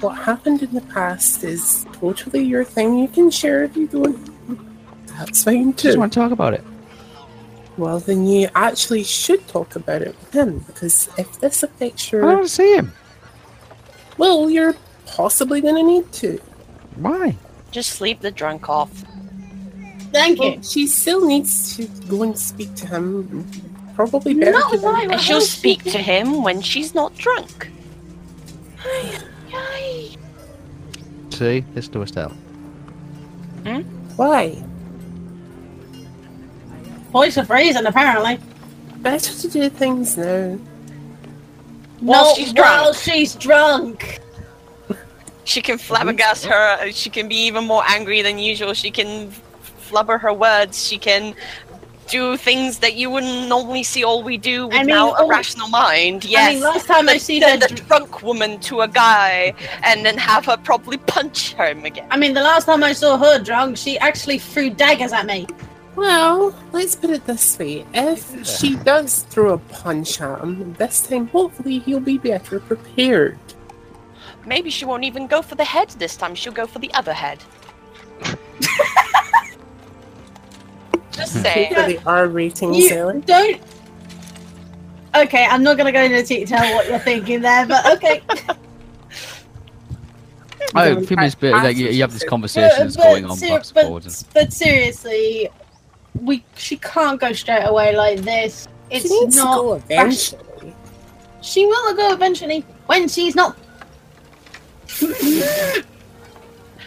What 0.00 0.18
happened 0.18 0.62
in 0.62 0.74
the 0.74 0.80
past 0.82 1.42
is 1.44 1.86
totally 1.92 2.42
your 2.42 2.64
thing. 2.64 2.98
You 2.98 3.08
can 3.08 3.30
share 3.30 3.64
if 3.64 3.76
you 3.76 3.86
don't. 3.86 4.18
That's 5.16 5.44
fine 5.44 5.72
too. 5.72 5.88
I 5.88 5.90
Just 5.90 5.98
want 5.98 6.12
to 6.12 6.20
talk 6.20 6.32
about 6.32 6.52
it. 6.54 6.64
Well, 7.78 8.00
then 8.00 8.26
you 8.26 8.48
actually 8.54 9.04
should 9.04 9.46
talk 9.48 9.76
about 9.76 10.02
it 10.02 10.08
with 10.18 10.32
him 10.34 10.58
because 10.60 11.08
if 11.16 11.40
this 11.40 11.62
affects 11.62 12.10
your. 12.12 12.24
I 12.24 12.28
your, 12.28 12.36
want 12.36 12.48
to 12.48 12.52
see 12.54 12.74
him. 12.74 12.92
well, 14.18 14.50
you're 14.50 14.74
possibly 15.06 15.60
going 15.60 15.76
to 15.76 15.82
need 15.82 16.12
to. 16.14 16.38
Why? 16.96 17.36
Just 17.70 17.92
sleep 17.92 18.20
the 18.20 18.30
drunk 18.30 18.68
off. 18.68 19.04
Thank 20.12 20.38
Well, 20.40 20.50
you. 20.54 20.62
she 20.62 20.86
still 20.86 21.26
needs 21.26 21.76
to 21.76 21.86
go 22.08 22.22
and 22.22 22.38
speak 22.38 22.74
to 22.76 22.86
him. 22.86 23.46
Probably 23.94 24.34
better. 24.34 24.52
Not 24.52 24.72
to 24.72 24.78
why, 24.78 25.06
And 25.10 25.20
she'll 25.20 25.40
speak 25.40 25.82
shit. 25.82 25.92
to 25.92 25.98
him 25.98 26.42
when 26.42 26.60
she's 26.62 26.94
not 26.94 27.16
drunk. 27.16 27.68
Hi. 28.78 29.18
Yay. 29.50 30.16
See, 31.30 31.64
it's 31.74 31.88
to 31.88 32.02
Estelle. 32.02 32.32
Hmm? 33.64 33.80
Why? 34.16 34.62
Voice 37.10 37.36
of 37.36 37.48
reason, 37.50 37.86
apparently. 37.86 38.38
Better 38.98 39.32
to 39.32 39.48
do 39.48 39.68
things 39.70 40.16
now. 40.16 40.58
While 42.00 42.24
no, 42.24 42.34
she's 42.34 42.52
while 42.52 42.92
she's 42.92 43.34
drunk. 43.34 44.20
She 45.44 45.62
can 45.62 45.78
flabbergast 45.78 46.44
her. 46.46 46.90
She 46.92 47.08
can 47.08 47.28
be 47.28 47.36
even 47.36 47.64
more 47.64 47.82
angry 47.86 48.20
than 48.20 48.38
usual. 48.38 48.74
She 48.74 48.90
can 48.90 49.30
flubber 49.90 50.20
her 50.20 50.32
words. 50.32 50.86
She 50.86 50.98
can 50.98 51.34
do 52.08 52.36
things 52.36 52.78
that 52.78 52.94
you 52.94 53.10
wouldn't 53.10 53.48
normally 53.48 53.82
see 53.82 54.02
Olwe 54.04 54.40
do 54.40 54.70
I 54.70 54.78
mean, 54.78 54.86
without 54.86 55.14
a 55.14 55.22
oh, 55.22 55.28
rational 55.28 55.68
mind. 55.68 56.24
Yes. 56.24 56.50
I 56.50 56.54
mean, 56.54 56.62
last 56.62 56.86
time 56.86 57.08
I 57.08 57.18
see 57.18 57.40
the, 57.40 57.50
her, 57.50 57.56
the 57.58 57.68
dr- 57.68 57.88
drunk 57.88 58.22
woman 58.22 58.60
to 58.60 58.82
a 58.82 58.88
guy 58.88 59.54
and 59.82 60.04
then 60.04 60.16
have 60.18 60.46
her 60.46 60.56
probably 60.56 60.98
punch 60.98 61.54
him 61.54 61.84
again. 61.84 62.06
I 62.10 62.16
mean, 62.16 62.34
the 62.34 62.42
last 62.42 62.64
time 62.64 62.82
I 62.84 62.92
saw 62.92 63.16
her 63.18 63.38
drunk, 63.42 63.76
she 63.76 63.98
actually 63.98 64.38
threw 64.38 64.70
daggers 64.70 65.12
at 65.12 65.26
me. 65.26 65.46
Well, 65.96 66.54
let's 66.72 66.94
put 66.94 67.10
it 67.10 67.26
this 67.26 67.58
way. 67.58 67.86
If 67.94 68.46
she 68.46 68.76
does 68.76 69.22
throw 69.30 69.54
a 69.54 69.58
punch 69.58 70.20
at 70.20 70.40
him, 70.40 70.74
this 70.74 71.06
time 71.06 71.28
hopefully 71.28 71.78
he'll 71.80 72.00
be 72.00 72.18
better 72.18 72.60
prepared. 72.60 73.38
Maybe 74.44 74.70
she 74.70 74.84
won't 74.84 75.04
even 75.04 75.26
go 75.26 75.42
for 75.42 75.54
the 75.54 75.64
head 75.64 75.90
this 75.90 76.16
time. 76.16 76.34
She'll 76.34 76.52
go 76.52 76.66
for 76.66 76.78
the 76.78 76.92
other 76.94 77.14
head. 77.14 77.42
Just 81.16 81.32
For 81.32 81.42
saying. 81.42 81.72
the 81.74 82.00
R 82.06 82.28
ratings, 82.28 82.76
You 82.76 82.90
Ellie. 82.90 83.20
don't. 83.22 83.60
Okay, 85.14 85.46
I'm 85.46 85.62
not 85.62 85.76
gonna 85.78 85.92
go 85.92 86.02
into 86.02 86.22
detail 86.22 86.74
what 86.74 86.86
you're 86.88 86.98
thinking 86.98 87.40
there, 87.40 87.66
but 87.66 87.86
okay. 87.96 88.22
Oh, 90.74 90.94
Don't 90.94 91.06
few 91.06 91.16
minutes 91.16 91.34
ask- 91.34 91.40
bit, 91.40 91.52
like 91.52 91.76
you, 91.76 91.88
you 91.88 92.02
have 92.02 92.12
this 92.12 92.20
said. 92.22 92.28
conversation 92.28 92.78
that's 92.80 92.96
going 92.96 93.24
on 93.24 93.36
ser- 93.36 93.48
but, 93.48 93.76
and 93.76 93.86
forwards. 93.86 94.22
and- 94.24 94.34
but 94.34 94.52
seriously, 94.52 95.48
we 96.20 96.44
she 96.56 96.76
can't 96.76 97.18
go 97.20 97.32
straight 97.32 97.62
away 97.64 97.96
like 97.96 98.18
this. 98.20 98.66
It's 98.90 99.08
she 99.08 99.20
needs 99.20 99.36
not. 99.36 99.54
to 99.56 99.62
go 99.62 99.74
eventually. 99.74 100.74
She 101.40 101.64
will 101.66 101.94
go 101.94 102.12
eventually 102.12 102.60
when 102.86 103.08
she's 103.08 103.34
not. 103.34 103.56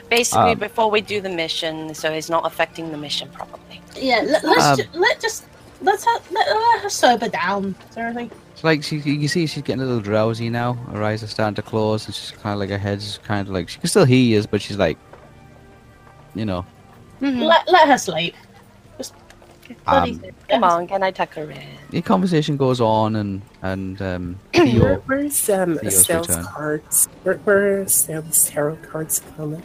Basically, 0.09 0.51
Um, 0.53 0.59
before 0.59 0.89
we 0.89 1.01
do 1.01 1.21
the 1.21 1.29
mission, 1.29 1.93
so 1.93 2.11
it's 2.11 2.29
not 2.29 2.45
affecting 2.45 2.91
the 2.91 2.97
mission 2.97 3.29
probably. 3.31 3.81
Yeah, 3.95 4.21
let, 4.25 4.43
let's 4.43 4.65
Um, 4.65 4.77
ju- 4.77 4.83
let 4.93 5.19
just 5.19 5.45
let's 5.81 6.03
ha- 6.03 6.19
let, 6.31 6.47
let 6.47 6.81
her 6.81 6.89
sober 6.89 7.29
down. 7.29 7.75
Seriously. 7.91 8.29
It's 8.53 8.63
like 8.63 8.83
she, 8.83 8.97
you 8.97 9.17
can 9.19 9.27
see 9.27 9.45
she's 9.45 9.63
getting 9.63 9.81
a 9.81 9.85
little 9.85 10.01
drowsy 10.01 10.49
now. 10.49 10.73
Her 10.73 11.03
eyes 11.03 11.21
are 11.23 11.27
starting 11.27 11.55
to 11.55 11.61
close, 11.61 12.05
and 12.07 12.15
she's 12.15 12.31
kind 12.31 12.53
of 12.53 12.59
like 12.59 12.69
her 12.69 12.77
head's 12.77 13.19
kind 13.19 13.47
of 13.47 13.53
like 13.53 13.69
she 13.69 13.79
can 13.79 13.87
still 13.87 14.05
hear 14.05 14.39
us, 14.39 14.45
but 14.45 14.61
she's 14.61 14.77
like, 14.77 14.97
you 16.35 16.45
know, 16.45 16.65
Let, 17.21 17.67
let 17.69 17.87
her 17.87 17.97
sleep. 17.97 18.35
Just 18.97 19.13
Um. 19.87 20.21
Come 20.49 20.63
on, 20.63 20.87
can 20.87 21.03
I 21.03 21.11
tuck 21.11 21.33
her 21.35 21.49
in? 21.51 21.61
the 21.91 22.01
conversation 22.01 22.57
goes 22.57 22.81
on, 22.81 23.15
and 23.15 23.41
and 23.61 24.01
um, 24.01 24.35
Where, 24.55 24.65
Theo, 24.65 24.95
where's 25.05 25.49
um, 25.51 25.77
Theo's 25.77 25.93
Estelle's 26.01 26.29
return. 26.29 26.45
cards? 26.45 27.05
Where, 27.23 27.35
where 27.45 27.81
are 27.81 27.83
Estelle's 27.85 28.49
tarot 28.49 28.77
cards 28.77 29.21
coming? 29.37 29.63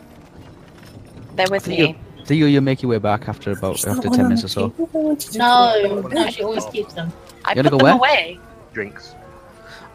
They're 1.37 1.47
with 1.51 1.65
Theo, 1.67 1.89
me. 1.89 1.99
Theo, 2.25 2.37
you 2.39 2.47
you 2.47 2.61
make 2.61 2.83
your 2.83 2.91
way 2.91 2.99
back 2.99 3.29
after 3.29 3.51
about 3.53 3.81
There's 3.83 3.87
after 3.87 4.09
not 4.09 4.11
one 4.11 4.13
ten 4.17 4.25
on 4.25 4.29
minutes 4.31 4.45
or 4.45 4.49
so. 4.49 4.69
table. 4.71 4.89
I 4.95 4.97
want 4.99 5.21
to 5.21 5.33
do 5.33 5.39
No, 5.39 6.01
no, 6.09 6.31
she 6.31 6.43
always 6.43 6.65
keeps 6.67 6.95
them. 6.95 7.13
I 7.45 7.51
You 7.55 7.63
put 7.63 7.65
wanna 7.65 7.71
them 7.71 7.79
go 7.79 7.85
where? 7.85 7.95
away. 7.95 8.41
Drinks. 8.73 9.15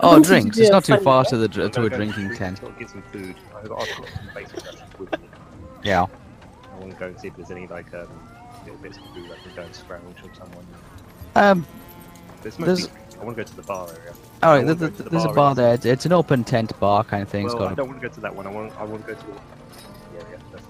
Oh, 0.02 0.20
drinks. 0.22 0.58
It's 0.58 0.70
not 0.70 0.86
too 0.86 0.98
far 0.98 1.26
to 1.26 1.38
the 1.38 1.48
to 1.50 1.70
gonna 1.70 1.88
a 1.88 1.90
go 1.90 1.96
drinking 1.98 2.36
tent. 2.36 2.62
I'll 2.64 2.70
get 2.72 2.90
some 2.90 3.02
food. 3.12 3.36
I've 3.58 3.68
got, 3.68 3.82
I've 3.82 3.98
got 3.98 4.08
some 4.08 4.30
basic 4.34 4.66
rations 4.66 5.00
with 5.00 5.12
me. 5.20 5.28
Yeah. 5.84 6.06
I 6.74 6.80
want 6.80 6.92
to 6.92 6.98
go 6.98 7.08
and 7.08 7.20
see 7.20 7.28
if 7.28 7.36
there's 7.36 7.52
any 7.52 7.68
like 7.68 7.94
um, 7.94 8.08
little 8.64 8.80
bits 8.82 8.98
of 8.98 9.04
food 9.14 9.30
I 9.32 9.36
can 9.44 9.56
go 9.56 9.62
and 9.64 9.76
scrounge 9.76 10.18
from 10.18 10.30
someone. 10.36 10.66
Um, 11.36 11.66
There's, 12.44 12.56
There's- 12.56 12.90
I 13.20 13.26
want 13.26 13.36
to 13.36 13.44
go 13.44 13.48
to 13.50 13.56
the 13.58 13.62
bar 13.64 13.88
area. 13.90 14.14
All 14.42 14.52
I 14.52 14.58
right, 14.60 14.66
wanna 14.66 14.76
th- 14.76 14.80
go 14.80 14.88
th- 14.88 14.98
to 14.98 15.04
the 15.04 15.10
there's 15.10 15.24
a 15.26 15.28
bar 15.28 15.36
bar 15.36 15.56
there. 15.56 15.74
It's, 15.74 15.86
it's 15.86 16.06
an 16.06 16.14
open 16.14 16.46
tent 16.46 16.80
bar 16.80 17.04
kind 17.04 17.22
of 17.22 17.28
thing. 17.28 17.46
It's 17.48 17.54
Well, 17.54 17.66
I 17.66 17.68
got 17.70 17.78
don't 17.78 17.90
want 17.90 18.02
to 18.02 18.08
go 18.08 18.14
to 18.14 18.22
that 18.22 18.34
one. 18.34 18.48
I 18.48 18.52
want 18.52 18.72
I 18.80 18.84
want 18.86 19.06
to 19.06 19.14
go 19.14 19.20
to 19.20 19.26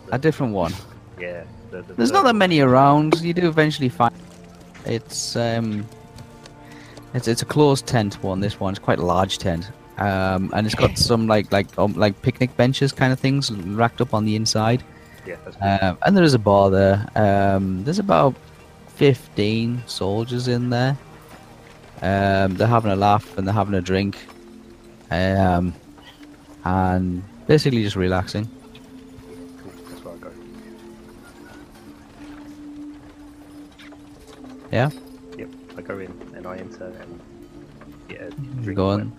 the, 0.10 0.16
a 0.16 0.20
different 0.20 0.54
one. 0.54 0.74
yeah. 1.20 1.44
The, 1.72 1.84
the, 1.84 1.94
There's 1.94 2.12
not 2.12 2.24
that 2.24 2.36
many 2.36 2.62
around. 2.62 3.22
You 3.22 3.34
do 3.34 3.48
eventually 3.48 3.90
find. 3.90 4.14
It's 4.86 5.36
um, 5.36 5.86
it's 7.14 7.28
it's 7.28 7.42
a 7.42 7.46
closed 7.46 7.86
tent 7.86 8.22
one. 8.24 8.40
This 8.40 8.60
one's 8.60 8.80
quite 8.80 9.00
a 9.00 9.06
large 9.06 9.38
tent. 9.38 9.70
Um, 9.98 10.52
and 10.56 10.66
it's 10.66 10.76
got 10.76 10.98
some 11.10 11.28
like 11.28 11.52
like 11.52 11.68
um, 11.78 11.94
like 11.94 12.20
picnic 12.22 12.56
benches 12.58 12.92
kind 12.92 13.14
of 13.14 13.20
things 13.20 13.52
racked 13.52 14.02
up 14.02 14.14
on 14.14 14.26
the 14.26 14.36
inside. 14.36 14.84
Yeah, 15.28 15.36
that's. 15.46 15.58
Um, 15.84 15.98
and 16.04 16.18
there 16.18 16.24
is 16.24 16.34
a 16.34 16.40
bar 16.40 16.72
there. 16.72 17.08
Um, 17.16 17.84
there's 17.84 18.00
about 18.00 18.36
15 18.96 19.84
soldiers 19.86 20.48
in 20.48 20.70
there. 20.70 20.98
Um, 22.02 22.56
they're 22.56 22.68
having 22.68 22.92
a 22.92 22.96
laugh 22.96 23.38
and 23.38 23.46
they're 23.46 23.54
having 23.54 23.76
a 23.76 23.82
drink. 23.82 24.18
Um, 25.12 25.74
and 26.64 27.24
basically 27.48 27.84
just 27.84 27.96
relaxing. 27.96 28.50
Yeah? 34.72 34.90
Yep. 35.38 35.50
I 35.78 35.82
go 35.82 36.00
in 36.00 36.12
and 36.36 36.46
I 36.46 36.58
enter 36.58 36.86
and 36.86 37.20
get 38.08 38.22
a 38.22 38.32
drink. 38.32 38.78
go 38.78 38.90
or 38.92 39.00
in. 39.02 39.12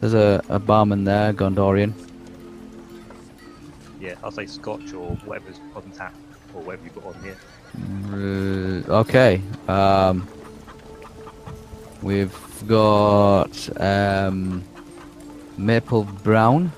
There's 0.00 0.14
a, 0.14 0.42
a 0.48 0.58
barman 0.58 1.04
there, 1.04 1.32
Gondorian. 1.32 1.92
Yeah, 4.00 4.14
I'll 4.22 4.30
say 4.30 4.46
scotch 4.46 4.92
or 4.92 5.10
whatever's 5.24 5.58
on 5.74 5.90
tap 5.92 6.14
or 6.54 6.62
whatever 6.62 6.84
you've 6.84 6.94
got 6.94 7.06
on 7.06 7.22
here. 7.22 7.36
Uh, 8.88 8.98
okay. 9.00 9.40
Um, 9.68 10.28
we've 12.02 12.34
got 12.66 13.80
um, 13.80 14.62
maple 15.56 16.04
brown. 16.04 16.70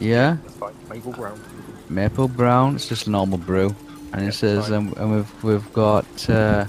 Yeah, 0.00 0.36
That's 0.42 0.56
fine. 0.56 0.74
Maple 0.90 1.12
brown. 1.12 1.40
Maple 1.94 2.28
brown. 2.28 2.74
It's 2.74 2.88
just 2.88 3.06
a 3.06 3.10
normal 3.10 3.38
brew, 3.38 3.74
and 4.12 4.28
it 4.28 4.34
says, 4.34 4.68
fine. 4.68 4.88
um, 4.88 4.94
and 4.96 5.12
we've 5.14 5.44
we've 5.44 5.72
got 5.72 6.30
uh, 6.30 6.66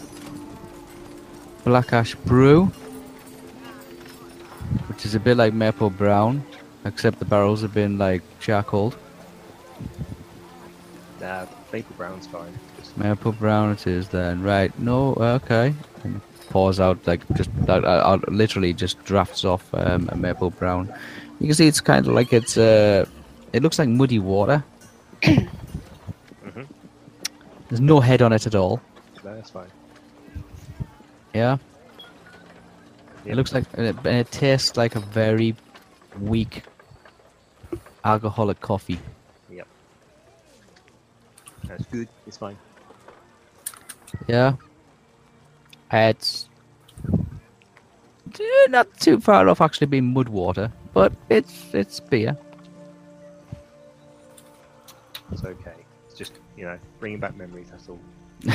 black 1.63 1.93
ash 1.93 2.15
brew, 2.15 2.65
which 4.87 5.05
is 5.05 5.15
a 5.15 5.19
bit 5.19 5.37
like 5.37 5.53
maple 5.53 5.89
brown, 5.89 6.43
except 6.85 7.19
the 7.19 7.25
barrels 7.25 7.61
have 7.61 7.73
been 7.73 7.97
like 7.97 8.21
charcoaled. 8.39 8.95
Nah, 11.21 11.45
maple 11.71 11.95
brown's 11.95 12.27
fine. 12.27 12.51
Just, 12.79 12.97
Maple 12.97 13.31
brown 13.31 13.71
it 13.71 13.87
is 13.87 14.09
then. 14.09 14.43
Right. 14.43 14.77
No. 14.77 15.13
Okay. 15.15 15.73
And 16.03 16.21
pours 16.49 16.79
out 16.79 16.99
like 17.07 17.21
just 17.35 17.49
that. 17.65 17.83
Uh, 17.85 17.87
uh, 17.87 18.19
literally 18.27 18.73
just 18.73 19.01
drafts 19.05 19.45
off 19.45 19.73
um, 19.73 20.09
a 20.11 20.15
maple 20.17 20.49
brown. 20.49 20.93
You 21.39 21.47
can 21.47 21.55
see 21.55 21.67
it's 21.67 21.81
kind 21.81 22.05
of 22.05 22.13
like 22.13 22.33
it's. 22.33 22.57
Uh, 22.57 23.05
it 23.53 23.63
looks 23.63 23.79
like 23.79 23.87
muddy 23.87 24.19
water. 24.19 24.63
Mhm. 25.23 26.67
There's 27.69 27.81
no 27.81 27.99
head 27.99 28.21
on 28.21 28.33
it 28.33 28.45
at 28.45 28.55
all. 28.55 28.81
no, 29.23 29.35
that's 29.35 29.49
fine. 29.49 29.67
Yeah. 31.33 31.57
Yeah. 33.25 33.31
It 33.31 33.35
looks 33.35 33.53
like 33.53 33.65
and 33.75 33.87
it, 33.87 33.95
and 33.97 34.17
it 34.17 34.31
tastes 34.31 34.75
like 34.77 34.95
a 34.95 34.99
very 34.99 35.55
weak 36.19 36.63
alcoholic 38.03 38.59
coffee. 38.59 38.99
Yep. 39.49 39.67
That's 41.67 41.85
good. 41.85 42.07
It's 42.27 42.37
fine. 42.37 42.57
Yeah. 44.27 44.53
It's 45.91 46.49
eh, 48.39 48.67
not 48.69 48.87
too 48.99 49.19
far 49.19 49.47
off 49.47 49.61
actually 49.61 49.87
being 49.87 50.13
mud 50.13 50.27
water, 50.29 50.71
but 50.93 51.13
it's 51.29 51.73
it's 51.73 51.99
beer. 51.99 52.37
It's 55.33 55.43
okay. 55.43 55.73
It's 56.07 56.15
just 56.17 56.33
you 56.57 56.65
know 56.65 56.77
bringing 56.99 57.19
back 57.19 57.35
memories. 57.35 57.67
That's 57.71 57.89
all. 57.89 57.99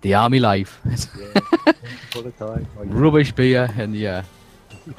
The 0.00 0.14
army 0.14 0.38
life. 0.38 0.80
Yeah. 0.86 1.72
all 2.14 2.22
the 2.22 2.30
time. 2.38 2.66
Rubbish 2.84 3.32
beer 3.32 3.68
and 3.76 3.94
yeah. 3.94 4.22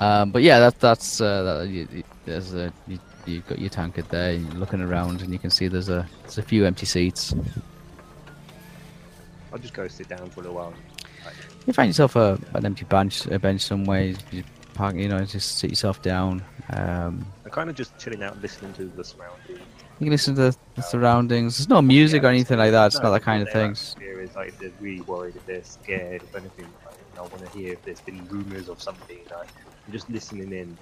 um, 0.00 0.30
but 0.30 0.42
yeah, 0.42 0.60
that 0.60 0.80
that's 0.80 1.20
uh, 1.20 1.42
that, 1.42 1.68
you, 1.68 1.86
you- 1.92 2.04
there's 2.24 2.54
a 2.54 2.72
you, 2.86 2.98
you've 3.26 3.46
got 3.48 3.58
your 3.58 3.68
tankard 3.68 4.08
there. 4.08 4.32
You're 4.34 4.50
looking 4.52 4.80
around 4.80 5.20
and 5.20 5.30
you 5.32 5.38
can 5.38 5.50
see 5.50 5.68
there's 5.68 5.90
a 5.90 6.08
there's 6.22 6.38
a 6.38 6.42
few 6.42 6.64
empty 6.64 6.86
seats. 6.86 7.34
I'll 9.52 9.58
just 9.58 9.74
go 9.74 9.86
sit 9.88 10.08
down 10.08 10.30
for 10.30 10.40
a 10.40 10.44
little 10.44 10.56
while. 10.56 10.72
Like, 11.24 11.34
You 11.66 11.72
find 11.74 11.88
yourself 11.88 12.16
a 12.16 12.38
an 12.54 12.64
empty 12.64 12.84
bench 12.86 13.26
a 13.26 13.38
bench 13.38 13.60
somewhere. 13.60 14.14
You 14.30 14.42
park, 14.74 14.96
you 14.96 15.08
know, 15.08 15.24
just 15.24 15.58
sit 15.58 15.70
yourself 15.70 16.02
down. 16.02 16.42
Um, 16.70 17.26
I'm 17.44 17.50
kind 17.50 17.70
of 17.70 17.76
just 17.76 17.96
chilling 17.98 18.22
out, 18.22 18.40
listening 18.42 18.72
to 18.74 18.84
the 18.84 19.04
surroundings. 19.04 19.60
you 19.98 20.04
can 20.06 20.10
listen 20.10 20.34
to 20.36 20.56
the 20.76 20.82
surroundings. 20.82 21.56
There's 21.58 21.68
no 21.68 21.80
music 21.82 22.22
or 22.24 22.28
anything 22.28 22.58
like 22.58 22.72
that. 22.72 22.86
It's 22.86 22.96
No, 22.96 23.04
not 23.04 23.10
that 23.12 23.22
kind 23.22 23.42
of 23.42 23.48
atmosphere 23.48 24.20
is 24.20 24.34
like 24.34 24.58
they're 24.58 24.70
really 24.80 25.02
worried 25.02 25.36
if 25.36 25.46
they're 25.46 25.64
scared, 25.64 26.22
if 26.22 26.34
anything. 26.34 26.66
Like, 26.84 26.96
I 27.16 27.20
want 27.20 27.38
to 27.38 27.58
hear 27.58 27.72
if 27.74 27.82
there's 27.82 28.00
been 28.00 28.26
rumours 28.28 28.68
of 28.68 28.82
something. 28.82 29.18
Like, 29.30 29.48
I'm 29.86 29.92
just 29.92 30.10
listening 30.10 30.52
in. 30.52 30.76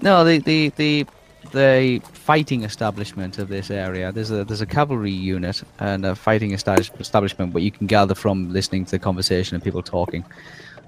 No, 0.00 0.24
the 0.24 0.38
the 0.38 0.70
the 0.76 1.06
the 1.50 2.00
fighting 2.12 2.62
establishment 2.62 3.38
of 3.38 3.48
this 3.48 3.70
area. 3.70 4.12
There's 4.12 4.30
a 4.30 4.44
there's 4.44 4.60
a 4.60 4.66
cavalry 4.66 5.10
unit 5.10 5.62
and 5.80 6.06
a 6.06 6.14
fighting 6.14 6.52
establishment 6.52 7.52
what 7.52 7.62
you 7.62 7.72
can 7.72 7.86
gather 7.86 8.14
from 8.14 8.52
listening 8.52 8.84
to 8.86 8.92
the 8.92 8.98
conversation 8.98 9.56
and 9.56 9.62
people 9.64 9.82
talking. 9.82 10.24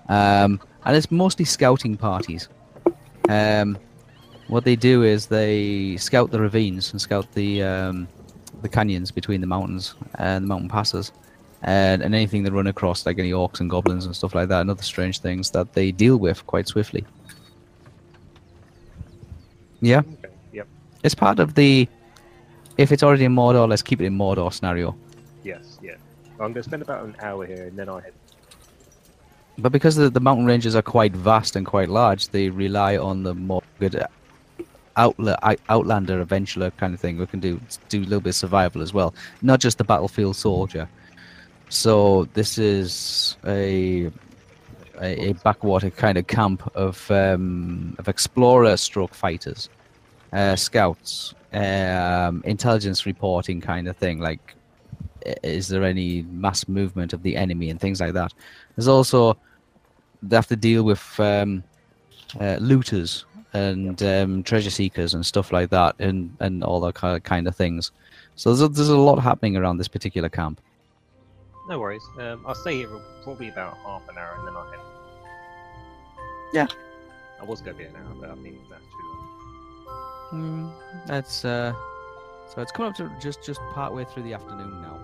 Um, 0.09 0.61
and 0.85 0.97
it's 0.97 1.11
mostly 1.11 1.44
scouting 1.44 1.97
parties. 1.97 2.48
Um, 3.28 3.78
what 4.48 4.65
they 4.65 4.77
do 4.77 5.02
is 5.02 5.27
they 5.27 5.97
scout 5.97 6.31
the 6.31 6.40
ravines 6.40 6.93
and 6.93 7.01
scout 7.01 7.27
the 7.32 7.62
um, 7.62 8.09
the 8.62 8.69
canyons 8.69 9.11
between 9.11 9.40
the 9.40 9.47
mountains 9.47 9.94
and 10.19 10.44
the 10.44 10.48
mountain 10.48 10.69
passes. 10.69 11.12
And, 11.66 12.02
and 12.02 12.15
anything 12.15 12.43
they 12.43 12.51
run 12.51 12.66
across, 12.66 13.06
like 13.06 13.19
any 13.19 13.31
orcs 13.31 13.61
and 13.61 13.70
goblins 13.70 14.05
and 14.05 14.15
stuff 14.15 14.35
like 14.35 14.48
that, 14.48 14.61
and 14.61 14.70
other 14.70 14.82
strange 14.82 15.20
things 15.20 15.51
that 15.52 15.73
they 15.73 15.93
deal 15.93 16.19
with 16.19 16.47
quite 16.47 16.69
swiftly. 16.69 17.06
Yeah. 19.81 20.01
Okay. 20.01 20.35
Yep. 20.52 20.69
It's 21.02 21.15
part 21.15 21.39
of 21.39 21.55
the 21.55 21.89
if 22.77 22.93
it's 22.93 23.02
already 23.02 23.24
in 23.24 23.35
Mordor, 23.35 23.66
let's 23.66 23.82
keep 23.82 24.02
it 24.02 24.05
in 24.05 24.16
Mordor 24.19 24.52
scenario. 24.52 24.94
Yes. 25.43 25.78
Yeah. 25.82 25.94
I'm 26.32 26.52
going 26.52 26.55
to 26.55 26.62
spend 26.65 26.82
about 26.82 27.05
an 27.05 27.16
hour 27.20 27.47
here, 27.47 27.69
and 27.69 27.78
then 27.78 27.89
I 27.89 28.01
head. 28.01 28.12
But 29.59 29.72
because 29.72 29.97
the, 29.97 30.10
the 30.10 30.20
mountain 30.20 30.47
ranges 30.47 30.74
are 30.74 30.82
quite 30.82 31.14
vast 31.14 31.56
and 31.56 31.64
quite 31.64 31.89
large, 31.89 32.28
they 32.28 32.48
rely 32.48 32.97
on 32.97 33.22
the 33.22 33.35
more 33.35 33.62
good 33.78 34.05
outla- 34.97 35.39
out- 35.43 35.60
outlander 35.68 36.20
adventurer 36.20 36.70
kind 36.72 36.94
of 36.94 37.01
thing 37.01 37.18
We 37.18 37.26
can 37.26 37.40
do 37.40 37.60
do 37.89 38.01
a 38.01 38.02
little 38.02 38.20
bit 38.20 38.31
of 38.31 38.35
survival 38.36 38.82
as 38.82 38.93
well, 38.93 39.14
not 39.43 39.60
just 39.60 39.78
the 39.78 39.85
battlefield 39.85 40.36
soldier. 40.36 40.89
So 41.68 42.28
this 42.35 42.59
is 42.59 43.36
a 43.47 44.10
a, 45.01 45.31
a 45.31 45.32
backwater 45.35 45.90
kind 45.90 46.18
of 46.18 46.26
camp 46.26 46.70
of 46.74 47.10
um, 47.10 47.94
of 47.98 48.09
explorer 48.09 48.76
stroke 48.76 49.14
fighters, 49.14 49.68
uh, 50.32 50.56
scouts, 50.56 51.35
um, 51.52 52.43
intelligence 52.44 53.06
reporting 53.06 53.60
kind 53.60 53.89
of 53.89 53.97
thing. 53.97 54.20
Like, 54.20 54.55
is 55.43 55.69
there 55.69 55.85
any 55.85 56.23
mass 56.23 56.69
movement 56.69 57.13
of 57.13 57.23
the 57.23 57.37
enemy 57.37 57.71
and 57.71 57.81
things 57.81 58.01
like 58.01 58.13
that? 58.15 58.33
There's 58.77 58.89
also 58.89 59.37
they 60.23 60.37
have 60.37 60.47
to 60.49 60.57
deal 60.57 60.83
with 60.83 61.21
um, 61.21 61.63
uh, 62.41 62.57
looters 62.61 63.27
and 63.53 64.03
um, 64.03 64.43
treasure 64.43 64.71
seekers 64.71 65.15
and 65.15 65.25
stuff 65.25 65.53
like 65.53 65.71
that, 65.71 65.95
and 65.99 66.37
and 66.41 66.65
all 66.65 66.81
that 66.81 66.95
kind 66.95 67.17
of, 67.17 67.23
kind 67.23 67.47
of 67.47 67.57
things. 67.57 67.93
So 68.37 68.51
there's 68.51 68.63
a, 68.63 68.69
there's 68.69 68.89
a 68.89 68.97
lot 68.97 69.17
happening 69.17 69.57
around 69.57 69.79
this 69.79 69.89
particular 69.89 70.29
camp. 70.29 70.61
No 71.69 71.79
worries. 71.79 72.03
Um, 72.19 72.45
I'll 72.47 72.55
stay 72.55 72.77
here 72.77 72.89
for 72.89 73.01
probably 73.23 73.49
about 73.49 73.77
half 73.79 74.03
an 74.09 74.19
hour, 74.19 74.35
and 74.39 74.47
then 74.47 74.55
I'll 74.57 74.71
head. 74.71 74.81
Yeah. 76.53 76.67
I 77.41 77.45
was 77.45 77.61
going 77.61 77.77
to 77.77 77.83
be 77.83 77.89
an 77.89 77.97
hour, 77.97 78.15
but 78.21 78.31
I 78.31 78.35
think 78.37 78.57
that's 78.71 78.83
too 78.83 80.37
long. 80.37 80.75
That's 81.07 81.45
uh, 81.45 81.73
so 82.49 82.63
it's 82.63 82.73
coming 82.73 82.91
up 82.91 82.97
to 82.97 83.11
just 83.21 83.43
just 83.45 83.61
part 83.73 83.95
way 83.95 84.05
through 84.05 84.25
the 84.25 84.35
afternoon 84.35 84.83
now. 84.83 84.99